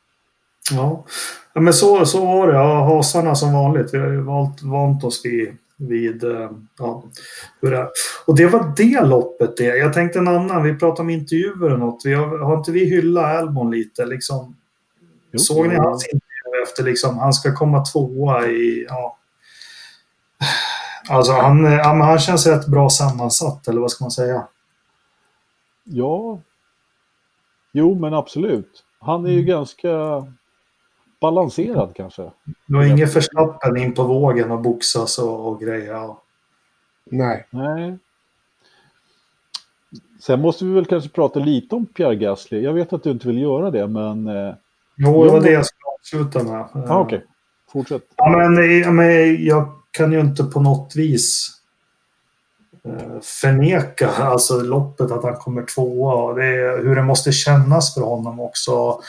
Ja, 0.71 1.05
ja 1.53 1.61
men 1.61 1.75
så, 1.75 2.07
så 2.07 2.27
var 2.27 2.49
det. 2.49 2.55
Ja, 2.55 2.97
hasarna 2.97 3.35
som 3.35 3.53
vanligt. 3.53 3.95
Vi 3.95 3.99
har 3.99 4.09
ju 4.09 4.21
valt, 4.21 4.62
vant 4.62 5.05
oss 5.05 5.25
vid, 5.25 5.57
vid 5.77 6.25
eh, 6.25 6.51
ja, 6.79 7.05
hur 7.61 7.71
det 7.71 7.79
är. 7.79 7.89
Och 8.27 8.37
det 8.37 8.47
var 8.47 8.73
det 8.77 9.01
loppet 9.01 9.57
det. 9.57 9.77
Jag 9.77 9.93
tänkte 9.93 10.19
en 10.19 10.29
annan. 10.29 10.62
Vi 10.62 10.75
pratade 10.75 11.03
om 11.03 11.11
intervjuer 11.11 11.73
och 11.73 11.79
något. 11.79 12.03
Vi 12.05 12.15
har, 12.15 12.39
har 12.39 12.59
inte 12.59 12.73
vi 12.73 12.85
hyllat 12.85 13.25
Albon 13.25 13.71
lite? 13.71 14.07
Liksom, 14.07 14.57
jo, 15.33 15.39
såg 15.39 15.69
ni 15.69 15.75
hans 15.75 16.05
intervju 16.05 16.62
efter 16.62 16.83
liksom, 16.83 17.19
han 17.19 17.33
ska 17.33 17.55
komma 17.55 17.85
tvåa 17.85 18.47
i... 18.47 18.87
Ja, 18.89 19.19
Alltså 21.09 21.33
han, 21.33 21.65
ja, 21.65 22.03
han 22.03 22.19
känns 22.19 22.47
rätt 22.47 22.67
bra 22.67 22.91
sammansatt, 22.91 23.69
eller 23.69 23.81
vad 23.81 23.91
ska 23.91 24.05
man 24.05 24.11
säga? 24.11 24.47
Ja. 25.85 26.39
Jo, 27.73 27.95
men 27.95 28.15
absolut. 28.15 28.85
Han 29.01 29.27
är 29.27 29.31
ju 29.31 29.39
mm. 29.39 29.47
ganska 29.47 29.89
balanserad 31.25 31.93
kanske. 31.97 32.31
Du 32.66 32.77
har 32.77 32.85
inget 32.85 33.12
förstappen 33.12 33.77
in 33.77 33.95
på 33.95 34.03
vågen 34.03 34.51
och 34.51 34.61
boxas 34.61 35.18
och, 35.18 35.49
och 35.49 35.61
grejer? 35.61 36.14
Nej. 37.11 37.47
Nej. 37.51 37.99
Sen 40.20 40.41
måste 40.41 40.64
vi 40.64 40.72
väl 40.72 40.85
kanske 40.85 41.11
prata 41.11 41.41
lite 41.41 41.75
om 41.75 41.87
Pierre 41.87 42.16
Gasly. 42.16 42.62
Jag 42.62 42.72
vet 42.72 42.93
att 42.93 43.03
du 43.03 43.11
inte 43.11 43.27
vill 43.27 43.39
göra 43.39 43.70
det, 43.70 43.87
men... 43.87 44.27
Eh, 44.29 44.55
jo, 44.97 45.25
det 45.25 45.31
var 45.31 45.41
det 45.41 45.53
jag 45.53 45.66
skulle 45.66 46.20
avsluta 46.22 46.53
med. 46.53 46.61
Ah, 46.91 47.01
Okej, 47.01 47.16
okay. 47.16 47.29
fortsätt. 47.72 48.03
Ja, 48.16 48.29
men, 48.29 48.55
men 48.97 49.45
jag 49.45 49.68
kan 49.91 50.12
ju 50.12 50.20
inte 50.20 50.45
på 50.45 50.61
något 50.61 50.97
vis 50.97 51.49
eh, 51.49 51.54
förneka 53.22 54.11
alltså 54.11 54.61
loppet 54.61 55.11
att 55.11 55.24
han 55.24 55.37
kommer 55.37 55.62
tvåa 55.62 56.14
och 56.14 56.35
det 56.35 56.45
är, 56.45 56.85
hur 56.85 56.97
det 56.97 57.03
måste 57.03 57.32
kännas 57.32 57.95
för 57.95 58.01
honom 58.01 58.41
också. 58.41 59.01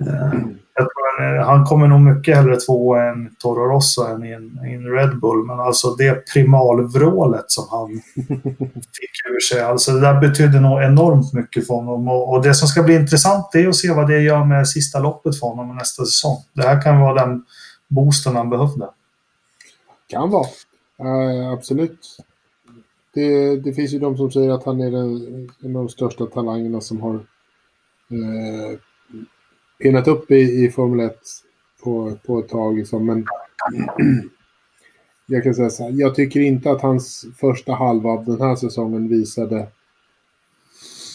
Eh, 0.00 0.40
jag 0.74 0.86
tror 0.86 1.38
han 1.44 1.64
kommer 1.64 1.86
nog 1.86 2.00
mycket 2.00 2.36
hellre 2.36 2.56
tvåa 2.56 3.04
än 3.04 3.30
Toro 3.38 3.74
Rosso 3.74 4.04
än 4.04 4.24
i 4.24 4.32
en, 4.32 4.66
i 4.66 4.74
en 4.74 4.92
Red 4.92 5.20
Bull 5.20 5.46
men 5.46 5.60
alltså 5.60 5.94
det 5.94 6.32
primalvrålet 6.32 7.44
som 7.46 7.64
han 7.70 7.88
fick 8.74 9.26
ur 9.30 9.40
sig, 9.40 9.62
alltså 9.62 9.92
det 9.92 10.00
där 10.00 10.20
betydde 10.20 10.60
nog 10.60 10.82
enormt 10.82 11.32
mycket 11.32 11.66
för 11.66 11.74
honom 11.74 12.08
och, 12.08 12.32
och 12.32 12.42
det 12.42 12.54
som 12.54 12.68
ska 12.68 12.82
bli 12.82 12.94
intressant 12.94 13.54
är 13.54 13.68
att 13.68 13.76
se 13.76 13.92
vad 13.92 14.08
det 14.08 14.20
gör 14.20 14.44
med 14.44 14.68
sista 14.68 14.98
loppet 14.98 15.40
för 15.40 15.46
honom 15.46 15.76
nästa 15.76 16.04
säsong. 16.04 16.36
Det 16.52 16.62
här 16.62 16.82
kan 16.82 17.00
vara 17.00 17.26
den 17.26 17.44
boosten 17.88 18.36
han 18.36 18.50
behövde. 18.50 18.88
Kan 20.08 20.30
vara. 20.30 20.48
Uh, 21.02 21.52
absolut. 21.52 22.18
Det, 23.18 23.56
det, 23.56 23.72
finns 23.72 23.92
ju 23.92 23.98
de 23.98 24.16
som 24.16 24.30
säger 24.30 24.50
att 24.50 24.64
han 24.64 24.80
är 24.80 24.90
den, 24.90 25.50
en 25.60 25.76
av 25.76 25.82
de 25.82 25.88
största 25.88 26.26
talangerna 26.26 26.80
som 26.80 27.00
har 27.00 27.14
eh, 27.14 28.78
pinnat 29.82 30.08
upp 30.08 30.30
i, 30.30 30.64
i 30.64 30.70
Formel 30.70 31.06
1 31.06 31.18
på, 31.82 32.18
på 32.26 32.38
ett 32.38 32.48
tag. 32.48 32.76
Liksom. 32.76 33.06
Men 33.06 33.26
jag 35.26 35.42
kan 35.42 35.54
säga 35.54 35.70
så 35.70 35.82
här, 35.82 35.92
jag 35.94 36.14
tycker 36.14 36.40
inte 36.40 36.70
att 36.70 36.82
hans 36.82 37.26
första 37.40 37.74
halva 37.74 38.10
av 38.10 38.24
den 38.24 38.40
här 38.40 38.56
säsongen 38.56 39.08
visade 39.08 39.66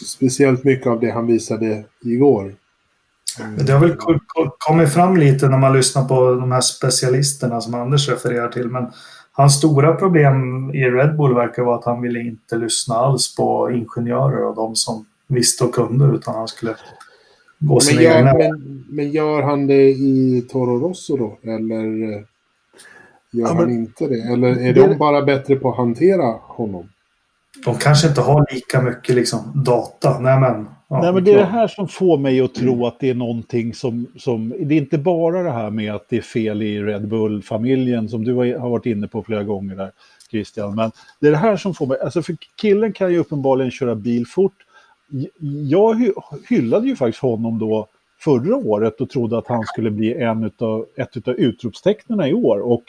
speciellt 0.05 0.63
mycket 0.63 0.87
av 0.87 0.99
det 0.99 1.11
han 1.11 1.27
visade 1.27 1.85
igår. 2.01 2.55
Det 3.57 3.73
har 3.73 3.79
väl 3.79 3.97
kommit 4.57 4.93
fram 4.93 5.17
lite 5.17 5.49
när 5.49 5.57
man 5.57 5.73
lyssnar 5.73 6.07
på 6.07 6.35
de 6.35 6.51
här 6.51 6.61
specialisterna 6.61 7.61
som 7.61 7.73
Anders 7.73 8.09
refererar 8.09 8.47
till. 8.47 8.69
Men 8.69 8.91
hans 9.35 9.57
stora 9.57 9.93
problem 9.93 10.69
i 10.73 10.89
Red 10.89 11.17
Bull 11.17 11.35
verkar 11.35 11.63
vara 11.63 11.75
att 11.75 11.85
han 11.85 12.01
ville 12.01 12.19
inte 12.19 12.55
lyssna 12.55 12.95
alls 12.95 13.35
på 13.35 13.71
ingenjörer 13.71 14.43
och 14.47 14.55
de 14.55 14.75
som 14.75 15.05
visste 15.27 15.63
och 15.63 15.75
kunde 15.75 16.05
utan 16.05 16.35
han 16.35 16.47
skulle 16.47 16.75
gå 17.59 17.79
sina 17.79 18.01
men 18.01 18.03
gör, 18.03 18.17
egna. 18.17 18.33
Men, 18.33 18.85
men 18.89 19.11
gör 19.11 19.41
han 19.41 19.67
det 19.67 19.89
i 19.89 20.45
Toro 20.51 20.87
Rosso 20.87 21.17
då? 21.17 21.37
Eller 21.51 21.83
gör 23.31 23.47
ja, 23.47 23.53
han 23.53 23.71
inte 23.71 24.07
det? 24.07 24.21
Eller 24.21 24.47
är 24.47 24.73
det... 24.73 24.87
de 24.87 24.97
bara 24.97 25.21
bättre 25.21 25.55
på 25.55 25.71
att 25.71 25.77
hantera 25.77 26.37
honom? 26.41 26.89
De 27.65 27.75
kanske 27.75 28.07
inte 28.07 28.21
har 28.21 28.53
lika 28.53 28.81
mycket 28.81 29.15
liksom, 29.15 29.63
data. 29.65 30.19
Nej, 30.19 30.39
men 30.39 30.67
Ja, 30.93 31.01
Nej, 31.01 31.13
men 31.13 31.23
det 31.23 31.31
är 31.33 31.37
det 31.37 31.45
här 31.45 31.67
som 31.67 31.87
får 31.87 32.17
mig 32.17 32.41
att 32.41 32.55
tro 32.55 32.85
att 32.85 32.99
det 32.99 33.09
är 33.09 33.13
någonting 33.13 33.73
som, 33.73 34.07
som... 34.17 34.53
Det 34.59 34.75
är 34.75 34.77
inte 34.77 34.97
bara 34.97 35.43
det 35.43 35.51
här 35.51 35.69
med 35.69 35.95
att 35.95 36.09
det 36.09 36.17
är 36.17 36.21
fel 36.21 36.61
i 36.61 36.83
Red 36.83 37.07
Bull-familjen 37.07 38.09
som 38.09 38.23
du 38.23 38.33
har 38.33 38.69
varit 38.69 38.85
inne 38.85 39.07
på 39.07 39.23
flera 39.23 39.43
gånger 39.43 39.75
där, 39.75 39.91
Christian. 40.31 40.75
Men 40.75 40.91
det 41.19 41.27
är 41.27 41.31
det 41.31 41.37
här 41.37 41.57
som 41.57 41.73
får 41.73 41.87
mig... 41.87 41.97
Alltså 41.99 42.21
för 42.21 42.35
killen 42.55 42.93
kan 42.93 43.11
ju 43.11 43.17
uppenbarligen 43.17 43.71
köra 43.71 43.95
bil 43.95 44.27
fort. 44.27 44.55
Jag 45.69 46.11
hyllade 46.49 46.87
ju 46.87 46.95
faktiskt 46.95 47.21
honom 47.21 47.59
då 47.59 47.87
förra 48.19 48.55
året 48.55 49.01
och 49.01 49.09
trodde 49.09 49.37
att 49.37 49.47
han 49.47 49.63
skulle 49.63 49.91
bli 49.91 50.13
en 50.13 50.43
utav, 50.43 50.85
ett 50.95 51.27
av 51.27 51.33
utropstecknen 51.33 52.27
i 52.27 52.33
år. 52.33 52.59
Och 52.59 52.83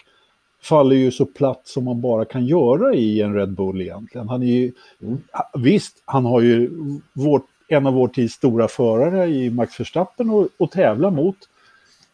faller 0.63 0.97
ju 0.97 1.11
så 1.11 1.27
platt 1.27 1.61
som 1.65 1.85
man 1.85 2.01
bara 2.01 2.25
kan 2.25 2.47
göra 2.47 2.95
i 2.95 3.21
en 3.21 3.35
Red 3.35 3.53
Bull 3.53 3.81
egentligen. 3.81 4.29
Han 4.29 4.43
är 4.43 4.47
ju, 4.47 4.73
mm. 5.03 5.19
Visst, 5.59 6.03
han 6.05 6.25
har 6.25 6.41
ju 6.41 6.71
vårt 7.13 7.47
en 7.69 7.87
av 7.87 7.95
vår 7.95 8.09
tids 8.09 8.35
stora 8.35 8.69
förare 8.69 9.27
i 9.27 9.51
Max 9.51 9.81
Verstappen 9.81 10.31
och, 10.31 10.49
och 10.57 10.71
tävla 10.71 11.11
mot. 11.11 11.37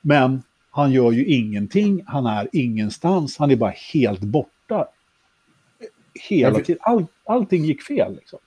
Men 0.00 0.42
han 0.70 0.92
gör 0.92 1.12
ju 1.12 1.26
ingenting, 1.26 2.02
han 2.06 2.26
är 2.26 2.48
ingenstans, 2.52 3.38
han 3.38 3.50
är 3.50 3.56
bara 3.56 3.74
helt 3.92 4.20
borta. 4.20 4.86
Hela 6.28 6.60
tiden, 6.60 6.78
All, 6.80 7.06
allting 7.24 7.64
gick 7.64 7.82
fel 7.82 8.14
liksom. 8.14 8.38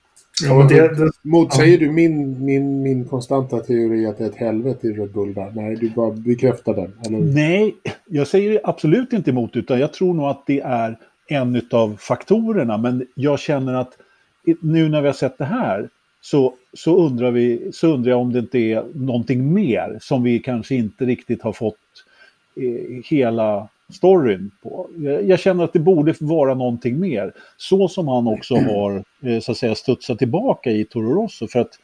Ja, 0.42 0.58
men 0.58 0.68
det, 0.68 0.96
det, 0.96 1.10
motsäger 1.22 1.78
du 1.78 1.90
min, 1.90 2.44
min, 2.44 2.82
min 2.82 3.04
konstanta 3.04 3.60
teori 3.60 4.06
att 4.06 4.18
det 4.18 4.24
är 4.24 4.28
ett 4.28 4.36
helvete 4.36 4.86
i 4.86 4.92
Red 4.92 5.12
Bull 5.12 5.34
där? 5.34 5.52
Nej, 5.54 5.76
du 5.76 5.90
bara 5.90 6.10
bekräftar 6.10 6.74
den. 6.74 6.92
Eller? 7.06 7.18
Nej, 7.18 7.76
jag 8.06 8.26
säger 8.26 8.60
absolut 8.64 9.12
inte 9.12 9.30
emot 9.30 9.56
utan 9.56 9.80
jag 9.80 9.92
tror 9.92 10.14
nog 10.14 10.26
att 10.26 10.46
det 10.46 10.60
är 10.60 10.98
en 11.26 11.62
av 11.70 11.96
faktorerna. 12.00 12.78
Men 12.78 13.06
jag 13.14 13.38
känner 13.38 13.74
att 13.74 13.92
nu 14.60 14.88
när 14.88 15.00
vi 15.00 15.06
har 15.06 15.14
sett 15.14 15.38
det 15.38 15.44
här 15.44 15.88
så, 16.24 16.54
så, 16.72 16.96
undrar 16.96 17.30
vi, 17.30 17.70
så 17.72 17.86
undrar 17.86 18.10
jag 18.10 18.20
om 18.20 18.32
det 18.32 18.38
inte 18.38 18.58
är 18.58 18.84
någonting 18.94 19.54
mer 19.54 19.98
som 20.00 20.22
vi 20.22 20.38
kanske 20.38 20.74
inte 20.74 21.04
riktigt 21.04 21.42
har 21.42 21.52
fått 21.52 21.76
eh, 22.56 23.04
hela 23.04 23.68
storyn 23.92 24.50
på. 24.62 24.90
Jag, 24.96 25.28
jag, 25.28 25.40
känner 25.40 25.64
att 25.64 25.72
det 25.72 25.78
borde 25.78 26.14
vara 26.20 26.54
någonting 26.54 27.00
mer. 27.00 27.32
Så 27.56 27.88
som 27.88 28.08
han 28.08 28.28
också 28.28 28.54
har 28.54 29.04
eh, 29.22 29.40
så 29.40 29.52
att 29.52 29.58
säga 29.58 29.74
studsat 29.74 30.18
tillbaka 30.18 30.70
i 30.70 30.84
Toro 30.84 31.22
Rosso. 31.22 31.46
För 31.46 31.60
att 31.60 31.78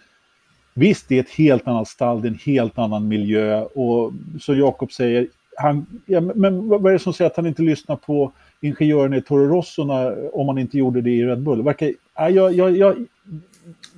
visst, 0.74 1.08
det 1.08 1.16
är 1.16 1.20
ett 1.20 1.30
helt 1.30 1.68
annat 1.68 1.88
stall, 1.88 2.22
det 2.22 2.28
är 2.28 2.32
en 2.32 2.38
helt 2.46 2.78
annan 2.78 3.08
miljö 3.08 3.62
och 3.62 4.12
så 4.40 4.54
Jakob 4.54 4.92
säger, 4.92 5.26
han, 5.56 5.86
ja, 6.06 6.20
men 6.20 6.68
vad 6.68 6.86
är 6.86 6.92
det 6.92 6.98
som 6.98 7.12
säger 7.12 7.30
att 7.30 7.36
han 7.36 7.46
inte 7.46 7.62
lyssnar 7.62 7.96
på 7.96 8.32
ingenjörerna 8.60 9.16
i 9.16 9.22
Toro 9.22 9.46
Rosso 9.48 9.84
när, 9.84 10.36
om 10.36 10.48
han 10.48 10.58
inte 10.58 10.78
gjorde 10.78 11.00
det 11.00 11.10
i 11.10 11.24
Red 11.24 11.40
Bull? 11.40 11.62
Verkar, 11.62 11.92
ja, 12.16 12.30
jag, 12.30 12.76
jag, 12.76 13.06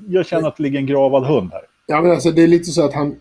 jag, 0.09 0.27
känner 0.27 0.49
att 0.49 0.57
det 0.57 0.63
ligger 0.63 0.79
en 0.79 0.87
gravad 0.87 1.25
hund 1.25 1.51
här. 1.53 1.63
Ja, 1.87 2.03
men 2.03 2.11
alltså 2.11 2.31
det 2.31 2.43
är 2.43 2.49
lite 2.49 2.71
så 2.71 2.85
att 2.85 2.95
han... 2.95 3.17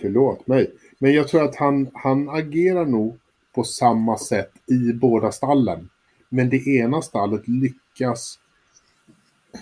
Förlåt 0.00 0.46
mig. 0.46 0.70
Men 0.98 1.12
jag 1.12 1.28
tror 1.28 1.44
att 1.44 1.56
han, 1.56 1.88
han 1.94 2.28
agerar 2.28 2.84
nog 2.84 3.18
på 3.54 3.64
samma 3.64 4.18
sätt 4.18 4.50
i 4.66 4.92
båda 4.92 5.32
stallen. 5.32 5.88
Men 6.28 6.48
det 6.50 6.66
ena 6.66 7.02
stallet 7.02 7.48
lyckas 7.48 8.38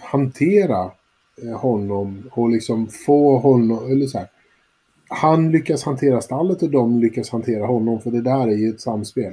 hantera 0.03 0.91
eh, 1.43 1.59
honom 1.61 2.23
och 2.31 2.51
liksom 2.51 2.89
få 2.89 3.39
honom, 3.39 3.91
eller 3.91 4.07
så 4.07 4.19
här. 4.19 4.29
Han 5.09 5.51
lyckas 5.51 5.85
hantera 5.85 6.21
stallet 6.21 6.63
och 6.63 6.71
de 6.71 7.01
lyckas 7.01 7.31
hantera 7.31 7.67
honom 7.67 8.01
för 8.01 8.11
det 8.11 8.21
där 8.21 8.49
är 8.49 8.57
ju 8.57 8.69
ett 8.69 8.81
samspel. 8.81 9.33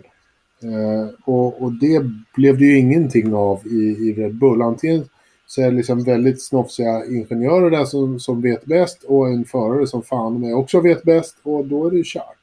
Eh, 0.64 1.10
och, 1.26 1.62
och 1.62 1.72
det 1.72 2.04
blev 2.36 2.58
det 2.58 2.66
ju 2.66 2.78
ingenting 2.78 3.34
av 3.34 3.68
i, 3.68 4.10
i 4.10 4.14
Red 4.14 4.36
Bull. 4.36 4.62
Antingen 4.62 5.06
så 5.48 5.62
är 5.62 5.66
det 5.66 5.78
liksom 5.78 6.04
väldigt 6.04 6.44
snofsiga 6.44 7.06
ingenjörer 7.06 7.70
där 7.70 7.86
som, 7.86 8.20
som 8.20 8.42
vet 8.42 8.66
bäst 8.66 9.04
och 9.04 9.28
en 9.28 9.46
förare 9.46 9.88
som 9.88 10.04
fan 10.04 10.42
med 10.42 10.56
också 10.56 10.80
vet 10.80 11.04
bäst 11.04 11.38
och 11.44 11.66
då 11.66 11.88
är 11.88 11.92
det 11.92 12.06
kört. 12.06 12.38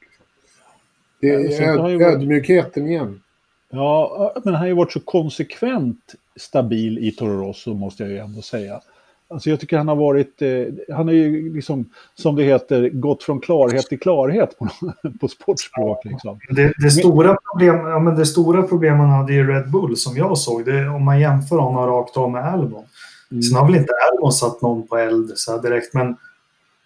Det 1.21 1.29
är 1.29 1.61
öd, 1.61 2.01
ödmjukheten 2.01 2.87
igen. 2.87 3.21
Ja, 3.69 4.33
men 4.43 4.53
han 4.53 4.61
har 4.61 4.67
ju 4.67 4.73
varit 4.73 4.91
så 4.91 4.99
konsekvent 4.99 6.15
stabil 6.35 6.97
i 6.97 7.11
Toro 7.11 7.47
Rosso 7.47 7.73
måste 7.73 8.03
jag 8.03 8.11
ju 8.11 8.17
ändå 8.17 8.41
säga. 8.41 8.81
Alltså 9.27 9.49
jag 9.49 9.59
tycker 9.59 9.77
han 9.77 9.87
har 9.87 9.95
varit, 9.95 10.41
eh, 10.41 10.95
han 10.95 11.09
är 11.09 11.13
ju 11.13 11.53
liksom, 11.53 11.89
som 12.15 12.35
det 12.35 12.43
heter, 12.43 12.89
gått 12.89 13.23
från 13.23 13.39
klarhet 13.39 13.85
till 13.85 13.99
klarhet 13.99 14.57
på, 14.59 14.67
på 15.19 15.27
sportspråk. 15.27 16.05
Liksom. 16.05 16.39
Det, 16.49 16.73
det, 16.77 16.91
stora 16.91 17.37
problem, 17.51 17.75
ja, 17.75 17.99
men 17.99 18.15
det 18.15 18.25
stora 18.25 18.63
problemet 18.63 18.99
han 18.99 19.09
hade 19.09 19.33
i 19.33 19.43
Red 19.43 19.71
Bull 19.71 19.97
som 19.97 20.17
jag 20.17 20.37
såg, 20.37 20.65
det, 20.65 20.87
om 20.87 21.03
man 21.03 21.19
jämför 21.19 21.57
honom 21.57 21.87
rakt 21.87 22.17
av 22.17 22.31
med 22.31 22.45
Albon. 22.45 22.83
Mm. 23.31 23.43
Sen 23.43 23.57
har 23.57 23.65
väl 23.65 23.75
inte 23.75 23.93
Albon 24.11 24.31
satt 24.31 24.61
någon 24.61 24.87
på 24.87 24.97
eld 24.97 25.31
så 25.35 25.57
direkt, 25.57 25.93
men 25.93 26.07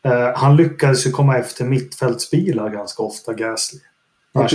eh, 0.03 0.35
han 0.35 0.55
lyckades 0.55 1.07
ju 1.07 1.11
komma 1.11 1.37
efter 1.37 1.65
mittfältsbilar 1.65 2.69
ganska 2.69 3.03
ofta, 3.03 3.33
Gasly. 3.33 3.79
Ja, 4.31 4.47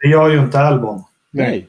det 0.00 0.08
gör 0.08 0.28
ju 0.28 0.38
inte 0.38 0.60
Albon. 0.60 1.04
Nej. 1.30 1.68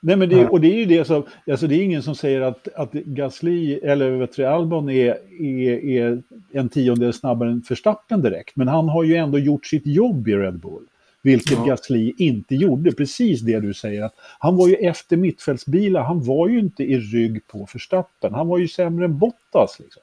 Nej, 0.00 0.16
men 0.16 0.28
det, 0.28 0.48
och 0.48 0.60
det 0.60 0.68
är 0.68 0.78
ju 0.78 0.84
det 0.84 1.04
som, 1.04 1.24
alltså 1.50 1.66
det 1.66 1.74
är 1.74 1.82
ingen 1.82 2.02
som 2.02 2.14
säger 2.14 2.40
att, 2.40 2.68
att 2.74 2.92
Gasly, 2.92 3.74
eller 3.74 4.10
vet 4.10 4.36
du, 4.36 4.46
Albon 4.46 4.90
är, 4.90 5.16
är, 5.40 5.84
är 5.84 6.22
en 6.52 6.68
tiondel 6.68 7.12
snabbare 7.12 7.50
än 7.50 7.62
Verstappen 7.68 8.22
direkt. 8.22 8.56
Men 8.56 8.68
han 8.68 8.88
har 8.88 9.04
ju 9.04 9.16
ändå 9.16 9.38
gjort 9.38 9.66
sitt 9.66 9.86
jobb 9.86 10.28
i 10.28 10.34
Red 10.34 10.58
Bull. 10.58 10.82
Vilket 11.22 11.58
ja. 11.58 11.64
Gasly 11.64 12.12
inte 12.18 12.54
gjorde, 12.54 12.92
precis 12.92 13.40
det 13.40 13.60
du 13.60 13.74
säger. 13.74 14.02
Att 14.02 14.14
han 14.38 14.56
var 14.56 14.68
ju 14.68 14.74
efter 14.74 15.16
mittfältsbilar, 15.16 16.02
han 16.02 16.24
var 16.24 16.48
ju 16.48 16.58
inte 16.58 16.82
i 16.82 16.98
rygg 16.98 17.46
på 17.46 17.68
Verstappen. 17.72 18.34
Han 18.34 18.48
var 18.48 18.58
ju 18.58 18.68
sämre 18.68 19.04
än 19.04 19.18
Bottas. 19.18 19.80
Liksom. 19.80 20.02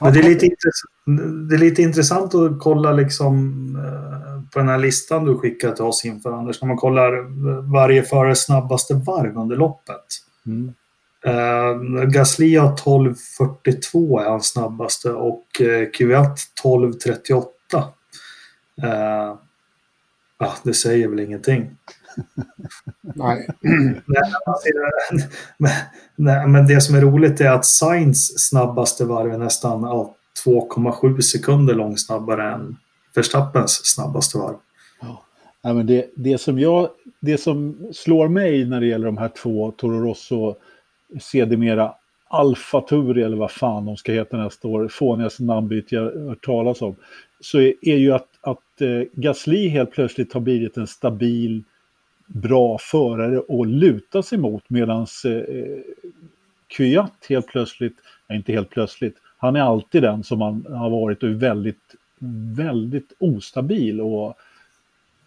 Men 0.00 0.12
det 0.12 0.18
är, 0.18 0.22
lite 0.22 0.48
det 1.48 1.54
är 1.54 1.58
lite 1.58 1.82
intressant 1.82 2.34
att 2.34 2.58
kolla 2.60 2.92
liksom, 2.92 3.46
eh, 3.76 4.52
på 4.52 4.58
den 4.58 4.68
här 4.68 4.78
listan 4.78 5.24
du 5.24 5.38
skickade 5.38 5.76
till 5.76 5.84
oss 5.84 6.04
inför 6.04 6.32
Anders. 6.32 6.62
När 6.62 6.68
man 6.68 6.76
kollar 6.76 7.22
varje 7.72 8.02
förares 8.02 8.44
snabbaste 8.44 8.94
varv 8.94 9.38
under 9.38 9.56
loppet. 9.56 10.04
Mm. 10.46 10.74
Uh, 11.26 12.04
Gasly 12.04 12.56
har 12.56 12.76
12.42 12.76 14.20
är 14.20 14.30
hans 14.30 14.46
snabbaste 14.46 15.10
och 15.10 15.46
uh, 15.60 15.66
Q1 15.66 16.36
12.38. 16.64 17.44
Uh, 18.84 19.36
ah, 20.36 20.54
det 20.62 20.74
säger 20.74 21.08
väl 21.08 21.20
ingenting. 21.20 21.76
Nej. 23.02 23.48
men, 26.16 26.52
men 26.52 26.66
det 26.66 26.80
som 26.80 26.94
är 26.94 27.00
roligt 27.00 27.40
är 27.40 27.50
att 27.50 27.64
Sainz 27.64 28.48
snabbaste 28.48 29.04
varv 29.04 29.32
är 29.32 29.38
nästan 29.38 29.82
ja, 29.82 30.14
2,7 30.46 31.20
sekunder 31.20 31.74
långt 31.74 32.00
snabbare 32.00 32.52
än 32.52 32.76
Verstappens 33.14 33.80
snabbaste 33.84 34.38
varv. 34.38 34.56
Ja. 35.62 35.74
men 35.74 35.86
det, 35.86 36.10
det, 36.16 36.38
som 36.38 36.58
jag, 36.58 36.88
det 37.20 37.38
som 37.38 37.88
slår 37.92 38.28
mig 38.28 38.64
när 38.64 38.80
det 38.80 38.86
gäller 38.86 39.06
de 39.06 39.16
här 39.16 39.28
två, 39.28 39.70
Toro 39.70 40.00
Rosso, 40.00 40.54
sedermera 41.20 41.92
Alfa 42.30 42.80
Turi 42.80 43.22
eller 43.22 43.36
vad 43.36 43.50
fan 43.50 43.86
de 43.86 43.96
ska 43.96 44.12
heta 44.12 44.36
nästa 44.36 44.68
år, 44.68 44.88
fånigaste 44.88 45.42
namnbyte 45.42 45.94
jag 45.94 46.28
hört 46.28 46.44
talas 46.44 46.82
om, 46.82 46.96
så 47.40 47.60
är, 47.60 47.74
är 47.82 47.96
ju 47.96 48.12
att, 48.12 48.28
att 48.40 48.80
eh, 48.80 49.02
Gasly 49.12 49.68
helt 49.68 49.90
plötsligt 49.90 50.32
har 50.32 50.40
blivit 50.40 50.76
en 50.76 50.86
stabil 50.86 51.64
bra 52.28 52.78
förare 52.80 53.38
att 53.60 53.68
luta 53.68 54.22
sig 54.22 54.38
mot 54.38 54.70
medan 54.70 55.06
eh, 55.24 55.42
Kvyat 56.66 57.26
helt 57.28 57.46
plötsligt, 57.46 57.96
ja, 58.26 58.34
inte 58.34 58.52
helt 58.52 58.70
plötsligt, 58.70 59.16
han 59.38 59.56
är 59.56 59.60
alltid 59.60 60.02
den 60.02 60.24
som 60.24 60.40
han 60.40 60.66
har 60.68 60.90
varit 60.90 61.22
och 61.22 61.28
är 61.28 61.34
väldigt, 61.34 61.94
väldigt 62.56 63.12
ostabil 63.18 64.00
och 64.00 64.34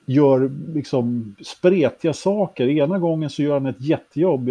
gör 0.05 0.51
liksom 0.73 1.35
spretiga 1.43 2.13
saker. 2.13 2.67
Ena 2.67 2.99
gången 2.99 3.29
så 3.29 3.41
gör 3.41 3.53
han 3.53 3.65
ett 3.65 3.81
jättejobb. 3.81 4.49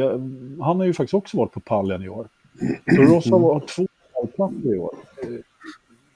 Han 0.60 0.76
har 0.76 0.84
ju 0.84 0.94
faktiskt 0.94 1.14
också 1.14 1.36
varit 1.36 1.52
på 1.52 1.60
pallen 1.60 2.02
i 2.02 2.08
år. 2.08 2.28
Så 2.96 3.02
Ross 3.02 3.30
har 3.30 3.60
två 3.60 3.86
pallplatser 4.14 4.74
i 4.74 4.78
år. 4.78 4.94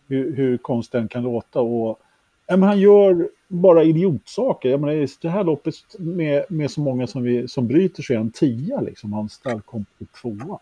Hur, 0.08 0.36
hur 0.36 0.56
konstigt 0.56 0.92
den 0.92 1.08
kan 1.08 1.22
låta. 1.22 1.60
Och, 1.60 2.00
men 2.48 2.62
han 2.62 2.80
gör 2.80 3.28
bara 3.48 3.82
idiotsaker. 3.82 4.68
Jag 4.68 4.80
menar, 4.80 5.08
det 5.22 5.28
här 5.28 5.44
loppet 5.44 5.74
med, 5.98 6.44
med 6.48 6.70
så 6.70 6.80
många 6.80 7.06
som, 7.06 7.22
vi, 7.22 7.48
som 7.48 7.66
bryter 7.66 8.02
så 8.02 8.12
är 8.12 8.16
han 8.16 8.30
tia. 8.30 8.80
Liksom. 8.80 9.12
Han 9.12 9.60
kom 9.60 9.84
på 9.98 10.04
tvåa. 10.20 10.58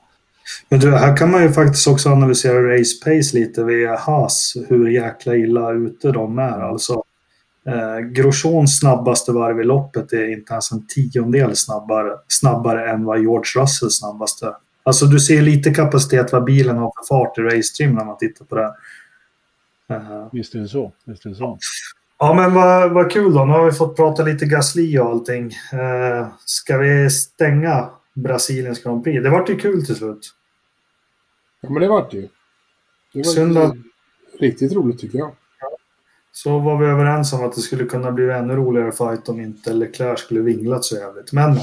Men 0.68 0.80
du, 0.80 0.91
här 0.91 1.16
kan 1.16 1.30
man 1.30 1.43
ju 1.43 1.53
faktiskt 1.53 1.89
också 1.89 2.09
analysera 2.09 2.78
race 2.78 3.05
pace 3.05 3.39
lite 3.39 3.64
via 3.64 3.97
Haas, 3.97 4.57
hur 4.68 4.89
jäkla 4.89 5.37
illa 5.37 5.72
ute 5.72 6.12
de 6.12 6.39
är. 6.39 6.61
Alltså, 6.61 7.03
eh, 7.66 7.99
Grosjeans 7.99 8.78
snabbaste 8.78 9.33
varv 9.33 9.61
i 9.61 9.64
loppet 9.64 10.12
är 10.12 10.33
inte 10.33 10.53
ens 10.53 10.72
en 10.72 10.87
tiondel 10.87 11.57
snabbare, 11.57 12.12
snabbare 12.28 12.91
än 12.91 13.05
vad 13.05 13.20
George 13.20 13.62
Russells 13.62 13.99
snabbaste. 13.99 14.55
Alltså 14.83 15.07
du 15.07 15.20
ser 15.20 15.43
lite 15.43 15.74
kapacitet 15.74 16.33
vad 16.33 16.45
bilen 16.45 16.76
har 16.76 16.93
för 16.97 17.07
fart 17.09 17.39
i 17.39 17.41
racetrim 17.41 17.95
när 17.95 18.05
man 18.05 18.18
tittar 18.18 18.45
på 18.45 18.55
det. 18.55 18.74
Uh, 19.97 20.28
visst 20.32 20.55
är 20.55 20.59
det 20.59 20.68
så. 20.68 20.93
Visst 21.05 21.26
är 21.26 21.30
det 21.30 21.36
så. 21.36 21.59
Ja, 22.18 22.34
men 22.34 22.55
vad, 22.55 22.93
vad 22.93 23.12
kul 23.12 23.34
då. 23.34 23.45
Nu 23.45 23.53
har 23.53 23.64
vi 23.64 23.72
fått 23.72 23.97
prata 23.97 24.22
lite 24.22 24.47
Gasly 24.47 24.99
och 24.99 25.11
allting. 25.11 25.47
Eh, 25.72 26.28
ska 26.45 26.78
vi 26.78 27.11
stänga 27.11 27.90
Brasiliens 28.14 28.82
Grand 28.82 29.05
Prix? 29.05 29.22
Det 29.22 29.30
vart 29.30 29.51
ju 29.51 29.57
kul 29.57 29.86
till 29.86 29.97
slut. 29.97 30.34
Ja, 31.61 31.70
men 31.70 31.82
det 31.82 31.88
vart 31.88 32.14
ju. 32.14 32.28
Det 33.12 33.18
var 33.18 33.24
Sunda... 33.24 33.74
riktigt 34.40 34.72
roligt 34.72 35.01
tycker 35.01 35.18
jag. 35.18 35.32
Så 36.35 36.59
var 36.59 36.78
vi 36.78 36.87
överens 36.87 37.33
om 37.33 37.45
att 37.45 37.55
det 37.55 37.61
skulle 37.61 37.85
kunna 37.85 38.12
bli 38.12 38.30
ännu 38.30 38.57
roligare 38.57 38.93
fight 38.93 39.28
om 39.28 39.41
inte 39.41 39.72
Leclerc 39.72 40.20
skulle 40.20 40.41
vinglat 40.41 40.85
så 40.85 40.97
jävligt. 40.97 41.33
Men 41.33 41.59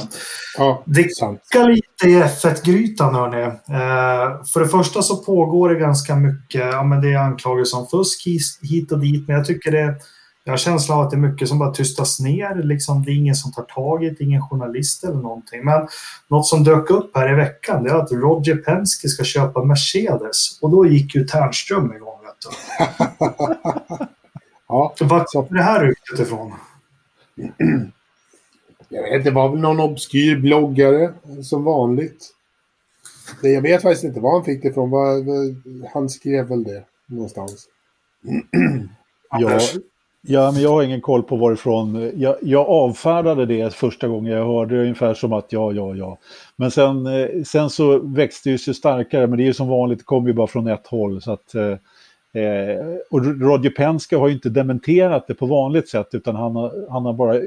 ja, 0.57 0.84
det 0.86 1.09
ska 1.43 1.63
lite 1.63 2.07
i 2.07 2.22
F1-grytan 2.22 3.15
hörni. 3.15 3.43
Eh, 3.43 4.43
för 4.53 4.59
det 4.59 4.67
första 4.67 5.01
så 5.01 5.17
pågår 5.17 5.70
det 5.70 5.80
ganska 5.80 6.15
mycket, 6.15 6.61
ja 6.61 6.84
men 6.84 7.01
det 7.01 7.13
är 7.13 7.17
anklagelser 7.17 7.78
om 7.78 7.88
fusk 7.88 8.28
hit 8.61 8.91
och 8.91 8.99
dit, 8.99 9.28
men 9.28 9.38
jag 9.38 9.45
tycker 9.45 9.72
det 9.72 9.95
jag 10.43 10.53
har 10.53 10.57
känslan 10.57 10.97
av 10.97 11.05
att 11.05 11.11
det 11.11 11.17
är 11.17 11.20
mycket 11.20 11.47
som 11.47 11.59
bara 11.59 11.72
tystas 11.72 12.20
ner. 12.20 12.63
Liksom, 12.63 13.03
det 13.05 13.11
är 13.11 13.15
ingen 13.15 13.36
som 13.36 13.51
tar 13.51 13.63
tag 13.63 14.03
i 14.03 14.09
det, 14.09 14.24
ingen 14.24 14.41
journalist 14.41 15.03
eller 15.03 15.15
någonting. 15.15 15.65
Men 15.65 15.88
något 16.28 16.47
som 16.47 16.63
dök 16.63 16.89
upp 16.89 17.11
här 17.15 17.32
i 17.34 17.36
veckan 17.36 17.84
det 17.84 17.89
är 17.89 17.95
att 17.95 18.11
Roger 18.11 18.55
Penske 18.55 19.07
ska 19.07 19.24
köpa 19.24 19.63
Mercedes. 19.63 20.59
Och 20.61 20.72
då 20.72 20.86
gick 20.86 21.15
ju 21.15 21.24
Ternström 21.24 21.93
igång. 21.93 22.20
Vet 22.24 22.36
du. 22.39 24.05
ja, 24.70 24.93
Var 24.99 25.24
kommer 25.24 25.57
det 25.57 25.63
här 25.63 25.86
ryktet 25.86 26.20
ifrån? 26.20 26.53
Jag 28.89 29.03
vet 29.03 29.13
inte, 29.13 29.30
det 29.30 29.36
var 29.36 29.49
väl 29.49 29.59
någon 29.59 29.80
obskyr 29.80 30.39
bloggare 30.39 31.13
som 31.43 31.63
vanligt. 31.63 32.36
Jag 33.41 33.61
vet 33.61 33.82
faktiskt 33.82 34.03
inte 34.03 34.20
var 34.20 34.32
han 34.32 34.45
fick 34.45 34.61
det 34.61 34.67
ifrån. 34.67 34.91
Han 35.93 36.09
skrev 36.09 36.47
väl 36.47 36.63
det 36.63 36.84
någonstans. 37.07 37.65
ja, 39.30 39.59
Ja, 40.22 40.51
men 40.51 40.61
jag 40.61 40.70
har 40.70 40.84
ingen 40.84 41.01
koll 41.01 41.24
på 41.24 41.36
varifrån. 41.36 42.11
Jag, 42.15 42.36
jag 42.41 42.67
avfärdade 42.67 43.45
det 43.45 43.74
första 43.74 44.07
gången 44.07 44.34
jag 44.34 44.45
hörde 44.45 44.76
det 44.76 44.82
ungefär 44.82 45.13
som 45.13 45.34
att 45.34 45.51
ja, 45.53 45.72
ja, 45.72 45.95
ja. 45.95 46.17
Men 46.55 46.72
sen, 46.72 47.05
eh, 47.05 47.43
sen 47.45 47.70
så 47.70 47.99
växte 47.99 48.49
det 48.49 48.57
sig 48.57 48.74
starkare, 48.74 49.28
men 49.28 49.38
det 49.38 49.43
är 49.43 49.45
ju 49.45 49.53
som 49.53 49.67
vanligt, 49.67 49.99
det 49.99 50.05
kommer 50.05 50.28
ju 50.28 50.34
bara 50.34 50.47
från 50.47 50.67
ett 50.67 50.88
håll. 50.88 51.22
Så 51.22 51.32
att, 51.32 51.55
eh, 52.34 52.86
och 53.09 53.25
Roger 53.25 53.69
Penske 53.69 54.17
har 54.17 54.27
ju 54.27 54.34
inte 54.34 54.49
dementerat 54.49 55.27
det 55.27 55.34
på 55.34 55.45
vanligt 55.45 55.89
sätt, 55.89 56.07
utan 56.11 56.36
han 56.36 56.55
har, 56.55 56.88
han 56.89 57.05
har 57.05 57.13
bara 57.13 57.41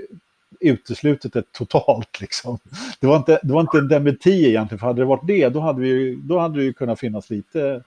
uteslutit 0.60 1.32
det 1.32 1.52
totalt. 1.52 2.20
Liksom. 2.20 2.58
Det, 3.00 3.06
var 3.06 3.16
inte, 3.16 3.40
det 3.42 3.52
var 3.52 3.60
inte 3.60 3.78
en 3.78 3.88
dementi 3.88 4.48
egentligen, 4.48 4.78
för 4.78 4.86
hade 4.86 5.02
det 5.02 5.06
varit 5.06 5.26
det, 5.26 5.48
då 5.48 5.60
hade, 5.60 5.80
vi, 5.80 6.18
då 6.22 6.38
hade 6.38 6.58
det 6.58 6.64
ju 6.64 6.72
kunnat 6.72 7.00
finnas 7.00 7.30
lite 7.30 7.82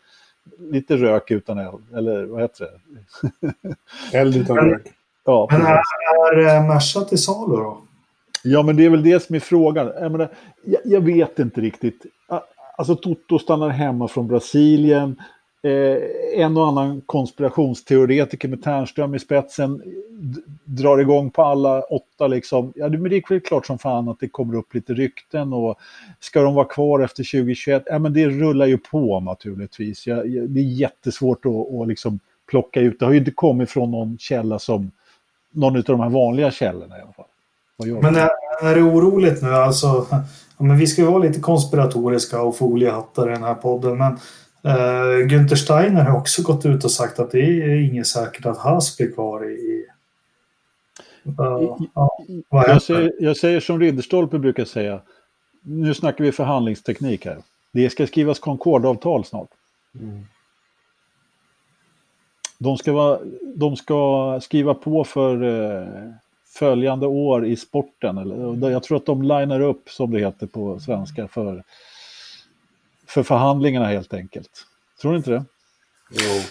lite 0.59 0.97
rök 0.97 1.31
utan 1.31 1.57
eld, 1.57 1.95
eller 1.95 2.25
vad 2.25 2.41
heter 2.41 2.67
det? 2.89 3.53
eld 4.17 4.35
utan 4.35 4.57
rök. 4.57 4.87
Ja, 5.25 5.47
men 5.51 5.61
är, 5.61 5.81
är 6.33 6.55
eh, 6.55 6.67
Merca 6.67 7.01
till 7.01 7.17
salu 7.17 7.55
då? 7.55 7.77
Ja, 8.43 8.63
men 8.63 8.75
det 8.75 8.85
är 8.85 8.89
väl 8.89 9.03
det 9.03 9.23
som 9.23 9.35
är 9.35 9.39
frågan. 9.39 9.91
Jag, 10.01 10.11
menar, 10.11 10.29
jag, 10.63 10.81
jag 10.85 11.01
vet 11.01 11.39
inte 11.39 11.61
riktigt. 11.61 12.05
Alltså 12.77 12.95
Toto 12.95 13.39
stannar 13.39 13.69
hemma 13.69 14.07
från 14.07 14.27
Brasilien. 14.27 15.21
Eh, 15.65 15.97
en 16.33 16.57
och 16.57 16.67
annan 16.67 17.01
konspirationsteoretiker 17.05 18.47
med 18.47 18.63
Ternström 18.63 19.15
i 19.15 19.19
spetsen 19.19 19.81
drar 20.63 20.97
igång 20.97 21.29
på 21.29 21.43
alla 21.43 21.81
åtta. 21.81 22.27
Liksom. 22.27 22.73
Ja, 22.75 22.89
men 22.89 23.03
det 23.03 23.15
är 23.15 23.29
väl 23.29 23.41
klart 23.41 23.65
som 23.65 23.79
fan 23.79 24.09
att 24.09 24.19
det 24.19 24.27
kommer 24.27 24.55
upp 24.55 24.73
lite 24.73 24.93
rykten 24.93 25.53
och 25.53 25.79
ska 26.19 26.41
de 26.41 26.53
vara 26.53 26.65
kvar 26.65 26.99
efter 26.99 27.23
2021? 27.23 27.83
Ja, 27.85 27.99
men 27.99 28.13
det 28.13 28.29
rullar 28.29 28.65
ju 28.65 28.77
på 28.77 29.19
naturligtvis. 29.19 30.07
Ja, 30.07 30.15
det 30.25 30.59
är 30.59 30.63
jättesvårt 30.63 31.45
att, 31.45 31.81
att 31.81 31.87
liksom 31.87 32.19
plocka 32.49 32.79
ut. 32.79 32.99
Det 32.99 33.05
har 33.05 33.11
ju 33.11 33.19
inte 33.19 33.31
kommit 33.31 33.69
från 33.69 33.91
någon 33.91 34.17
källa 34.17 34.59
som 34.59 34.91
någon 35.51 35.75
av 35.75 35.83
de 35.83 35.99
här 35.99 36.09
vanliga 36.09 36.51
källorna 36.51 36.97
i 36.97 37.01
alla 37.01 37.13
fall. 37.13 38.01
Men 38.01 38.15
är, 38.15 38.29
är 38.61 38.75
det 38.75 38.81
oroligt 38.81 39.41
nu? 39.41 39.49
Alltså, 39.49 40.07
ja, 40.09 40.23
men 40.57 40.77
vi 40.77 40.87
ska 40.87 41.01
ju 41.01 41.07
vara 41.07 41.17
lite 41.17 41.39
konspiratoriska 41.39 42.41
och 42.41 42.57
foliehattar 42.57 43.29
i 43.29 43.33
den 43.33 43.43
här 43.43 43.55
podden, 43.55 43.97
men 43.97 44.17
Uh, 44.65 45.27
Günther 45.27 45.55
Steiner 45.55 46.03
har 46.03 46.17
också 46.17 46.41
gått 46.41 46.65
ut 46.65 46.83
och 46.83 46.91
sagt 46.91 47.19
att 47.19 47.31
det 47.31 47.39
är 47.39 47.75
inget 47.75 48.07
säkert 48.07 48.45
att 48.45 48.57
Haas 48.57 48.97
blir 48.97 49.11
kvar 49.11 49.49
i... 49.49 49.85
Uh, 51.39 51.87
ja, 51.95 52.25
jag, 52.49 52.81
säger, 52.81 53.13
jag 53.19 53.37
säger 53.37 53.59
som 53.59 53.79
Ridderstolpe 53.79 54.39
brukar 54.39 54.65
säga. 54.65 54.99
Nu 55.61 55.93
snackar 55.93 56.23
vi 56.23 56.31
förhandlingsteknik 56.31 57.25
här. 57.25 57.37
Det 57.71 57.89
ska 57.89 58.07
skrivas 58.07 58.39
Concordavtal 58.39 59.25
snart. 59.25 59.49
Mm. 59.99 60.25
De 62.57 62.77
ska, 62.77 62.93
vara, 62.93 63.19
de 63.55 63.75
ska 63.75 64.39
skriva 64.43 64.73
på 64.73 65.03
för 65.03 65.43
eh, 65.43 65.87
följande 66.45 67.07
år 67.07 67.45
i 67.45 67.55
sporten. 67.55 68.17
Eller, 68.17 68.69
jag 68.69 68.83
tror 68.83 68.97
att 68.97 69.05
de 69.05 69.21
linar 69.21 69.59
upp, 69.59 69.89
som 69.89 70.11
det 70.11 70.19
heter 70.19 70.47
på 70.47 70.79
svenska, 70.79 71.27
för, 71.27 71.63
för 73.07 73.23
förhandlingarna 73.23 73.85
helt 73.85 74.13
enkelt. 74.13 74.49
Tror 75.01 75.11
du 75.11 75.17
inte 75.17 75.31
det? 75.31 75.45
Jo. 76.11 76.41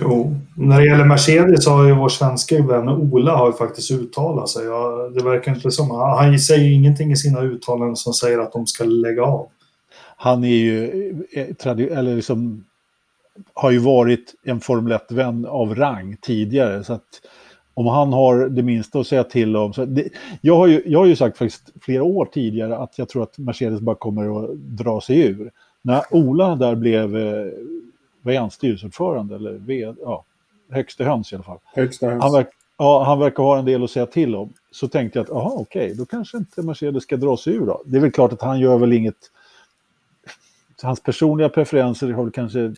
Jo, 0.00 0.36
när 0.56 0.80
det 0.80 0.86
gäller 0.86 1.04
Mercedes 1.04 1.64
så 1.64 1.70
har 1.70 1.84
ju 1.84 1.94
vår 1.94 2.08
svenska 2.08 2.62
vän 2.62 2.88
Ola 2.88 3.36
har 3.36 3.46
ju 3.46 3.52
faktiskt 3.52 3.90
uttalat 3.90 4.48
sig. 4.48 4.64
Ja, 4.64 5.10
det 5.14 5.24
verkar 5.24 5.54
inte 5.54 5.70
som. 5.70 5.90
Han 5.90 6.38
säger 6.38 6.72
ingenting 6.72 7.12
i 7.12 7.16
sina 7.16 7.40
uttalanden 7.40 7.96
som 7.96 8.12
säger 8.12 8.38
att 8.38 8.52
de 8.52 8.66
ska 8.66 8.84
lägga 8.84 9.22
av. 9.22 9.48
Han 10.16 10.44
är 10.44 10.48
ju, 10.48 10.84
eh, 11.32 11.66
eller 11.66 12.16
liksom, 12.16 12.64
har 13.54 13.70
ju 13.70 13.78
varit 13.78 14.34
en 14.44 14.60
Formel 14.60 14.92
1-vän 14.92 15.46
av 15.46 15.74
rang 15.74 16.16
tidigare. 16.22 16.84
Så 16.84 16.92
att 16.92 17.20
om 17.74 17.86
han 17.86 18.12
har 18.12 18.48
det 18.48 18.62
minsta 18.62 19.00
att 19.00 19.06
säga 19.06 19.24
till 19.24 19.56
om. 19.56 19.72
Så 19.72 19.84
det, 19.84 20.08
jag, 20.40 20.56
har 20.56 20.66
ju, 20.66 20.82
jag 20.86 20.98
har 20.98 21.06
ju 21.06 21.16
sagt 21.16 21.38
faktiskt 21.38 21.72
flera 21.80 22.02
år 22.02 22.28
tidigare 22.32 22.76
att 22.76 22.98
jag 22.98 23.08
tror 23.08 23.22
att 23.22 23.38
Mercedes 23.38 23.80
bara 23.80 23.96
kommer 23.96 24.44
att 24.44 24.56
dra 24.56 25.00
sig 25.00 25.20
ur. 25.20 25.50
När 25.86 26.02
Ola 26.10 26.56
där 26.56 26.74
blev 26.74 27.16
eh, 27.16 27.52
vad 28.22 28.34
är 28.34 28.38
han, 28.38 28.50
styrelseordförande 28.50 29.34
eller 29.34 29.52
v, 29.52 29.94
ja, 30.00 30.24
högsta 30.70 31.04
höns 31.04 31.32
i 31.32 31.34
alla 31.34 31.44
fall. 31.44 31.58
Högsta 31.64 32.10
höns. 32.10 32.22
Han, 32.22 32.32
verk, 32.32 32.48
ja, 32.78 33.04
han 33.04 33.18
verkar 33.18 33.42
ha 33.42 33.58
en 33.58 33.64
del 33.64 33.84
att 33.84 33.90
säga 33.90 34.06
till 34.06 34.36
om. 34.36 34.52
Så 34.70 34.88
tänkte 34.88 35.18
jag 35.18 35.24
att, 35.24 35.28
jaha 35.30 35.52
okej, 35.54 35.84
okay, 35.84 35.94
då 35.94 36.06
kanske 36.06 36.38
inte 36.38 36.62
Mercedes 36.62 37.02
ska 37.02 37.16
dra 37.16 37.36
sig 37.36 37.54
ur 37.54 37.66
då. 37.66 37.82
Det 37.86 37.96
är 37.96 38.00
väl 38.00 38.12
klart 38.12 38.32
att 38.32 38.42
han 38.42 38.60
gör 38.60 38.78
väl 38.78 38.92
inget... 38.92 39.30
Hans 40.82 41.02
personliga 41.02 41.48
preferenser 41.48 42.12
har 42.12 42.22
väl 42.22 42.32
kanske... 42.32 42.74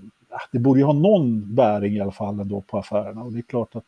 Det 0.52 0.58
borde 0.58 0.80
ju 0.80 0.86
ha 0.86 0.92
någon 0.92 1.54
bäring 1.54 1.96
i 1.96 2.00
alla 2.00 2.12
fall 2.12 2.40
ändå 2.40 2.60
på 2.60 2.78
affärerna. 2.78 3.22
Och 3.22 3.32
det 3.32 3.38
är 3.38 3.42
klart 3.42 3.76
att... 3.76 3.84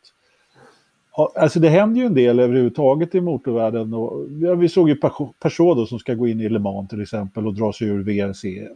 Alltså 1.36 1.60
det 1.60 1.68
händer 1.68 2.00
ju 2.00 2.06
en 2.06 2.14
del 2.14 2.40
överhuvudtaget 2.40 3.14
i 3.14 3.20
motorvärlden. 3.20 3.94
Och, 3.94 4.26
ja, 4.30 4.54
vi 4.54 4.68
såg 4.68 4.88
ju 4.88 4.96
Peugeot 4.96 5.76
då, 5.76 5.86
som 5.86 5.98
ska 5.98 6.14
gå 6.14 6.28
in 6.28 6.40
i 6.40 6.48
Le 6.48 6.58
Mans 6.58 6.88
till 6.88 7.02
exempel 7.02 7.46
och 7.46 7.54
dra 7.54 7.72
sig 7.72 7.88
ur 7.88 8.02
VRC. 8.02 8.68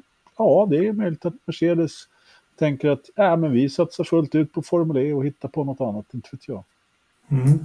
Ja, 0.43 0.67
det 0.71 0.87
är 0.87 0.93
möjligt 0.93 1.25
att 1.25 1.35
Mercedes 1.45 1.93
tänker 2.59 2.91
att 2.91 3.19
äh, 3.19 3.37
men 3.37 3.53
vi 3.53 3.69
satsar 3.69 4.05
fullt 4.05 4.35
ut 4.35 4.53
på 4.53 4.63
Formel 4.63 4.97
E 4.97 5.13
och 5.13 5.25
hittar 5.25 5.49
på 5.49 5.65
något 5.65 5.81
annat, 5.81 6.07
inte 6.15 6.29
vet 6.33 6.49
jag. 6.49 6.65
Mm. 7.31 7.59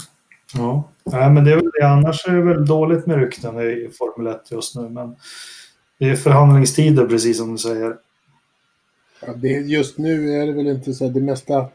Ja, 0.53 0.83
Nej, 1.03 1.29
men 1.29 1.45
det 1.45 1.51
är 1.51 1.55
väl 1.55 1.71
det. 1.79 1.87
Annars 1.87 2.27
är 2.27 2.33
det 2.33 2.41
väl 2.41 2.65
dåligt 2.65 3.05
med 3.05 3.17
rykten 3.17 3.59
i 3.59 3.89
Formel 3.97 4.33
1 4.33 4.51
just 4.51 4.75
nu. 4.75 4.89
Men 4.89 5.15
det 5.97 6.09
är 6.09 6.15
förhandlingstider, 6.15 7.05
precis 7.05 7.37
som 7.37 7.51
du 7.51 7.57
säger. 7.57 7.97
Ja, 9.21 9.33
det, 9.33 9.47
just 9.47 9.97
nu 9.97 10.31
är 10.31 10.47
det 10.47 10.53
väl 10.53 10.67
inte 10.67 10.93
så. 10.93 11.09
Det 11.09 11.21
mesta, 11.21 11.69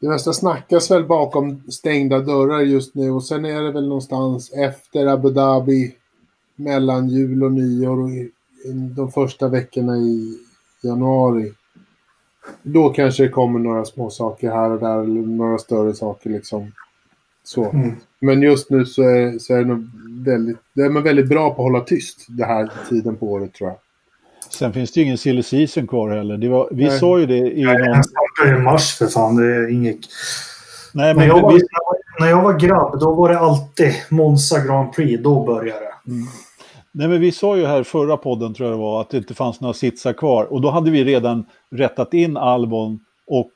det 0.00 0.08
mesta 0.08 0.32
snackas 0.32 0.90
väl 0.90 1.04
bakom 1.04 1.62
stängda 1.70 2.18
dörrar 2.18 2.60
just 2.60 2.94
nu. 2.94 3.10
Och 3.10 3.24
sen 3.24 3.44
är 3.44 3.62
det 3.62 3.72
väl 3.72 3.88
någonstans 3.88 4.52
efter 4.52 5.06
Abu 5.06 5.30
Dhabi, 5.30 5.94
mellan 6.56 7.08
jul 7.08 7.44
och 7.44 7.52
nyår 7.52 8.00
och 8.00 8.10
de 8.96 9.12
första 9.12 9.48
veckorna 9.48 9.96
i 9.96 10.38
januari. 10.82 11.52
Då 12.62 12.88
kanske 12.88 13.22
det 13.22 13.28
kommer 13.28 13.58
några 13.58 13.84
små 13.84 14.10
saker 14.10 14.50
här 14.50 14.70
och 14.70 14.80
där, 14.80 15.02
eller 15.02 15.20
några 15.20 15.58
större 15.58 15.94
saker 15.94 16.30
liksom. 16.30 16.72
Så. 17.44 17.70
Mm. 17.70 17.92
Men 18.20 18.42
just 18.42 18.70
nu 18.70 18.86
så 18.86 19.02
är, 19.02 19.38
så 19.38 19.54
är 19.54 19.58
det 19.58 19.64
nog 19.64 19.90
väldigt, 20.24 20.56
det 20.72 20.82
är 20.82 20.90
man 20.90 21.02
väldigt 21.02 21.28
bra 21.28 21.54
på 21.54 21.62
att 21.62 21.72
hålla 21.72 21.80
tyst 21.80 22.26
den 22.28 22.48
här 22.48 22.72
tiden 22.88 23.16
på 23.16 23.26
året 23.26 23.54
tror 23.54 23.70
jag. 23.70 23.78
Sen 24.50 24.72
finns 24.72 24.92
det 24.92 25.00
ju 25.00 25.06
ingen 25.06 25.18
silly 25.18 25.42
season 25.42 25.86
kvar 25.86 26.10
heller. 26.10 26.36
Det 26.36 26.48
var, 26.48 26.68
vi 26.72 26.84
Nej. 26.84 26.98
sa 26.98 27.18
ju 27.18 27.26
det 27.26 27.36
i 27.36 27.64
Nej, 27.64 27.88
någon... 27.88 28.04
startar 28.04 28.58
i 28.58 28.62
mars 28.62 28.98
för 28.98 29.06
fan. 29.06 29.36
Det 29.36 29.56
är 29.56 29.68
inget... 29.68 29.98
Nej, 30.92 31.14
men 31.14 31.28
när, 31.28 31.34
jag 31.34 31.42
var, 31.42 31.52
vi... 31.52 31.60
när 32.20 32.28
jag 32.28 32.42
var 32.42 32.58
grabb, 32.58 33.00
då 33.00 33.14
var 33.14 33.28
det 33.28 33.38
alltid 33.38 33.92
Monza 34.08 34.64
Grand 34.66 34.92
Prix. 34.92 35.22
Då 35.22 35.44
började 35.44 35.80
det. 35.80 36.10
Mm. 36.10 36.26
Nej, 36.98 37.08
men 37.08 37.20
vi 37.20 37.32
sa 37.32 37.56
ju 37.56 37.66
här 37.66 37.82
förra 37.82 38.16
podden 38.16 38.54
tror 38.54 38.68
jag 38.68 38.78
det 38.78 38.82
var 38.82 39.00
att 39.00 39.10
det 39.10 39.16
inte 39.16 39.34
fanns 39.34 39.60
några 39.60 39.74
sitsar 39.74 40.12
kvar 40.12 40.44
och 40.44 40.60
då 40.60 40.70
hade 40.70 40.90
vi 40.90 41.04
redan 41.04 41.46
rättat 41.70 42.14
in 42.14 42.36
Albon 42.36 43.00
och 43.26 43.52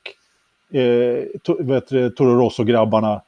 eh, 0.79 1.23
to, 1.43 1.53
Toro 2.17 2.39
Rosso-grabbarna. 2.39 3.21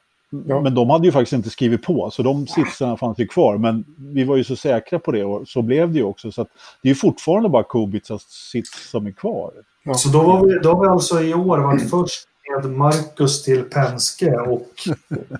Ja. 0.46 0.60
Men 0.60 0.74
de 0.74 0.90
hade 0.90 1.06
ju 1.06 1.12
faktiskt 1.12 1.32
inte 1.32 1.50
skrivit 1.50 1.82
på 1.82 2.10
så 2.10 2.22
de 2.22 2.46
sitsarna 2.46 2.96
fanns 2.96 3.18
ju 3.18 3.26
kvar. 3.26 3.58
Men 3.58 3.84
vi 3.98 4.24
var 4.24 4.36
ju 4.36 4.44
så 4.44 4.56
säkra 4.56 4.98
på 4.98 5.12
det 5.12 5.24
och 5.24 5.48
så 5.48 5.62
blev 5.62 5.92
det 5.92 5.98
ju 5.98 6.04
också. 6.04 6.32
Så 6.32 6.42
det 6.82 6.88
är 6.88 6.90
ju 6.90 6.94
fortfarande 6.94 7.48
bara 7.48 7.64
Kubicas 7.64 8.22
sits 8.22 8.90
som 8.90 9.06
är 9.06 9.12
kvar. 9.12 9.52
Ja. 9.84 9.94
Så 9.94 10.08
då, 10.08 10.22
var 10.22 10.46
vi, 10.46 10.58
då 10.62 10.74
har 10.74 10.82
vi 10.82 10.88
alltså 10.88 11.22
i 11.22 11.34
år 11.34 11.58
varit 11.58 11.90
först 11.90 12.28
med 12.62 12.70
Marcus 12.70 13.42
till 13.42 13.62
Penske 13.62 14.36
och 14.36 14.68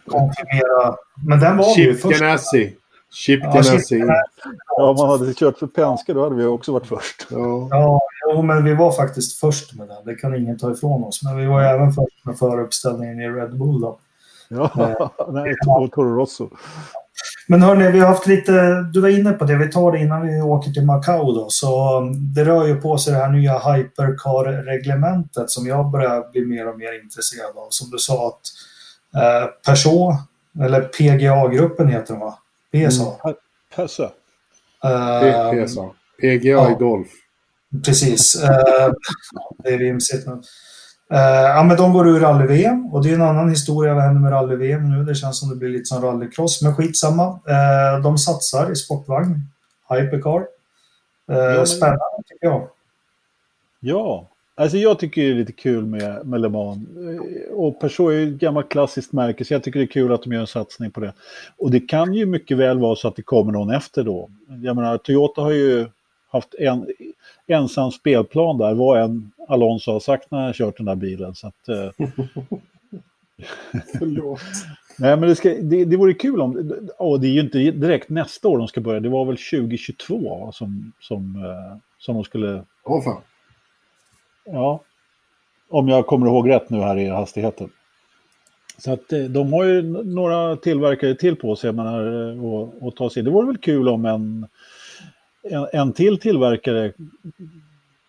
konfirmera. 0.07 0.97
Men 1.27 1.41
den 1.41 1.57
var 1.57 1.75
Chip 1.75 1.89
vi 1.89 1.95
först. 1.95 2.21
Ganassi. 2.21 2.77
Chip 3.13 3.43
Ganassi. 3.43 4.05
Ja, 4.77 4.91
om 4.91 4.97
man 4.97 5.09
hade 5.09 5.35
kört 5.35 5.59
för 5.59 5.67
Penske 5.67 6.13
då 6.13 6.23
hade 6.23 6.37
vi 6.37 6.45
också 6.45 6.73
varit 6.73 6.87
först. 6.87 7.27
Ja. 7.31 7.69
ja, 7.71 8.01
jo, 8.31 8.43
men 8.43 8.65
vi 8.65 8.75
var 8.75 8.93
faktiskt 8.93 9.41
först 9.41 9.75
med 9.75 9.89
den. 9.89 10.05
Det 10.05 10.15
kan 10.15 10.35
ingen 10.35 10.59
ta 10.59 10.73
ifrån 10.73 11.05
oss. 11.05 11.23
Men 11.23 11.37
vi 11.37 11.47
var 11.47 11.61
ju 11.61 11.67
även 11.67 11.93
först 11.93 12.25
med 12.25 12.39
föruppställningen 12.39 13.21
i 13.21 13.29
Red 13.29 13.59
Bull 13.59 13.81
då. 13.81 13.99
Ja, 14.49 14.71
eh, 14.79 15.11
nej, 15.33 15.55
och 15.67 15.93
Toro 15.93 16.17
Rosso. 16.17 16.49
Men 17.49 17.63
hörni, 17.63 17.91
vi 17.91 17.99
har 17.99 18.09
haft 18.09 18.27
lite, 18.27 18.83
du 18.93 19.01
var 19.01 19.09
inne 19.09 19.33
på 19.33 19.45
det, 19.45 19.57
vi 19.57 19.71
tar 19.71 19.93
det 19.93 19.99
innan 19.99 20.27
vi 20.27 20.41
åker 20.41 20.71
till 20.71 20.85
Macao 20.85 21.33
då. 21.33 21.47
Så 21.51 21.99
um, 21.99 22.35
det 22.35 22.45
rör 22.45 22.67
ju 22.67 22.81
på 22.81 22.99
sig 22.99 23.13
det 23.13 23.19
här 23.19 23.29
nya 23.29 23.59
hypercar-reglementet 23.59 25.51
som 25.51 25.67
jag 25.67 25.91
börjar 25.91 26.31
bli 26.31 26.45
mer 26.45 26.69
och 26.69 26.79
mer 26.79 27.03
intresserad 27.03 27.57
av. 27.57 27.67
Som 27.71 27.91
du 27.91 27.99
sa 27.99 28.29
att 28.29 28.41
eh, 29.23 29.49
Peugeot, 29.67 30.15
eller 30.61 30.81
PGA-gruppen 30.81 31.89
heter 31.89 32.15
den 32.15 32.21
va? 32.21 32.39
PSA. 32.73 33.17
Mm. 33.25 33.37
PSA. 33.77 34.11
Uh, 34.85 35.67
PSA. 35.67 35.91
PGA 36.21 36.51
ja, 36.51 36.71
i 36.71 36.75
golf. 36.75 37.09
Precis. 37.85 38.37
Uh, 38.45 38.93
det 39.59 39.69
är 39.69 39.79
vimsigt. 39.79 40.27
Men, 40.27 40.39
uh, 41.13 41.47
ja, 41.57 41.63
men 41.63 41.77
de 41.77 41.93
går 41.93 42.09
ur 42.09 42.21
rally-VM 42.21 42.87
och 42.87 43.03
det 43.03 43.11
är 43.11 43.15
en 43.15 43.23
annan 43.23 43.51
historia 43.51 43.95
vad 43.95 44.03
händer 44.03 44.21
med 44.21 44.33
rally-VM 44.33 44.91
nu. 44.91 45.05
Det 45.05 45.15
känns 45.15 45.41
som 45.41 45.49
det 45.49 45.57
blir 45.57 45.69
lite 45.69 45.85
som 45.85 46.03
rallycross, 46.03 46.63
men 46.63 46.75
skitsamma. 46.75 47.27
Uh, 47.29 48.03
de 48.03 48.19
satsar 48.19 48.73
i 48.73 48.77
sportvagn, 48.77 49.41
hypercar. 49.89 50.41
Uh, 50.41 51.37
ja, 51.37 51.57
men... 51.57 51.67
Spännande 51.67 52.23
tycker 52.27 52.47
jag. 52.47 52.69
Ja, 53.81 54.29
Alltså 54.59 54.77
jag 54.77 54.99
tycker 54.99 55.23
det 55.23 55.29
är 55.29 55.35
lite 55.35 55.53
kul 55.53 55.87
med, 55.87 56.27
med 56.27 56.41
Le 56.41 56.49
Mans. 56.49 56.79
Och 57.51 57.81
Peugeot 57.81 58.13
är 58.13 58.19
ju 58.19 58.35
ett 58.35 58.41
gammalt 58.41 58.69
klassiskt 58.69 59.13
märke 59.13 59.45
så 59.45 59.55
jag 59.55 59.63
tycker 59.63 59.79
det 59.79 59.85
är 59.85 59.87
kul 59.87 60.13
att 60.13 60.23
de 60.23 60.33
gör 60.33 60.41
en 60.41 60.47
satsning 60.47 60.91
på 60.91 61.01
det. 61.01 61.13
Och 61.59 61.71
det 61.71 61.81
kan 61.81 62.15
ju 62.15 62.27
mycket 62.27 62.57
väl 62.57 62.79
vara 62.79 62.97
så 62.97 63.09
att 63.09 63.17
det 63.17 63.23
kommer 63.23 63.53
någon 63.53 63.71
efter 63.71 64.05
då. 64.05 64.31
Jag 64.63 64.77
menar, 64.77 64.99
Toyota 64.99 65.41
har 65.41 65.51
ju 65.51 65.87
haft 66.29 66.55
en 66.55 66.87
ensam 67.47 67.91
spelplan 67.91 68.59
där, 68.59 68.75
vad 68.75 69.03
en 69.03 69.33
Alonso 69.49 69.93
har 69.93 70.01
sagt 70.01 70.31
när 70.31 70.45
han 70.45 70.53
kört 70.53 70.77
den 70.77 70.87
där 70.87 70.95
bilen. 70.95 71.35
Så 71.35 71.47
att, 71.47 71.69
eh... 71.69 71.91
Förlåt. 73.99 74.41
Nej, 74.99 75.17
men 75.17 75.29
det, 75.29 75.37
ska, 75.37 75.49
det, 75.49 75.85
det 75.85 75.97
vore 75.97 76.15
kul 76.15 76.41
om... 76.41 76.73
Oh, 76.99 77.21
det 77.21 77.27
är 77.27 77.33
ju 77.33 77.41
inte 77.41 77.59
direkt 77.59 78.09
nästa 78.09 78.49
år 78.49 78.59
de 78.59 78.69
ska 78.69 78.81
börja, 78.81 79.01
det 79.01 79.09
var 79.09 79.25
väl 79.25 79.37
2022 79.37 80.51
som, 80.53 80.93
som, 81.01 81.45
eh, 81.45 81.79
som 81.99 82.15
de 82.15 82.25
skulle... 82.25 82.65
Åh 82.85 82.99
oh, 82.99 83.05
fan. 83.05 83.23
Ja, 84.47 84.81
om 85.69 85.89
jag 85.89 86.07
kommer 86.07 86.27
ihåg 86.27 86.49
rätt 86.49 86.71
nu 86.71 86.79
här 86.79 86.99
i 86.99 87.09
hastigheten. 87.09 87.71
Så 88.79 88.93
att 88.93 89.13
eh, 89.13 89.21
de 89.21 89.53
har 89.53 89.65
ju 89.65 89.83
några 90.05 90.57
tillverkare 90.57 91.15
till 91.15 91.37
på 91.37 91.57
sig 91.57 91.73
menar, 91.73 92.31
eh, 92.31 92.45
och, 92.45 92.87
och 92.87 92.97
ta 92.97 93.11
sig 93.11 93.21
in. 93.21 93.25
Det 93.25 93.31
vore 93.31 93.47
väl 93.47 93.59
kul 93.59 93.89
om 93.89 94.05
en, 94.05 94.47
en, 95.43 95.67
en 95.73 95.93
till 95.93 96.19
tillverkare 96.19 96.93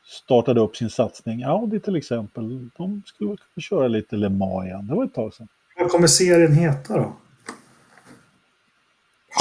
startade 0.08 0.62
upp 0.62 0.76
sin 0.76 0.90
satsning. 0.90 1.44
Audi 1.44 1.80
till 1.80 1.96
exempel. 1.96 2.70
De 2.78 3.02
skulle 3.06 3.30
kunna 3.30 3.62
köra 3.62 3.88
lite 3.88 4.16
Le 4.16 4.30
Mans 4.30 4.66
igen. 4.66 4.88
Det 4.88 4.96
var 4.96 5.06
ett 5.06 5.14
tag 5.14 5.34
sedan. 5.34 5.48
Vad 5.80 5.92
kommer 5.92 6.08
serien 6.08 6.54
heta 6.54 6.98
då? 6.98 7.14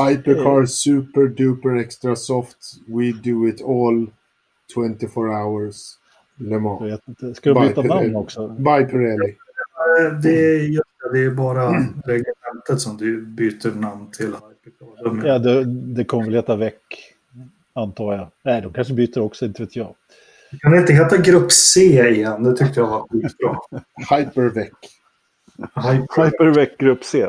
Hypercar 0.05 0.61
eh. 0.61 0.67
Super 0.67 1.27
Duper 1.27 1.77
Extra 1.77 2.17
Soft. 2.17 2.57
We 2.87 3.13
do 3.13 3.49
it 3.49 3.63
all 3.63 4.11
24 4.75 5.45
hours. 5.45 5.77
Le 6.37 6.59
Mans. 6.59 6.81
Jag 6.81 6.89
vet 6.89 7.09
inte. 7.09 7.35
Ska 7.35 7.55
du 7.55 7.69
byta 7.69 7.83
namn 7.83 8.17
också? 8.17 8.49
By 8.49 8.85
Pirelli. 8.91 9.37
Det 10.23 10.31
är, 10.31 10.59
just 10.59 10.85
det, 11.13 11.25
är 11.25 11.31
bara 11.31 11.69
mm. 11.69 11.83
reglementet 12.05 12.81
som 12.81 12.97
du 12.97 13.27
byter 13.27 13.75
namn 13.75 14.11
till. 14.11 14.35
Ja, 15.25 15.39
det, 15.39 15.65
det 15.65 16.05
kommer 16.05 16.25
väl 16.25 16.35
heta 16.35 16.57
Väck, 16.57 17.15
antar 17.75 18.15
jag. 18.15 18.29
Nej, 18.45 18.63
de 18.63 18.73
kanske 18.73 18.95
byter 18.95 19.21
också, 19.21 19.45
inte 19.45 19.63
vet 19.63 19.77
jag. 19.77 19.95
Kan 20.61 20.73
det 20.73 20.79
inte 20.79 20.93
heta 20.93 21.17
Grupp 21.17 21.53
C 21.53 21.81
igen? 22.09 22.45
Det 22.45 22.57
tyckte 22.57 22.81
jag 22.81 22.87
var 22.87 23.09
skitbra. 23.09 23.59
Hyperväck. 24.17 24.73
Hyperväck 26.17 26.79
Grupp 26.79 27.05
C. 27.05 27.29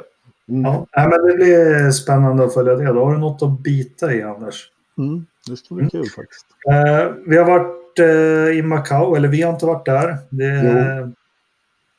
Mm. 0.50 0.64
Ja, 0.64 0.88
men 0.92 1.28
det 1.28 1.34
blir 1.36 1.92
spännande 1.92 2.44
att 2.44 2.54
följa 2.54 2.76
det. 2.76 2.86
Då 2.86 3.06
har 3.06 3.14
du 3.14 3.20
något 3.20 3.42
att 3.42 3.60
bita 3.60 4.14
i, 4.14 4.22
Anders. 4.22 4.72
Mm, 4.98 5.26
det 5.48 5.58
ska 5.58 5.76
bli 5.76 5.90
kul 5.90 6.06
faktiskt. 6.06 6.46
Uh, 6.70 7.16
vi 7.28 7.38
har 7.38 7.46
varit 7.46 7.77
varit 8.00 8.50
eh, 8.50 8.58
i 8.58 8.62
Macau, 8.62 9.16
eller 9.16 9.28
vi 9.28 9.42
har 9.42 9.54
inte 9.54 9.66
varit 9.66 9.86
där. 9.86 10.18
Det, 10.30 11.14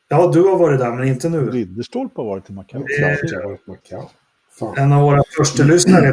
ja, 0.09 0.31
du 0.33 0.43
har 0.43 0.57
varit 0.57 0.79
där, 0.79 0.93
men 0.93 1.09
inte 1.09 1.29
nu. 1.29 1.51
Ridderstolpe 1.51 2.21
har 2.21 2.27
varit 2.27 2.51
i 2.51 2.53
Macau. 2.53 2.85
Det 2.87 2.95
är 2.95 3.17
klart 3.17 3.33
jag 3.33 3.41
har 3.41 3.49
varit 3.49 3.69
i 3.69 3.71
Macau. 3.71 4.09
Fan. 4.59 4.79
En 4.79 4.93
av 4.93 5.03
våra 5.03 5.23
första 5.37 5.63
lyssnare, 5.63 6.13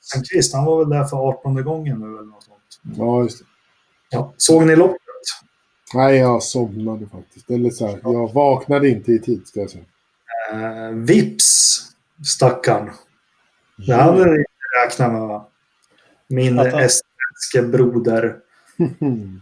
Sandqvist, 0.00 0.54
han 0.54 0.64
var 0.64 0.78
väl 0.78 0.88
där 0.88 1.04
för 1.04 1.16
18 1.16 1.64
gången 1.64 2.00
nu 2.00 2.06
eller 2.06 2.26
något 2.26 2.42
sånt. 2.42 2.96
Ja, 2.96 3.22
just 3.22 3.38
det. 3.38 3.44
Ja. 4.10 4.32
Såg 4.36 4.66
ni 4.66 4.76
loppet? 4.76 5.00
Nej, 5.94 6.16
jag 6.16 6.42
somnade 6.42 7.06
faktiskt. 7.06 7.50
Eller 7.50 7.70
så 7.70 7.86
här, 7.86 8.00
jag 8.02 8.32
vaknade 8.32 8.88
inte 8.88 9.12
i 9.12 9.18
tid, 9.18 9.46
ska 9.46 9.60
jag 9.60 9.70
säga. 9.70 9.84
Eh, 10.52 10.90
Vips, 10.90 11.80
stackarn. 12.26 12.90
Det 13.86 13.94
hade 13.94 14.24
ni 14.24 14.38
inte 14.38 14.84
räknat 14.84 15.12
med, 15.12 15.20
va? 15.20 15.48
Min 16.28 16.58
estländske 16.58 17.62
broder. 17.62 18.36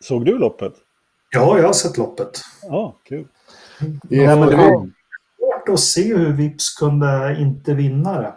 Såg 0.00 0.24
du 0.24 0.38
loppet? 0.38 0.72
Ja, 1.30 1.58
jag 1.58 1.66
har 1.66 1.72
sett 1.72 1.98
loppet. 1.98 2.40
Ja, 2.62 2.96
kul. 3.04 3.26
I 4.10 4.16
Ja, 4.16 4.36
men 4.36 4.48
det 4.48 4.56
var-. 4.56 4.90
Svårt 5.36 5.68
att 5.68 5.80
se 5.80 6.16
hur 6.16 6.32
Vips 6.32 6.74
kunde 6.74 7.36
inte 7.40 7.74
vinna 7.74 8.20
det. 8.20 8.34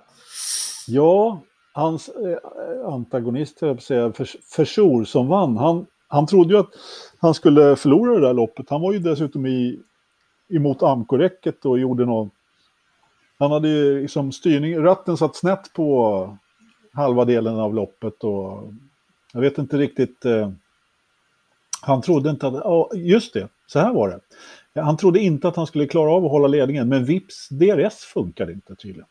Ja, 0.88 1.42
hans 1.74 2.10
eh, 2.10 2.88
antagonist, 2.88 3.58
jag 3.62 3.82
säga, 3.82 4.14
Försor 4.52 5.04
som 5.04 5.28
vann, 5.28 5.58
han, 5.58 5.86
han 6.08 6.28
trodde 6.28 6.54
ju 6.54 6.60
att 6.60 6.72
han 7.20 7.34
skulle 7.34 7.76
förlora 7.76 8.20
det 8.20 8.28
där 8.28 8.34
loppet. 8.34 8.70
Han 8.70 8.82
var 8.82 8.94
ju 8.94 9.00
dessutom 9.00 9.46
i, 9.46 9.80
emot 10.50 10.84
Amco-räcket 10.84 11.66
och 11.66 11.80
gjorde 11.80 12.06
någon... 12.06 12.30
Han 13.40 13.52
hade 13.52 13.68
ju 13.68 14.02
liksom 14.02 14.32
styrning, 14.32 14.78
ratten 14.84 15.18
satt 15.18 15.36
snett 15.36 15.74
på 15.74 16.38
halva 16.94 17.26
delen 17.26 17.60
av 17.60 17.74
loppet 17.74 18.24
och 18.24 18.74
jag 19.36 19.42
vet 19.42 19.58
inte 19.58 19.78
riktigt... 19.78 20.26
Eh, 20.26 20.52
han 21.82 22.02
trodde 22.02 22.30
inte 22.30 22.48
att... 22.48 22.54
Ja, 22.54 22.92
just 22.94 23.34
det, 23.34 23.48
så 23.68 23.80
här 23.80 23.94
var 23.94 24.22
det. 24.74 24.82
Han 24.82 24.98
trodde 24.98 25.20
inte 25.20 25.48
att 25.48 25.56
han 25.56 25.68
skulle 25.68 25.88
klara 25.88 26.12
av 26.12 26.26
att 26.26 26.32
hålla 26.32 26.48
ledningen, 26.48 26.90
men 26.90 27.06
Vips 27.06 27.50
DRS 27.50 27.96
funkade 27.96 28.52
inte 28.52 28.76
tydligen. 28.76 29.08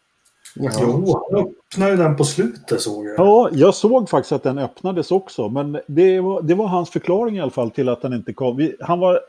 Jo, 0.56 0.68
han 1.30 1.40
öppnade 1.40 1.90
ju 1.90 1.96
den 1.96 2.16
på 2.16 2.24
slutet 2.24 2.80
såg 2.80 3.06
jag. 3.06 3.14
Ja, 3.18 3.48
jag 3.52 3.74
såg 3.74 4.10
faktiskt 4.10 4.32
att 4.32 4.42
den 4.42 4.58
öppnades 4.58 5.10
också, 5.10 5.48
men 5.48 5.80
det 5.86 6.20
var, 6.20 6.42
det 6.42 6.54
var 6.54 6.66
hans 6.66 6.90
förklaring 6.90 7.36
i 7.36 7.40
alla 7.40 7.50
fall 7.50 7.70
till 7.70 7.88
att 7.88 8.02
den 8.02 8.12
inte 8.12 8.32
kom. 8.32 8.56
Vi, 8.56 8.76
han, 8.80 9.00
var, 9.00 9.20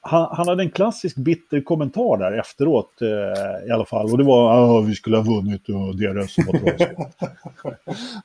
han, 0.00 0.28
han 0.36 0.48
hade 0.48 0.62
en 0.62 0.70
klassisk 0.70 1.16
bitter 1.16 1.60
kommentar 1.60 2.16
där 2.16 2.32
efteråt 2.32 3.02
eh, 3.02 3.68
i 3.68 3.70
alla 3.70 3.84
fall. 3.84 4.12
Och 4.12 4.18
det 4.18 4.24
var 4.24 4.82
vi 4.82 4.94
skulle 4.94 5.16
ha 5.16 5.24
vunnit 5.24 5.68
och 5.68 5.96
deras 5.96 6.34
som 6.34 6.44
var. 6.44 6.60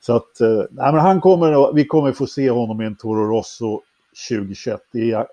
Så 0.00 0.16
att, 0.16 0.40
eh, 0.40 0.62
nej, 0.70 0.92
men 0.92 1.00
han 1.00 1.20
kommer, 1.20 1.72
vi 1.72 1.84
kommer 1.84 2.12
få 2.12 2.26
se 2.26 2.50
honom 2.50 2.82
i 2.82 2.84
en 2.84 2.96
Toro 2.96 3.36
Rosso 3.36 3.80
2021. 4.28 4.80
Det 4.92 5.00
är 5.00 5.06
jag 5.06 5.26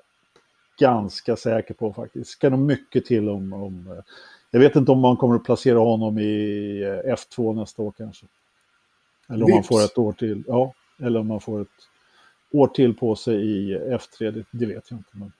ganska 0.80 1.36
säker 1.36 1.74
på 1.74 1.94
faktiskt. 1.94 2.30
Ska 2.30 2.50
nog 2.50 2.60
mycket 2.60 3.06
till 3.06 3.30
om, 3.30 3.54
om 3.54 3.88
eh, 3.88 4.04
jag 4.52 4.60
vet 4.60 4.76
inte 4.76 4.92
om 4.92 5.00
man 5.00 5.18
kommer 5.18 5.36
att 5.36 5.44
placera 5.44 5.80
honom 5.80 6.20
i 6.20 6.82
eh, 7.06 7.14
F2 7.14 7.56
nästa 7.56 7.82
år 7.82 7.94
kanske. 7.98 8.26
Eller 9.30 9.46
om 9.46 9.52
man 9.52 9.60
Vips. 9.60 9.68
får 9.68 9.84
ett 9.84 9.98
år 9.98 10.14
till. 10.14 10.44
Ja, 10.48 10.74
eller 11.02 11.20
om 11.20 11.28
man 11.28 11.42
får 11.42 11.62
ett 11.62 11.68
år 12.52 12.68
till 12.68 12.94
på 12.94 13.16
sig 13.16 13.36
i 13.36 13.78
F3, 13.78 14.32
det, 14.32 14.46
det 14.52 14.66
vet 14.66 14.84
jag 14.90 15.00
inte. 15.00 15.10
Men... 15.12 15.32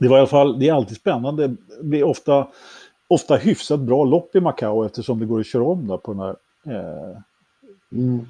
Det 0.00 0.08
var 0.08 0.16
i 0.16 0.20
alla 0.20 0.26
fall, 0.28 0.58
det 0.58 0.68
är 0.68 0.72
alltid 0.72 0.96
spännande. 0.96 1.46
Det 1.48 1.56
blir 1.82 2.04
ofta, 2.04 2.46
ofta 3.08 3.36
hyfsat 3.36 3.80
bra 3.80 4.04
lopp 4.04 4.36
i 4.36 4.40
Macao 4.40 4.84
eftersom 4.84 5.18
det 5.18 5.26
går 5.26 5.40
att 5.40 5.46
köra 5.46 5.64
om 5.64 5.86
där 5.88 5.96
på 5.96 6.12
den 6.12 6.20
här, 6.20 6.36
eh, 6.66 7.16
Mm. 7.92 8.26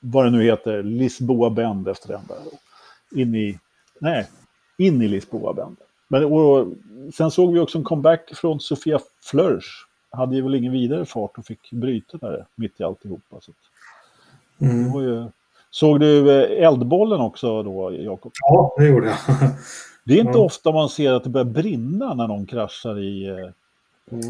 vad 0.00 0.24
det 0.24 0.30
nu 0.30 0.42
heter, 0.42 0.82
Lisboa 0.82 1.50
Bend 1.50 1.88
efter 1.88 2.08
den 2.08 2.20
där. 2.28 2.38
In 3.22 3.34
i, 3.34 3.58
nej, 4.00 4.26
in 4.78 5.02
i 5.02 5.08
Lisboa 5.08 5.52
Bend. 5.52 5.76
Men 6.08 6.24
och, 6.24 6.66
sen 7.14 7.30
såg 7.30 7.52
vi 7.52 7.58
också 7.60 7.78
en 7.78 7.84
comeback 7.84 8.30
från 8.34 8.60
Sofia 8.60 8.98
Flörsch. 9.22 9.86
Hade 10.10 10.36
ju 10.36 10.42
väl 10.42 10.54
ingen 10.54 10.72
vidare 10.72 11.04
fart 11.04 11.38
och 11.38 11.46
fick 11.46 11.70
bryta 11.70 12.18
där 12.18 12.46
mitt 12.54 12.80
i 12.80 12.84
alltihopa. 12.84 13.36
Så 13.40 13.52
Mm. 14.60 15.00
ju... 15.02 15.24
Såg 15.70 16.00
du 16.00 16.30
eh, 16.42 16.64
eldbollen 16.66 17.20
också 17.20 17.62
då, 17.62 17.92
Jakob? 17.92 18.32
Ja, 18.40 18.74
det 18.78 18.86
gjorde 18.86 19.06
jag. 19.06 19.16
Det 20.04 20.14
är 20.14 20.18
inte 20.18 20.38
Ja. 20.38 20.44
ofta 20.44 20.72
man 20.72 20.88
ser 20.88 21.12
att 21.12 21.24
det 21.24 21.30
börjar 21.30 21.44
brinna 21.44 22.14
när 22.14 22.28
någon 22.28 22.46
kraschar 22.46 22.98
i... 22.98 23.28
eh, 23.28 23.36
Mm. 24.12 24.22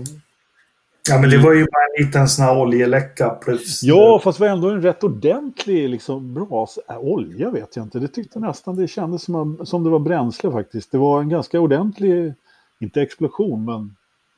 Ja, 1.11 1.19
men 1.21 1.31
det 1.31 1.39
var 1.39 1.53
ju 1.53 1.61
bara 1.65 1.85
en 1.99 2.05
liten 2.07 2.29
sån 2.29 2.45
här 2.45 2.59
oljeläcka 2.61 3.31
plus... 3.31 3.83
Ja, 3.83 4.21
fast 4.25 4.39
det 4.39 4.45
var 4.45 4.53
ändå 4.53 4.71
en 4.71 4.83
rätt 4.83 5.05
ordentlig, 5.05 5.89
liksom, 5.89 6.35
bra... 6.35 6.67
Äh, 6.91 6.99
olja 6.99 7.51
vet 7.51 7.77
jag 7.77 7.87
inte. 7.87 7.99
Det 7.99 8.09
tyckte 8.09 8.39
nästan 8.39 8.77
det 8.77 8.89
kändes 8.89 9.23
som, 9.23 9.67
som 9.67 9.85
det 9.85 9.91
var 9.91 9.99
bränsle 9.99 10.53
faktiskt. 10.53 10.93
Det 10.93 10.99
var 10.99 11.21
en 11.21 11.29
ganska 11.29 11.61
ordentlig, 11.61 12.35
inte 12.81 13.03
explosion, 13.03 13.65
men... 13.65 13.97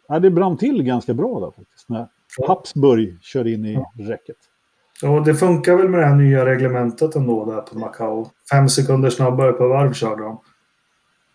Nej, 0.08 0.20
det 0.20 0.30
brann 0.30 0.56
till 0.56 0.82
ganska 0.82 1.14
bra 1.14 1.40
där 1.40 1.46
faktiskt. 1.50 1.88
När 1.88 2.06
Habsburg 2.46 3.16
kör 3.22 3.46
in 3.46 3.64
i 3.64 3.78
räcket. 3.98 4.36
Och 5.02 5.24
det 5.24 5.34
funkar 5.34 5.76
väl 5.76 5.88
med 5.88 6.00
det 6.00 6.06
här 6.06 6.14
nya 6.16 6.46
reglementet 6.46 7.16
ändå 7.16 7.44
där 7.44 7.60
på 7.60 7.78
Macau. 7.78 8.26
Fem 8.50 8.68
sekunder 8.68 9.10
snabbare 9.10 9.52
per 9.52 9.64
varv 9.66 9.92
körde 9.92 10.22
de. 10.22 10.38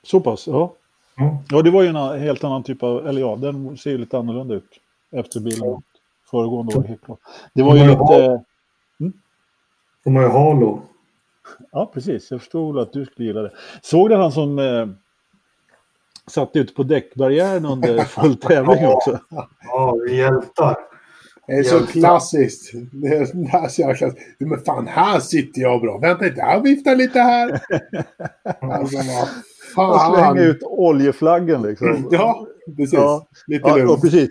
Så 0.04 0.20
pass, 0.20 0.48
ja. 0.48 0.74
Ja. 1.18 1.44
Ja, 1.50 1.62
det 1.62 1.72
var 1.72 1.82
ju 1.84 1.88
en 1.88 2.20
helt 2.20 2.44
annan 2.44 2.64
typ 2.64 2.84
av... 2.84 3.08
Eller 3.08 3.22
ja, 3.22 3.36
den 3.36 3.78
ser 3.78 3.92
ju 3.92 3.98
lite 3.98 4.18
annorlunda 4.18 4.56
ut. 4.56 4.70
Efter 5.12 5.40
bilen 5.40 5.60
mot 5.60 5.84
föregående 6.32 6.76
år, 6.78 6.84
helt 6.84 7.06
klart. 7.06 7.20
Det 7.54 7.64
var 7.64 7.76
ju 7.76 7.82
Ja. 7.84 7.90
lite... 7.90 8.44
De 10.04 10.16
har 10.16 10.24
ju 10.24 10.30
Halo. 10.30 10.82
Ja, 11.72 11.92
precis. 11.94 12.32
Jag 12.32 12.40
förstod 12.40 12.80
att 12.80 12.94
du 12.94 13.06
skulle 13.06 13.28
gilla 13.28 13.42
det. 13.42 13.52
Såg 13.82 14.10
du 14.10 14.16
han 14.16 14.32
som 14.32 14.60
eh, 14.60 14.88
satt 16.28 16.56
ute 16.56 16.74
på 16.74 16.84
däckbarriären 16.84 17.66
under 17.66 18.00
full 18.04 18.36
tävling 18.36 18.88
också? 18.88 19.20
Ja, 19.62 19.96
vi 20.06 20.16
hjältar. 20.18 20.76
Det 21.48 21.54
är 21.54 21.64
så 21.64 21.76
Hjältar. 21.76 21.92
klassiskt. 21.92 22.72
Det 22.92 23.08
är 23.08 23.26
så 23.26 23.38
jävla 23.82 23.96
klassiskt. 23.96 24.28
Men 24.40 24.60
fan, 24.60 24.88
här 24.88 25.20
sitter 25.20 25.62
jag 25.62 25.82
bra. 25.82 25.98
Vänta 25.98 26.26
inte, 26.28 26.40
jag 26.40 26.62
viftar 26.64 26.96
lite 26.96 27.20
här. 27.20 27.50
Alltså, 28.62 28.98
vad 28.98 29.28
Och 29.78 30.02
slänga 30.02 30.26
fan. 30.26 30.38
ut 30.38 30.64
oljeflaggen 30.64 31.62
liksom. 31.62 32.08
Ja, 32.12 32.48
precis. 32.78 32.94
Ja. 32.94 33.28
Lite 33.48 33.70
Ja, 33.70 33.76
lugnt. 33.76 34.02
precis. 34.02 34.30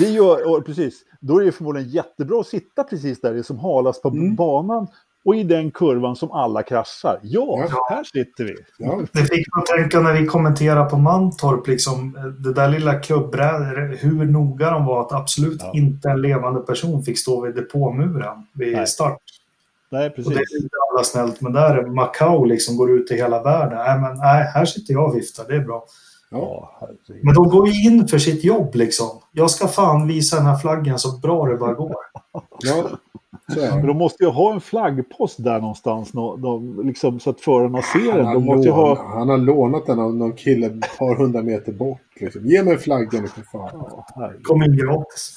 Det 0.00 0.08
gör, 0.08 0.50
och 0.58 0.66
precis. 0.66 0.94
Då 1.20 1.40
är 1.40 1.44
det 1.44 1.52
förmodligen 1.52 1.88
jättebra 1.88 2.40
att 2.40 2.46
sitta 2.46 2.84
precis 2.84 3.20
där 3.20 3.32
det 3.32 3.38
är 3.38 3.42
som 3.42 3.58
halast 3.58 4.02
på 4.02 4.08
Mm. 4.08 4.34
banan 4.36 4.86
och 5.24 5.36
i 5.36 5.42
den 5.42 5.70
kurvan 5.70 6.16
som 6.16 6.30
alla 6.30 6.62
kraschar. 6.62 7.18
Ja, 7.22 7.66
Ja. 7.70 7.86
här 7.90 8.04
sitter 8.04 8.44
vi. 8.44 8.54
Ja. 8.78 9.00
Det 9.12 9.18
fick 9.24 9.46
man 9.56 9.64
tänka 9.78 10.00
när 10.00 10.12
vi 10.20 10.26
kommenterade 10.26 10.90
på 10.90 10.96
Mantorp, 10.96 11.66
liksom, 11.66 12.18
det 12.44 12.52
där 12.52 12.68
lilla 12.68 12.94
klubbrädet, 12.94 14.04
hur 14.04 14.24
noga 14.24 14.70
de 14.70 14.86
var 14.86 15.00
att 15.00 15.12
absolut 15.12 15.60
Ja. 15.62 15.70
inte 15.74 16.08
en 16.10 16.20
levande 16.22 16.60
person 16.60 17.02
fick 17.02 17.18
stå 17.18 17.40
vid 17.46 17.54
depåmuren 17.54 18.46
vid 18.54 18.72
Nej. 18.76 18.86
start. 18.86 19.18
Nej, 19.90 20.06
Och 20.06 20.10
det 20.16 20.22
precis. 20.22 20.32
är 20.32 20.62
inte 20.62 20.76
alla 20.92 21.04
snällt, 21.04 21.40
men 21.40 21.52
där 21.52 21.74
är 21.76 21.86
Macau 21.86 22.44
liksom 22.44 22.76
går 22.76 22.90
ut 22.90 23.10
i 23.10 23.14
hela 23.14 23.42
världen. 23.42 23.78
Nej, 23.78 24.00
men 24.00 24.18
nej, 24.18 24.44
här 24.54 24.64
sitter 24.64 24.92
jag 24.94 25.08
och 25.08 25.16
viftar, 25.16 25.44
det 25.48 25.56
är 25.56 25.60
bra. 25.60 25.84
Ja, 26.30 26.76
herregud. 26.80 27.24
Men 27.24 27.34
de 27.34 27.48
går 27.48 27.68
ju 27.68 27.86
in 27.90 28.08
för 28.08 28.18
sitt 28.18 28.44
jobb 28.44 28.74
liksom. 28.74 29.06
Jag 29.32 29.50
ska 29.50 29.68
fan 29.68 30.06
visa 30.08 30.36
den 30.36 30.46
här 30.46 30.56
flaggen 30.56 30.98
så 30.98 31.18
bra 31.18 31.46
det 31.46 31.56
bara 31.56 31.72
går. 31.74 31.94
ja. 32.64 32.88
Men 33.56 33.86
de 33.86 33.96
måste 33.96 34.24
ju 34.24 34.30
ha 34.30 34.52
en 34.54 34.60
flaggpost 34.60 35.44
där 35.44 35.60
någonstans 35.60 36.14
nå- 36.14 36.36
de, 36.36 36.80
liksom, 36.86 37.20
så 37.20 37.30
att 37.30 37.40
förarna 37.40 37.82
ser 37.82 37.98
Han 38.10 38.16
den. 38.16 38.26
har, 38.26 38.34
De 38.34 38.44
måste 38.44 38.68
lånat, 38.68 38.98
ha... 38.98 39.08
han 39.18 39.28
har 39.28 39.38
lånat 39.38 39.86
den 39.86 39.98
av 40.00 40.14
någon 40.16 40.32
kille 40.32 40.66
ett 40.66 40.98
par 40.98 41.14
hundra 41.16 41.42
meter 41.42 41.72
bort. 41.72 42.00
Liksom. 42.20 42.46
Ge 42.46 42.62
mig 42.62 42.78
flaggan 42.78 43.22
nu 43.22 43.28
för 43.28 43.42
fan. 43.42 43.70
Ja. 44.16 44.32
Kom 44.42 44.62
in 44.62 44.76
gratis. 44.76 45.32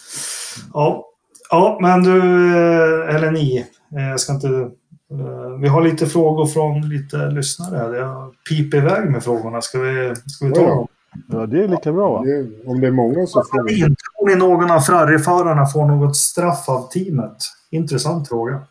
Ja, 0.73 1.05
ja 1.51 1.77
men 1.81 2.03
du, 2.03 2.17
eh, 2.57 3.15
eller 3.15 3.31
ni, 3.31 3.67
eh, 3.97 4.09
jag 4.09 4.19
ska 4.19 4.33
inte... 4.33 4.47
eh, 4.47 5.59
Vi 5.61 5.67
har 5.67 5.81
lite 5.81 6.05
frågor 6.07 6.45
från 6.45 6.89
lite 6.89 7.17
lyssnare. 7.17 7.77
här. 7.77 7.93
Jag 7.93 8.33
piper 8.49 8.77
iväg 8.77 9.09
med 9.09 9.23
frågorna. 9.23 9.61
Ska 9.61 9.79
vi, 9.79 10.15
ska 10.15 10.45
vi 10.45 10.51
ta 10.51 10.61
dem? 10.61 10.87
Ja, 11.27 11.45
det 11.45 11.63
är 11.63 11.67
lika 11.67 11.91
bra 11.93 12.11
va? 12.11 12.23
Det, 12.23 12.67
om 12.69 12.81
det 12.81 12.87
är 12.87 12.91
många 12.91 13.27
så 13.27 13.43
får 13.43 13.67
vi... 13.69 13.79
Tror 13.81 14.27
ni 14.27 14.35
någon 14.35 14.71
av 14.71 14.79
Ferrari-förarna 14.79 15.65
får 15.65 15.85
något 15.85 16.15
straff 16.17 16.69
av 16.69 16.87
teamet? 16.87 17.37
Intressant 17.69 18.27
fråga. 18.27 18.61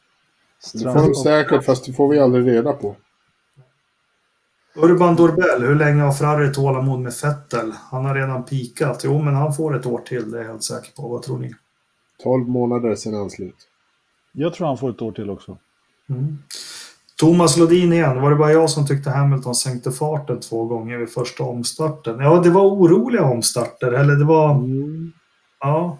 Det 0.74 0.92
får 0.92 1.08
de 1.08 1.14
säkert, 1.14 1.64
fast 1.64 1.86
det 1.86 1.92
får 1.92 2.08
vi 2.08 2.18
aldrig 2.18 2.46
reda 2.46 2.72
på. 2.72 2.96
Urban 4.76 5.16
Dorbell, 5.16 5.62
hur 5.62 5.74
länge 5.74 6.02
har 6.02 6.12
Ferrari 6.12 6.52
tålamod 6.52 7.00
med 7.00 7.12
Vettel? 7.22 7.72
Han 7.90 8.04
har 8.04 8.14
redan 8.14 8.44
pikat. 8.44 9.00
Jo, 9.04 9.22
men 9.22 9.34
han 9.34 9.54
får 9.54 9.76
ett 9.76 9.86
år 9.86 9.98
till, 9.98 10.30
det 10.30 10.38
är 10.38 10.42
jag 10.42 10.48
helt 10.50 10.62
säker 10.62 10.92
på. 10.96 11.08
Vad 11.08 11.22
tror 11.22 11.38
ni? 11.38 11.54
12 12.22 12.48
månader 12.48 12.88
är 12.88 13.18
han 13.18 13.30
slut. 13.30 13.56
Jag 14.32 14.54
tror 14.54 14.66
han 14.66 14.78
får 14.78 14.90
ett 14.90 15.02
år 15.02 15.12
till 15.12 15.30
också. 15.30 15.58
Mm. 16.08 16.38
Thomas 17.20 17.56
Lodin 17.56 17.92
igen. 17.92 18.20
Var 18.20 18.30
det 18.30 18.36
bara 18.36 18.52
jag 18.52 18.70
som 18.70 18.86
tyckte 18.86 19.10
Hamilton 19.10 19.54
sänkte 19.54 19.92
farten 19.92 20.40
två 20.40 20.64
gånger 20.64 20.98
vid 20.98 21.10
första 21.10 21.44
omstarten? 21.44 22.20
Ja, 22.20 22.40
det 22.44 22.50
var 22.50 22.62
oroliga 22.62 23.24
omstarter. 23.24 23.92
Eller 23.92 24.14
det 24.14 24.24
var... 24.24 24.50
Mm. 24.54 25.12
Ja. 25.60 25.98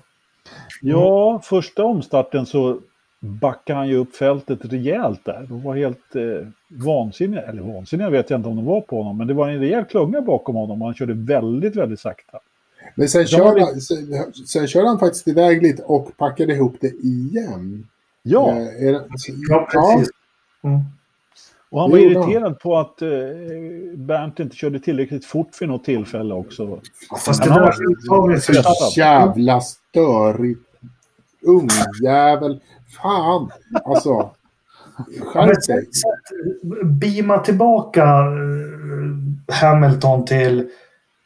Ja, 0.81 1.41
första 1.45 1.85
omstarten 1.85 2.47
så 2.47 2.81
backade 3.21 3.79
han 3.79 3.89
ju 3.89 3.97
upp 3.97 4.17
fältet 4.17 4.65
rejält 4.65 5.25
där. 5.25 5.47
De 5.49 5.63
var 5.63 5.77
helt 5.77 6.17
eh, 6.17 6.49
vansinniga, 6.69 7.43
eller 7.43 7.63
vansinniga 7.63 8.11
vet 8.11 8.31
jag 8.31 8.39
inte 8.39 8.49
om 8.49 8.57
de 8.57 8.65
var 8.65 8.81
på 8.81 8.97
honom, 8.97 9.19
men 9.19 9.27
det 9.27 9.35
var 9.35 9.49
en 9.49 9.59
rejäl 9.59 9.85
klunga 9.85 10.21
bakom 10.21 10.55
honom 10.55 10.83
och 10.83 10.89
han 10.89 10.95
körde 10.95 11.15
väldigt, 11.15 11.77
väldigt 11.77 12.01
sakta. 12.01 12.39
Men 12.95 13.09
sen 13.09 13.23
De 13.23 13.27
körde, 13.27 13.65
han, 13.65 13.81
sen, 13.81 14.33
sen 14.47 14.67
körde 14.67 14.89
han 14.89 14.99
faktiskt 14.99 15.29
iväg 15.29 15.63
lite 15.63 15.83
och 15.83 16.17
packade 16.17 16.53
ihop 16.55 16.77
det 16.81 16.89
igen. 16.89 17.87
Ja, 18.23 18.51
Eh, 18.51 18.89
är 18.89 18.93
det, 18.93 19.05
Ja, 19.49 19.69
precis. 19.73 20.11
Mm. 20.63 20.81
och 21.71 21.81
han 21.81 21.91
var 21.91 21.99
irriterad 21.99 22.59
på 22.61 22.79
att 22.79 23.03
eh, 23.03 23.09
Bernt 23.97 24.41
inte 24.41 24.57
körde 24.57 24.81
tillräckligt 24.81 25.25
fort 25.25 25.49
vid 25.61 25.69
något 25.69 25.85
tillfälle 25.85 26.35
också. 26.35 26.81
Fast 27.25 27.43
det 27.43 27.51
Han 27.51 27.63
där 27.63 28.09
var-. 28.09 28.37
Så 28.37 29.01
jävla 29.01 29.61
störigt. 29.61 30.61
Ungjävel. 31.43 32.61
Fan. 33.03 33.51
Alltså. 33.85 34.31
Skärp 35.21 35.67
dig. 35.67 35.89
Beama 36.85 37.39
tillbaka 37.39 38.05
eh, 38.05 39.55
Hamilton 39.55 40.25
till 40.25 40.69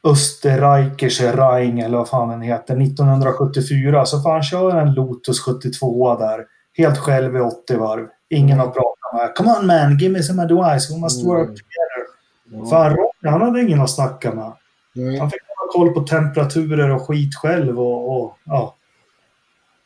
Österreichische 0.05 1.33
Rhein 1.37 1.79
eller 1.79 1.99
vad 1.99 2.09
fan 2.09 2.29
den 2.29 2.43
heter 2.43 2.83
1974 2.83 4.05
så 4.07 4.21
får 4.21 4.31
han 4.31 4.43
köra 4.43 4.81
en 4.81 4.95
Lotus 4.95 5.41
72 5.41 6.17
där 6.17 6.45
helt 6.77 6.99
själv 6.99 7.37
i 7.37 7.41
80 7.41 7.77
varv. 7.77 8.07
Ingen 8.31 8.59
har 8.59 8.67
pratat 8.67 9.15
med. 9.15 9.35
Come 9.35 9.51
on 9.61 9.67
man, 9.67 9.99
give 9.99 10.13
me 10.13 10.23
some 10.23 10.43
advice. 10.43 10.91
We 10.95 11.01
must 11.01 11.27
work 11.27 11.49
Mm. 11.49 11.55
together. 11.57 12.71
Fan, 12.71 12.91
Ronny, 12.91 13.31
han 13.31 13.41
hade 13.43 13.61
ingen 13.63 13.81
att 13.81 13.91
snacka 13.91 14.35
med. 14.35 14.53
Nej. 14.93 15.19
Han 15.19 15.31
fick 15.31 15.41
ha 15.43 15.67
koll 15.81 15.95
på 15.95 16.01
temperaturer 16.01 16.91
och 16.95 17.03
skit 17.03 17.35
själv 17.35 17.81
och, 17.81 18.17
och 18.23 18.39
ja. 18.45 18.75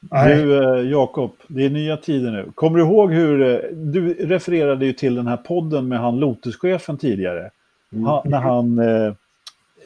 Nej. 0.01 0.37
Du, 0.37 0.65
eh, 0.79 0.91
Jakob, 0.91 1.31
det 1.49 1.65
är 1.65 1.71
nya 1.71 1.97
tider 1.97 2.31
nu. 2.31 2.53
Kommer 2.55 2.79
du 2.79 2.85
ihåg 2.85 3.13
hur... 3.13 3.43
eh, 3.55 3.71
Du 3.73 4.15
refererade 4.15 4.87
ju 4.87 4.93
till 4.93 5.15
den 5.15 5.27
här 5.27 5.37
podden 5.37 5.89
med 5.89 6.01
han 6.01 6.19
Lotuschefen 6.21 6.99
tidigare. 6.99 7.51
Mm. 7.93 8.05
Han, 8.05 8.23
när 8.25 8.39
han... 8.41 8.79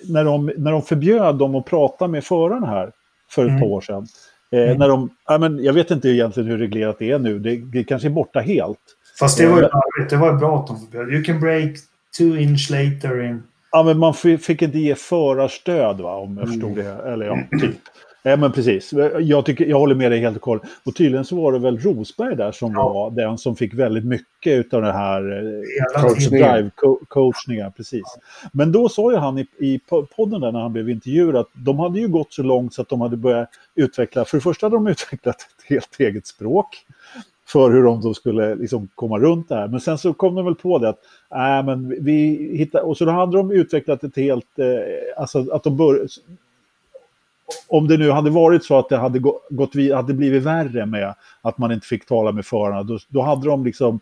Eh, 0.04 0.12
när, 0.12 0.24
de, 0.24 0.52
när 0.56 0.72
de 0.72 0.82
förbjöd 0.82 1.34
dem 1.36 1.54
att 1.54 1.64
prata 1.64 2.08
med 2.08 2.24
föraren 2.24 2.64
här 2.64 2.92
för 3.30 3.42
ett 3.44 3.48
Mm. 3.48 3.60
par 3.60 3.66
år 3.68 3.80
sedan. 3.80 4.06
Eh, 4.52 4.62
Mm. 4.62 4.78
när 4.78 4.88
de, 4.88 5.10
ja, 5.28 5.38
men 5.38 5.64
jag 5.64 5.72
vet 5.72 5.90
inte 5.90 6.08
egentligen 6.08 6.48
hur 6.50 6.58
reglerat 6.58 6.96
det 6.98 7.10
är 7.10 7.18
nu. 7.18 7.38
Det, 7.38 7.56
det 7.56 7.84
kanske 7.84 8.08
är 8.08 8.10
borta 8.10 8.40
helt. 8.40 8.78
Fast 9.18 9.38
det 9.38 9.46
var 9.46 9.56
ju 9.56 9.62
larvigt. 9.62 10.10
Det 10.10 10.16
var 10.16 10.32
bra 10.32 10.58
att 10.58 10.66
de 10.66 10.80
förbjöd. 10.80 11.12
You 11.14 11.24
can 11.24 11.40
break 11.40 11.76
two 12.18 12.38
inch 12.40 12.70
later 12.70 13.22
in... 13.22 13.42
Ja, 13.72 13.82
men 13.82 13.98
man 13.98 14.14
fi- 14.14 14.38
fick 14.38 14.62
inte 14.62 14.78
ge 14.78 14.94
förarstöd, 14.94 16.00
va, 16.00 16.16
om 16.16 16.36
jag 16.36 16.46
Mm. 16.48 16.60
förstod 16.60 16.76
det. 16.84 17.12
Eller 17.12 17.26
ja, 17.26 17.38
typ. 17.60 17.76
Ja, 18.24 18.36
men 18.36 18.52
precis. 18.52 18.92
Jag, 19.20 19.46
tycker, 19.46 19.66
jag 19.66 19.78
håller 19.78 19.94
med 19.94 20.10
dig 20.12 20.20
helt 20.20 20.36
och 20.36 20.44
hållet. 20.46 20.62
Och 20.84 20.94
tydligen 20.96 21.24
så 21.24 21.36
var 21.36 21.52
det 21.52 21.58
väl 21.58 21.78
Rosberg 21.78 22.36
där 22.36 22.52
som 22.52 22.72
Ja. 22.72 22.88
var 22.92 23.10
den 23.10 23.38
som 23.38 23.56
fick 23.56 23.74
väldigt 23.74 24.04
mycket 24.04 24.74
av 24.74 24.82
det 24.82 24.92
här 24.92 25.22
eh, 25.22 26.30
drive-coachningar. 26.30 27.70
Precis. 27.76 28.02
Men 28.52 28.72
då 28.72 28.88
sa 28.88 29.10
ju 29.12 29.16
han 29.18 29.38
i, 29.38 29.46
i 29.58 29.80
po- 29.90 30.06
podden 30.16 30.40
där 30.40 30.52
när 30.52 30.60
han 30.60 30.72
blev 30.72 30.90
intervjuad 30.90 31.36
att 31.36 31.48
de 31.52 31.78
hade 31.78 32.00
ju 32.00 32.08
gått 32.08 32.32
så 32.32 32.42
långt 32.42 32.74
så 32.74 32.82
att 32.82 32.88
de 32.88 33.00
hade 33.00 33.16
börjat 33.16 33.48
utveckla, 33.74 34.24
för 34.24 34.36
det 34.36 34.40
första 34.42 34.66
hade 34.66 34.76
de 34.76 34.86
utvecklat 34.88 35.36
ett 35.36 35.64
helt 35.68 36.00
eget 36.00 36.26
språk 36.26 36.68
för 37.48 37.70
hur 37.70 37.82
de 37.82 38.00
då 38.00 38.14
skulle 38.14 38.54
liksom 38.54 38.88
komma 38.94 39.18
runt 39.18 39.48
det 39.48 39.54
här. 39.54 39.68
Men 39.68 39.80
sen 39.80 39.98
så 39.98 40.12
kom 40.14 40.34
de 40.34 40.44
väl 40.44 40.54
på 40.54 40.78
det 40.78 40.88
att 40.88 40.98
äh, 41.34 41.66
men 41.66 42.04
vi 42.04 42.50
hittar, 42.58 42.80
och 42.80 42.96
så 42.96 43.04
då 43.04 43.10
hade 43.10 43.36
de 43.36 43.50
utvecklat 43.50 44.04
ett 44.04 44.16
helt, 44.16 44.58
eh, 44.58 44.66
alltså 45.16 45.50
att 45.52 45.64
de 45.64 45.76
bör, 45.76 46.06
om 47.68 47.88
det 47.88 47.96
nu 47.96 48.10
hade 48.10 48.30
varit 48.30 48.64
så 48.64 48.78
att 48.78 48.88
det 48.88 48.96
hade 48.96 49.18
gå- 49.18 49.40
gått 49.50 49.74
hade 49.94 50.14
blivit 50.14 50.42
värre 50.42 50.86
med 50.86 51.14
att 51.42 51.58
man 51.58 51.72
inte 51.72 51.86
fick 51.86 52.06
tala 52.06 52.32
med 52.32 52.46
förarna, 52.46 52.82
då, 52.82 52.98
då 53.08 53.22
hade 53.22 53.46
de 53.48 53.64
liksom, 53.64 54.00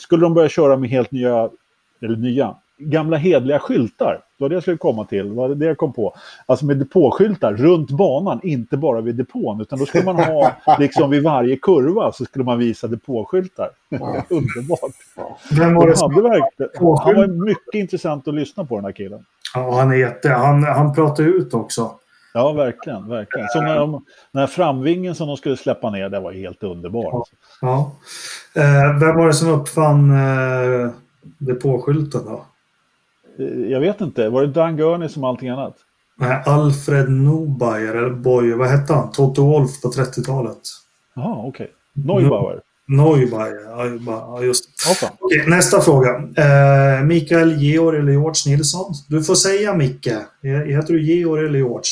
skulle 0.00 0.22
de 0.22 0.34
börja 0.34 0.48
köra 0.48 0.76
med 0.76 0.90
helt 0.90 1.10
nya, 1.10 1.50
eller 2.02 2.16
nya, 2.16 2.54
gamla 2.78 3.16
hedliga 3.16 3.58
skyltar. 3.58 4.12
Det 4.38 4.44
var 4.44 4.48
det 4.48 4.54
jag 4.54 4.62
skulle 4.62 4.76
komma 4.76 5.04
till, 5.04 5.28
det 5.28 5.34
var 5.34 5.48
det 5.48 5.66
jag 5.66 5.76
kom 5.76 5.92
på. 5.92 6.14
Alltså 6.46 6.66
med 6.66 6.76
depåskyltar 6.76 7.52
runt 7.52 7.90
banan, 7.90 8.40
inte 8.42 8.76
bara 8.76 9.00
vid 9.00 9.14
depån, 9.14 9.60
utan 9.60 9.78
då 9.78 9.86
skulle 9.86 10.04
man 10.04 10.16
ha, 10.16 10.52
liksom 10.78 11.10
vid 11.10 11.22
varje 11.22 11.56
kurva 11.56 12.12
så 12.12 12.24
skulle 12.24 12.44
man 12.44 12.58
visa 12.58 12.86
depåskyltar. 12.86 13.70
Ja. 13.88 14.24
Underbart. 14.30 14.92
Vem 15.58 15.74
var 15.74 15.86
det 15.86 15.96
som... 15.96 16.12
han 16.98 17.14
var 17.14 17.44
mycket 17.46 17.74
intressant 17.74 18.28
att 18.28 18.34
lyssna 18.34 18.64
på 18.64 18.76
den 18.76 18.84
här 18.84 18.92
killen. 18.92 19.24
Ja, 19.54 19.78
han 19.78 19.90
är 19.90 19.96
jätte... 19.96 20.28
Han, 20.28 20.64
han 20.64 20.94
pratar 20.94 21.24
ut 21.24 21.54
också. 21.54 21.90
Ja, 22.36 22.52
verkligen. 22.52 23.08
verkligen. 23.08 23.48
Så 23.48 23.60
när, 23.60 23.78
de, 23.78 24.04
den 24.32 24.40
här 24.40 24.46
framvingen 24.46 25.14
som 25.14 25.28
de 25.28 25.36
skulle 25.36 25.56
släppa 25.56 25.90
ner, 25.90 26.08
det 26.08 26.20
var 26.20 26.32
helt 26.32 26.62
underbart. 26.62 27.28
Ja. 27.60 27.92
Eh, 28.54 28.98
vem 28.98 29.16
var 29.16 29.26
det 29.26 29.32
som 29.34 29.48
uppfann 29.48 30.10
eh, 30.10 30.90
depåskylten 31.38 32.20
då? 32.24 32.44
Eh, 33.38 33.70
Jag 33.72 33.80
vet 33.80 34.00
inte, 34.00 34.28
var 34.28 34.42
det 34.42 34.48
Dan 34.48 34.76
Gurney 34.76 35.08
som 35.08 35.24
allting 35.24 35.48
annat? 35.48 35.76
Nej, 36.18 36.42
Alfred 36.46 37.10
Nobayer, 37.10 37.94
eller 37.94 38.10
Boy, 38.10 38.52
vad 38.52 38.68
hette 38.68 38.92
han? 38.92 39.12
Toto 39.12 39.46
Wolf 39.46 39.82
på 39.82 39.88
30-talet. 39.88 40.58
Jaha, 41.14 41.46
okej. 41.46 41.70
Neubauer. 41.92 42.60
Neubayer, 42.88 43.60
ja, 43.68 43.86
ja, 44.06 44.42
just. 44.42 44.64
Ja. 45.02 45.08
Okej, 45.20 45.44
nästa 45.48 45.80
fråga. 45.80 46.10
Eh, 46.36 47.04
Mikael 47.04 47.52
Georg 47.62 47.98
eller 47.98 48.12
George 48.12 48.40
Nilsson? 48.46 48.92
Du 49.08 49.22
får 49.24 49.34
säga 49.34 49.74
Micke. 49.74 50.08
Heter 50.42 50.92
du 50.92 51.02
Georg 51.02 51.46
eller 51.46 51.58
George? 51.58 51.82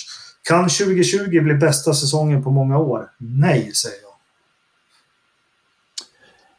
Kan 0.49 0.69
2020 0.69 1.41
bli 1.41 1.55
bästa 1.55 1.95
säsongen 1.95 2.43
på 2.43 2.51
många 2.51 2.79
år? 2.79 3.11
Nej, 3.19 3.73
säger 3.75 3.97
jag. 4.03 4.15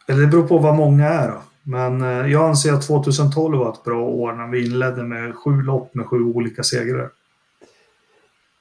Eller 0.07 0.25
det 0.25 0.31
beror 0.31 0.47
på 0.47 0.57
vad 0.57 0.75
många 0.75 1.07
är 1.07 1.27
då. 1.27 1.41
Men 1.63 2.01
eh, 2.01 2.31
jag 2.31 2.49
anser 2.49 2.73
att 2.73 2.87
2012 2.87 3.57
var 3.57 3.73
ett 3.73 3.83
bra 3.83 4.01
år 4.01 4.33
när 4.33 4.47
vi 4.47 4.65
inledde 4.65 5.03
med 5.03 5.35
sju 5.35 5.61
lopp 5.61 5.95
med 5.95 6.05
sju 6.05 6.23
olika 6.23 6.63
segrar. 6.63 7.09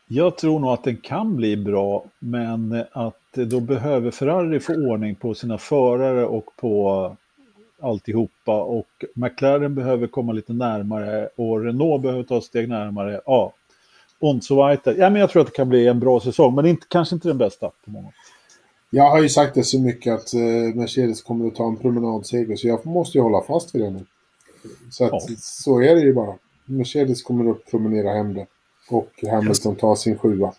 Jag 0.06 0.38
tror 0.38 0.60
nog 0.60 0.70
att 0.70 0.84
den 0.84 0.96
kan 0.96 1.36
bli 1.36 1.56
bra, 1.56 2.04
men 2.18 2.84
att 2.92 3.32
då 3.32 3.60
behöver 3.60 4.10
Ferrari 4.10 4.60
få 4.60 4.74
ordning 4.74 5.14
på 5.14 5.34
sina 5.34 5.58
förare 5.58 6.24
och 6.24 6.46
på 6.56 7.16
alltihopa. 7.82 8.62
Och 8.62 9.04
McLaren 9.14 9.74
behöver 9.74 10.06
komma 10.06 10.32
lite 10.32 10.52
närmare 10.52 11.28
och 11.36 11.64
Renault 11.64 12.02
behöver 12.02 12.22
ta 12.22 12.38
ett 12.38 12.44
steg 12.44 12.68
närmare. 12.68 13.20
Ja, 13.26 13.52
weiter. 14.50 14.94
Ja, 14.98 15.10
men 15.10 15.20
jag 15.20 15.30
tror 15.30 15.42
att 15.42 15.48
det 15.48 15.56
kan 15.56 15.68
bli 15.68 15.86
en 15.86 16.00
bra 16.00 16.20
säsong, 16.20 16.54
men 16.54 16.66
inte, 16.66 16.86
kanske 16.88 17.14
inte 17.14 17.28
den 17.28 17.38
bästa 17.38 17.70
på 17.84 17.90
många. 17.90 18.08
Jag 18.90 19.10
har 19.10 19.22
ju 19.22 19.28
sagt 19.28 19.54
det 19.54 19.64
så 19.64 19.80
mycket 19.80 20.14
att 20.14 20.34
eh, 20.34 20.40
Mercedes 20.74 21.22
kommer 21.22 21.46
att 21.48 21.54
ta 21.54 21.66
en 21.68 21.76
promenadseger, 21.76 22.56
så 22.56 22.68
jag 22.68 22.86
måste 22.86 23.18
ju 23.18 23.22
hålla 23.22 23.42
fast 23.42 23.74
vid 23.74 23.82
det 23.82 23.90
nu. 23.90 24.04
Så, 24.90 25.04
att, 25.04 25.10
Ja. 25.12 25.36
så 25.38 25.82
är 25.82 25.94
det 25.94 26.00
ju 26.00 26.14
bara. 26.14 26.34
Mercedes 26.66 27.22
kommer 27.22 27.50
att 27.50 27.70
promenera 27.70 28.10
hem 28.14 28.34
det. 28.34 28.46
Och 28.90 29.10
Hamilton 29.30 29.76
tar 29.76 29.94
sin 29.94 30.18
sjua. 30.18 30.52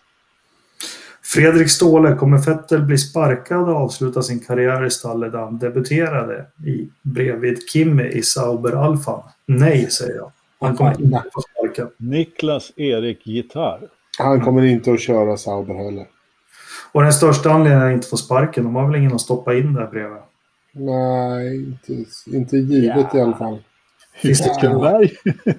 Fredrik 1.22 1.70
Ståhle, 1.70 2.14
kommer 2.16 2.38
Vettel 2.38 2.82
bli 2.82 2.98
sparkad 2.98 3.68
och 3.68 3.76
avsluta 3.76 4.22
sin 4.22 4.40
karriär 4.40 4.86
i 4.86 4.90
stallet 4.90 5.32
där 5.32 5.38
han 5.38 5.58
debuterade 5.58 6.46
i 6.66 6.88
bredvid 7.02 7.58
Kimi 7.72 8.04
i 8.04 8.22
Sauber 8.22 8.72
Alfa? 8.72 9.22
Nej, 9.46 9.90
säger 9.90 10.16
jag. 10.16 10.32
Han 10.60 10.76
kommer 10.76 11.00
inte 11.00 11.24
få 11.34 11.40
sparken. 11.40 11.90
Niklas 11.96 12.72
Erik 12.76 13.26
Gitarr. 13.26 13.80
Han 14.18 14.40
kommer 14.40 14.64
inte 14.64 14.92
att 14.92 15.00
köra 15.00 15.36
Sauber 15.36 15.74
heller. 15.74 16.06
Och 16.92 17.02
den 17.02 17.12
största 17.12 17.50
anledningen 17.50 17.88
att 17.88 17.94
inte 17.94 18.08
få 18.08 18.16
sparken, 18.16 18.64
de 18.64 18.74
har 18.74 18.86
väl 18.86 18.96
ingen 18.96 19.12
att 19.12 19.20
stoppa 19.20 19.54
in 19.54 19.74
där 19.74 19.86
bredvid. 19.86 20.22
Nej, 20.72 21.56
inte, 21.56 22.04
inte 22.26 22.56
givet 22.56 23.14
i 23.14 23.20
alla 23.20 23.36
fall. 23.36 23.58
Hylkenberg. 24.14 25.12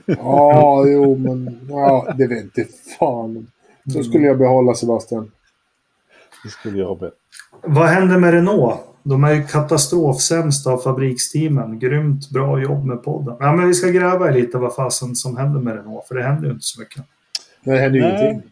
Ja, 0.06 0.88
jo, 0.88 1.18
men 1.18 1.68
ja, 1.70 2.14
det 2.18 2.28
vet 2.28 2.44
inte 2.44 2.66
fan. 3.00 3.48
Så 3.94 4.04
skulle 4.04 4.28
jag 4.28 4.38
behålla 4.38 4.74
Sebastian. 4.74 5.32
Det 6.44 6.50
skulle 6.50 6.78
jag 6.80 6.88
ha 6.88 6.96
bett. 6.96 7.14
Vad 7.64 7.88
händer 7.88 8.18
med 8.18 8.34
Renault? 8.34 8.80
De 9.10 9.24
är 9.24 9.34
ju 9.34 9.44
katastrofsämst 9.44 10.68
av 10.68 10.78
fabriksteamen. 10.78 11.80
Grymt 11.80 12.30
bra 12.30 12.62
jobb 12.62 12.86
med 12.86 13.04
podden. 13.04 13.36
Ja, 13.40 13.54
men 13.54 13.68
vi 13.68 13.74
ska 13.74 13.88
gräva 13.88 14.30
i 14.32 14.42
lite 14.42 14.58
vad 14.58 14.76
fasen 14.76 15.16
som 15.16 15.38
händer 15.38 15.60
med 15.62 15.76
Renault, 15.76 16.08
för 16.08 16.16
det 16.16 16.24
händer 16.24 16.46
ju 16.48 16.54
inte 16.54 16.66
så 16.66 16.82
mycket. 16.82 17.04
Det 17.64 17.78
händer 17.78 18.00
ju 18.00 18.06
Nej. 18.06 18.30
ingenting. 18.30 18.50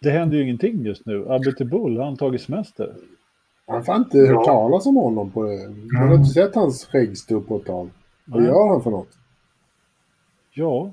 Det 0.00 0.10
händer 0.10 0.36
ju 0.36 0.42
ingenting 0.42 0.82
just 0.82 1.06
nu. 1.06 1.26
Abbe 1.28 1.64
Bull, 1.64 1.96
har 1.96 2.04
han 2.04 2.16
tagit 2.16 2.42
semester? 2.42 2.94
Han 3.66 3.84
får 3.84 3.96
inte 3.96 4.18
hört 4.18 4.28
Ja. 4.30 4.44
talas 4.44 4.86
om 4.86 4.96
honom 4.96 5.30
på 5.30 5.42
det. 5.42 5.68
Man 5.92 6.08
har 6.08 6.14
inte 6.14 6.30
sett 6.30 6.54
hans 6.54 6.84
skäggstubb 6.84 7.48
på 7.48 7.56
ett 7.56 7.64
tag. 7.66 7.90
Vad 8.24 8.42
Nej. 8.42 8.50
gör 8.50 8.68
han 8.68 8.82
för 8.82 8.90
något? 8.90 9.08
Ja, 10.54 10.92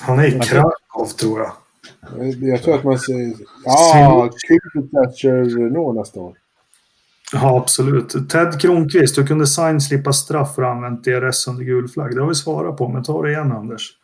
Han 0.00 0.18
är 0.18 0.26
i 0.26 0.40
Krakow, 0.40 1.06
tror 1.20 1.40
jag. 1.40 1.52
Jag, 2.40 2.62
tror 2.62 2.74
att 2.74 2.84
man 2.84 2.98
säger... 2.98 3.34
Ja, 3.64 4.30
kul 4.48 4.88
Thatcher 4.88 5.58
Renault 5.58 5.96
nästa 5.98 6.20
år. 6.20 6.34
Ja, 7.32 7.56
absolut. 7.56 8.30
Ted 8.30 8.60
Kronqvist, 8.60 9.18
hur 9.18 9.26
kunde 9.26 9.46
Sainz 9.46 9.88
slippa 9.88 10.12
straff 10.12 10.54
för 10.54 10.62
att 10.62 10.68
ha 10.68 10.74
använt 10.74 11.04
DRS 11.04 11.48
under 11.48 11.64
gul 11.64 11.88
flagg? 11.88 12.14
Det 12.14 12.20
har 12.20 12.28
vi 12.28 12.34
svarat 12.34 12.76
på, 12.76 12.88
men 12.88 13.04
ta 13.04 13.22
det 13.22 13.30
igen 13.30 13.52
Anders. 13.52 13.98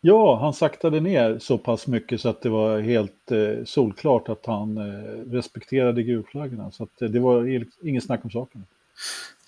Ja, 0.00 0.38
han 0.40 0.52
saktade 0.52 1.00
ner 1.00 1.38
så 1.38 1.58
pass 1.58 1.86
mycket 1.86 2.20
så 2.20 2.28
att 2.28 2.42
det 2.42 2.48
var 2.48 2.80
helt 2.80 3.30
eh, 3.30 3.64
solklart 3.64 4.28
att 4.28 4.46
han 4.46 4.78
eh, 4.78 5.32
respekterade 5.32 6.02
gulflaggorna. 6.02 6.70
Så 6.70 6.82
att, 6.82 7.02
eh, 7.02 7.08
det 7.08 7.20
var 7.20 7.64
inget 7.82 8.04
snack 8.04 8.24
om 8.24 8.30
saken. 8.30 8.64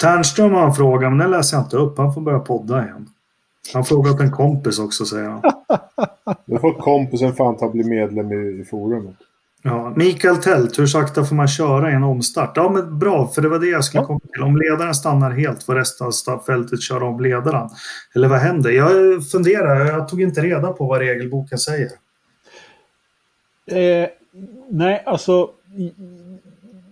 Ternström 0.01 0.53
har 0.53 0.67
en 0.67 0.75
fråga, 0.75 1.11
men 1.11 1.19
den 1.19 1.31
läser 1.31 1.57
jag 1.57 1.67
inte 1.67 1.77
upp. 1.77 1.99
Han 1.99 2.15
får 2.15 2.21
börja 2.21 2.39
podda 2.39 2.85
igen. 2.85 3.09
Han 3.73 3.85
frågat 3.85 4.21
en 4.21 4.31
kompis 4.31 4.79
också, 4.79 5.05
säger 5.05 5.29
han. 5.29 5.43
Då 6.47 6.59
får 6.59 6.73
kompisen 6.73 7.33
fan 7.33 7.57
ta 7.57 7.71
bli 7.71 7.85
medlem 7.85 8.33
i, 8.33 8.61
i 8.61 8.65
forumet. 8.65 9.17
Ja, 9.63 9.93
Mikael 9.97 10.37
Tält, 10.37 10.79
hur 10.79 10.87
sakta 10.87 11.25
får 11.25 11.37
man 11.37 11.49
köra 11.49 11.91
i 11.91 11.95
en 11.95 12.03
omstart? 12.05 12.53
Ja, 12.57 12.71
men 12.71 12.99
bra, 12.99 13.29
för 13.29 13.43
det 13.43 13.49
var 13.49 13.59
det 13.59 13.67
jag 13.67 13.85
skulle 13.85 14.05
komma 14.05 14.21
till. 14.33 14.43
Om 14.43 14.57
ledaren 14.57 14.95
stannar 14.95 15.31
helt 15.31 15.63
får 15.63 15.75
resten 15.75 16.07
av 16.35 16.39
fältet 16.47 16.83
köra 16.83 17.05
om 17.05 17.21
ledaren. 17.21 17.69
Eller 18.15 18.29
vad 18.29 18.39
händer? 18.39 18.71
Jag 18.71 18.91
funderar, 19.29 19.87
jag 19.87 20.09
tog 20.09 20.23
inte 20.23 20.41
reda 20.41 20.73
på 20.73 20.87
vad 20.87 20.99
regelboken 20.99 21.59
säger. 21.59 21.91
Eh, 23.67 24.09
nej, 24.69 25.03
alltså 25.07 25.51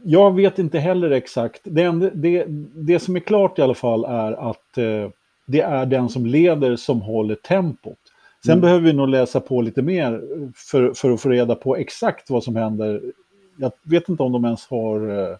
jag 0.03 0.35
vet 0.35 0.59
inte 0.59 0.79
heller 0.79 1.11
exakt. 1.11 1.61
Det, 1.65 2.11
det, 2.15 2.45
det 2.75 2.99
som 2.99 3.17
är 3.17 3.21
klart 3.21 3.59
i 3.59 3.63
alla 3.63 3.75
fall 3.75 4.05
är 4.05 4.51
att 4.51 4.79
eh, 4.79 5.11
det 5.47 5.61
är 5.61 5.87
den 5.87 6.09
som 6.09 6.27
leder 6.27 6.77
som 6.77 7.01
håller 7.01 7.35
tempot. 7.35 7.99
Sen 8.45 8.53
mm. 8.53 8.61
behöver 8.61 8.81
vi 8.81 8.93
nog 8.93 9.09
läsa 9.09 9.41
på 9.41 9.63
lite 9.63 9.83
mer 9.83 10.23
för, 10.55 10.95
för 10.95 11.11
att 11.11 11.21
få 11.21 11.29
reda 11.29 11.55
på 11.55 11.77
exakt 11.77 12.31
vad 12.31 12.45
som 12.45 12.57
händer. 12.57 13.03
Jag 13.59 13.73
vet 13.83 14.09
inte 14.09 14.23
om 14.23 14.33
de 14.33 14.45
ens 14.45 14.67
har 14.67 15.09
eh, 15.09 15.37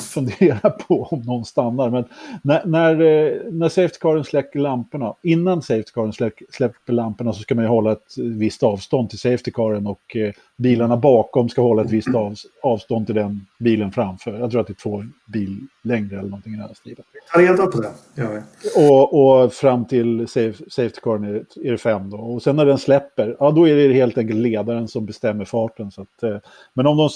fundera 0.00 0.70
på 0.88 1.02
om 1.02 1.20
någon 1.20 1.44
stannar. 1.44 1.90
Men 1.90 2.04
när, 2.42 2.64
när, 2.64 3.00
eh, 3.00 3.52
när 3.52 3.68
safety 3.68 4.24
släcker 4.24 4.58
lamporna, 4.58 5.14
innan 5.22 5.62
safety 5.62 6.12
släck, 6.12 6.42
släpper 6.50 6.92
lamporna 6.92 7.32
så 7.32 7.40
ska 7.40 7.54
man 7.54 7.64
ju 7.64 7.68
hålla 7.68 7.92
ett 7.92 8.18
visst 8.18 8.62
avstånd 8.62 9.10
till 9.10 9.18
safety 9.18 9.52
och 9.86 10.16
eh, 10.16 10.32
bilarna 10.56 10.96
bakom 10.96 11.48
ska 11.48 11.62
hålla 11.62 11.82
ett 11.82 11.90
visst 11.90 12.14
av, 12.14 12.34
avstånd 12.62 13.06
till 13.06 13.14
den 13.14 13.46
bilen 13.58 13.92
framför. 13.92 14.38
Jag 14.38 14.50
tror 14.50 14.60
att 14.60 14.66
det 14.66 14.72
är 14.72 14.74
två 14.74 15.04
billängder 15.26 16.16
eller 16.16 16.28
någonting 16.28 16.52
i 16.52 16.56
den 16.56 16.66
här 16.66 16.74
stilen. 16.74 17.04
Ta 17.32 17.40
reda 17.40 17.66
på 17.66 17.80
det. 17.80 17.90
Ja, 18.14 18.28
och, 18.76 19.42
och 19.44 19.52
fram 19.52 19.84
till 19.84 20.28
safe, 20.28 20.64
safety 20.70 21.00
är, 21.04 21.44
är 21.66 21.70
det 21.70 21.78
fem 21.78 22.10
då. 22.10 22.16
Och 22.16 22.42
sen 22.42 22.56
när 22.56 22.66
den 22.66 22.78
släpper, 22.78 23.36
ja 23.40 23.50
då 23.50 23.68
är 23.68 23.88
det 23.88 23.94
helt 23.94 24.18
enkelt 24.18 24.38
ledaren 24.38 24.88
som 24.88 25.06
bestämmer 25.06 25.44
farten. 25.44 25.90
Så 25.90 26.02
att, 26.02 26.22
eh, 26.22 26.36
men 26.74 26.86
om 26.86 26.96
de 26.96 27.08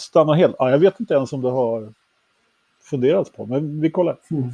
stannar 0.00 0.34
helt, 0.34 0.56
ja, 0.58 0.70
jag 0.70 0.78
vet 0.78 1.00
inte 1.00 1.14
ens 1.14 1.32
om 1.32 1.42
det 1.42 1.50
har 1.50 1.92
funderats 2.90 3.32
på, 3.32 3.46
men 3.46 3.80
vi 3.80 3.90
kollar. 3.90 4.18
Mm. 4.30 4.48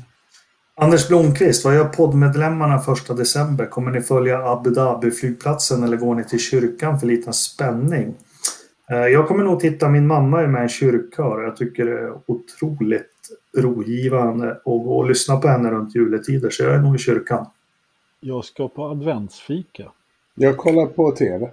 Anders 0.75 1.09
Blomqvist, 1.09 1.65
vad 1.65 1.75
gör 1.75 1.85
poddmedlemmarna 1.85 2.79
första 2.79 3.15
december? 3.15 3.67
Kommer 3.67 3.91
ni 3.91 4.01
följa 4.01 4.45
Abu 4.45 4.71
Dhabi-flygplatsen 4.71 5.85
eller 5.85 5.97
går 5.97 6.15
ni 6.15 6.25
till 6.25 6.39
kyrkan 6.39 7.01
för 7.01 7.07
liten 7.07 7.33
spänning? 7.33 8.15
Eh, 8.91 8.97
jag 8.97 9.29
kommer 9.29 9.45
nog 9.45 9.61
titta, 9.61 9.89
min 9.89 10.07
mamma 10.07 10.43
är 10.43 10.47
med 10.47 10.61
i 10.61 10.63
en 10.63 10.69
kyrkkör. 10.69 11.43
Jag 11.43 11.57
tycker 11.57 11.85
det 11.87 12.01
är 12.01 12.13
otroligt 12.27 13.09
rogivande 13.57 14.51
att 14.51 14.65
gå 14.65 14.99
och 14.99 15.09
lyssna 15.09 15.37
på 15.37 15.49
henne 15.49 15.71
runt 15.71 15.95
juletider, 15.95 16.51
så 16.51 16.63
jag 16.63 16.75
är 16.75 16.79
nog 16.79 16.95
i 16.95 16.99
kyrkan. 16.99 17.47
Jag 18.21 18.45
ska 18.45 18.69
på 18.69 18.85
adventsfika. 18.85 19.85
Jag 20.35 20.57
kollar 20.57 20.87
på 20.87 21.11
tv. 21.11 21.51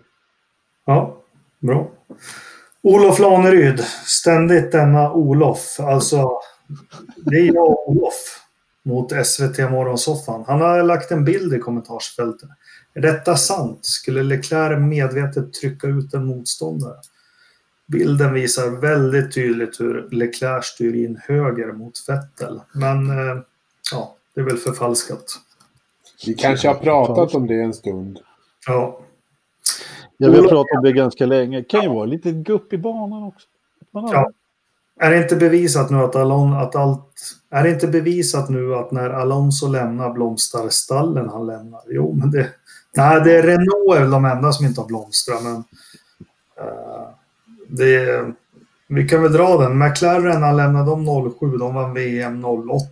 Ja, 0.86 1.18
bra. 1.60 1.92
Olof 2.82 3.20
Laneryd, 3.20 3.80
ständigt 4.06 4.72
denna 4.72 5.14
Olof. 5.14 5.80
Alltså, 5.80 6.30
det 7.18 7.36
är 7.36 7.54
jag 7.54 7.70
och 7.70 7.90
Olof 7.90 8.46
mot 8.84 9.26
SVT 9.26 9.58
Morgonsoffan. 9.72 10.44
Han 10.48 10.62
har 10.62 10.84
lagt 10.84 11.12
en 11.12 11.26
bild 11.26 11.54
i 11.54 11.60
kommentarsfältet. 11.60 12.50
Är 12.94 13.02
detta 13.02 13.36
sant? 13.36 13.86
Skulle 13.86 14.24
Leclerc 14.24 14.80
medvetet 14.80 15.54
trycka 15.54 15.88
ut 15.88 16.14
en 16.14 16.26
motståndare? 16.26 16.96
Bilden 17.88 18.34
visar 18.34 18.70
väldigt 18.70 19.34
tydligt 19.34 19.80
hur 19.80 20.08
Leclerc 20.12 20.66
styr 20.66 20.96
in 20.96 21.20
höger 21.28 21.72
mot 21.72 21.94
Vettel. 22.08 22.62
Men 22.72 23.10
eh, 23.10 23.42
ja, 23.92 24.16
det 24.34 24.42
är 24.42 24.46
väl 24.46 24.58
förfalskat. 24.58 25.26
Vi 26.26 26.34
kanske 26.34 26.68
har 26.68 26.76
pratat 26.76 27.36
om 27.36 27.48
det 27.48 27.62
en 27.62 27.74
stund. 27.74 28.20
Ja. 28.68 29.00
Jag 30.18 30.32
vill 30.32 30.48
prata 30.48 30.78
om 30.78 30.84
det 30.84 30.92
ganska 30.92 31.26
länge. 31.26 31.58
Det 31.58 31.64
kan 31.64 31.82
ju 31.82 31.90
vara 31.90 32.06
lite 32.06 32.32
gupp 32.32 32.74
i 32.74 32.78
banan 32.78 33.24
också. 33.24 33.48
Ja. 33.92 34.32
Är 35.00 35.12
det 35.12 35.18
inte 35.18 35.36
bevisat 35.36 35.90
nu 35.90 35.98
att, 35.98 36.16
Alon, 36.16 36.54
att 36.54 36.76
allt... 36.76 37.06
Är 37.52 37.64
det 37.64 37.70
inte 37.70 37.88
bevisat 37.88 38.50
nu 38.50 38.76
att 38.76 38.92
när 38.92 39.10
Alonso 39.10 39.68
lämnar 39.68 40.14
blomstrar 40.14 40.70
stallen 40.70 41.30
han 41.30 41.46
lämnar? 41.46 41.82
Jo, 41.88 42.16
men 42.20 42.32
det... 42.32 42.50
Nej, 42.96 43.22
det 43.22 43.38
är 43.38 43.44
Renault 43.44 43.96
är 43.96 44.12
de 44.12 44.26
enda 44.26 44.52
som 44.52 44.66
inte 44.66 44.82
har 44.82 44.88
blomstrat, 44.88 45.44
men... 45.44 45.56
Uh, 45.56 47.10
det, 47.68 48.26
vi 48.88 49.08
kan 49.08 49.24
väl 49.24 49.34
dra 49.34 49.58
den. 49.58 49.78
McLaren, 49.78 50.44
han 50.44 50.58
lämnade 50.58 50.90
dem 50.90 51.34
07, 51.40 51.58
de 51.58 51.76
vann 51.76 51.94
VM 51.94 52.46
08. 52.46 52.86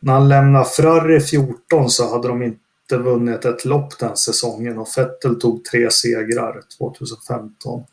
När 0.00 0.12
han 0.12 0.28
lämnade 0.28 0.64
Ferrari 0.64 1.20
14 1.20 1.90
så 1.90 2.12
hade 2.12 2.28
de 2.28 2.42
inte 2.42 2.96
vunnit 2.96 3.44
ett 3.44 3.64
lopp 3.64 3.98
den 3.98 4.16
säsongen 4.16 4.78
och 4.78 4.88
Vettel 4.96 5.40
tog 5.40 5.64
tre 5.64 5.90
segrar 5.90 6.60
2015. 6.78 7.84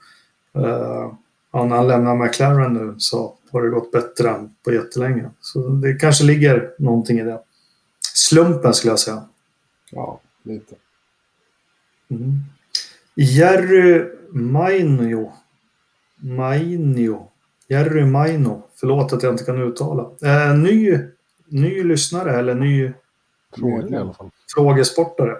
Uh, 0.58 0.66
eh, 0.66 1.12
ja, 1.54 1.66
när 1.66 1.76
han 1.76 1.88
lämnar 1.88 2.16
McLaren 2.16 2.74
nu 2.74 2.96
så 2.98 3.34
har 3.52 3.62
det 3.62 3.70
gått 3.70 3.92
bättre 3.92 4.30
än 4.30 4.56
på 4.64 4.74
jättelänge. 4.74 5.30
Så 5.42 5.60
det 5.60 5.94
kanske 5.94 6.24
ligger 6.24 6.72
någonting 6.80 7.20
i 7.20 7.24
det. 7.24 7.40
Slumpen 8.14 8.74
skulle 8.74 8.92
jag 8.92 9.00
säga. 9.00 9.24
Ja, 9.92 10.20
lite. 10.44 10.76
Mm. 12.10 12.40
Jerry 13.16 14.06
Mainio. 14.32 15.32
Mainio. 16.16 17.28
Jerry 17.68 18.06
Maino. 18.06 18.64
Förlåt 18.76 19.14
att 19.14 19.24
jag 19.24 19.34
inte 19.34 19.44
kan 19.44 19.62
uttala. 19.62 20.10
Eh, 20.22 20.58
ny, 20.58 21.00
ny 21.48 21.84
lyssnare 21.84 22.40
eller 22.40 22.56
ny 22.56 22.94
Fråga 23.58 23.88
i 23.88 23.96
alla 23.96 24.14
fall. 24.14 24.30
Frågesportare. 24.56 25.36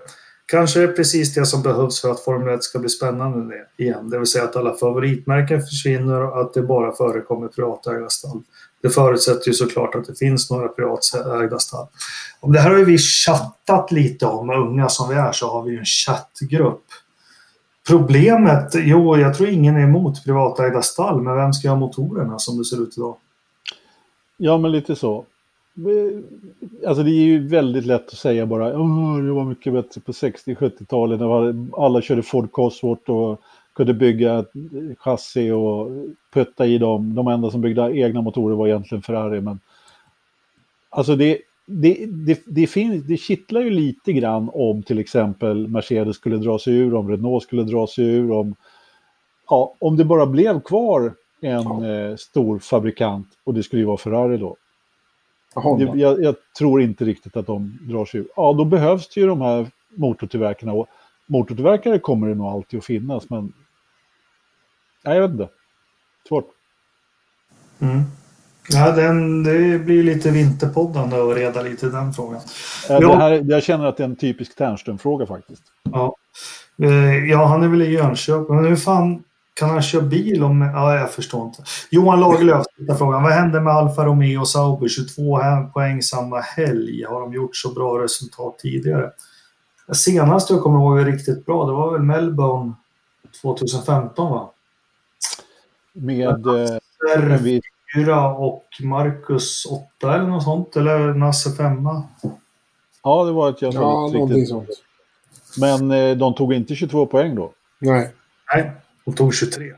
Kanske 0.46 0.84
är 0.84 0.88
precis 0.88 1.34
det 1.34 1.46
som 1.46 1.62
behövs 1.62 2.02
för 2.02 2.12
att 2.12 2.24
Formel 2.24 2.54
1 2.54 2.64
ska 2.64 2.80
bli 2.80 2.90
spännande 2.90 3.56
igen. 3.78 4.10
Det 4.10 4.18
vill 4.18 4.28
säga 4.28 4.44
att 4.44 4.56
alla 4.56 4.74
favoritmärken 4.74 5.62
försvinner 5.62 6.22
och 6.22 6.42
att 6.42 6.54
det 6.54 6.62
bara 6.62 6.96
förekommer 6.96 7.48
privatägda 7.48 8.10
stall. 8.10 8.42
Det 8.82 8.90
förutsätter 8.90 9.48
ju 9.48 9.54
såklart 9.54 9.96
att 9.96 10.06
det 10.06 10.16
finns 10.16 10.52
några 10.52 10.68
privatägda 10.68 11.60
stall. 11.60 11.88
Om 12.40 12.52
det 12.52 12.60
här 12.60 12.70
har 12.70 12.78
vi 12.78 12.98
chattat 12.98 13.92
lite 13.92 14.26
om, 14.26 14.48
med 14.48 14.58
unga 14.58 14.90
som 14.90 15.10
vi 15.10 15.16
är, 15.16 15.32
så 15.32 15.52
har 15.52 15.64
vi 15.64 15.78
en 15.78 15.86
chattgrupp. 15.86 16.84
Problemet, 17.88 18.72
jo, 18.74 19.18
jag 19.18 19.38
tror 19.38 19.50
ingen 19.50 19.76
är 19.76 19.84
emot 19.84 20.24
privatägda 20.24 20.82
stall, 20.82 21.22
men 21.22 21.36
vem 21.36 21.54
ska 21.54 21.70
ha 21.70 21.76
motorerna 21.76 22.40
som 22.40 22.58
det 22.58 22.66
ser 22.66 22.84
ut 22.84 22.98
idag? 22.98 23.16
Ja, 24.38 24.58
men 24.58 24.72
lite 24.72 24.96
så. 24.96 25.26
Alltså 26.88 27.04
det 27.04 27.12
är 27.12 27.26
ju 27.26 27.48
väldigt 27.48 27.86
lätt 27.86 28.08
att 28.08 28.18
säga 28.18 28.46
bara 28.46 28.70
det 29.22 29.32
var 29.32 29.46
mycket 29.46 29.74
bättre 29.74 30.02
på 30.02 30.12
60-70-talet 30.12 31.20
när 31.20 31.56
alla 31.86 32.02
körde 32.02 32.24
Ford 32.24 32.52
Cosworth 32.52 33.10
och 33.12 33.42
kunde 33.74 33.94
bygga 33.94 34.46
chassi 34.98 35.52
och 35.52 35.90
putta 36.34 36.66
i 36.66 36.78
dem. 36.78 37.16
De 37.16 37.28
enda 37.28 37.52
som 37.52 37.62
byggde 37.62 37.98
egna 37.98 38.22
motorer 38.22 38.56
var 38.56 38.68
egentligen 38.68 39.02
Ferrari. 39.02 39.42
Men 39.42 39.60
alltså 40.90 41.16
det, 41.16 41.38
det, 41.66 42.06
det, 42.06 42.42
det, 42.46 42.68
finns, 42.68 43.04
det 43.04 43.18
kittlar 43.18 43.62
ju 43.62 43.70
lite 43.70 44.14
grann 44.14 44.50
om 44.54 44.84
till 44.84 45.00
exempel 45.00 45.68
Mercedes 45.68 46.16
skulle 46.16 46.38
dra 46.38 46.60
sig 46.60 46.74
ur, 46.74 46.96
om 46.96 47.10
Renault 47.10 47.44
skulle 47.44 47.64
dra 47.64 47.88
sig 47.88 48.06
ur, 48.06 48.32
om, 48.32 48.56
ja, 49.50 49.76
om 49.80 49.98
det 49.98 50.06
bara 50.06 50.26
blev 50.26 50.62
kvar 50.62 51.14
en 51.42 51.84
eh, 51.84 52.16
stor 52.16 52.60
fabrikant 52.60 53.28
och 53.44 53.54
det 53.54 53.64
skulle 53.64 53.80
ju 53.80 53.86
vara 53.86 53.98
Ferrari 53.98 54.38
då. 54.38 54.56
Jag, 55.96 56.24
jag, 56.24 56.36
tror 56.58 56.82
inte 56.82 57.06
riktigt 57.06 57.38
att 57.38 57.48
de 57.48 57.80
drar 57.82 58.06
sig 58.06 58.20
ur. 58.20 58.28
Ja, 58.36 58.54
då 58.54 58.66
behövs 58.66 59.08
det 59.08 59.22
ju 59.22 59.28
de 59.28 59.42
här 59.42 59.68
motortillverkarna. 59.96 60.74
Och 60.74 60.88
motortillverkare 61.26 62.00
kommer 62.00 62.28
det 62.28 62.36
nog 62.36 62.48
alltid 62.48 62.80
att 62.80 62.86
finnas, 62.86 63.30
men... 63.30 63.54
Nej, 65.06 65.16
jag 65.16 65.22
vet 65.22 65.32
inte. 65.32 65.50
Svårt. 66.28 66.46
Mm. 67.80 68.02
Ja, 68.70 68.92
den, 68.92 69.44
det 69.44 69.80
blir 69.80 70.04
lite 70.04 70.32
vinterpoddande 70.32 71.16
att 71.16 71.38
reda 71.38 71.62
lite 71.62 71.86
i 71.86 71.90
den 71.90 72.14
frågan. 72.14 72.42
Ja, 72.90 73.00
det 73.00 73.16
här, 73.16 73.44
jag 73.46 73.64
känner 73.64 73.86
att 73.86 73.98
det 73.98 74.04
är 74.04 74.08
en 74.08 74.16
typisk 74.16 74.56
Ternström-fråga 74.56 75.26
faktiskt. 75.26 75.64
Ja. 75.84 76.16
Eh, 76.84 77.26
ja, 77.30 77.46
han 77.46 77.64
är 77.64 77.68
väl 77.68 77.82
i 77.82 77.92
Jönköping. 77.92 78.56
Men 78.56 78.66
hur 78.66 78.76
fan 78.76 79.24
kan 79.54 79.70
han 79.70 79.82
köra 79.82 80.02
bil 80.02 80.44
om... 80.44 80.62
Ja, 80.62 80.96
jag 80.96 81.12
förstår 81.12 81.46
inte. 81.46 81.64
Johan 81.90 82.20
Lagerlöf 82.20 82.66
frågan. 82.98 83.24
Vad 83.24 83.32
hände 83.32 83.62
med 83.62 83.74
Alfa 83.74 84.06
Romeo 84.06 84.40
och 84.40 84.48
Sauber? 84.48 84.88
22 84.88 85.40
poäng 85.74 86.02
samma 86.02 86.40
helg. 86.40 87.04
Har 87.04 87.22
de 87.22 87.34
gjort 87.34 87.56
så 87.56 87.74
bra 87.74 88.04
resultat 88.04 88.60
tidigare? 88.60 89.12
Senast 89.92 90.50
jag 90.50 90.62
kommer 90.62 90.80
ihåg 90.80 91.08
riktigt 91.08 91.46
bra, 91.46 91.66
det 91.66 91.72
var 91.72 91.92
väl 91.92 92.02
Melbourne 92.02 92.74
2015 93.42 94.32
va? 94.32 94.50
Med... 95.94 96.46
Eh, 96.46 97.42
vi... 97.42 97.62
4 97.96 98.34
och 98.34 98.66
Marcus 98.84 99.66
8 99.66 100.16
eller 100.16 100.28
något 100.28 100.44
sånt. 100.44 100.76
Eller 100.76 101.14
Nasse 101.14 101.52
5. 101.52 101.88
Ja, 103.04 103.24
det 103.24 103.32
var 103.32 103.50
ett 103.50 103.62
jag 103.62 103.74
Ja, 103.74 104.10
någonting 104.14 104.46
sånt. 104.46 104.70
Men 105.58 105.92
eh, 105.92 106.18
de 106.18 106.34
tog 106.34 106.54
inte 106.54 106.76
22 106.76 107.06
poäng 107.06 107.36
då? 107.36 107.52
Nej. 107.80 108.12
Nej. 108.54 108.72
De 109.06 109.14
tog 109.16 109.34
23. 109.36 109.74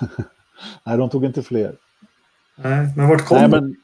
Nej, 0.84 0.98
de 0.98 1.10
tog 1.10 1.24
inte 1.24 1.42
fler. 1.42 1.76
Nej, 2.56 2.88
men 2.96 3.08
vart 3.08 3.24
kom 3.26 3.38
Nej, 3.38 3.48
men... 3.48 3.76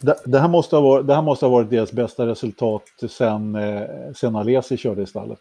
Det, 0.00 0.16
det, 0.24 0.38
här 0.38 0.48
måste 0.48 0.76
ha 0.76 0.80
varit, 0.80 1.06
det 1.06 1.14
här 1.14 1.22
måste 1.22 1.44
ha 1.46 1.50
varit 1.50 1.70
deras 1.70 1.92
bästa 1.92 2.26
resultat 2.26 2.82
sen, 3.10 3.54
eh, 3.54 3.88
sen 4.16 4.36
Alesi 4.36 4.76
körde 4.76 5.02
i 5.02 5.06
stallet. 5.06 5.40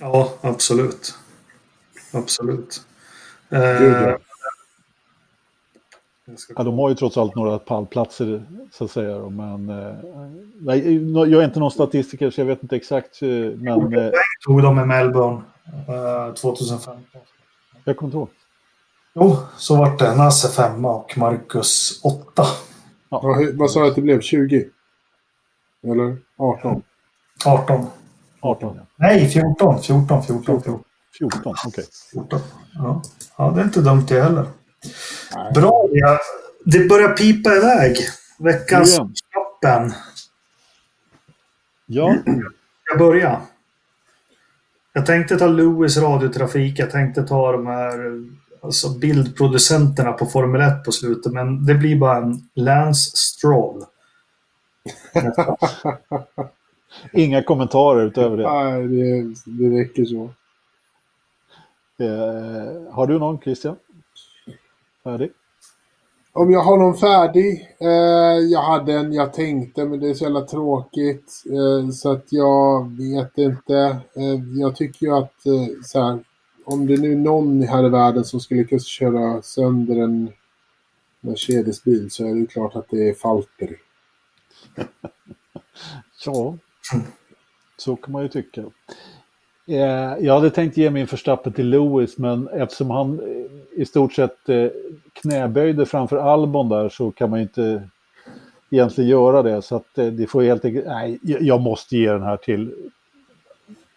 Ja, 0.00 0.32
absolut. 0.40 1.14
Absolut. 2.12 2.82
Ja. 3.48 3.58
Eh, 3.58 4.16
Ja, 6.56 6.62
de 6.64 6.78
har 6.78 6.88
ju 6.88 6.94
trots 6.94 7.16
allt 7.16 7.34
några 7.34 7.58
pallplatser 7.58 8.42
så 8.72 8.84
att 8.84 8.90
säga. 8.90 9.18
då, 9.18 9.30
Men 9.30 9.68
eh, 9.68 9.94
nej, 10.60 11.12
jag 11.12 11.32
är 11.32 11.44
inte 11.44 11.60
någon 11.60 11.70
statistiker 11.70 12.30
så 12.30 12.40
jag 12.40 12.46
vet 12.46 12.62
inte 12.62 12.76
exakt. 12.76 13.22
eh, 13.22 13.28
Men 13.56 13.94
eh, 13.94 14.10
tog 14.46 14.62
de 14.62 14.80
i 14.80 14.84
Melbourne 14.84 15.42
eh, 15.88 16.34
2015. 16.34 17.04
Jag 17.84 17.96
kommer 17.96 18.08
inte 18.08 18.16
ihåg. 18.16 18.28
Jo, 19.14 19.36
så 19.56 19.76
vart 19.76 19.98
det. 19.98 20.14
Nasse 20.14 20.48
femma 20.48 20.94
och 20.94 21.18
Marcus 21.18 22.00
åtta. 22.04 22.46
Ja, 23.08 23.36
vad 23.54 23.70
sa 23.70 23.80
du 23.80 23.88
att 23.88 23.94
det 23.94 24.02
blev? 24.02 24.20
20? 24.20 24.68
Eller 25.82 26.16
18? 26.38 26.82
18. 27.44 27.86
18, 28.40 28.76
ja. 28.76 28.86
Nej, 28.96 29.28
14. 29.28 29.82
14, 29.82 30.22
14, 30.22 30.62
14. 30.62 30.84
14, 31.18 31.54
okej. 31.66 31.84
14. 32.12 32.40
Ja. 32.74 33.02
ja, 33.36 33.50
det 33.54 33.60
är 33.60 33.64
inte 33.64 33.80
dumt 33.80 34.04
det 34.08 34.22
heller. 34.22 34.46
Nej. 35.34 35.52
Bra, 35.52 35.88
ja. 35.92 36.18
Det 36.64 36.88
börjar 36.88 37.08
pipa 37.08 37.54
iväg. 37.54 37.96
Veckans. 38.38 38.90
Stappen. 38.90 39.92
Ja, 41.86 42.16
Jag 42.90 42.98
börjar. 42.98 43.40
Jag 44.98 45.06
tänkte 45.06 45.36
ta 45.36 45.46
Lewis 45.46 45.96
radiotrafik. 45.96 46.78
Jag 46.78 46.90
tänkte 46.90 47.22
ta 47.22 47.52
de 47.52 47.66
här 47.66 48.24
alltså 48.60 48.98
bildproducenterna 48.98 50.12
på 50.12 50.26
Formel 50.26 50.60
1 50.60 50.84
på 50.84 50.92
slutet. 50.92 51.32
Men 51.32 51.66
det 51.66 51.74
blir 51.74 51.96
bara 51.96 52.16
en 52.16 52.48
Lance 52.54 53.16
Stroll. 53.16 53.84
inga 57.12 57.42
kommentarer 57.42 58.06
utöver 58.06 58.36
det. 58.36 58.42
Nej, 58.42 58.88
det, 58.88 59.34
det 59.44 59.80
räcker 59.80 60.04
så. 60.04 60.30
Eh, 62.04 62.92
har 62.92 63.06
du 63.06 63.18
någon 63.18 63.40
Christian? 63.40 63.76
Färdig? 65.04 65.30
Om 66.38 66.50
jag 66.50 66.60
har 66.60 66.76
någon 66.76 66.96
färdig? 66.96 67.76
Eh, 67.80 68.38
jag 68.50 68.62
hade 68.62 68.92
en 68.92 69.12
jag 69.12 69.32
tänkte, 69.32 69.84
men 69.84 70.00
det 70.00 70.08
är 70.08 70.14
så 70.14 70.24
jävla 70.24 70.40
tråkigt. 70.40 71.42
Eh, 71.52 71.90
så 71.90 72.12
att 72.12 72.26
jag 72.32 72.96
vet 72.96 73.38
inte. 73.38 73.76
Eh, 74.16 74.58
jag 74.58 74.76
tycker 74.76 75.06
ju 75.06 75.12
att 75.12 75.46
eh, 75.46 75.66
så 75.84 76.02
här, 76.02 76.18
om 76.64 76.86
det 76.86 76.96
nu 76.96 77.12
är 77.12 77.16
någon 77.16 77.62
här 77.62 77.86
i 77.86 77.88
världen 77.88 78.24
som 78.24 78.40
skulle 78.40 78.60
lyckas 78.60 78.84
köra 78.84 79.42
sönder 79.42 79.96
en 79.96 80.32
Mercedes-bil 81.20 82.10
så 82.10 82.24
är 82.24 82.34
det 82.34 82.40
ju 82.40 82.46
klart 82.46 82.76
att 82.76 82.90
det 82.90 83.08
är 83.08 83.14
Falter. 83.14 83.76
Ja, 86.26 86.58
så 87.76 87.96
kan 87.96 88.12
man 88.12 88.22
ju 88.22 88.28
tycka. 88.28 88.64
Eh, 89.68 90.16
jag 90.20 90.34
hade 90.34 90.50
tänkt 90.50 90.76
ge 90.76 90.90
min 90.90 91.06
förstappen 91.06 91.52
till 91.52 91.68
Lewis, 91.68 92.18
men 92.18 92.48
eftersom 92.48 92.90
han 92.90 93.20
eh, 93.20 93.80
i 93.82 93.84
stort 93.84 94.12
sett 94.12 94.48
eh, 94.48 94.66
knäböjde 95.12 95.86
framför 95.86 96.16
Albon 96.16 96.68
där 96.68 96.88
så 96.88 97.10
kan 97.10 97.30
man 97.30 97.38
ju 97.38 97.42
inte 97.42 97.88
egentligen 98.70 99.10
göra 99.10 99.42
det. 99.42 99.62
Så 99.62 99.76
att 99.76 99.94
det 99.94 100.30
får 100.30 100.42
helt 100.42 100.64
enkelt, 100.64 100.86
nej, 100.86 101.18
jag 101.22 101.60
måste 101.60 101.96
ge 101.96 102.12
den 102.12 102.22
här 102.22 102.36
till, 102.36 102.74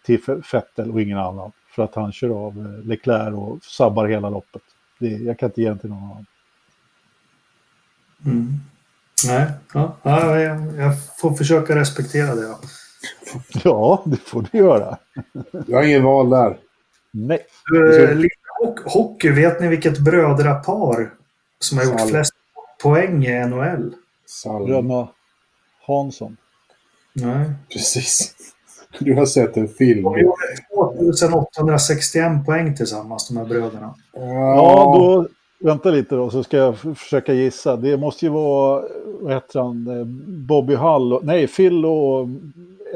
till 0.06 0.42
Fettel 0.42 0.90
och 0.90 1.02
ingen 1.02 1.18
annan. 1.18 1.52
För 1.74 1.84
att 1.84 1.94
han 1.94 2.12
kör 2.12 2.46
av 2.46 2.82
Leclerc 2.84 3.34
och 3.34 3.64
sabbar 3.64 4.08
hela 4.08 4.30
loppet. 4.30 4.62
Det, 4.98 5.08
jag 5.08 5.38
kan 5.38 5.48
inte 5.48 5.62
ge 5.62 5.68
den 5.68 5.78
till 5.78 5.90
någon 5.90 6.04
annan. 6.04 6.26
Mm. 8.26 8.52
Nej, 9.26 9.50
ja, 9.74 9.96
ja, 10.02 10.40
jag, 10.40 10.76
jag 10.76 10.94
får 11.20 11.34
försöka 11.34 11.74
respektera 11.74 12.34
det. 12.34 12.42
Ja. 12.42 12.60
Ja, 13.64 14.02
det 14.06 14.16
får 14.16 14.46
du 14.52 14.58
göra. 14.58 14.98
Jag 15.66 15.76
har 15.76 15.84
ingen 15.84 16.04
val 16.04 16.30
där. 16.30 16.56
Nej. 17.10 17.46
Ho- 18.62 18.76
hockey, 18.84 19.30
vet 19.30 19.60
ni 19.60 19.68
vilket 19.68 19.98
brödrapar 19.98 21.10
som 21.58 21.78
har 21.78 21.84
gjort 21.84 22.08
flest 22.10 22.32
poäng 22.82 23.24
i 23.26 23.46
NHL? 23.46 23.94
Salm. 24.26 24.64
Bröderna 24.66 25.08
Hansson. 25.86 26.36
Nej. 27.12 27.50
Precis. 27.72 28.34
Du 28.98 29.14
har 29.14 29.26
sett 29.26 29.56
en 29.56 29.68
film. 29.68 30.02
De 30.02 30.18
gjorde 30.18 30.36
2861 31.18 32.46
poäng 32.46 32.76
tillsammans, 32.76 33.28
de 33.28 33.36
här 33.36 33.44
bröderna. 33.44 33.94
Ja, 34.12 34.94
då, 34.98 35.28
vänta 35.68 35.90
lite 35.90 36.14
då 36.14 36.30
så 36.30 36.42
ska 36.44 36.56
jag 36.56 36.78
försöka 36.78 37.32
gissa. 37.32 37.76
Det 37.76 37.96
måste 37.96 38.24
ju 38.26 38.30
vara, 38.32 38.84
vad 39.20 39.32
heter 39.34 39.60
han, 39.60 39.86
eh, 39.98 40.04
Bobby 40.48 40.74
Hall, 40.74 41.12
och, 41.12 41.24
nej, 41.24 41.46
Phil 41.46 41.84
och 41.84 42.28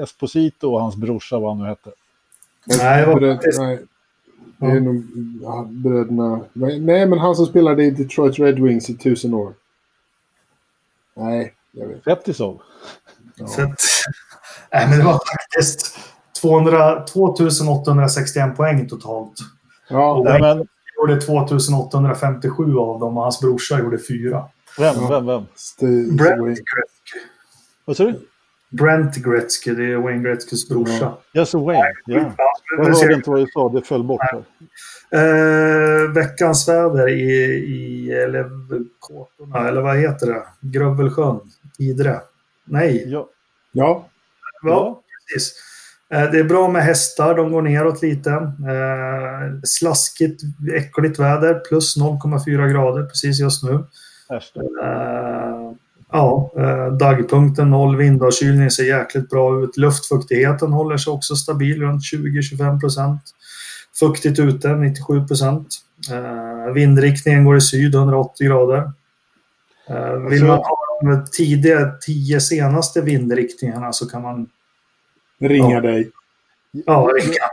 Esposito 0.02 0.72
och 0.72 0.80
hans 0.80 0.96
brorsa, 0.96 1.38
vad 1.38 1.50
han 1.50 1.62
nu 1.62 1.68
hette. 1.68 1.90
Nej, 2.64 3.00
det 3.00 3.06
var 3.06 3.20
Bröd, 3.20 3.38
nej. 3.58 3.78
Det 4.58 4.66
är 4.66 4.80
nog 4.80 5.04
ja, 5.42 5.66
bröderna. 5.70 6.40
Nej, 6.52 6.80
nej, 6.80 7.06
men 7.06 7.18
han 7.18 7.36
som 7.36 7.46
spelade 7.46 7.84
i 7.84 7.90
Detroit 7.90 8.38
Red 8.38 8.58
Wings 8.58 8.90
i 8.90 8.96
tusen 8.96 9.34
år. 9.34 9.54
Nej, 11.14 11.54
jag 11.72 11.86
vet. 11.88 12.04
Fetisov. 12.04 12.60
Ja. 13.36 13.46
Nej, 14.72 14.88
men 14.88 14.98
det 14.98 15.04
var 15.04 15.12
faktiskt 15.32 15.98
200, 16.40 17.04
2861 17.06 18.56
poäng 18.56 18.88
totalt. 18.88 19.32
Ja, 19.88 20.22
Nej, 20.24 20.40
men 20.40 20.66
gjorde 20.96 21.20
2857 21.20 22.76
av 22.78 23.00
dem 23.00 23.16
och 23.16 23.22
hans 23.22 23.40
brorsa 23.40 23.78
gjorde 23.78 23.98
fyra. 23.98 24.44
vem, 24.78 24.94
Ja. 25.00 25.08
vem, 25.10 25.26
vem? 25.26 25.46
Steve, 25.54 26.12
Brent 26.12 26.40
Gretzky. 26.46 27.18
Vad 27.84 27.96
sa 27.96 28.04
du? 28.04 28.20
Brent 28.70 29.16
Gretzky, 29.16 29.74
det 29.74 29.92
är 29.92 29.96
Wayne 29.96 30.22
Gretzkys 30.22 30.68
brorsa. 30.68 31.14
Wayne, 31.54 31.92
ja. 32.06 32.32
Ja, 32.36 32.52
Jag 32.76 32.84
men 32.84 32.94
ser- 32.96 33.02
hörde 33.02 33.14
inte 33.14 33.30
vad 33.30 33.40
du 33.40 33.46
sa, 33.52 33.68
det 33.68 33.82
föll 33.82 34.04
bort 34.04 34.20
här. 34.22 34.42
Eh, 35.10 36.10
veckans 36.12 36.68
väder 36.68 37.08
i, 37.08 37.22
i 37.54 38.12
eller, 38.12 38.50
Kåtorna, 38.98 39.68
eller 39.68 39.80
vad 39.80 39.96
heter 39.96 40.26
det? 40.26 40.42
Grövelsjön? 40.60 41.40
Idre? 41.78 42.20
Nej, 42.64 43.04
Ja, 43.06 43.28
ja. 43.72 44.08
ja, 44.62 45.02
precis. 45.34 45.52
Eh, 46.10 46.30
det 46.30 46.38
är 46.38 46.44
bra 46.44 46.68
med 46.68 46.82
hästar, 46.82 47.34
de 47.34 47.52
går 47.52 47.62
neråt 47.62 48.02
lite. 48.02 48.30
Eh, 48.30 49.60
slaskigt, 49.64 50.40
äckligt 50.74 51.18
väder, 51.18 51.54
plus 51.54 51.96
0,4 51.96 52.68
grader 52.72 53.02
precis 53.02 53.40
just 53.40 53.62
nu. 53.64 53.78
äsch 54.30 54.52
ja, 56.12 56.50
eh, 56.58 56.92
dagpunkten 56.96 57.70
0, 57.70 57.96
vindavkylning 57.96 58.70
ser 58.70 58.84
jäkligt 58.84 59.30
bra 59.30 59.62
ut. 59.62 59.76
Luftfuktigheten 59.76 60.72
håller 60.72 60.96
sig 60.96 61.12
också 61.12 61.36
stabil 61.36 61.80
runt 61.82 62.02
20-25 62.02 62.80
procent. 62.80 63.20
Fuktigt 64.00 64.38
ute 64.38 64.74
97 64.76 65.26
procent. 65.26 65.66
Eh, 66.12 66.72
vindriktningen 66.72 67.44
går 67.44 67.56
i 67.56 67.60
syd 67.60 67.94
180 67.94 68.46
grader. 68.46 68.92
Eh, 69.88 70.12
vill 70.30 70.44
man 70.44 70.58
ha 70.58 70.76
de 71.02 71.24
tidiga 71.32 71.92
tio 72.00 72.40
senaste 72.40 73.00
vindriktningarna 73.00 73.92
så 73.92 74.08
kan 74.08 74.22
man 74.22 74.46
Ringa 75.40 75.70
Ja. 75.74 75.80
dig. 75.80 76.10
ja, 76.72 77.08
ringa. 77.20 77.44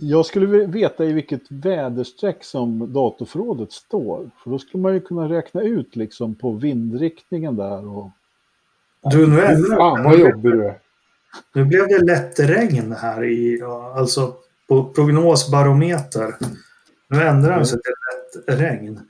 Jag 0.00 0.26
skulle 0.26 0.46
vilja 0.46 0.66
veta 0.66 1.04
i 1.04 1.12
vilket 1.12 1.42
väderstreck 1.48 2.44
som 2.44 2.92
datorförrådet 2.92 3.72
står. 3.72 4.30
För 4.42 4.50
då 4.50 4.58
skulle 4.58 4.82
man 4.82 4.94
ju 4.94 5.00
kunna 5.00 5.28
räkna 5.28 5.62
ut 5.62 5.96
liksom 5.96 6.34
på 6.34 6.52
vindriktningen 6.52 7.56
där. 7.56 7.98
Och... 7.98 8.10
Du, 9.10 9.26
nu, 9.26 9.40
är, 9.40 9.76
Fan 9.76 10.04
vad 10.04 10.18
jobbig 10.18 10.52
du 10.52 10.64
är. 10.66 10.78
nu 11.54 11.64
blev 11.64 11.88
det 11.88 12.04
lätt 12.04 12.40
regn 12.40 12.92
här 12.92 13.24
i, 13.24 13.62
alltså 13.96 14.34
på 14.68 14.84
prognosbarometer. 14.84 16.34
Nu 17.08 17.22
ändrar 17.22 17.56
den 17.56 17.66
sig 17.66 17.78
till 17.82 17.92
lätt 18.46 18.60
regn. 18.60 19.00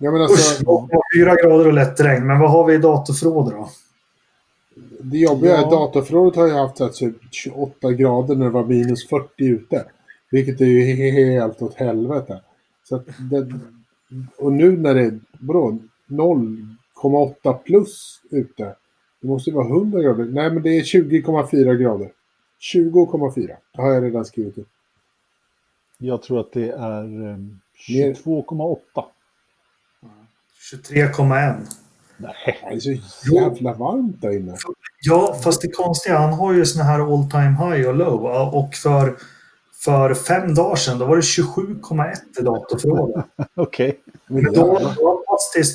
Ja, 0.00 0.10
men 0.10 0.20
Usch, 0.20 0.30
alltså, 0.30 0.88
4 1.18 1.34
grader 1.34 1.66
och 1.66 1.72
lätt 1.72 2.00
regn. 2.00 2.26
Men 2.26 2.38
vad 2.40 2.50
har 2.50 2.64
vi 2.66 2.74
i 2.74 2.78
datorförråd 2.78 3.50
då? 3.52 3.68
det 5.00 5.18
jobbiga 5.18 5.52
är 5.52 5.56
Ja. 5.56 5.64
att 5.64 5.70
datorförrådet 5.70 6.36
har 6.36 6.46
ju 6.46 6.52
haft 6.52 6.76
så 6.76 6.84
här, 6.84 6.92
typ 6.92 7.16
28 7.30 7.92
grader 7.92 8.34
när 8.34 8.44
det 8.44 8.50
var 8.50 8.64
minus 8.64 9.08
40 9.08 9.44
ute. 9.44 9.84
Vilket 10.34 10.60
är 10.60 10.64
ju 10.64 10.84
helt 11.10 11.62
åt 11.62 11.74
helvete. 11.74 12.40
Så 12.84 12.96
att 12.96 13.06
det, 13.30 13.52
och 14.38 14.52
nu 14.52 14.76
när 14.76 14.94
det 14.94 15.00
är 15.00 15.20
vadå, 15.40 15.78
0,8 16.08 17.58
plus 17.58 18.20
ute. 18.30 18.76
Det 19.20 19.28
måste 19.28 19.50
ju 19.50 19.56
vara 19.56 19.66
100 19.68 20.02
grader. 20.02 20.24
Nej, 20.24 20.50
men 20.50 20.62
det 20.62 20.78
är 20.78 20.82
20,4 20.82 21.74
grader. 21.74 22.10
20,4 22.74 23.56
har 23.72 23.92
jag 23.92 24.04
redan 24.04 24.24
skrivit 24.24 24.58
upp. 24.58 24.68
Jag 25.98 26.22
tror 26.22 26.40
att 26.40 26.52
det 26.52 26.70
är 26.70 27.02
eh, 27.02 27.36
Mer- 27.88 28.14
22,8. 28.14 28.76
23,1. 30.72 31.56
Nej. 32.16 32.34
Det 32.62 32.90
är 32.90 32.96
så 32.96 33.34
jävla 33.34 33.74
varmt 33.74 34.22
där 34.22 34.36
inne. 34.36 34.56
Ja, 35.02 35.36
fast 35.44 35.62
det 35.62 35.68
konstiga, 35.68 36.18
han 36.18 36.32
har 36.32 36.52
ju 36.52 36.64
såna 36.66 36.84
här 36.84 37.00
all 37.00 37.30
time 37.30 37.76
high 37.76 37.88
och 37.88 37.94
low. 37.94 38.24
Och 38.54 38.74
för, 38.74 39.16
för 39.84 40.14
fem 40.14 40.54
dagar 40.54 40.76
sedan, 40.76 40.98
då 40.98 41.04
var 41.04 41.16
det 41.16 41.22
27,1 41.22 42.14
i 42.40 42.42
datorförrådet. 42.42 43.24
Okej. 43.54 43.98
Men 44.26 44.52
Då, 44.52 44.80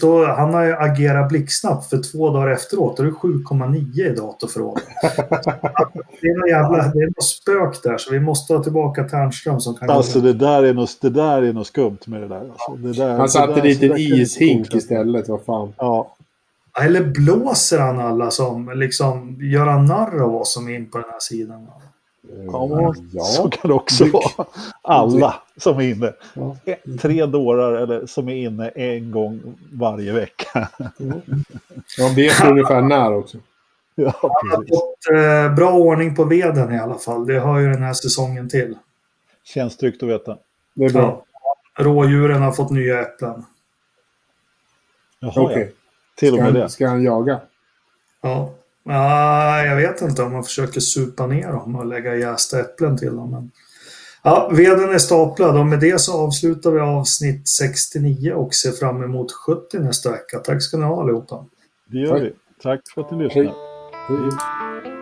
då 0.01 0.25
han 0.25 0.53
har 0.53 0.63
ju 0.63 0.75
agerat 0.75 1.29
blixtsnabbt 1.29 1.89
för 1.89 2.11
två 2.11 2.29
dagar 2.29 2.47
efteråt. 2.47 2.97
Då 2.97 3.03
är 3.03 3.07
det 3.07 3.13
7,9 3.13 4.11
i 4.11 4.15
datorförrådet. 4.15 4.83
det 6.21 6.27
är 6.27 6.39
något 6.39 6.49
jävla 6.49 6.77
det 6.77 6.99
är 6.99 7.07
något 7.07 7.23
spök 7.23 7.83
där. 7.83 7.97
Så 7.97 8.11
vi 8.11 8.19
måste 8.19 8.53
ha 8.53 8.63
tillbaka 8.63 9.03
Ternström 9.03 9.59
som 9.59 9.75
kan 9.75 9.89
Alltså 9.89 10.19
det 10.19 10.33
där 10.33 10.63
är 10.63 10.73
något, 10.73 11.01
det 11.01 11.09
där 11.09 11.41
är 11.41 11.53
något 11.53 11.67
skumt 11.67 11.99
med 12.05 12.21
det 12.21 12.27
där. 12.27 12.39
Alltså, 12.39 12.75
det 12.75 12.91
där 12.91 13.17
Han 13.17 13.29
satte 13.29 13.61
dit 13.61 13.83
en 13.83 13.97
ishink 13.97 14.75
istället. 14.75 15.29
Vad 15.29 15.41
fan. 15.41 15.73
Ja, 15.77 16.15
Eller 16.81 17.03
blåser 17.03 17.79
han 17.79 17.99
alla 17.99 18.31
som 18.31 18.71
liksom 18.75 19.37
gör 19.41 19.65
han 19.65 19.85
narr 19.85 20.23
av 20.23 20.35
oss 20.35 20.53
som 20.53 20.67
är 20.69 20.75
in 20.75 20.89
på 20.89 20.97
den 20.97 21.07
här 21.09 21.19
sidan? 21.19 21.67
Ja, 22.51 22.93
Ja. 23.11 23.23
så 23.23 23.49
kan 23.49 23.69
det 23.69 23.73
också 23.75 24.05
vara. 24.05 24.47
Alla 24.81 25.35
som 25.57 25.77
är 25.77 25.81
inne. 25.83 26.13
Ja. 26.33 26.55
Tre 27.01 27.25
dårar 27.25 27.73
eller, 27.73 28.05
som 28.05 28.29
är 28.29 28.35
inne 28.35 28.69
en 28.69 29.11
gång 29.11 29.41
varje 29.71 30.13
vecka. 30.13 30.69
De 31.97 32.15
vet 32.15 32.43
ungefär 32.45 32.81
när 32.81 33.13
också. 33.13 33.37
ja, 33.95 34.13
Han 34.21 34.49
har 34.51 34.65
fått 34.67 35.09
eh, 35.49 35.55
bra 35.55 35.71
ordning 35.73 36.15
på 36.15 36.23
veden 36.23 36.73
i 36.73 36.79
alla 36.79 36.95
fall. 36.97 37.25
Det 37.27 37.39
har 37.39 37.59
ju 37.59 37.71
den 37.71 37.83
här 37.83 37.93
säsongen 37.93 38.49
till. 38.49 38.77
Känns 39.43 39.77
tryggt 39.77 40.03
att 40.03 40.09
veta. 40.09 40.37
Det 40.73 40.85
är 40.85 40.89
bra. 40.93 41.23
Ja. 41.75 41.83
Rådjuren 41.83 42.41
har 42.41 42.51
fått 42.51 42.69
nya 42.71 43.01
äpplen. 43.01 43.45
Jaha, 45.19 45.33
Okej. 45.35 45.73
ja. 45.73 45.75
Till 46.15 46.33
och 46.33 46.35
Ska, 46.37 46.43
med 46.43 46.53
han- 46.53 46.61
det. 46.61 46.69
ska 46.69 46.87
han 46.87 47.03
jaga? 47.03 47.39
Ja. 48.21 48.53
Ja, 48.83 49.65
jag 49.65 49.75
vet 49.75 50.01
inte 50.01 50.23
om 50.23 50.31
man 50.31 50.43
försöker 50.43 50.79
supa 50.79 51.27
ner 51.27 51.51
dem 51.51 51.75
och 51.75 51.85
lägga 51.85 52.15
jästa 52.15 52.59
äpplen 52.59 52.97
till 52.97 53.15
dem. 53.15 53.31
Men... 53.31 53.51
Ja, 54.23 54.51
veden 54.53 54.89
är 54.89 54.97
staplad 54.97 55.57
och 55.57 55.65
med 55.65 55.79
det 55.79 56.01
så 56.01 56.17
avslutar 56.17 56.71
vi 56.71 56.79
avsnitt 56.79 57.47
69 57.47 58.33
och 58.33 58.53
ser 58.53 58.71
fram 58.71 59.03
emot 59.03 59.31
70 59.31 59.79
nästa 59.79 60.11
vecka. 60.11 60.39
Tack 60.39 60.61
ska 60.63 60.77
ni 60.77 60.83
ha 60.83 61.01
allihopa. 61.01 61.45
Det 61.87 61.97
gör 61.97 62.13
Tack. 62.13 62.21
vi. 62.21 62.33
Tack 62.63 62.81
för 62.93 63.01
att 63.01 63.11
ni 63.11 63.23
lyssnar. 63.23 63.43
Hej. 63.43 63.53
Hej. 64.07 64.98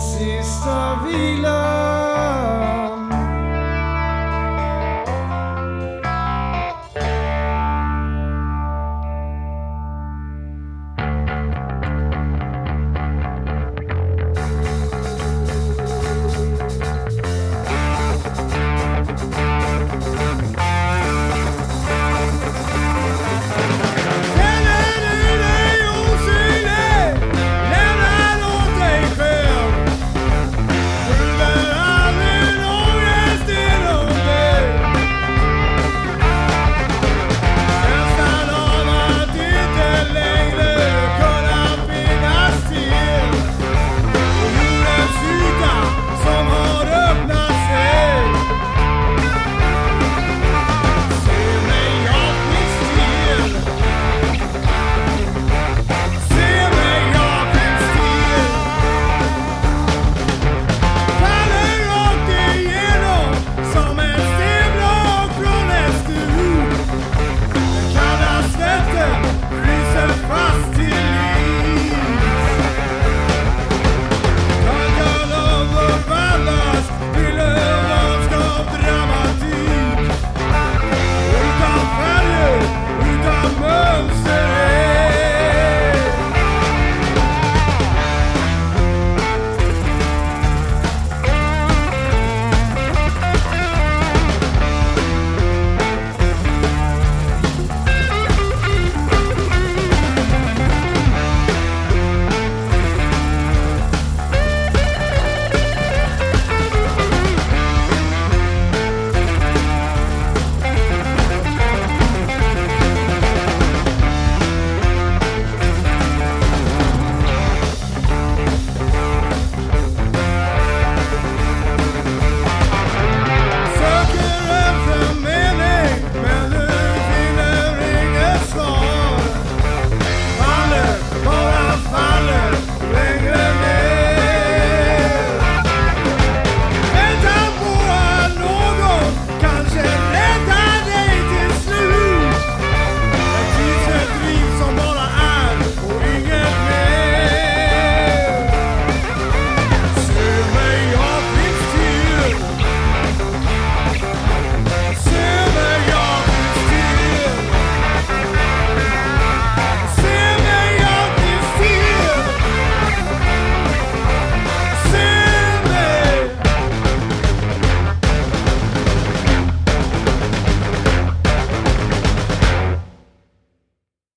sista 0.00 0.98
Vila. 1.04 1.79